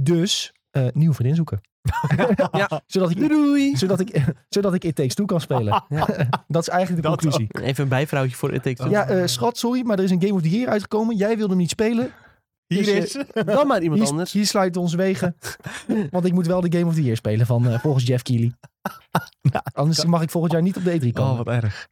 Dus, 0.00 0.52
nieuw 0.92 1.12
vriendin 1.12 1.36
zoeken. 1.36 1.60
Ja. 2.52 2.82
zodat 2.86 3.10
ik, 3.10 3.28
Doei. 3.28 3.76
zodat 3.76 4.00
ik, 4.00 4.24
zodat 4.48 4.74
ik 4.74 4.84
It 4.84 4.94
Takes 4.94 5.14
Two 5.14 5.24
kan 5.24 5.40
spelen. 5.40 5.84
dat 6.48 6.62
is 6.62 6.68
eigenlijk 6.68 7.02
de 7.02 7.08
Dat 7.08 7.20
conclusie. 7.20 7.48
Even 7.62 7.82
een 7.82 7.88
bijvrouwtje 7.88 8.36
voor 8.36 8.52
It 8.52 8.62
Takes 8.62 8.78
Two. 8.78 8.90
Ja, 8.90 9.26
schat, 9.26 9.58
sorry, 9.58 9.82
maar 9.86 9.98
er 9.98 10.04
is 10.04 10.10
een 10.10 10.20
Game 10.20 10.32
of 10.32 10.42
the 10.42 10.50
Year 10.50 10.68
uitgekomen. 10.68 11.16
Jij 11.16 11.36
wilde 11.36 11.48
hem 11.48 11.58
niet 11.58 11.70
spelen. 11.70 12.10
Hier 12.66 12.84
Dus, 12.84 13.16
is... 13.16 13.24
Dan 13.44 13.66
maar 13.66 13.82
iemand 13.82 14.00
Hier, 14.00 14.10
anders. 14.10 14.32
hier 14.32 14.46
sluiten 14.46 14.80
onze 14.80 14.96
wegen. 14.96 15.36
Want 16.10 16.24
ik 16.24 16.32
moet 16.32 16.46
wel 16.46 16.60
de 16.60 16.72
Game 16.78 16.86
of 16.86 16.94
the 16.94 17.02
Year 17.02 17.16
spelen 17.16 17.46
van 17.46 17.80
volgens 17.80 18.06
Jeff 18.06 18.22
Keighley. 18.22 18.52
Anders 19.72 20.04
mag 20.04 20.22
ik 20.22 20.30
volgend 20.30 20.52
jaar 20.52 20.62
niet 20.62 20.76
op 20.76 20.84
de 20.84 21.00
E3 21.00 21.12
komen. 21.12 21.30
Oh, 21.30 21.36
wat 21.36 21.46
erg. 21.46 21.88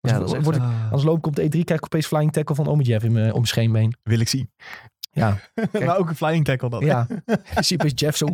Ja, 0.00 0.18
dat 0.18 0.28
is 0.28 0.32
echt 0.34 0.44
Word 0.44 0.56
ik- 0.56 0.62
Ah, 0.62 0.82
Anders 0.84 1.02
loop 1.02 1.18
ik 1.18 1.26
op 1.26 1.36
de 1.36 1.42
E3, 1.44 1.48
krijg 1.48 1.68
ik 1.80 1.84
opeens 1.84 2.06
flying 2.06 2.32
tackle 2.32 2.54
van 2.54 2.66
ome 2.66 2.82
Jeff 2.82 3.04
in 3.04 3.12
mijn, 3.12 3.26
om 3.26 3.32
mijn 3.32 3.46
scheenbeen. 3.46 3.96
wil 4.02 4.20
ik 4.20 4.28
zien. 4.28 4.50
Ja, 5.12 5.38
maar 5.72 5.98
ook 5.98 6.08
een 6.08 6.16
flying 6.16 6.44
tackle 6.44 6.68
dan. 6.70 6.84
ja. 6.84 7.06
Je 7.26 7.62
ziet 7.62 7.80
opeens 7.80 8.00
Jeff 8.00 8.16
zo... 8.16 8.26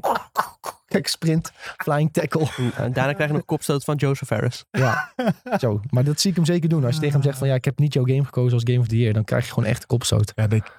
Kijk, 0.86 1.06
sprint, 1.06 1.52
flying 1.76 2.12
tackle. 2.12 2.46
En 2.76 2.92
daarna 2.92 3.12
krijg 3.12 3.30
je 3.30 3.36
nog 3.36 3.44
kopstoot 3.44 3.84
van 3.84 3.94
Joseph 3.96 4.28
Harris. 4.30 4.64
Ja, 4.70 5.12
zo. 5.58 5.80
Maar 5.90 6.04
dat 6.04 6.20
zie 6.20 6.30
ik 6.30 6.36
hem 6.36 6.44
zeker 6.44 6.68
doen. 6.68 6.84
Als 6.84 6.94
je 6.94 7.00
tegen 7.00 7.14
hem 7.14 7.22
zegt 7.24 7.38
van... 7.38 7.48
Ja, 7.48 7.54
ik 7.54 7.64
heb 7.64 7.78
niet 7.78 7.92
jouw 7.92 8.04
game 8.04 8.24
gekozen 8.24 8.52
als 8.52 8.62
Game 8.64 8.78
of 8.78 8.86
the 8.86 8.98
Year. 8.98 9.12
Dan 9.12 9.24
krijg 9.24 9.46
je 9.46 9.52
gewoon 9.52 9.68
echt 9.68 9.80
een 9.80 9.86
kopstoot. 9.86 10.32
Ja, 10.34 10.46
dat- 10.46 10.72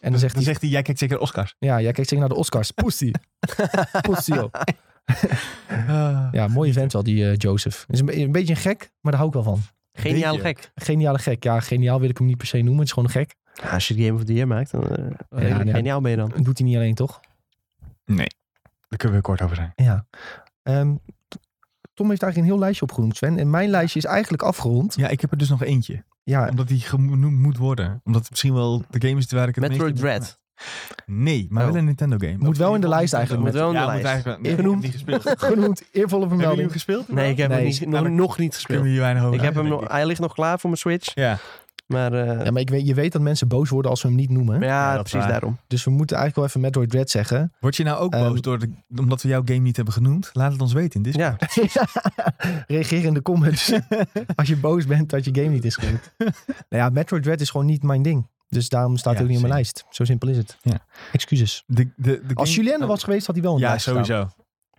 En 0.00 0.10
dan 0.10 0.18
zegt 0.20 0.34
dan 0.34 0.42
hij... 0.42 0.42
zegt 0.42 0.60
hij, 0.60 0.70
jij 0.70 0.82
kijkt 0.82 0.98
zeker 1.00 1.18
Oscars. 1.18 1.54
Ja, 1.58 1.80
jij 1.80 1.92
kijkt 1.92 2.08
zeker 2.08 2.18
naar 2.18 2.28
de 2.34 2.40
Oscars. 2.40 2.70
Pussy. 2.70 3.10
Pussy, 4.08 4.32
joh. 4.34 4.52
Ja, 6.32 6.48
mooie 6.48 6.72
vent 6.72 6.92
wel, 6.92 7.02
die 7.02 7.28
eh, 7.30 7.36
Joseph. 7.36 7.84
Is 7.88 8.00
een, 8.00 8.06
be- 8.06 8.16
een 8.16 8.32
beetje 8.32 8.54
een 8.54 8.60
gek, 8.60 8.78
maar 9.00 9.12
daar 9.12 9.20
hou 9.20 9.26
ik 9.26 9.44
wel 9.44 9.54
van. 9.54 9.60
Geniaal 9.92 10.32
Beetje. 10.36 10.46
gek. 10.48 10.70
Geniale 10.74 11.18
gek. 11.18 11.44
Ja, 11.44 11.60
geniaal 11.60 12.00
wil 12.00 12.08
ik 12.08 12.18
hem 12.18 12.26
niet 12.26 12.36
per 12.36 12.46
se 12.46 12.56
noemen. 12.56 12.74
Het 12.78 12.86
is 12.86 12.92
gewoon 12.92 13.08
een 13.08 13.14
gek. 13.14 13.34
Ja, 13.52 13.68
als 13.70 13.88
je 13.88 13.94
de 13.94 14.02
Game 14.04 14.14
of 14.14 14.24
the 14.24 14.32
Year 14.32 14.46
maakt, 14.46 14.70
dan 14.70 14.82
redelijk 15.28 15.64
nee. 15.64 15.74
geniaal 15.74 16.00
ben 16.00 16.10
je 16.10 16.16
dan. 16.16 16.32
Doet 16.42 16.58
hij 16.58 16.66
niet 16.66 16.76
alleen, 16.76 16.94
toch? 16.94 17.20
Nee, 18.04 18.26
daar 18.88 18.98
kunnen 18.98 19.16
we 19.16 19.22
kort 19.22 19.42
over 19.42 19.56
zijn. 19.56 19.72
Ja. 19.74 20.06
Ehm, 20.62 20.94
Tom 21.94 22.08
heeft 22.08 22.22
eigenlijk 22.22 22.36
een 22.36 22.44
heel 22.44 22.58
lijstje 22.58 22.84
opgenoemd, 22.84 23.16
Sven. 23.16 23.38
En 23.38 23.50
mijn 23.50 23.68
lijstje 23.70 23.98
is 23.98 24.04
eigenlijk 24.04 24.42
afgerond. 24.42 24.94
Ja, 24.96 25.08
ik 25.08 25.20
heb 25.20 25.30
er 25.30 25.38
dus 25.38 25.48
nog 25.48 25.62
eentje. 25.62 26.04
Ja, 26.22 26.48
Omdat 26.48 26.68
die 26.68 26.80
genoemd 26.80 27.38
moet 27.38 27.56
worden. 27.56 28.00
Omdat 28.04 28.20
het 28.20 28.30
misschien 28.30 28.54
wel 28.54 28.84
de 28.90 29.08
game 29.08 29.20
is 29.20 29.30
waar 29.32 29.48
ik 29.48 29.54
het 29.54 29.68
Metroid 29.68 29.90
meest... 29.90 30.02
Dread. 30.02 30.38
Nee, 31.06 31.46
maar 31.50 31.62
Oh. 31.64 31.68
wel 31.70 31.78
een 31.78 31.84
Nintendo 31.84 32.16
game. 32.18 32.36
Moet 32.38 32.56
wel 32.56 32.74
in 32.74 32.80
de 32.80 32.88
lijst 32.88 33.12
eigenlijk. 33.12 33.44
Moet 33.44 33.52
wel 33.54 33.66
in 33.68 33.72
de 33.74 33.78
ja, 33.80 33.86
lijst. 33.86 34.02
Moet 34.02 34.10
eigenlijk, 34.12 34.42
nee, 34.42 34.54
Genoemd. 34.54 34.84
ik 34.84 34.92
heb 34.92 35.06
die 35.06 35.14
gespeeld. 35.20 35.38
genoemd. 35.52 35.82
Eervolle 35.92 35.92
Hebben 35.92 36.08
jullie 36.20 36.28
hem 36.28 36.38
vermelding. 36.38 36.72
gespeeld? 36.72 37.08
Nee, 37.08 37.30
ik 37.30 37.36
heb 37.36 37.48
Nee, 37.48 37.58
hem 37.58 37.66
niet, 37.66 37.86
nog, 37.86 38.08
nog 38.08 38.08
niet 38.08 38.36
Kunnen 38.36 38.52
gespeeld. 38.54 38.82
we 38.82 38.88
hier 38.88 39.00
weinig 39.00 39.22
over 39.22 39.34
Ik 39.34 39.40
heb 39.40 39.54
hem 39.54 39.68
nog, 39.68 39.88
hij 39.88 40.06
ligt 40.06 40.20
nog 40.20 40.32
klaar 40.34 40.58
voor 40.58 40.70
mijn 40.70 40.80
Switch. 40.80 41.14
Ja, 41.14 41.38
Maar 41.86 42.12
eh, 42.12 42.44
Ja, 42.44 42.50
maar 42.50 42.60
ik 42.60 42.70
weet, 42.70 42.86
je 42.86 42.94
weet 42.94 43.12
dat 43.12 43.22
mensen 43.22 43.48
boos 43.48 43.68
worden 43.70 43.90
als 43.90 44.02
we 44.02 44.08
hem 44.08 44.16
niet 44.16 44.30
noemen. 44.30 44.60
ja, 44.60 44.66
Ja, 44.66 44.96
dat 44.96 45.04
is 45.04 45.10
precies 45.10 45.18
waar. 45.28 45.40
daarom. 45.40 45.58
Dus 45.66 45.84
we 45.84 45.90
moeten 45.90 46.16
eigenlijk 46.16 46.36
wel 46.36 46.44
even 46.44 46.60
Metroid 46.60 46.90
Dread 46.90 47.10
zeggen. 47.10 47.52
Word 47.60 47.76
je 47.76 47.84
nou 47.84 47.98
ook 47.98 48.12
Ehm, 48.12 48.28
boos 48.28 48.40
door 48.40 48.58
de, 48.58 48.70
omdat 48.96 49.22
we 49.22 49.28
jouw 49.28 49.42
game 49.44 49.58
niet 49.58 49.76
hebben 49.76 49.94
genoemd? 49.94 50.30
Laat 50.32 50.52
het 50.52 50.60
ons 50.60 50.72
weten 50.72 51.02
in 51.04 51.12
Discord. 51.12 51.54
Ja, 51.72 52.32
Reageer 52.66 53.04
in 53.04 53.14
de 53.14 53.22
comments 53.22 53.72
als 54.36 54.48
je 54.48 54.56
boos 54.56 54.86
bent 54.86 55.10
dat 55.10 55.24
je 55.24 55.34
game 55.34 55.48
niet 55.48 55.64
is 55.64 55.76
genoemd. 55.76 56.12
nou 56.18 56.32
ja, 56.82 56.88
Metroid 56.88 57.22
Dread 57.22 57.40
is 57.40 57.50
gewoon 57.50 57.66
niet 57.66 57.82
mijn 57.82 58.02
ding. 58.02 58.26
Dus 58.48 58.68
daarom 58.68 58.96
staat 58.96 59.12
hij 59.12 59.14
Ja, 59.14 59.22
ook 59.22 59.28
niet 59.28 59.36
op 59.36 59.42
mijn 59.42 59.54
lijst. 59.54 59.84
Zo 59.90 60.04
simpel 60.04 60.28
is 60.28 60.36
het. 60.36 60.56
Ja. 60.60 60.86
Excuses. 61.12 61.62
De, 61.66 61.92
de, 61.96 62.26
de 62.26 62.34
Als 62.34 62.54
Julien 62.54 62.80
er 62.80 62.86
was 62.86 63.04
geweest, 63.04 63.26
had 63.26 63.34
hij 63.34 63.44
wel 63.44 63.54
een 63.54 63.60
Ja, 63.60 63.68
lijst 63.68 63.84
gestaan. 63.84 64.04
sowieso. 64.04 64.30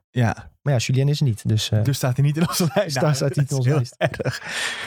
Ja, 0.09 0.51
Maar 0.61 0.73
ja, 0.73 0.79
Julien 0.79 1.07
is 1.09 1.19
er 1.19 1.25
niet. 1.25 1.47
Dus 1.49 1.69
eh, 1.71 1.83
dus 1.83 1.95
staat 1.97 2.15
hij 2.17 2.25
niet 2.25 2.37
in 2.37 2.47
onze 2.47 2.69
lijst. 2.73 2.99
Daar 2.99 3.15
staat 3.15 3.35
hij 3.35 3.43
niet 3.43 3.51
in 3.51 3.57
onze 3.57 3.69
heel 3.69 3.81
Erg. 3.97 4.41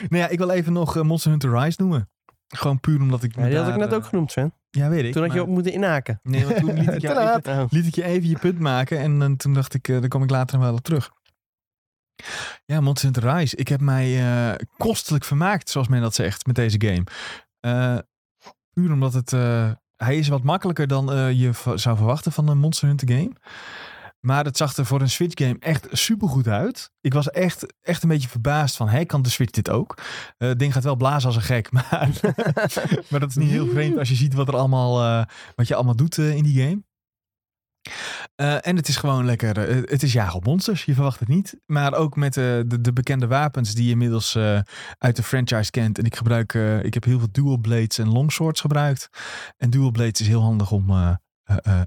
Nou 0.09 0.23
ja, 0.23 0.29
ik 0.29 0.39
wil 0.39 0.51
even 0.51 0.73
nog 0.73 0.97
eh, 0.97 1.03
Monster 1.03 1.31
Hunter 1.31 1.59
Rise 1.59 1.77
noemen. 1.81 2.11
Gewoon 2.49 2.81
puur 2.81 3.01
omdat 3.01 3.23
ik... 3.23 3.37
Ja, 3.37 3.47
die 3.47 3.57
had 3.57 3.69
ik 3.69 3.77
net 3.77 3.91
eh, 3.91 3.97
ook 3.97 4.05
genoemd, 4.05 4.31
Sven. 4.33 4.53
Ja, 4.71 4.89
weet 4.89 5.05
ik. 5.05 5.13
Toen 5.13 5.23
had 5.23 5.33
je 5.33 5.41
ook 5.41 5.47
moeten 5.49 5.73
inhaken. 5.73 6.21
Nee, 6.23 6.45
want 6.47 6.57
toen 6.57 6.73
liet 6.75 6.89
ik, 6.95 7.01
jou 7.01 7.15
Tadaa. 7.15 7.37
even, 7.39 7.67
liet 7.71 7.87
ik 7.87 7.95
je 7.95 8.05
even 8.05 8.29
je 8.29 8.39
punt 8.39 8.59
maken. 8.59 8.99
En 8.99 9.37
toen 9.37 9.55
dacht 9.55 9.75
ik, 9.75 9.89
eh 9.89 10.01
daar 10.01 10.09
kom 10.09 10.23
ik 10.23 10.31
later 10.31 10.57
nog 10.59 10.67
wel 10.67 10.75
op 10.75 10.83
terug. 10.85 11.11
Ja, 12.65 12.81
Monster 12.81 13.11
Hunter 13.13 13.37
Rise. 13.37 13.57
Ik 13.57 13.69
heb 13.69 13.81
mij 13.81 14.19
eh, 14.21 14.55
kostelijk 14.77 15.25
vermaakt, 15.25 15.71
zoals 15.71 15.89
men 15.89 16.01
dat 16.01 16.15
zegt, 16.15 16.47
met 16.47 16.55
deze 16.57 16.81
game. 16.81 17.05
Puur 18.81 18.93
omdat 18.93 19.13
het... 19.13 19.33
eh, 19.33 19.71
hij 19.97 20.19
is 20.19 20.29
wat 20.29 20.43
makkelijker 20.43 20.87
dan 20.87 21.13
eh, 21.13 21.33
je 21.33 21.51
zou 21.75 21.97
verwachten 21.97 22.33
van 22.33 22.49
een 22.49 22.59
Monster 22.59 22.89
Hunter 22.89 23.13
game. 23.13 23.33
Maar 24.21 24.45
het 24.45 24.57
zag 24.57 24.77
er 24.77 24.87
voor 24.87 25.01
een 25.01 25.11
Switch 25.11 25.47
game 25.47 25.57
echt 25.59 25.87
supergoed 25.91 26.49
uit. 26.49 26.91
Ik 27.01 27.13
was 27.13 27.31
echt, 27.31 27.75
echt 27.81 28.03
een 28.03 28.09
beetje 28.09 28.29
verbaasd 28.29 28.77
van, 28.77 28.89
hey, 28.89 29.07
kan 29.07 29.23
de 29.23 29.29
Switch 29.29 29.51
dit 29.51 29.71
ook? 29.71 29.95
Eh, 30.37 30.49
het 30.49 30.59
ding 30.59 30.73
gaat 30.73 30.85
wel 30.85 30.97
blazen 30.97 31.27
als 31.27 31.37
een 31.37 31.43
gek, 31.43 31.73
maar, 31.77 32.11
maar 33.11 33.21
dat 33.21 33.29
is 33.29 33.37
niet 33.37 33.51
heel 33.51 33.67
vreemd 33.67 33.99
als 33.99 34.09
je 34.09 34.15
ziet 34.15 34.35
wat, 34.35 34.49
er 34.49 34.57
allemaal, 34.57 35.27
wat 35.57 35.69
je 35.69 35.75
allemaal 35.75 35.97
doet 35.97 36.19
in 36.19 36.45
die 36.45 36.63
game. 36.63 36.83
Eh, 38.35 38.67
en 38.67 38.77
het 38.77 38.89
is 38.89 38.97
gewoon 38.97 39.25
lekker. 39.25 39.59
eh, 39.69 39.77
het 39.85 40.03
is 40.03 40.13
jagen 40.13 40.35
op 40.35 40.45
monsters. 40.45 40.85
Je 40.85 40.95
verwacht 40.95 41.21
het 41.21 41.29
niet. 41.29 41.61
Maar 41.67 41.95
ook 41.95 42.17
met 42.17 42.37
eh, 42.37 42.45
de, 42.45 42.81
de 42.81 42.93
bekende 42.93 43.27
wapens 43.27 43.75
die 43.75 43.85
je 43.85 43.91
inmiddels 43.91 44.37
uit 44.99 45.17
de 45.17 45.23
franchise 45.23 45.71
kent. 45.71 45.99
En 45.99 46.05
ik 46.05 46.17
gebruik. 46.17 46.53
ik 46.83 46.95
heb 46.95 47.05
heel 47.05 47.19
veel 47.19 47.33
dual 47.33 47.59
blades 47.59 47.99
en 47.99 48.09
longswords 48.09 48.61
gebruikt. 48.61 49.09
En 49.57 49.71
dual 49.71 49.91
blades 49.91 50.21
is 50.21 50.27
heel 50.27 50.43
handig 50.43 50.71
om 50.71 50.91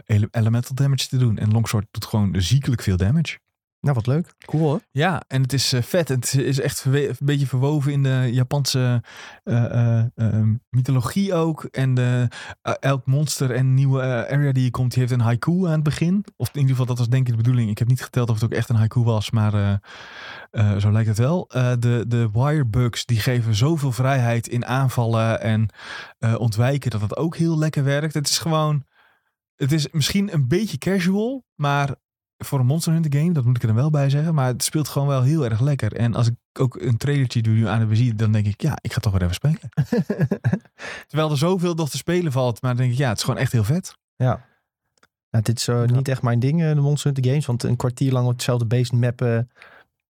ele- 0.06 0.28
elemental 0.32 0.76
damage 0.76 1.08
te 1.08 1.18
doen. 1.18 1.38
En 1.38 1.52
longsword 1.52 1.86
doet 1.92 2.06
gewoon 2.06 2.36
ziekelijk 2.42 2.82
veel 2.82 2.98
damage. 2.98 3.40
Nou, 3.84 3.96
wat 3.96 4.08
leuk. 4.08 4.34
Cool 4.46 4.64
hoor. 4.64 4.82
Ja, 4.92 5.24
en 5.28 5.42
het 5.42 5.54
is 5.54 5.74
eh, 5.74 5.82
vet. 5.82 6.08
Het 6.08 6.36
is 6.38 6.60
echt 6.60 6.86
een 6.86 7.16
beetje 7.20 7.48
verwoven 7.48 7.92
in 7.92 8.04
de 8.04 8.30
Japanse 8.32 9.04
eh, 9.44 9.66
eh, 9.66 10.06
eh, 10.16 10.48
mythologie 10.70 11.34
ook. 11.34 11.64
En 11.64 11.94
de, 11.94 12.28
elk 12.80 13.06
monster 13.06 13.52
en 13.52 13.74
nieuwe 13.74 14.02
area 14.30 14.52
die 14.52 14.64
je 14.64 14.72
komt, 14.72 14.92
die 14.92 15.00
heeft 15.00 15.14
een 15.14 15.20
haiku 15.20 15.66
aan 15.66 15.72
het 15.72 15.84
begin. 15.84 16.26
Of 16.36 16.48
in 16.48 16.54
ieder 16.54 16.70
geval, 16.70 16.86
dat 16.86 16.98
was 16.98 17.10
denk 17.10 17.28
ik 17.28 17.32
de 17.32 17.42
bedoeling. 17.42 17.70
Ik 17.70 17.78
heb 17.78 17.88
niet 17.88 18.04
geteld 18.04 18.30
of 18.30 18.36
het 18.36 18.44
ook 18.44 18.58
echt 18.58 18.70
een 18.70 18.76
haiku 18.76 19.04
was, 19.04 19.32
maar 19.32 19.82
zo 20.80 20.92
lijkt 20.92 21.08
het 21.08 21.18
wel. 21.18 21.48
De, 21.80 22.06
de 22.08 22.30
wirebugs, 22.32 23.06
die 23.06 23.20
geven 23.20 23.56
zoveel 23.56 23.92
vrijheid 23.92 24.48
in 24.48 24.66
aanvallen 24.66 25.42
en 25.42 25.70
ontwijken, 26.38 26.92
dat 26.92 27.02
het 27.02 27.18
ook 27.18 27.38
heel 27.38 27.58
lekker 27.58 27.84
werkt. 27.84 28.14
Het 28.14 28.30
is 28.30 28.40
gewoon, 28.40 28.84
het 29.56 29.72
is 29.72 29.88
misschien 29.92 30.34
een 30.34 30.48
beetje 30.48 30.78
casual, 30.78 31.46
maar 31.56 31.96
voor 32.45 32.60
een 32.60 32.65
Monster 32.65 32.94
Hunter 32.94 33.20
game, 33.20 33.32
dat 33.32 33.45
moet 33.45 33.56
ik 33.56 33.61
er 33.61 33.68
dan 33.68 33.78
wel 33.78 33.90
bij 33.90 34.10
zeggen. 34.10 34.34
Maar 34.34 34.48
het 34.48 34.64
speelt 34.64 34.88
gewoon 34.88 35.07
wel 35.07 35.22
heel 35.22 35.45
erg 35.45 35.60
lekker. 35.60 35.94
En 35.94 36.14
als 36.15 36.28
ik 36.28 36.36
ook 36.60 36.76
een 36.82 36.98
trailertje 36.98 37.41
doe 37.41 37.53
nu 37.53 37.68
aan 37.68 37.80
het 37.80 37.90
bezien, 37.90 38.15
dan 38.18 38.32
denk 38.32 38.45
ik, 38.45 38.61
ja, 38.61 38.78
ik 38.82 38.94
ga 38.94 38.99
toch 38.99 39.11
weer 39.11 39.22
even 39.22 39.34
spelen. 39.36 39.60
Terwijl 41.07 41.32
er 41.32 41.38
zoveel 41.38 41.74
nog 41.74 41.90
te 41.90 41.98
spelen 41.98 42.32
valt, 42.32 42.61
maar 42.61 42.72
dan 42.72 42.80
denk 42.82 42.91
ik, 42.91 42.98
ja, 42.98 43.10
het 43.10 43.18
is 43.18 43.24
gewoon 43.24 43.40
echt 43.40 43.52
heel 43.52 43.64
vet. 43.64 43.98
Ja. 44.15 44.45
Nou, 45.30 45.44
dit 45.44 45.57
is 45.60 45.68
eh, 45.68 45.84
niet 45.84 46.07
echt 46.07 46.22
mijn 46.22 46.40
ding, 46.40 46.61
eh, 46.64 46.70
de 46.74 46.82
Monster 46.82 47.11
Hunter 47.11 47.32
Games. 47.32 47.45
Want 47.45 47.64
een 47.64 47.76
kwartier 47.76 48.11
lang 48.11 48.26
op 48.26 48.32
hetzelfde 48.32 48.65
beest 48.65 48.91
mappen, 48.91 49.49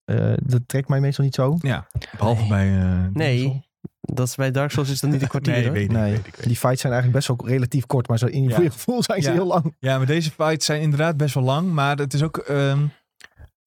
eh, 0.06 0.34
dat 0.44 0.62
trekt 0.66 0.88
mij 0.88 1.00
meestal 1.00 1.24
niet 1.24 1.36
zo. 1.36 1.58
Ja, 1.60 1.88
behalve 2.18 2.42
Nee. 2.42 2.50
bij... 2.50 3.10
Nee. 3.14 3.64
Dat 4.02 4.28
is 4.28 4.36
bij 4.36 4.52
Dark 4.52 4.72
Souls 4.72 4.90
is 4.90 5.00
dat 5.00 5.10
niet 5.12 5.22
een 5.22 5.28
kwartier 5.36 5.54
Nee, 5.54 5.64
hoor. 5.64 5.74
weet 5.74 5.84
ik, 5.84 5.92
Nee, 5.92 6.10
weet 6.10 6.18
ik, 6.20 6.26
weet 6.26 6.38
ik. 6.38 6.44
die 6.48 6.58
fights 6.58 6.82
zijn 6.82 6.94
eigenlijk 6.94 7.26
best 7.26 7.40
wel 7.42 7.50
relatief 7.54 7.86
kort. 7.86 8.08
Maar 8.08 8.18
zo 8.18 8.26
in 8.26 8.44
Ja. 8.44 8.62
je 8.62 8.72
gevoel 8.72 9.04
zijn 9.04 9.22
ze 9.22 9.28
Ja. 9.30 9.34
heel 9.36 9.46
lang. 9.46 9.76
Ja, 9.80 9.98
maar 9.98 10.06
deze 10.06 10.32
fights 10.32 10.66
zijn 10.66 10.82
inderdaad 10.82 11.18
best 11.18 11.34
wel 11.34 11.44
lang, 11.44 11.72
maar 11.72 11.98
het 11.98 12.14
is 12.14 12.24
ook 12.24 12.38
ehm, 12.38 12.86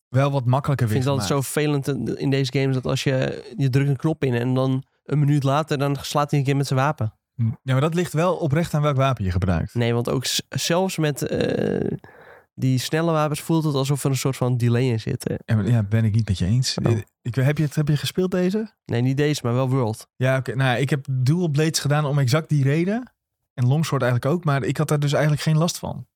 wel 0.09 0.30
wat 0.30 0.44
makkelijker 0.44 0.86
Ik 0.86 0.93
vind 0.93 1.06
altijd 1.06 1.28
zo 1.28 1.40
vervelend 1.40 1.88
in- 2.18 2.30
deze 2.30 2.52
games 2.59 2.74
dat 2.74 2.86
als 2.86 3.05
je, 3.05 3.44
je 3.56 3.70
drukt 3.70 3.88
een 3.88 3.97
knop 3.97 4.24
in 4.24 4.34
en 4.34 4.55
dan 4.55 4.84
een 5.05 5.18
minuut 5.18 5.43
later 5.43 5.78
dan 5.78 5.97
slaat 6.01 6.30
hij 6.30 6.38
een 6.40 6.44
keer 6.47 6.56
met 6.56 6.66
zijn 6.66 6.78
wapen. 6.78 7.14
Ja, 7.34 7.72
maar 7.72 7.80
dat 7.80 7.94
ligt 7.94 8.12
wel 8.12 8.34
oprecht 8.36 8.74
aan 8.74 8.82
welk 8.82 8.97
wapen 8.97 9.24
je 9.24 9.30
gebruikt. 9.30 9.74
Nee, 9.74 9.94
want 9.94 10.09
ook 10.10 10.24
zelfs 10.48 10.97
met 10.97 11.22
eh, 11.22 11.90
die 12.59 12.78
snelle 12.78 13.12
wapens 13.12 13.41
voelt 13.41 13.65
het 13.65 13.74
alsof 13.74 14.05
er 14.05 14.11
een 14.11 14.16
soort 14.16 14.37
van 14.37 14.57
delay 14.57 14.83
in 14.83 15.01
zit. 15.01 15.35
Ja, 15.45 15.55
maar, 15.57 15.69
ja, 15.69 15.83
ben 15.83 16.05
ik 16.05 16.15
niet 16.15 16.28
met 16.28 16.39
je 16.39 16.45
eens. 16.45 16.78
Oh. 16.85 16.99
Ik, 17.23 17.35
heb, 17.35 17.57
je 17.59 17.65
het, 17.65 17.74
heb 17.74 17.89
je 17.89 17.97
gespeeld 17.97 18.31
deze? 18.31 18.74
Nee, 18.85 19.01
niet 19.03 19.16
deze, 19.16 19.41
maar 19.45 19.55
wel 19.55 19.69
World. 19.70 20.09
Ja, 20.16 20.37
oké. 20.37 20.55
Nou, 20.55 20.78
ik 20.78 20.91
heb 20.91 21.07
dual 21.11 21.49
blades 21.49 21.78
gedaan 21.78 22.05
om 22.05 22.19
exact 22.19 22.49
die 22.49 22.62
reden. 22.62 23.12
En 23.55 23.66
longsword 23.66 24.03
eigenlijk 24.03 24.35
ook, 24.35 24.45
maar 24.45 24.62
ik 24.62 24.77
had 24.77 24.89
daar 24.89 24.99
dus 25.01 25.12
eigenlijk 25.12 25.43
geen 25.43 25.57
last 25.59 25.78
van. 25.78 26.07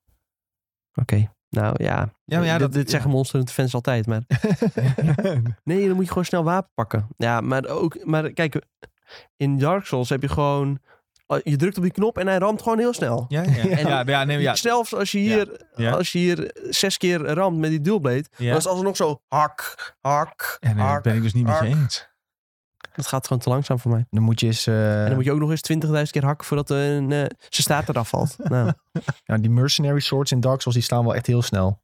Oké. 0.95 1.33
Nou 1.49 1.75
ja, 1.85 2.13
Ja, 2.25 2.37
maar 2.39 2.47
ja, 2.47 2.53
dit, 2.53 2.61
dat- 2.61 2.73
dit 2.73 2.85
ja. 2.85 2.91
zeggen 2.91 3.11
Monster 3.11 3.37
Hunter 3.37 3.55
fans 3.55 3.75
altijd. 3.75 4.07
Maar 4.07 4.23
nee, 5.65 5.87
dan 5.87 5.95
moet 5.95 6.05
je 6.05 6.09
gewoon 6.11 6.25
snel 6.25 6.45
wapen 6.45 6.71
pakken. 6.75 7.09
Ja, 7.17 7.41
maar 7.41 7.67
ook, 7.67 8.05
maar 8.05 8.31
kijk, 8.33 8.65
in 9.37 9.59
Dark 9.59 9.87
Souls 9.87 10.09
heb 10.09 10.23
je 10.23 10.29
gewoon, 10.29 10.79
je 11.43 11.57
drukt 11.57 11.77
op 11.77 11.83
die 11.83 11.93
knop 11.93 12.19
en 12.19 12.27
hij 12.27 12.39
ramt 12.39 12.63
gewoon 12.63 12.79
heel 12.79 12.93
snel. 12.93 13.25
ja, 13.29 13.43
ja. 13.43 13.51
En- 13.57 13.87
ja, 13.87 14.03
ja, 14.07 14.25
nee, 14.25 14.39
ja. 14.39 14.55
Zelfs 14.55 14.95
als 14.95 15.13
je 15.13 15.19
hier, 15.19 15.67
Ja. 15.75 15.91
als 15.93 16.13
je 16.13 16.19
hier 16.19 16.51
zes 16.71 16.97
keer 16.97 17.21
ramt 17.21 17.59
met 17.59 17.71
die 17.71 17.81
dualblade, 17.81 18.25
Ja. 18.37 18.49
dan 18.49 18.57
is 18.57 18.65
het 18.65 18.73
alsnog 18.73 18.97
zo 18.97 19.21
hak, 19.29 19.95
hak, 20.01 20.57
Ja, 20.61 20.73
nee, 20.73 20.87
dat 20.93 21.03
ben 21.03 21.17
ik 21.17 21.23
dus 21.23 21.33
niet 21.35 21.45
met 21.47 21.59
je 21.61 21.67
eens. 21.67 22.09
Dat 22.95 23.07
gaat 23.07 23.27
gewoon 23.27 23.43
te 23.43 23.49
langzaam 23.49 23.79
voor 23.79 23.91
mij. 23.91 24.07
Dan 24.11 24.23
moet 24.23 24.41
je 24.41 24.47
eens... 24.47 24.67
eh, 24.67 24.99
En 25.01 25.07
dan 25.07 25.15
moet 25.15 25.25
je 25.25 25.33
ook 25.33 25.39
nog 25.41 25.51
eens 25.51 25.61
20.000 25.63 26.11
keer 26.11 26.25
hakken 26.25 26.47
voordat 26.47 26.71
een, 26.71 27.13
eh, 27.13 27.19
zijn 27.19 27.31
staart 27.51 27.89
eraf 27.89 28.09
valt. 28.09 28.37
nou, 28.49 28.73
ja, 29.25 29.37
die 29.39 29.51
mercenary 29.51 30.01
swords 30.01 30.33
in 30.33 30.41
Dark 30.41 30.61
Souls 30.61 30.77
die 30.79 30.87
slaan 30.87 31.05
wel 31.05 31.15
echt 31.15 31.27
heel 31.27 31.43
snel. 31.43 31.83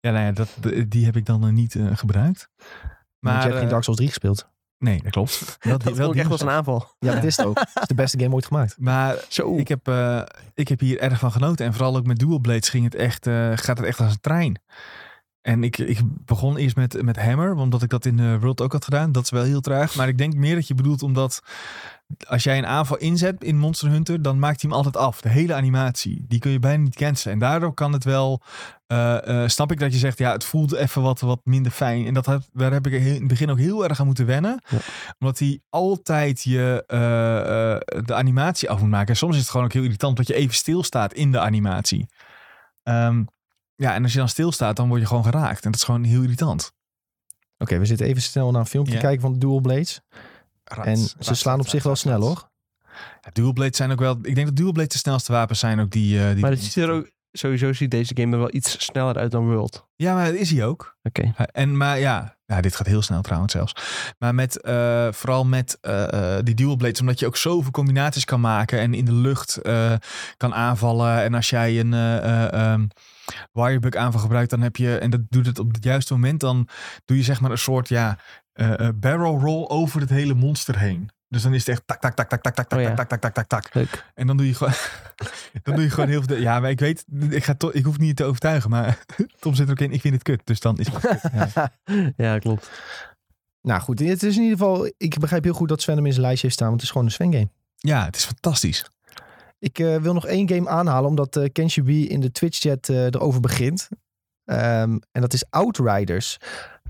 Ja, 0.00 0.10
nou 0.10 0.24
ja, 0.24 0.32
dat, 0.32 0.48
die 0.88 1.04
heb 1.04 1.16
ik 1.16 1.26
dan 1.26 1.44
eh, 1.46 1.52
niet 1.52 1.74
eh, 1.74 1.86
gebruikt. 1.96 2.48
Maar 2.58 3.32
Maar 3.32 3.36
je 3.42 3.48
hebt 3.48 3.58
geen 3.60 3.68
Dark 3.68 3.82
Souls 3.82 3.96
3 3.98 4.08
gespeeld. 4.08 4.48
Nee, 4.80 5.02
dat 5.02 5.12
klopt. 5.12 5.58
Wel, 5.60 5.78
dat 5.84 5.96
vond 5.96 6.14
ik 6.14 6.20
echt 6.20 6.30
als 6.30 6.40
een 6.40 6.50
aanval. 6.50 6.94
Ja, 6.98 7.14
dat 7.14 7.24
is 7.24 7.36
het 7.36 7.46
ook. 7.46 7.58
Het 7.58 7.68
is 7.74 7.86
de 7.86 7.94
beste 7.94 8.18
game 8.18 8.34
ooit 8.34 8.46
gemaakt. 8.46 8.76
Maar 8.78 9.16
Zo. 9.28 9.56
ik 9.56 9.68
heb, 9.68 9.88
eh, 9.88 10.22
ik 10.54 10.68
heb 10.68 10.80
hier 10.80 10.98
erg 10.98 11.18
van 11.18 11.32
genoten. 11.32 11.66
En 11.66 11.72
vooral 11.72 11.96
ook 11.96 12.06
met 12.06 12.18
dual 12.18 12.38
blades 12.38 12.68
ging 12.68 12.84
het 12.84 12.94
echt, 12.94 13.26
eh, 13.26 13.50
gaat 13.54 13.78
het 13.78 13.86
echt 13.86 14.00
als 14.00 14.12
een 14.12 14.20
trein. 14.20 14.60
En 15.42 15.64
ik, 15.64 15.78
ik 15.78 15.98
begon 16.24 16.56
eerst 16.56 16.76
met, 16.76 17.02
met 17.02 17.16
Hammer, 17.16 17.54
omdat 17.54 17.82
ik 17.82 17.90
dat 17.90 18.06
in 18.06 18.38
World 18.38 18.60
ook 18.60 18.72
had 18.72 18.84
gedaan. 18.84 19.12
Dat 19.12 19.24
is 19.24 19.30
wel 19.30 19.42
heel 19.42 19.60
traag. 19.60 19.96
Maar 19.96 20.08
ik 20.08 20.18
denk 20.18 20.34
meer 20.34 20.54
dat 20.54 20.68
je 20.68 20.74
bedoelt 20.74 21.02
omdat 21.02 21.42
als 22.26 22.42
jij 22.42 22.58
een 22.58 22.66
aanval 22.66 22.96
inzet 22.96 23.44
in 23.44 23.58
Monster 23.58 23.88
Hunter, 23.88 24.22
dan 24.22 24.38
maakt 24.38 24.60
hij 24.60 24.70
hem 24.70 24.78
altijd 24.78 24.96
af. 24.96 25.20
De 25.20 25.28
hele 25.28 25.54
animatie. 25.54 26.24
Die 26.28 26.38
kun 26.38 26.50
je 26.50 26.58
bijna 26.58 26.82
niet 26.82 26.96
cancelen. 26.96 27.34
En 27.34 27.40
daardoor 27.40 27.74
kan 27.74 27.92
het 27.92 28.04
wel, 28.04 28.42
eh, 28.86 29.42
eh, 29.42 29.48
snap 29.48 29.72
ik 29.72 29.78
dat 29.78 29.92
je 29.92 29.98
zegt, 29.98 30.18
ja, 30.18 30.32
het 30.32 30.44
voelt 30.44 30.72
even 30.72 31.02
wat, 31.02 31.20
wat 31.20 31.40
minder 31.44 31.72
fijn. 31.72 32.06
En 32.06 32.14
dat 32.14 32.26
heb, 32.26 32.42
daar 32.52 32.72
heb 32.72 32.86
ik 32.86 32.92
in 32.92 33.14
het 33.14 33.28
begin 33.28 33.50
ook 33.50 33.58
heel 33.58 33.84
erg 33.84 34.00
aan 34.00 34.06
moeten 34.06 34.26
wennen. 34.26 34.62
Ja. 34.68 34.78
Omdat 35.18 35.38
hij 35.38 35.60
altijd 35.68 36.42
je 36.42 36.84
eh, 36.86 38.02
de 38.04 38.14
animatie 38.14 38.70
af 38.70 38.80
moet 38.80 38.90
maken. 38.90 39.08
En 39.08 39.16
soms 39.16 39.34
is 39.34 39.40
het 39.40 39.50
gewoon 39.50 39.66
ook 39.66 39.72
heel 39.72 39.82
irritant 39.82 40.16
dat 40.16 40.26
je 40.26 40.34
even 40.34 40.54
stilstaat 40.54 41.12
in 41.12 41.32
de 41.32 41.40
animatie. 41.40 42.08
Ehm, 42.82 43.22
ja, 43.80 43.94
en 43.94 44.02
als 44.02 44.12
je 44.12 44.18
dan 44.18 44.28
stilstaat, 44.28 44.76
dan 44.76 44.88
word 44.88 45.00
je 45.00 45.06
gewoon 45.06 45.24
geraakt. 45.24 45.64
En 45.64 45.70
dat 45.70 45.80
is 45.80 45.86
gewoon 45.86 46.04
heel 46.04 46.22
irritant. 46.22 46.72
Oké, 47.58 47.78
we 47.78 47.84
zitten 47.84 48.06
even 48.06 48.22
snel 48.22 48.50
naar 48.50 48.60
een 48.60 48.66
filmpje 48.66 48.94
Ja. 48.94 49.00
kijken 49.00 49.20
van 49.20 49.32
de 49.32 49.38
dual 49.38 49.60
blades. 49.60 50.00
Rats, 50.64 50.86
En 50.88 50.96
ze 50.96 51.14
rats, 51.18 51.40
slaan 51.40 51.54
op 51.54 51.60
rats, 51.60 51.70
zich 51.72 51.82
wel 51.82 51.96
snel 51.96 52.20
rats. 52.20 52.26
hoor. 52.26 52.48
Ja, 53.20 53.30
dual 53.32 53.52
blades 53.52 53.76
zijn 53.76 53.90
ook 53.92 53.98
wel. 53.98 54.18
Ik 54.22 54.34
denk 54.34 54.46
dat 54.46 54.56
dual 54.56 54.72
blades 54.72 54.92
de 54.92 54.98
snelste 54.98 55.32
wapens 55.32 55.58
zijn 55.58 55.80
ook 55.80 55.90
die. 55.90 56.20
eh, 56.24 56.30
die 56.32 56.40
Maar 56.40 56.50
het 56.50 56.62
ziet 56.62 56.76
er 56.84 56.90
ook, 56.90 57.10
sowieso 57.32 57.72
ziet 57.72 57.90
deze 57.90 58.16
game 58.16 58.32
er 58.32 58.38
wel 58.38 58.54
iets 58.54 58.84
sneller 58.84 59.16
uit 59.16 59.30
dan 59.30 59.44
World. 59.46 59.86
Ja, 59.96 60.14
maar 60.14 60.24
dat 60.26 60.34
is 60.34 60.50
hij 60.50 60.64
ook. 60.64 60.96
Oké. 61.02 61.32
En 61.52 61.76
maar 61.76 61.98
ja, 61.98 62.36
ja, 62.46 62.60
dit 62.60 62.76
gaat 62.76 62.86
heel 62.86 63.02
snel 63.02 63.20
trouwens 63.22 63.52
zelfs. 63.52 63.72
Maar 64.18 64.34
met 64.34 64.60
eh, 64.60 65.08
vooral 65.12 65.44
met 65.44 65.78
eh, 65.80 66.36
eh, 66.36 66.44
die 66.44 66.54
dual 66.54 66.76
blades, 66.76 67.00
omdat 67.00 67.18
je 67.18 67.26
ook 67.26 67.36
zoveel 67.36 67.70
combinaties 67.70 68.24
kan 68.24 68.40
maken 68.40 68.78
en 68.78 68.94
in 68.94 69.04
de 69.04 69.12
lucht 69.12 69.56
eh, 69.56 69.92
kan 70.36 70.54
aanvallen. 70.54 71.22
En 71.22 71.34
als 71.34 71.50
jij 71.50 71.80
een 71.80 71.94
eh, 71.94 72.72
wirebug 73.52 73.94
aanval 73.94 74.20
gebruikt, 74.20 74.50
dan 74.50 74.60
heb 74.60 74.76
je 74.76 74.98
en 74.98 75.10
dat 75.10 75.20
doet 75.28 75.46
het 75.46 75.58
op 75.58 75.74
het 75.74 75.84
juiste 75.84 76.12
moment, 76.12 76.40
dan 76.40 76.68
doe 77.04 77.16
je 77.16 77.22
zeg 77.22 77.40
maar 77.40 77.50
een 77.50 77.58
soort 77.58 77.88
ja 77.88 78.18
eh, 78.52 78.86
eh, 78.86 78.94
barrel 78.94 79.38
roll 79.38 79.66
over 79.68 80.00
het 80.00 80.10
hele 80.10 80.34
monster 80.34 80.78
heen. 80.78 81.10
Dus 81.28 81.42
dan 81.42 81.54
is 81.54 81.66
het 81.66 81.68
echt 81.68 81.82
tak, 81.86 82.00
tak, 82.00 82.14
tak, 82.14 82.28
tak, 82.28 82.42
tak, 82.42 82.54
tak, 82.54 82.68
tak, 82.68 82.78
Oh 82.78 82.84
ja. 82.84 82.94
tak, 82.94 83.08
tak, 83.08 83.20
tak, 83.20 83.34
tak, 83.34 83.46
tak. 83.46 83.74
Leuk. 83.74 84.04
En 84.14 84.26
dan 84.26 84.36
doe 84.36 84.46
je 84.46 84.54
gewoon, 84.54 84.72
dan 85.62 85.74
doe 85.74 85.84
je 85.84 85.90
gewoon 85.90 86.08
heel 86.08 86.22
veel. 86.22 86.36
Ja, 86.36 86.60
maar 86.60 86.70
ik 86.70 86.80
weet, 86.80 87.04
ik, 87.30 87.44
ga 87.44 87.54
to, 87.54 87.70
ik 87.72 87.84
hoef 87.84 87.98
niet 87.98 88.16
te 88.16 88.24
overtuigen, 88.24 88.70
maar 88.70 89.04
Tom 89.40 89.54
zit 89.54 89.66
er 89.66 89.72
ook 89.72 89.80
in. 89.80 89.92
Ik 89.92 90.00
vind 90.00 90.14
het 90.14 90.22
kut, 90.22 90.40
dus 90.44 90.60
dan 90.60 90.78
is 90.78 90.86
het 90.86 90.98
kut. 90.98 91.20
Ja. 91.32 91.72
ja, 92.24 92.38
klopt. 92.38 92.70
Nou 93.62 93.80
goed, 93.80 93.98
het 93.98 94.22
is 94.22 94.36
in 94.36 94.42
ieder 94.42 94.58
geval... 94.58 94.92
Ik 94.96 95.18
begrijp 95.18 95.44
heel 95.44 95.52
goed 95.52 95.68
dat 95.68 95.82
Sven 95.82 95.96
hem 95.96 96.06
in 96.06 96.12
zijn 96.12 96.24
lijstje 96.24 96.46
heeft 96.46 96.58
staan. 96.58 96.68
Want 96.68 96.80
het 96.80 96.90
is 96.90 96.96
gewoon 96.96 97.06
een 97.06 97.14
Sven 97.14 97.32
game. 97.32 97.50
Ja, 97.76 98.04
het 98.04 98.16
is 98.16 98.24
fantastisch. 98.24 98.84
Ik 99.60 99.78
eh, 99.78 99.96
wil 99.96 100.12
nog 100.12 100.26
één 100.26 100.48
game 100.48 100.68
aanhalen, 100.68 101.08
omdat 101.08 101.36
uh, 101.36 101.44
Kenshy 101.52 101.82
B 101.82 101.88
in 101.88 102.20
de 102.20 102.32
Twitch-chat 102.32 102.88
eh, 102.88 103.04
erover 103.04 103.40
begint. 103.40 103.88
Ehm, 104.44 104.98
en 105.12 105.20
dat 105.20 105.32
is 105.32 105.44
Outriders. 105.50 106.36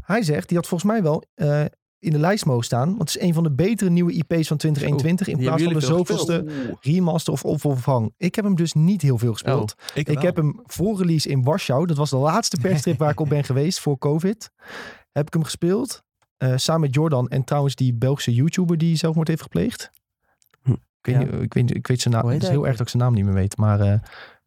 Hij 0.03 0.23
zegt, 0.23 0.49
die 0.49 0.57
had 0.57 0.67
volgens 0.67 0.91
mij 0.93 1.03
wel 1.03 1.25
eh, 1.35 1.65
in 1.99 2.13
de 2.13 2.19
lijst 2.19 2.45
mogen 2.47 2.65
staan. 2.65 2.89
Want 2.97 2.99
het 2.99 3.09
is 3.09 3.27
een 3.29 3.35
van 3.35 3.43
de 3.43 3.51
betere 3.53 3.91
nieuwe 3.91 4.13
IP's 4.13 4.49
van 4.49 4.57
2021. 4.57 5.29
in 5.29 5.37
plaats 5.39 5.63
van 5.63 5.73
de 5.73 5.81
zoveelste 5.81 6.45
remaster 6.81 7.33
of 7.33 7.45
opvervang. 7.45 8.15
Ik 8.17 8.35
heb 8.35 8.45
hem 8.45 8.55
dus 8.57 8.73
niet 8.73 9.03
heel 9.03 9.19
veel 9.19 9.33
gespeeld. 9.33 9.75
Ik, 9.95 10.09
Ik 10.09 10.23
heb 10.23 10.37
hem 10.37 10.61
voor 10.65 10.99
release 10.99 11.29
in 11.29 11.43
Warschau. 11.43 11.87
Dat 11.87 11.97
was 11.97 12.11
de 12.11 12.17
laatste 12.17 12.57
perstrip 12.69 12.99
waar 12.99 13.11
ik 13.11 13.21
op 13.21 13.29
ben 13.29 13.45
geweest 13.45 13.81
voor 13.81 13.99
COVID. 13.99 14.51
Heb 15.13 15.27
ik 15.27 15.33
hem 15.33 15.45
gespeeld. 15.45 16.03
eh, 16.37 16.53
samen 16.57 16.81
met 16.81 16.95
Jordan 16.95 17.29
en 17.29 17.45
trouwens 17.45 17.75
die 17.75 17.95
Belgische 17.95 18.35
YouTuber 18.35 18.79
die 18.79 18.97
zelfmoord 18.97 19.29
heeft 19.29 19.43
gepleegd. 19.43 19.91
Ik, 21.03 21.07
weet 21.07 21.15
ja. 21.15 21.21
niet, 21.33 21.43
ik, 21.43 21.55
weet, 21.55 21.75
ik 21.75 21.87
weet 21.87 22.01
zijn 22.01 22.15
naam. 22.15 22.27
Het 22.27 22.43
is 22.43 22.49
heel 22.49 22.67
erg 22.67 22.77
dat 22.77 22.87
ik 22.87 22.89
zijn 22.93 23.03
naam 23.03 23.15
niet 23.15 23.25
meer 23.25 23.35
weet. 23.35 23.57
Maar 23.57 23.81
eh, 23.81 23.99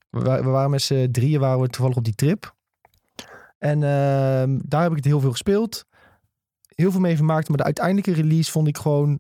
we, 0.09 0.19
wa- 0.19 0.43
we 0.43 0.49
waren 0.49 0.69
met 0.69 0.81
z'n 0.81 1.11
drieën 1.11 1.39
waren 1.39 1.59
we 1.59 1.67
toevallig 1.67 1.97
op 1.97 2.03
die 2.03 2.15
trip. 2.15 2.55
En 3.57 3.83
ehm, 3.83 4.59
daar 4.65 4.81
heb 4.81 4.89
ik 4.91 4.97
het 4.97 5.05
heel 5.05 5.19
veel 5.19 5.31
gespeeld. 5.31 5.85
Heel 6.75 6.91
veel 6.91 6.99
mee 6.99 7.15
vermaakt. 7.15 7.47
Maar 7.47 7.57
de 7.57 7.63
uiteindelijke 7.63 8.13
release 8.13 8.51
vond 8.51 8.67
ik 8.67 8.77
gewoon 8.77 9.19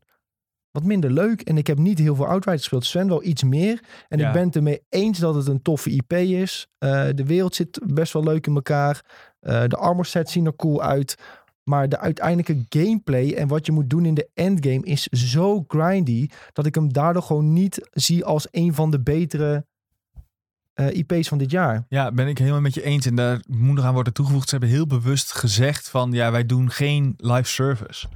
wat 0.71 0.83
minder 0.83 1.11
leuk. 1.11 1.41
En 1.41 1.57
ik 1.57 1.67
heb 1.67 1.77
niet 1.77 1.99
heel 1.99 2.15
veel 2.15 2.25
Outriders 2.27 2.61
gespeeld. 2.61 2.85
Sven 2.85 3.07
wel 3.07 3.23
iets 3.23 3.43
meer. 3.43 3.83
En 4.07 4.19
Ja. 4.19 4.27
ik 4.27 4.33
ben 4.33 4.45
het 4.45 4.55
ermee 4.55 4.81
eens 4.89 5.19
dat 5.19 5.35
het 5.35 5.47
een 5.47 5.61
toffe 5.61 5.89
IP 5.89 6.13
is. 6.13 6.67
Eh, 6.77 7.07
de 7.15 7.25
wereld 7.25 7.55
zit 7.55 7.79
best 7.93 8.13
wel 8.13 8.23
leuk 8.23 8.47
in 8.47 8.55
elkaar. 8.55 9.03
Eh, 9.39 9.63
de 9.67 9.75
armor 9.77 10.05
sets 10.05 10.31
zien 10.31 10.45
er 10.45 10.55
cool 10.55 10.81
uit. 10.81 11.15
Maar 11.63 11.89
de 11.89 11.99
uiteindelijke 11.99 12.65
gameplay 12.69 13.33
en 13.33 13.47
wat 13.47 13.65
je 13.65 13.71
moet 13.71 13.89
doen 13.89 14.05
in 14.05 14.13
de 14.13 14.29
endgame 14.33 14.85
is 14.85 15.03
zo 15.07 15.63
grindy. 15.67 16.27
Dat 16.53 16.65
ik 16.65 16.75
hem 16.75 16.93
daardoor 16.93 17.23
gewoon 17.23 17.53
niet 17.53 17.89
zie 17.91 18.25
als 18.25 18.47
een 18.51 18.73
van 18.73 18.91
de 18.91 18.99
betere 18.99 19.65
eh, 20.73 20.97
IP's 20.97 21.27
van 21.27 21.37
dit 21.37 21.51
jaar. 21.51 21.85
Ja, 21.89 22.11
ben 22.11 22.27
ik 22.27 22.37
helemaal 22.37 22.61
met 22.61 22.73
je 22.73 22.83
eens. 22.83 23.05
En 23.05 23.15
daar 23.15 23.43
moet 23.47 23.75
nog 23.75 23.85
aan 23.85 23.93
worden 23.93 24.13
toegevoegd. 24.13 24.49
Ze 24.49 24.55
hebben 24.55 24.75
heel 24.75 24.87
bewust 24.87 25.33
gezegd 25.33 25.89
van 25.89 26.11
ja, 26.11 26.31
wij 26.31 26.45
doen 26.45 26.71
geen 26.71 27.13
live 27.17 27.49
service. 27.49 28.07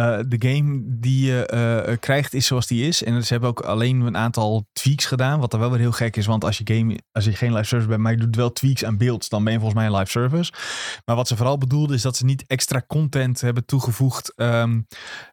Eh, 0.00 0.18
de 0.28 0.48
game 0.48 0.82
die 0.84 1.26
je 1.26 1.46
eh, 1.46 1.96
krijgt 1.98 2.34
is 2.34 2.46
zoals 2.46 2.66
die 2.66 2.86
is. 2.86 3.04
En 3.04 3.24
ze 3.24 3.32
hebben 3.32 3.50
ook 3.50 3.60
alleen 3.60 4.00
een 4.00 4.16
aantal 4.16 4.66
tweaks 4.72 5.04
gedaan. 5.04 5.40
Wat 5.40 5.50
dan 5.50 5.60
wel 5.60 5.70
weer 5.70 5.78
heel 5.78 5.92
gek 5.92 6.16
is. 6.16 6.26
Want 6.26 6.44
als 6.44 6.58
je, 6.58 6.74
game, 6.74 6.98
als 7.12 7.24
je 7.24 7.32
geen 7.32 7.52
live 7.52 7.64
service 7.64 7.88
bent, 7.88 8.00
maar 8.00 8.12
je 8.12 8.18
doet 8.18 8.36
wel 8.36 8.52
tweaks 8.52 8.84
aan 8.84 8.96
beelds, 8.96 9.28
dan 9.28 9.44
ben 9.44 9.52
je 9.52 9.58
volgens 9.58 9.80
mij 9.80 9.88
een 9.90 9.96
live 9.96 10.10
service. 10.10 10.52
Maar 11.04 11.16
wat 11.16 11.28
ze 11.28 11.36
vooral 11.36 11.58
bedoelden 11.58 11.96
is 11.96 12.02
dat 12.02 12.16
ze 12.16 12.24
niet 12.24 12.44
extra 12.46 12.82
content 12.86 13.40
hebben 13.40 13.64
toegevoegd 13.64 14.32
ehm, 14.36 14.80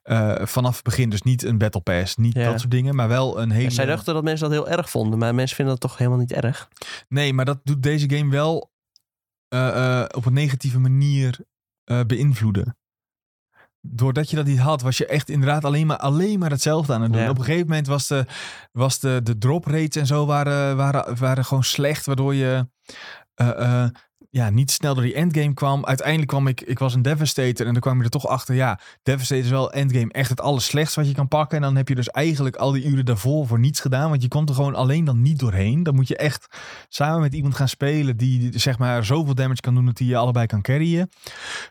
eh, 0.01 0.35
vanaf 0.45 0.75
het 0.75 0.83
begin. 0.83 1.09
Dus 1.09 1.21
niet 1.21 1.43
een 1.43 1.57
battle 1.57 1.81
pass, 1.81 2.15
niet 2.15 2.33
Ja. 2.33 2.43
dat 2.43 2.59
soort 2.59 2.71
dingen. 2.71 2.95
Maar 2.95 3.07
wel 3.07 3.41
een 3.41 3.51
hele... 3.51 3.63
Ja, 3.63 3.69
zij 3.69 3.85
dachten 3.85 4.13
dat 4.13 4.23
mensen 4.23 4.49
dat 4.49 4.57
heel 4.57 4.77
erg 4.77 4.89
vonden, 4.89 5.19
maar 5.19 5.35
mensen 5.35 5.55
vinden 5.55 5.73
dat 5.79 5.89
toch 5.89 5.97
helemaal 5.97 6.19
niet 6.19 6.33
erg. 6.33 6.67
Nee, 7.07 7.33
maar 7.33 7.45
dat 7.45 7.59
doet 7.63 7.83
deze 7.83 8.09
game 8.09 8.31
wel 8.31 8.71
op 10.15 10.25
een 10.25 10.33
negatieve 10.33 10.79
manier 10.79 11.39
beïnvloeden. 12.07 12.76
Doordat 13.81 14.29
je 14.29 14.35
dat 14.35 14.45
niet 14.45 14.59
had, 14.59 14.81
was 14.81 14.97
je 14.97 15.05
echt 15.05 15.29
inderdaad 15.29 15.65
alleen 15.65 15.87
maar, 15.87 15.97
alleen 15.97 16.39
maar 16.39 16.51
hetzelfde 16.51 16.93
aan 16.93 17.01
het 17.01 17.13
doen. 17.13 17.21
Ja. 17.21 17.29
Op 17.29 17.37
een 17.37 17.43
gegeven 17.43 17.67
moment 17.67 17.87
was 17.87 18.07
de, 18.07 18.25
was 18.71 18.99
de, 18.99 19.19
de 19.23 19.37
drop 19.37 19.65
rates 19.65 19.95
en 19.95 20.07
zo 20.07 20.25
waren, 20.25 20.77
waren, 20.77 21.17
waren 21.17 21.45
gewoon 21.45 21.63
slecht, 21.63 22.05
waardoor 22.05 22.35
je 22.35 22.67
eh, 23.33 23.83
eh, 23.83 23.89
ja, 24.29 24.49
niet 24.49 24.71
snel 24.71 24.93
door 24.93 25.03
die 25.03 25.13
endgame 25.13 25.53
kwam. 25.53 25.85
Uiteindelijk 25.85 26.27
kwam 26.27 26.47
ik, 26.47 26.61
ik 26.61 26.79
was 26.79 26.93
een 26.93 27.01
Devastator 27.01 27.65
en 27.65 27.71
dan 27.71 27.81
kwam 27.81 27.97
je 27.97 28.03
er 28.03 28.09
toch 28.09 28.27
achter, 28.27 28.55
ja, 28.55 28.79
Devastator 29.03 29.43
is 29.43 29.49
wel 29.49 29.71
endgame 29.71 30.11
echt 30.11 30.29
het 30.29 30.41
allerslechtst 30.41 30.95
wat 30.95 31.07
je 31.07 31.13
kan 31.13 31.27
pakken. 31.27 31.57
En 31.57 31.63
dan 31.63 31.75
heb 31.75 31.87
je 31.87 31.95
dus 31.95 32.09
eigenlijk 32.09 32.55
al 32.55 32.71
die 32.71 32.85
uren 32.85 33.05
daarvoor 33.05 33.47
voor 33.47 33.59
niets 33.59 33.79
gedaan, 33.79 34.09
want 34.09 34.21
je 34.21 34.27
komt 34.27 34.49
er 34.49 34.55
gewoon 34.55 34.75
alleen 34.75 35.05
dan 35.05 35.21
niet 35.21 35.39
doorheen. 35.39 35.83
Dan 35.83 35.95
moet 35.95 36.07
je 36.07 36.17
echt 36.17 36.57
samen 36.89 37.21
met 37.21 37.33
iemand 37.33 37.55
gaan 37.55 37.69
spelen 37.69 38.17
die 38.17 38.39
die, 38.39 38.59
zeg 38.59 38.77
maar 38.77 39.05
zoveel 39.05 39.35
damage 39.35 39.61
kan 39.61 39.75
doen 39.75 39.85
dat 39.85 39.97
hij 39.97 40.07
je 40.07 40.17
allebei 40.17 40.45
kan 40.45 40.61
carryen. 40.61 41.09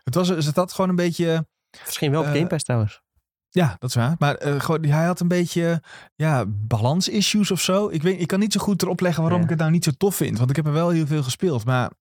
Het 0.03 0.15
was 0.15 0.27
het 0.27 0.55
had 0.55 0.73
gewoon 0.73 0.89
een 0.89 0.95
beetje 0.95 1.45
Misschien 1.85 2.11
wel 2.11 2.19
op 2.21 2.25
Eh, 2.27 2.33
Game 2.33 2.47
Pass 2.47 2.63
trouwens. 2.63 3.01
ja, 3.49 3.75
dat 3.79 3.89
is 3.89 3.95
waar. 3.95 4.15
Maar 4.19 4.35
eh, 4.35 4.59
gewoon, 4.59 4.85
hij 4.85 5.05
had 5.05 5.19
een 5.19 5.27
beetje 5.27 5.81
ja, 6.15 6.45
balans-issues 6.47 7.51
of 7.51 7.61
zo. 7.61 7.87
Ik, 7.89 8.01
weet, 8.03 8.21
ik 8.21 8.27
kan 8.27 8.39
niet 8.39 8.53
zo 8.53 8.59
goed 8.59 8.81
erop 8.81 8.99
leggen 8.99 9.21
waarom 9.21 9.39
Ja. 9.39 9.45
ik 9.45 9.49
het 9.51 9.59
nou 9.59 9.71
niet 9.71 9.83
zo 9.83 9.91
tof 9.97 10.15
vind. 10.15 10.37
Want 10.37 10.49
ik 10.49 10.55
heb 10.55 10.65
er 10.65 10.73
wel 10.73 10.89
heel 10.89 11.07
veel 11.07 11.23
gespeeld. 11.23 11.65
Maar, 11.65 11.91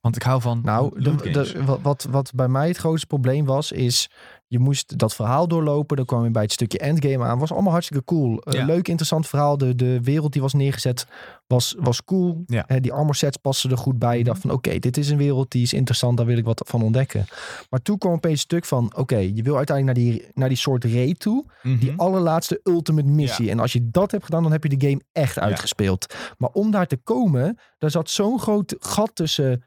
want 0.00 0.16
ik 0.16 0.22
hou 0.22 0.40
van 0.40 0.60
Nou, 0.64 1.02
de, 1.02 1.64
wat, 1.64 1.82
wat, 1.82 2.06
wat 2.10 2.32
bij 2.34 2.48
mij 2.48 2.68
het 2.68 2.76
grootste 2.76 3.06
probleem 3.06 3.44
was, 3.44 3.72
is 3.72 4.08
je 4.48 4.58
moest 4.58 4.98
dat 4.98 5.14
verhaal 5.14 5.48
doorlopen. 5.48 5.96
Dan 5.96 6.06
kwam 6.06 6.24
je 6.24 6.30
bij 6.30 6.42
het 6.42 6.52
stukje 6.52 6.78
endgame 6.78 7.24
aan. 7.24 7.38
Was 7.38 7.52
allemaal 7.52 7.72
hartstikke 7.72 8.04
cool. 8.04 8.40
Eh, 8.40 8.64
leuk, 8.64 8.88
interessant 8.88 9.28
verhaal. 9.28 9.58
De, 9.58 9.74
de 9.74 10.00
wereld 10.02 10.32
die 10.32 10.42
was 10.42 10.52
neergezet 10.52 11.06
was, 11.46 11.74
was 11.78 12.04
cool. 12.04 12.44
Ja. 12.46 12.66
Die 12.80 12.92
armor 12.92 13.14
sets 13.14 13.36
passen 13.36 13.70
er 13.70 13.78
goed 13.78 13.98
bij. 13.98 14.18
Je 14.18 14.24
dacht 14.24 14.40
van 14.40 14.50
oké, 14.50 14.78
dit 14.78 14.96
is 14.96 15.10
een 15.10 15.16
wereld 15.16 15.50
die 15.50 15.62
is 15.62 15.72
interessant. 15.72 16.16
Daar 16.16 16.26
wil 16.26 16.36
ik 16.36 16.44
wat 16.44 16.62
van 16.66 16.82
ontdekken. 16.82 17.24
Maar 17.70 17.82
toen 17.82 17.98
kwam 17.98 18.12
opeens 18.12 18.32
een 18.32 18.38
stuk 18.38 18.64
van 18.64 18.92
oké, 18.96 19.16
je 19.16 19.42
wil 19.42 19.56
uiteindelijk 19.56 19.98
naar 19.98 20.06
die, 20.06 20.26
naar 20.34 20.48
die 20.48 20.58
soort 20.58 20.84
raid 20.84 21.18
toe. 21.18 21.44
Mhm. 21.62 21.78
Die 21.78 21.92
allerlaatste 21.96 22.60
ultimate 22.64 23.08
missie. 23.08 23.50
En 23.50 23.58
als 23.58 23.72
je 23.72 23.90
dat 23.90 24.10
hebt 24.10 24.24
gedaan, 24.24 24.42
dan 24.42 24.52
heb 24.52 24.62
je 24.62 24.76
de 24.76 24.88
game 24.88 25.00
echt 25.12 25.38
uitgespeeld. 25.38 26.14
Maar 26.38 26.50
om 26.52 26.70
daar 26.70 26.86
te 26.86 26.96
komen, 26.96 27.58
daar 27.78 27.90
zat 27.90 28.10
zo'n 28.10 28.40
groot 28.40 28.76
gat 28.78 29.10
tussen 29.14 29.64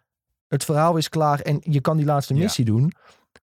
het 0.50 0.66
verhaal 0.66 0.98
is 0.98 1.10
klaar 1.10 1.40
en 1.40 1.58
je 1.62 1.82
kan 1.82 1.98
die 1.98 2.06
laatste 2.06 2.34
Ja. 2.34 2.40
missie 2.42 2.66
doen. 2.66 2.92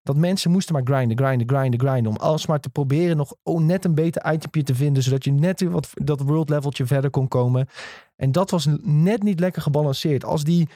Dat 0.03 0.15
mensen 0.15 0.51
moesten 0.51 0.73
maar 0.73 0.83
grinden, 0.85 1.17
grinden, 1.17 1.47
grinden, 1.49 1.79
grinden. 1.79 2.11
Om 2.11 2.17
alles 2.17 2.45
maar 2.45 2.59
te 2.59 2.69
proberen 2.69 3.17
nog 3.17 3.35
oh, 3.43 3.61
net 3.61 3.85
een 3.85 3.95
beter 3.95 4.33
itempje 4.33 4.63
te 4.63 4.75
vinden. 4.75 5.03
Zodat 5.03 5.23
je 5.23 5.31
net 5.31 5.59
weer 5.59 5.69
wat, 5.69 5.89
dat 5.93 6.19
world 6.21 6.49
leveltje 6.49 6.85
verder 6.85 7.09
kon 7.09 7.27
komen. 7.27 7.67
En 8.15 8.31
dat 8.31 8.51
was 8.51 8.67
net 8.81 9.23
niet 9.23 9.39
lekker 9.39 9.61
gebalanceerd. 9.61 10.25
Als, 10.25 10.43
die, 10.43 10.69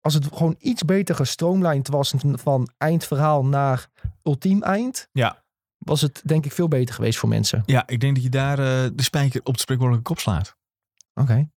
als 0.00 0.14
het 0.14 0.26
gewoon 0.32 0.56
iets 0.58 0.82
beter 0.84 1.14
gestroomlijnd 1.14 1.88
was 1.88 2.14
van 2.18 2.68
eindverhaal 2.78 3.44
naar 3.44 3.88
ultiem 4.22 4.62
eind. 4.62 5.08
Ja. 5.12 5.42
Was 5.78 6.00
het 6.00 6.22
denk 6.24 6.44
ik 6.44 6.52
veel 6.52 6.68
beter 6.68 6.94
geweest 6.94 7.18
voor 7.18 7.28
mensen. 7.28 7.62
Ja, 7.66 7.82
ik 7.86 8.00
denk 8.00 8.14
dat 8.14 8.24
je 8.24 8.30
daar 8.30 8.58
eh, 8.58 8.90
de 8.94 9.02
spijker 9.02 9.40
op 9.44 9.54
de 9.54 9.60
spreekwoordelijke 9.60 10.08
kop 10.08 10.18
slaat. 10.20 10.56
Oké, 11.14 11.48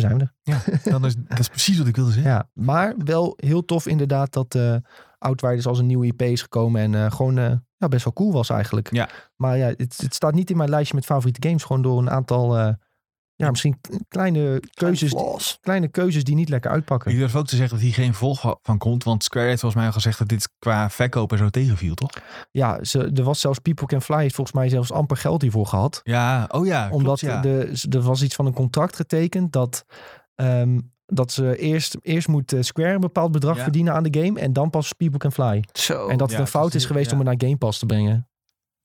daar 0.00 0.10
zijn 0.10 0.18
we 0.18 0.24
er. 0.24 0.34
Ja, 0.42 0.90
dan 0.90 1.04
is, 1.04 1.14
dat 1.16 1.38
is 1.38 1.48
precies 1.48 1.78
wat 1.78 1.86
ik 1.86 1.96
wilde 1.96 2.12
zeggen. 2.12 2.30
Ja, 2.30 2.48
maar 2.52 2.94
wel 2.98 3.34
heel 3.36 3.64
tof 3.64 3.86
inderdaad 3.86 4.32
dat 4.32 4.54
eh 4.54 4.76
Outriders 5.24 5.66
als 5.66 5.78
een 5.78 5.86
nieuwe 5.86 6.06
IP 6.06 6.22
is 6.22 6.42
gekomen. 6.42 6.80
En 6.80 6.94
eh, 6.94 7.12
gewoon 7.12 7.38
eh, 7.38 7.52
ja, 7.76 7.88
best 7.88 8.04
wel 8.04 8.12
cool 8.12 8.32
was 8.32 8.50
eigenlijk. 8.50 8.92
Ja. 8.92 9.08
Maar 9.36 9.56
ja, 9.56 9.66
het, 9.66 9.96
het 9.96 10.14
staat 10.14 10.34
niet 10.34 10.50
in 10.50 10.56
mijn 10.56 10.70
lijstje 10.70 10.94
met 10.94 11.04
favoriete 11.04 11.48
games. 11.48 11.62
Gewoon 11.62 11.82
door 11.82 11.98
een 11.98 12.10
aantal, 12.10 12.58
eh, 12.58 12.72
ja, 13.36 13.50
misschien 13.50 13.80
kleine 14.08 14.62
keuzes, 14.74 15.14
kleine 15.60 15.88
keuzes 15.88 16.24
die 16.24 16.34
niet 16.34 16.48
lekker 16.48 16.70
uitpakken. 16.70 17.10
Ik 17.10 17.18
durf 17.18 17.36
ook 17.36 17.46
te 17.46 17.56
zeggen 17.56 17.74
dat 17.76 17.84
hier 17.84 17.94
geen 17.94 18.14
volg 18.14 18.56
van 18.62 18.78
komt. 18.78 19.04
Want 19.04 19.24
Square 19.24 19.46
heeft 19.46 19.60
volgens 19.60 19.80
mij 19.80 19.90
al 19.90 19.96
gezegd 19.96 20.18
dat 20.18 20.28
dit 20.28 20.48
qua 20.58 20.90
verkoop 20.90 21.32
en 21.32 21.38
zo 21.38 21.48
tegenviel, 21.48 21.94
toch? 21.94 22.10
Ja, 22.50 22.84
ze, 22.84 23.10
er 23.14 23.22
was 23.22 23.40
zelfs 23.40 23.58
People 23.58 23.86
Can 23.86 24.02
Fly 24.02 24.20
heeft 24.20 24.34
volgens 24.34 24.56
mij 24.56 24.68
zelfs 24.68 24.92
amper 24.92 25.16
geld 25.16 25.42
hiervoor 25.42 25.66
gehad. 25.66 26.00
Ja, 26.02 26.48
oh 26.50 26.66
ja, 26.66 26.88
Omdat 26.90 27.18
klopt, 27.18 27.34
ja. 27.34 27.40
de, 27.40 27.86
er 27.90 28.02
was 28.02 28.22
iets 28.22 28.34
van 28.34 28.46
een 28.46 28.52
contract 28.54 28.96
getekend 28.96 29.52
dat, 29.52 29.84
ehm, 30.34 30.78
dat 31.06 31.32
ze 31.32 31.56
eerst, 31.58 31.96
eerst 32.02 32.28
moet 32.28 32.52
eh, 32.52 32.62
Square 32.62 32.94
een 32.94 33.00
bepaald 33.00 33.32
bedrag 33.32 33.56
Ja. 33.56 33.62
verdienen 33.62 33.94
aan 33.94 34.02
de 34.02 34.20
game. 34.20 34.40
En 34.40 34.52
dan 34.52 34.70
pas 34.70 34.92
People 34.92 35.18
Can 35.18 35.32
Fly. 35.32 35.64
Zo. 35.72 36.08
en 36.08 36.16
dat 36.18 36.28
het 36.28 36.36
ja, 36.36 36.42
een 36.42 36.50
fout 36.50 36.74
is 36.74 36.84
geweest 36.84 37.06
ja. 37.10 37.12
om 37.12 37.18
het 37.18 37.28
naar 37.28 37.48
Game 37.48 37.58
Pass 37.58 37.78
te 37.78 37.86
brengen. 37.86 38.28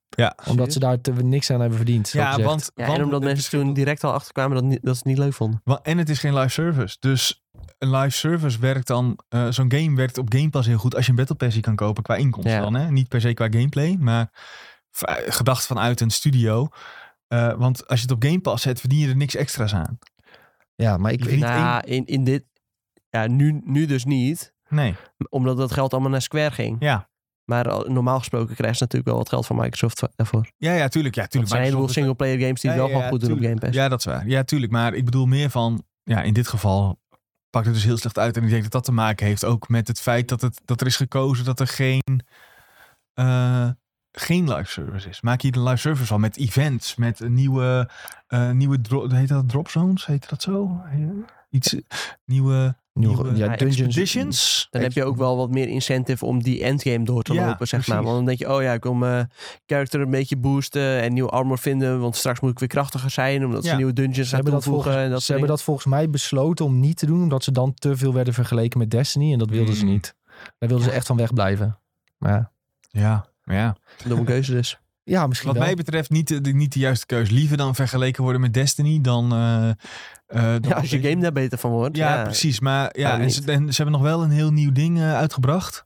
Ja. 0.09 0.35
Omdat 0.47 0.73
ze 0.73 0.79
daar 0.79 1.01
te, 1.01 1.11
niks 1.11 1.51
aan 1.51 1.59
hebben 1.59 1.77
verdiend. 1.77 2.09
Ja, 2.09 2.39
want, 2.41 2.71
ja, 2.75 2.85
want 2.85 2.97
en 2.97 3.03
omdat 3.03 3.23
mensen 3.23 3.49
toen 3.59 3.73
direct 3.73 4.03
al 4.03 4.13
achterkwamen 4.13 4.55
dat, 4.55 4.63
niet- 4.63 4.81
dat 4.81 4.93
ze 4.93 4.99
het 4.99 5.07
niet 5.07 5.17
leuk 5.17 5.33
vonden. 5.33 5.61
En 5.83 5.97
het 5.97 6.09
is 6.09 6.19
geen 6.19 6.33
live 6.33 6.49
service. 6.49 6.97
Dus 6.99 7.43
een 7.77 7.89
live 7.95 8.17
service 8.17 8.59
werkt 8.59 8.87
dan... 8.87 9.19
eh, 9.29 9.47
Zo'n 9.49 9.71
game 9.71 9.95
werkt 9.95 10.17
op 10.17 10.33
Game 10.33 10.49
Pass 10.49 10.67
heel 10.67 10.77
goed 10.77 10.95
als 10.95 11.03
je 11.05 11.11
een 11.11 11.17
Battle 11.17 11.35
Passie 11.35 11.61
kan 11.61 11.75
kopen 11.75 12.03
qua 12.03 12.15
inkomsten 12.15 12.53
Ja. 12.53 12.61
dan. 12.61 12.73
Hè? 12.73 12.91
Niet 12.91 13.07
per 13.07 13.21
se 13.21 13.33
qua 13.33 13.47
gameplay, 13.49 13.95
maar 13.99 14.29
gedacht 15.27 15.65
vanuit 15.65 16.01
een 16.01 16.09
studio. 16.09 16.67
Eh, 17.27 17.53
want 17.53 17.87
als 17.87 17.99
je 18.01 18.05
het 18.05 18.15
op 18.15 18.23
Game 18.23 18.39
Pass 18.39 18.63
zet, 18.63 18.79
verdien 18.79 18.99
je 18.99 19.07
er 19.07 19.15
niks 19.15 19.35
extra's 19.35 19.73
aan. 19.73 19.97
Ja, 20.75 20.97
maar 20.97 21.11
ik, 21.11 21.25
Niet 21.31 21.39
nou, 21.39 21.83
in, 21.87 22.05
in 22.05 22.23
dit... 22.23 22.43
Ja, 23.09 23.27
nu, 23.27 23.61
nu 23.63 23.85
dus 23.85 24.05
niet. 24.05 24.53
Nee, 24.69 24.95
Omdat 25.29 25.57
dat 25.57 25.71
geld 25.71 25.91
allemaal 25.93 26.11
naar 26.11 26.21
Square 26.21 26.51
ging. 26.51 26.75
ja. 26.79 27.07
Maar 27.49 27.69
al- 27.69 27.85
normaal 27.91 28.17
gesproken 28.17 28.55
krijgen 28.55 28.77
ze 28.77 28.83
natuurlijk 28.83 29.09
wel 29.11 29.19
wat 29.19 29.29
geld 29.29 29.45
van 29.45 29.55
Microsoft 29.55 30.03
daarvoor. 30.15 30.51
Ja, 30.57 30.73
ja, 30.73 30.87
tuurlijk. 30.87 31.15
Ja, 31.15 31.21
Er 31.21 31.27
tuurlijk. 31.29 31.51
zijn 31.51 31.61
een 31.63 31.67
heleboel 31.69 31.87
Microsoft 31.87 31.89
is- 31.89 31.93
single-player 31.93 32.39
games 32.39 32.61
die 32.61 32.69
Ja, 32.71 32.75
wel 32.75 32.85
ja, 32.85 32.91
gewoon 32.91 33.05
ja, 33.05 33.11
goed 33.11 33.21
doen 33.21 33.31
op 33.31 33.43
Game. 33.43 33.59
Pass. 33.59 33.73
Ja, 33.75 33.89
dat 33.89 33.99
is 33.99 34.05
waar. 34.05 34.27
Ja, 34.27 34.43
tuurlijk. 34.43 34.71
Maar 34.71 34.93
ik 34.93 35.05
bedoel 35.05 35.25
meer 35.25 35.49
van... 35.49 35.83
Ja, 36.03 36.21
in 36.21 36.33
dit 36.33 36.47
geval 36.47 36.99
pakt 37.49 37.65
het 37.65 37.73
dus 37.75 37.83
heel 37.83 37.97
slecht 37.97 38.17
uit. 38.17 38.37
En 38.37 38.43
ik 38.43 38.49
denk 38.49 38.63
dat 38.63 38.71
dat 38.71 38.83
te 38.83 38.91
maken 38.91 39.25
heeft 39.25 39.45
ook 39.45 39.67
met 39.69 39.87
het 39.87 40.01
feit 40.01 40.27
dat, 40.29 40.41
het, 40.41 40.61
dat 40.65 40.81
er 40.81 40.87
is 40.87 40.95
gekozen 40.95 41.45
dat 41.45 41.59
er 41.59 41.67
geen... 41.67 42.03
eh, 43.13 43.69
geen 44.11 44.53
live 44.53 44.71
service 44.71 45.09
is. 45.09 45.21
Maak 45.21 45.41
je 45.41 45.51
de 45.51 45.61
live 45.61 45.77
service 45.77 46.05
van 46.05 46.19
met 46.19 46.37
events, 46.37 46.95
met 46.95 47.19
nieuwe, 47.19 47.89
eh 48.27 48.51
nieuwe 48.51 48.79
heet 49.09 49.27
dat 49.27 49.49
drop 49.49 49.69
zones? 49.69 50.05
Heet 50.05 50.29
dat 50.29 50.41
zo? 50.41 50.81
Iets 51.49 51.75
nieuwe, 52.25 52.75
Nieuwe, 52.99 53.23
ja, 53.25 53.31
Ja, 53.45 53.55
dungeons. 53.55 53.79
expeditions. 53.79 54.67
Dan 54.71 54.81
heb 54.81 54.91
je 54.91 55.03
ook 55.03 55.17
wel 55.17 55.37
wat 55.37 55.49
meer 55.49 55.67
incentive 55.67 56.25
om 56.25 56.43
die 56.43 56.63
endgame 56.63 57.03
door 57.05 57.23
te 57.23 57.33
Ja, 57.33 57.47
lopen, 57.47 57.67
zeg 57.67 57.87
maar. 57.87 58.03
Want 58.03 58.15
dan 58.15 58.25
denk 58.25 58.39
je, 58.39 58.53
oh 58.53 58.61
ja, 58.61 58.73
ik 58.73 58.83
wil 58.83 58.93
mijn 58.93 59.31
character 59.65 60.01
een 60.01 60.09
beetje 60.09 60.37
boosten 60.37 61.01
en 61.01 61.13
nieuwe 61.13 61.29
armor 61.29 61.59
vinden. 61.59 61.99
Want 61.99 62.15
straks 62.15 62.39
moet 62.39 62.51
ik 62.51 62.59
weer 62.59 62.67
krachtiger 62.67 63.09
zijn, 63.09 63.45
omdat 63.45 63.65
ze 63.65 63.75
nieuwe 63.75 63.93
dungeons 63.93 64.31
hebben, 64.31 64.51
dat 64.51 64.63
toevoegen. 64.63 64.83
volgens, 64.91 65.05
en 65.07 65.11
dat 65.11 65.23
ze 65.23 65.31
hebben 65.31 65.49
dat 65.49 65.63
volgens 65.63 65.85
mij 65.85 66.09
besloten 66.09 66.65
om 66.65 66.79
niet 66.79 66.97
te 66.97 67.05
doen, 67.05 67.21
omdat 67.21 67.43
ze 67.43 67.51
dan 67.51 67.73
te 67.73 67.97
veel 67.97 68.13
werden 68.13 68.33
vergeleken 68.33 68.79
met 68.79 68.91
Destiny. 68.91 69.31
En 69.33 69.39
dat 69.39 69.49
wilden 69.49 69.75
ze 69.75 69.83
Mm. 69.85 69.91
niet. 69.91 70.15
Daar 70.57 70.69
wilden 70.69 70.87
ze 70.87 70.91
echt 70.93 71.07
van 71.07 71.17
wegblijven. 71.17 71.77
Maar 72.17 72.31
ja, 72.31 72.51
Ja, 72.91 73.25
ja. 73.43 73.75
Domme 74.07 74.23
keuze 74.23 74.51
dus. 74.51 74.79
Ja 75.09 75.27
misschien 75.27 75.47
Wat 75.49 75.57
wel. 75.57 75.65
mij 75.67 75.75
betreft 75.75 76.09
niet 76.09 76.27
de, 76.27 76.41
de- 76.41 76.53
niet 76.53 76.73
de 76.73 76.79
juiste 76.79 77.05
keus. 77.05 77.29
Liever 77.29 77.57
dan 77.57 77.75
vergeleken 77.75 78.23
worden 78.23 78.41
met 78.41 78.53
Destiny 78.53 79.01
dan... 79.01 79.31
eh, 79.33 79.69
eh, 79.69 79.75
Ja, 80.69 80.75
als 80.75 80.89
je 80.89 80.99
game 81.01 81.21
daar 81.21 81.31
beter 81.31 81.57
van 81.57 81.71
wordt. 81.71 81.97
Ja, 81.97 82.15
Ja, 82.17 82.23
precies. 82.23 82.59
Maar 82.59 82.89
ja, 82.99 83.19
en 83.19 83.31
ze, 83.31 83.51
en 83.51 83.73
ze 83.73 83.81
hebben 83.81 84.01
nog 84.01 84.09
wel 84.09 84.23
een 84.23 84.29
heel 84.31 84.51
nieuw 84.51 84.71
ding 84.71 84.97
eh, 84.97 85.13
uitgebracht. 85.15 85.85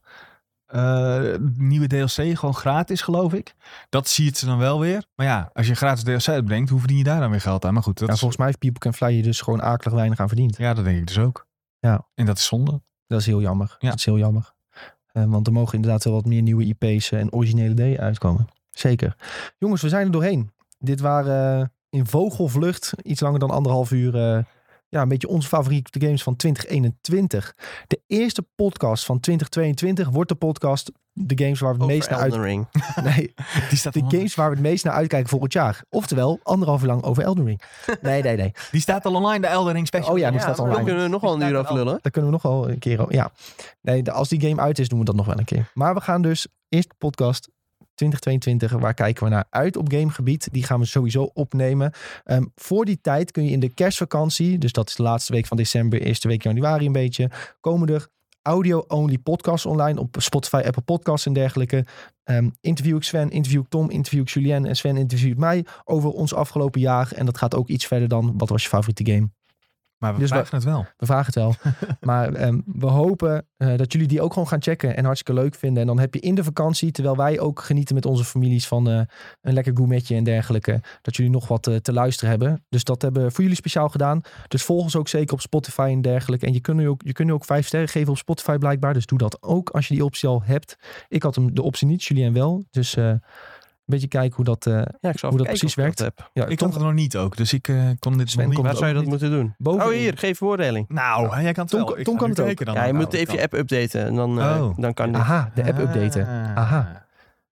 Eh, 0.66 1.22
nieuwe 1.56 1.86
DLC, 1.86 2.38
gewoon 2.38 2.54
gratis 2.54 3.00
geloof 3.02 3.32
ik. 3.32 3.54
Dat 3.88 4.08
ziet 4.08 4.38
ze 4.38 4.46
dan 4.46 4.58
wel 4.58 4.80
weer. 4.80 5.04
Maar 5.14 5.26
ja, 5.26 5.50
als 5.52 5.66
je 5.66 5.74
gratis 5.74 6.02
DLC 6.02 6.28
uitbrengt, 6.28 6.70
hoe 6.70 6.78
verdien 6.78 6.98
je 6.98 7.04
daar 7.04 7.20
dan 7.20 7.30
weer 7.30 7.40
geld 7.40 7.64
aan? 7.64 7.74
Maar 7.74 7.82
goed, 7.82 7.98
dat 7.98 8.06
Ja, 8.08 8.12
is, 8.14 8.18
volgens 8.18 8.38
mij 8.38 8.48
heeft 8.48 8.58
People 8.58 8.78
Can 8.80 8.94
Fly 8.94 9.16
je 9.16 9.22
dus 9.22 9.40
gewoon 9.40 9.62
akelig 9.62 9.94
weinig 9.94 10.20
aan 10.20 10.28
verdiend. 10.28 10.56
ja, 10.56 10.74
dat 10.74 10.84
denk 10.84 10.98
ik 10.98 11.06
dus 11.06 11.18
ook. 11.18 11.46
Ja. 11.78 12.06
En 12.14 12.26
dat 12.26 12.38
is 12.38 12.44
zonde. 12.44 12.80
Dat 13.06 13.20
is 13.20 13.26
heel 13.26 13.40
jammer. 13.40 13.76
Ja. 13.78 13.88
Dat 13.88 13.98
is 13.98 14.04
heel 14.04 14.18
jammer. 14.18 14.52
Eh, 15.12 15.24
want 15.24 15.46
er 15.46 15.52
mogen 15.52 15.74
inderdaad 15.74 16.04
wel 16.04 16.12
wat 16.12 16.24
meer 16.24 16.42
nieuwe 16.42 16.64
IP's 16.78 17.10
en 17.12 17.32
originele 17.32 17.74
dingen 17.74 17.98
uitkomen. 18.00 18.46
Zeker. 18.78 19.16
Jongens, 19.58 19.82
we 19.82 19.88
zijn 19.88 20.06
er 20.06 20.12
doorheen. 20.12 20.50
Dit 20.78 21.00
waren 21.00 21.60
eh, 21.60 21.66
in 21.98 22.06
vogelvlucht, 22.06 22.92
iets 23.02 23.20
langer 23.20 23.38
dan 23.38 23.50
anderhalf 23.50 23.90
uur, 23.90 24.14
eh, 24.14 24.44
ja, 24.88 25.02
een 25.02 25.08
beetje 25.08 25.28
onze 25.28 25.48
favoriete 25.48 26.00
games 26.00 26.22
van 26.22 26.36
2021. 26.36 27.54
De 27.86 28.00
eerste 28.06 28.46
podcast 28.54 29.04
van 29.04 29.20
2022 29.20 30.08
wordt 30.08 30.28
de 30.28 30.34
podcast, 30.36 30.90
de 31.12 31.44
games 31.44 31.60
waar 31.60 31.68
we 31.68 31.74
het 31.74 31.84
Over 31.84 31.96
meest 31.96 32.10
naar 32.10 32.18
uit... 32.18 32.32
Elden 32.32 32.46
Ring. 32.46 32.66
Nee, 33.14 33.34
Die 33.68 33.78
staat, 33.78 33.92
de 33.92 34.04
games 34.08 34.34
waar 34.34 34.48
we 34.48 34.54
het 34.54 34.64
meest 34.64 34.84
naar 34.84 34.94
uitkijken 34.94 35.28
volgend 35.28 35.52
jaar. 35.52 35.84
Oftewel, 35.90 36.40
anderhalf 36.42 36.80
uur 36.82 36.86
lang 36.86 37.02
over 37.02 37.22
Elden 37.22 37.44
Ring. 37.44 37.60
Nee, 38.00 38.22
nee, 38.22 38.36
nee. 38.36 38.52
die 38.70 38.80
staat 38.80 39.04
al 39.04 39.14
online, 39.14 39.40
de 39.40 39.46
Elden 39.46 39.72
Ring 39.72 39.86
Special. 39.86 40.12
Oh 40.12 40.18
ja, 40.18 40.30
die 40.30 40.36
Ja, 40.38 40.42
staat 40.42 40.56
daar 40.56 40.66
online. 40.66 40.84
kunnen 40.84 41.02
we 41.02 41.08
nog 41.08 41.20
wel 41.20 41.34
een 41.34 41.48
uur 41.48 41.56
over 41.58 41.74
lullen. 41.74 41.98
Daar 42.02 42.12
kunnen 42.12 42.30
we 42.30 42.36
nog 42.36 42.42
wel 42.42 42.70
een 42.70 42.78
keer 42.78 43.00
over. 43.00 43.14
Ja. 43.14 43.32
Nee, 43.80 44.10
als 44.10 44.28
die 44.28 44.40
game 44.40 44.60
uit 44.62 44.78
is, 44.78 44.88
doen 44.88 44.98
we 44.98 45.04
dat 45.04 45.14
nog 45.16 45.26
wel 45.26 45.38
een 45.38 45.44
keer. 45.44 45.70
Maar 45.74 45.94
we 45.94 46.00
gaan 46.00 46.22
dus 46.22 46.46
eerst 46.68 46.88
de 46.88 46.94
podcast 46.98 47.50
2022. 47.94 48.72
Waar 48.80 48.94
kijken 48.94 49.24
we 49.24 49.30
naar 49.30 49.44
uit 49.50 49.76
op 49.76 49.92
gamegebied? 49.92 50.48
Die 50.52 50.62
gaan 50.62 50.80
we 50.80 50.86
sowieso 50.86 51.30
opnemen. 51.34 51.92
Ehm, 52.24 52.44
voor 52.54 52.84
die 52.84 53.00
tijd 53.00 53.30
kun 53.30 53.44
je 53.44 53.50
in 53.50 53.60
de 53.60 53.74
kerstvakantie, 53.74 54.58
dus 54.58 54.72
dat 54.72 54.88
is 54.88 54.94
de 54.94 55.02
laatste 55.02 55.32
week 55.32 55.46
van 55.46 55.56
december, 55.56 56.00
eerste 56.00 56.28
week 56.28 56.42
januari 56.42 56.86
een 56.86 56.92
beetje, 56.92 57.30
komen 57.60 57.88
er 57.88 58.08
audio-only 58.42 59.18
podcasts 59.18 59.66
online 59.66 60.00
op 60.00 60.16
Spotify, 60.18 60.62
Apple 60.66 60.82
Podcasts 60.82 61.26
en 61.26 61.32
dergelijke. 61.32 61.84
Ehm, 62.24 62.50
interview 62.60 62.96
ik 62.96 63.02
Sven, 63.02 63.30
interview 63.30 63.60
ik 63.60 63.68
Tom, 63.68 63.90
interview 63.90 64.20
ik 64.20 64.28
Julien 64.28 64.66
en 64.66 64.76
Sven 64.76 64.96
interviewt 64.96 65.38
mij 65.38 65.64
over 65.84 66.10
ons 66.10 66.34
afgelopen 66.34 66.80
jaar. 66.80 67.12
En 67.12 67.26
dat 67.26 67.38
gaat 67.38 67.54
ook 67.54 67.68
iets 67.68 67.86
verder 67.86 68.08
dan 68.08 68.34
wat 68.36 68.48
was 68.48 68.62
je 68.62 68.68
favoriete 68.68 69.12
game? 69.12 69.28
Maar 70.04 70.14
we 70.14 70.20
Dus 70.20 70.28
we- 70.30 70.34
vragen 70.36 70.56
het 70.56 70.64
wel. 70.64 70.86
We 70.96 71.06
vragen 71.06 71.26
het 71.26 71.34
wel. 71.34 71.54
maar 72.10 72.32
ehm, 72.34 72.60
we 72.66 72.86
hopen 72.86 73.46
eh, 73.56 73.76
dat 73.76 73.92
jullie 73.92 74.08
die 74.08 74.20
ook 74.20 74.32
gewoon 74.32 74.48
gaan 74.48 74.62
checken 74.62 74.96
en 74.96 75.04
hartstikke 75.04 75.40
leuk 75.40 75.54
vinden. 75.54 75.80
En 75.80 75.86
dan 75.86 75.98
heb 75.98 76.14
je 76.14 76.20
in 76.20 76.34
de 76.34 76.44
vakantie, 76.44 76.90
terwijl 76.90 77.16
wij 77.16 77.40
ook 77.40 77.60
genieten 77.60 77.94
met 77.94 78.06
onze 78.06 78.24
families 78.24 78.66
van 78.68 78.88
eh, 78.90 79.00
een 79.40 79.52
lekker 79.52 79.76
gourmetje 79.76 80.16
en 80.16 80.24
dergelijke, 80.24 80.80
dat 81.02 81.16
jullie 81.16 81.32
nog 81.32 81.48
wat 81.48 81.66
eh, 81.66 81.76
te 81.76 81.92
luisteren 81.92 82.30
hebben. 82.30 82.64
Dus 82.68 82.84
dat 82.84 83.02
hebben 83.02 83.22
we 83.24 83.30
voor 83.30 83.40
jullie 83.42 83.56
speciaal 83.56 83.88
gedaan. 83.88 84.20
Dus 84.48 84.62
volg 84.62 84.82
ons 84.82 84.96
ook 84.96 85.08
zeker 85.08 85.34
op 85.34 85.40
Spotify 85.40 85.88
en 85.92 86.02
dergelijke. 86.02 86.46
En 86.46 86.52
je 86.52 86.60
kunt 86.60 86.76
nu 86.76 86.88
ook, 86.88 87.00
je 87.04 87.12
kunt 87.12 87.28
nu 87.28 87.34
ook 87.34 87.44
vijf 87.44 87.66
sterren 87.66 87.88
geven 87.88 88.10
op 88.10 88.18
Spotify 88.18 88.56
blijkbaar. 88.58 88.94
Dus 88.94 89.06
doe 89.06 89.18
dat 89.18 89.42
ook 89.42 89.70
als 89.70 89.88
je 89.88 89.94
die 89.94 90.04
optie 90.04 90.28
al 90.28 90.42
hebt. 90.44 90.76
Ik 91.08 91.22
had 91.22 91.34
hem 91.34 91.54
de 91.54 91.62
optie 91.62 91.86
niet, 91.86 92.04
Julien 92.04 92.32
wel. 92.32 92.64
Dus 92.70 92.96
beetje 93.84 94.08
kijken 94.08 94.36
hoe 94.36 94.44
dat... 94.44 94.66
eh, 94.66 94.72
Ja, 94.74 94.82
ik 95.10 95.18
zal 95.18 95.28
Hoe 95.30 95.38
dat 95.38 95.46
kijken 95.46 95.46
precies 95.46 95.74
werkt. 95.74 95.98
Heb. 95.98 96.30
ja, 96.32 96.46
Ik 96.46 96.60
had 96.60 96.74
het 96.74 96.82
nog 96.82 96.92
niet 96.92 97.16
ook, 97.16 97.36
dus 97.36 97.52
ik 97.52 97.68
eh, 97.68 97.76
kon 97.98 98.18
dit 98.18 98.30
Sven 98.30 98.44
nog 98.44 98.54
niet. 98.54 98.62
Waar 98.64 98.76
zou 98.76 98.86
je 98.88 98.94
dat 98.94 99.04
moeten 99.04 99.30
doen? 99.30 99.54
boven- 99.58 99.86
Oh, 99.86 99.92
hier, 99.92 100.18
geef 100.18 100.36
veroordeling. 100.38 100.88
Nou, 100.88 101.40
jij 101.42 101.52
kan 101.52 101.62
het 101.64 101.72
Tom- 101.72 101.84
wel. 101.84 101.98
Ik 101.98 102.04
Tom 102.04 102.16
kan 102.16 102.28
het 102.30 102.40
ook. 102.40 102.64
dan. 102.64 102.74
Ja, 102.74 102.84
je 102.84 102.92
Nou, 102.92 103.04
moet 103.04 103.12
even 103.12 103.26
kan. 103.26 103.36
je 103.36 103.42
app 103.42 103.52
updaten 103.52 104.04
en 104.04 104.14
dan, 104.14 104.40
eh, 104.40 104.62
Oh. 104.62 104.78
dan 104.78 104.94
kan 104.94 105.12
dit. 105.12 105.20
Aha, 105.20 105.50
de 105.54 105.64
app 105.64 105.78
updaten. 105.78 106.26
Ah. 106.26 106.56
Aha. 106.56 107.02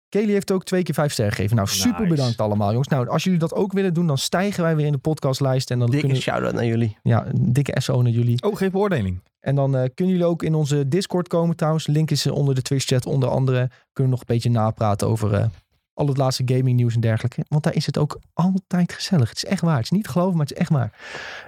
Kelly 0.09 0.33
heeft 0.33 0.51
ook 0.53 0.65
twee 0.65 0.83
keer 0.83 0.95
vijf 0.95 1.13
sterren 1.13 1.35
gegeven. 1.35 1.57
Nou, 1.57 1.69
super 1.69 2.01
Nice. 2.01 2.15
bedankt 2.15 2.39
allemaal, 2.41 2.69
jongens. 2.71 2.89
Nou, 2.89 3.09
als 3.09 3.25
jullie 3.25 3.39
dat 3.39 3.55
ook 3.55 3.73
willen 3.73 3.95
doen, 3.95 4.07
dan 4.07 4.19
stijgen 4.19 4.63
wij 4.63 4.77
weer 4.77 4.87
in 4.87 4.93
de 4.93 4.99
podcastlijst. 4.99 5.71
En 5.71 5.79
dan 5.79 5.91
Dikke 5.91 6.05
kunnen 6.07 6.23
shout-out 6.23 6.53
naar 6.53 6.65
jullie. 6.65 6.97
ja, 7.03 7.27
een 7.27 7.53
dikke 7.53 7.81
SO 7.81 8.03
naar 8.03 8.13
jullie. 8.13 8.43
Oh, 8.43 8.57
geef 8.57 8.71
beoordeling. 8.71 9.21
En 9.41 9.55
dan 9.55 9.77
eh, 9.77 9.89
kunnen 9.95 10.15
jullie 10.15 10.29
ook 10.31 10.43
in 10.43 10.55
onze 10.55 10.89
Discord 10.89 11.29
komen 11.29 11.57
trouwens. 11.57 11.87
Link 11.87 12.11
is 12.11 12.27
onder 12.27 12.55
de 12.55 12.63
Twitch 12.63 12.85
chat 12.87 13.07
onder 13.07 13.29
andere. 13.29 13.59
Kunnen 13.93 14.13
we 14.13 14.19
nog 14.19 14.21
een 14.21 14.35
beetje 14.35 14.51
napraten 14.51 15.09
over 15.09 15.35
eh, 15.35 15.45
al 15.95 16.07
het 16.07 16.17
laatste 16.17 16.43
gaming 16.47 16.77
nieuws 16.77 16.95
en 16.95 17.01
dergelijke. 17.01 17.45
Want 17.49 17.63
daar 17.63 17.75
is 17.75 17.87
het 17.87 17.99
ook 17.99 18.21
altijd 18.33 18.93
gezellig. 18.93 19.29
Het 19.29 19.37
is 19.37 19.45
echt 19.45 19.61
waar. 19.61 19.77
Het 19.77 19.85
is 19.85 19.91
niet 19.91 20.09
geloven, 20.09 20.37
maar 20.37 20.47
het 20.47 20.55
is 20.55 20.61
echt 20.61 20.71
waar. 20.71 21.01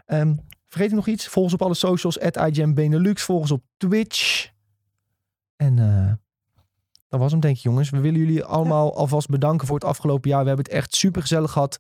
Ehm, 0.07 0.35
vergeet 0.67 0.93
nog 0.93 1.07
iets? 1.07 1.27
Volg 1.27 1.45
ons 1.45 1.55
op 1.55 1.63
alle 1.63 1.75
socials. 1.75 2.21
At 2.21 2.75
Benelux. 2.75 3.23
Volg 3.23 3.41
ons 3.41 3.51
op 3.51 3.63
Twitch. 3.77 4.53
En 5.57 5.79
eh, 5.79 6.13
dat 7.09 7.21
was 7.21 7.33
hem 7.33 7.41
denk 7.41 7.57
ik 7.57 7.63
jongens. 7.63 7.91
We 7.91 8.01
willen 8.01 8.21
jullie 8.21 8.45
allemaal 8.45 8.97
alvast 8.97 9.29
bedanken 9.29 9.67
voor 9.67 9.77
het 9.77 9.85
afgelopen 9.85 10.31
jaar. 10.31 10.41
We 10.43 10.47
hebben 10.47 10.65
het 10.65 10.75
echt 10.75 10.95
super 10.95 11.21
gezellig 11.21 11.51
gehad. 11.51 11.79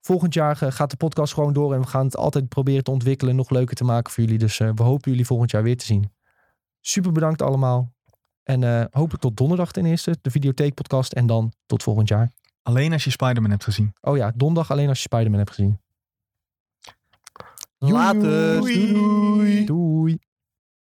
Volgend 0.00 0.34
jaar 0.34 0.62
eh, 0.62 0.72
gaat 0.72 0.90
de 0.90 0.96
podcast 0.96 1.34
gewoon 1.34 1.52
door. 1.52 1.74
En 1.74 1.80
we 1.80 1.86
gaan 1.86 2.04
het 2.04 2.16
altijd 2.16 2.48
proberen 2.48 2.84
te 2.84 2.90
ontwikkelen. 2.90 3.36
Nog 3.36 3.50
leuker 3.50 3.76
te 3.76 3.84
maken 3.84 4.12
voor 4.12 4.24
jullie. 4.24 4.38
Dus 4.38 4.60
eh, 4.60 4.70
we 4.74 4.82
hopen 4.82 5.10
jullie 5.10 5.26
volgend 5.26 5.50
jaar 5.50 5.62
weer 5.62 5.76
te 5.76 5.84
zien. 5.84 6.12
Super 6.80 7.12
bedankt 7.12 7.42
allemaal. 7.42 7.92
En 8.42 8.64
eh, 8.64 8.84
hopelijk 8.90 9.22
tot 9.22 9.36
donderdag 9.36 9.72
ten 9.72 9.86
eerste. 9.86 10.16
De 10.22 10.30
Videotheek 10.30 10.74
podcast. 10.74 11.12
En 11.12 11.26
dan 11.26 11.52
tot 11.66 11.82
volgend 11.82 12.08
jaar. 12.08 12.32
Alleen 12.62 12.92
als 12.92 13.04
je 13.04 13.10
Spider-Man 13.10 13.50
hebt 13.50 13.64
gezien. 13.64 13.92
Oh 14.00 14.16
ja, 14.16 14.32
donderdag 14.34 14.70
alleen 14.70 14.88
als 14.88 15.02
je 15.02 15.08
Spider-Man 15.08 15.38
hebt 15.38 15.50
gezien. 15.50 15.80
Later. 17.78 18.60
Doei. 18.60 19.64
Doei. 19.64 20.18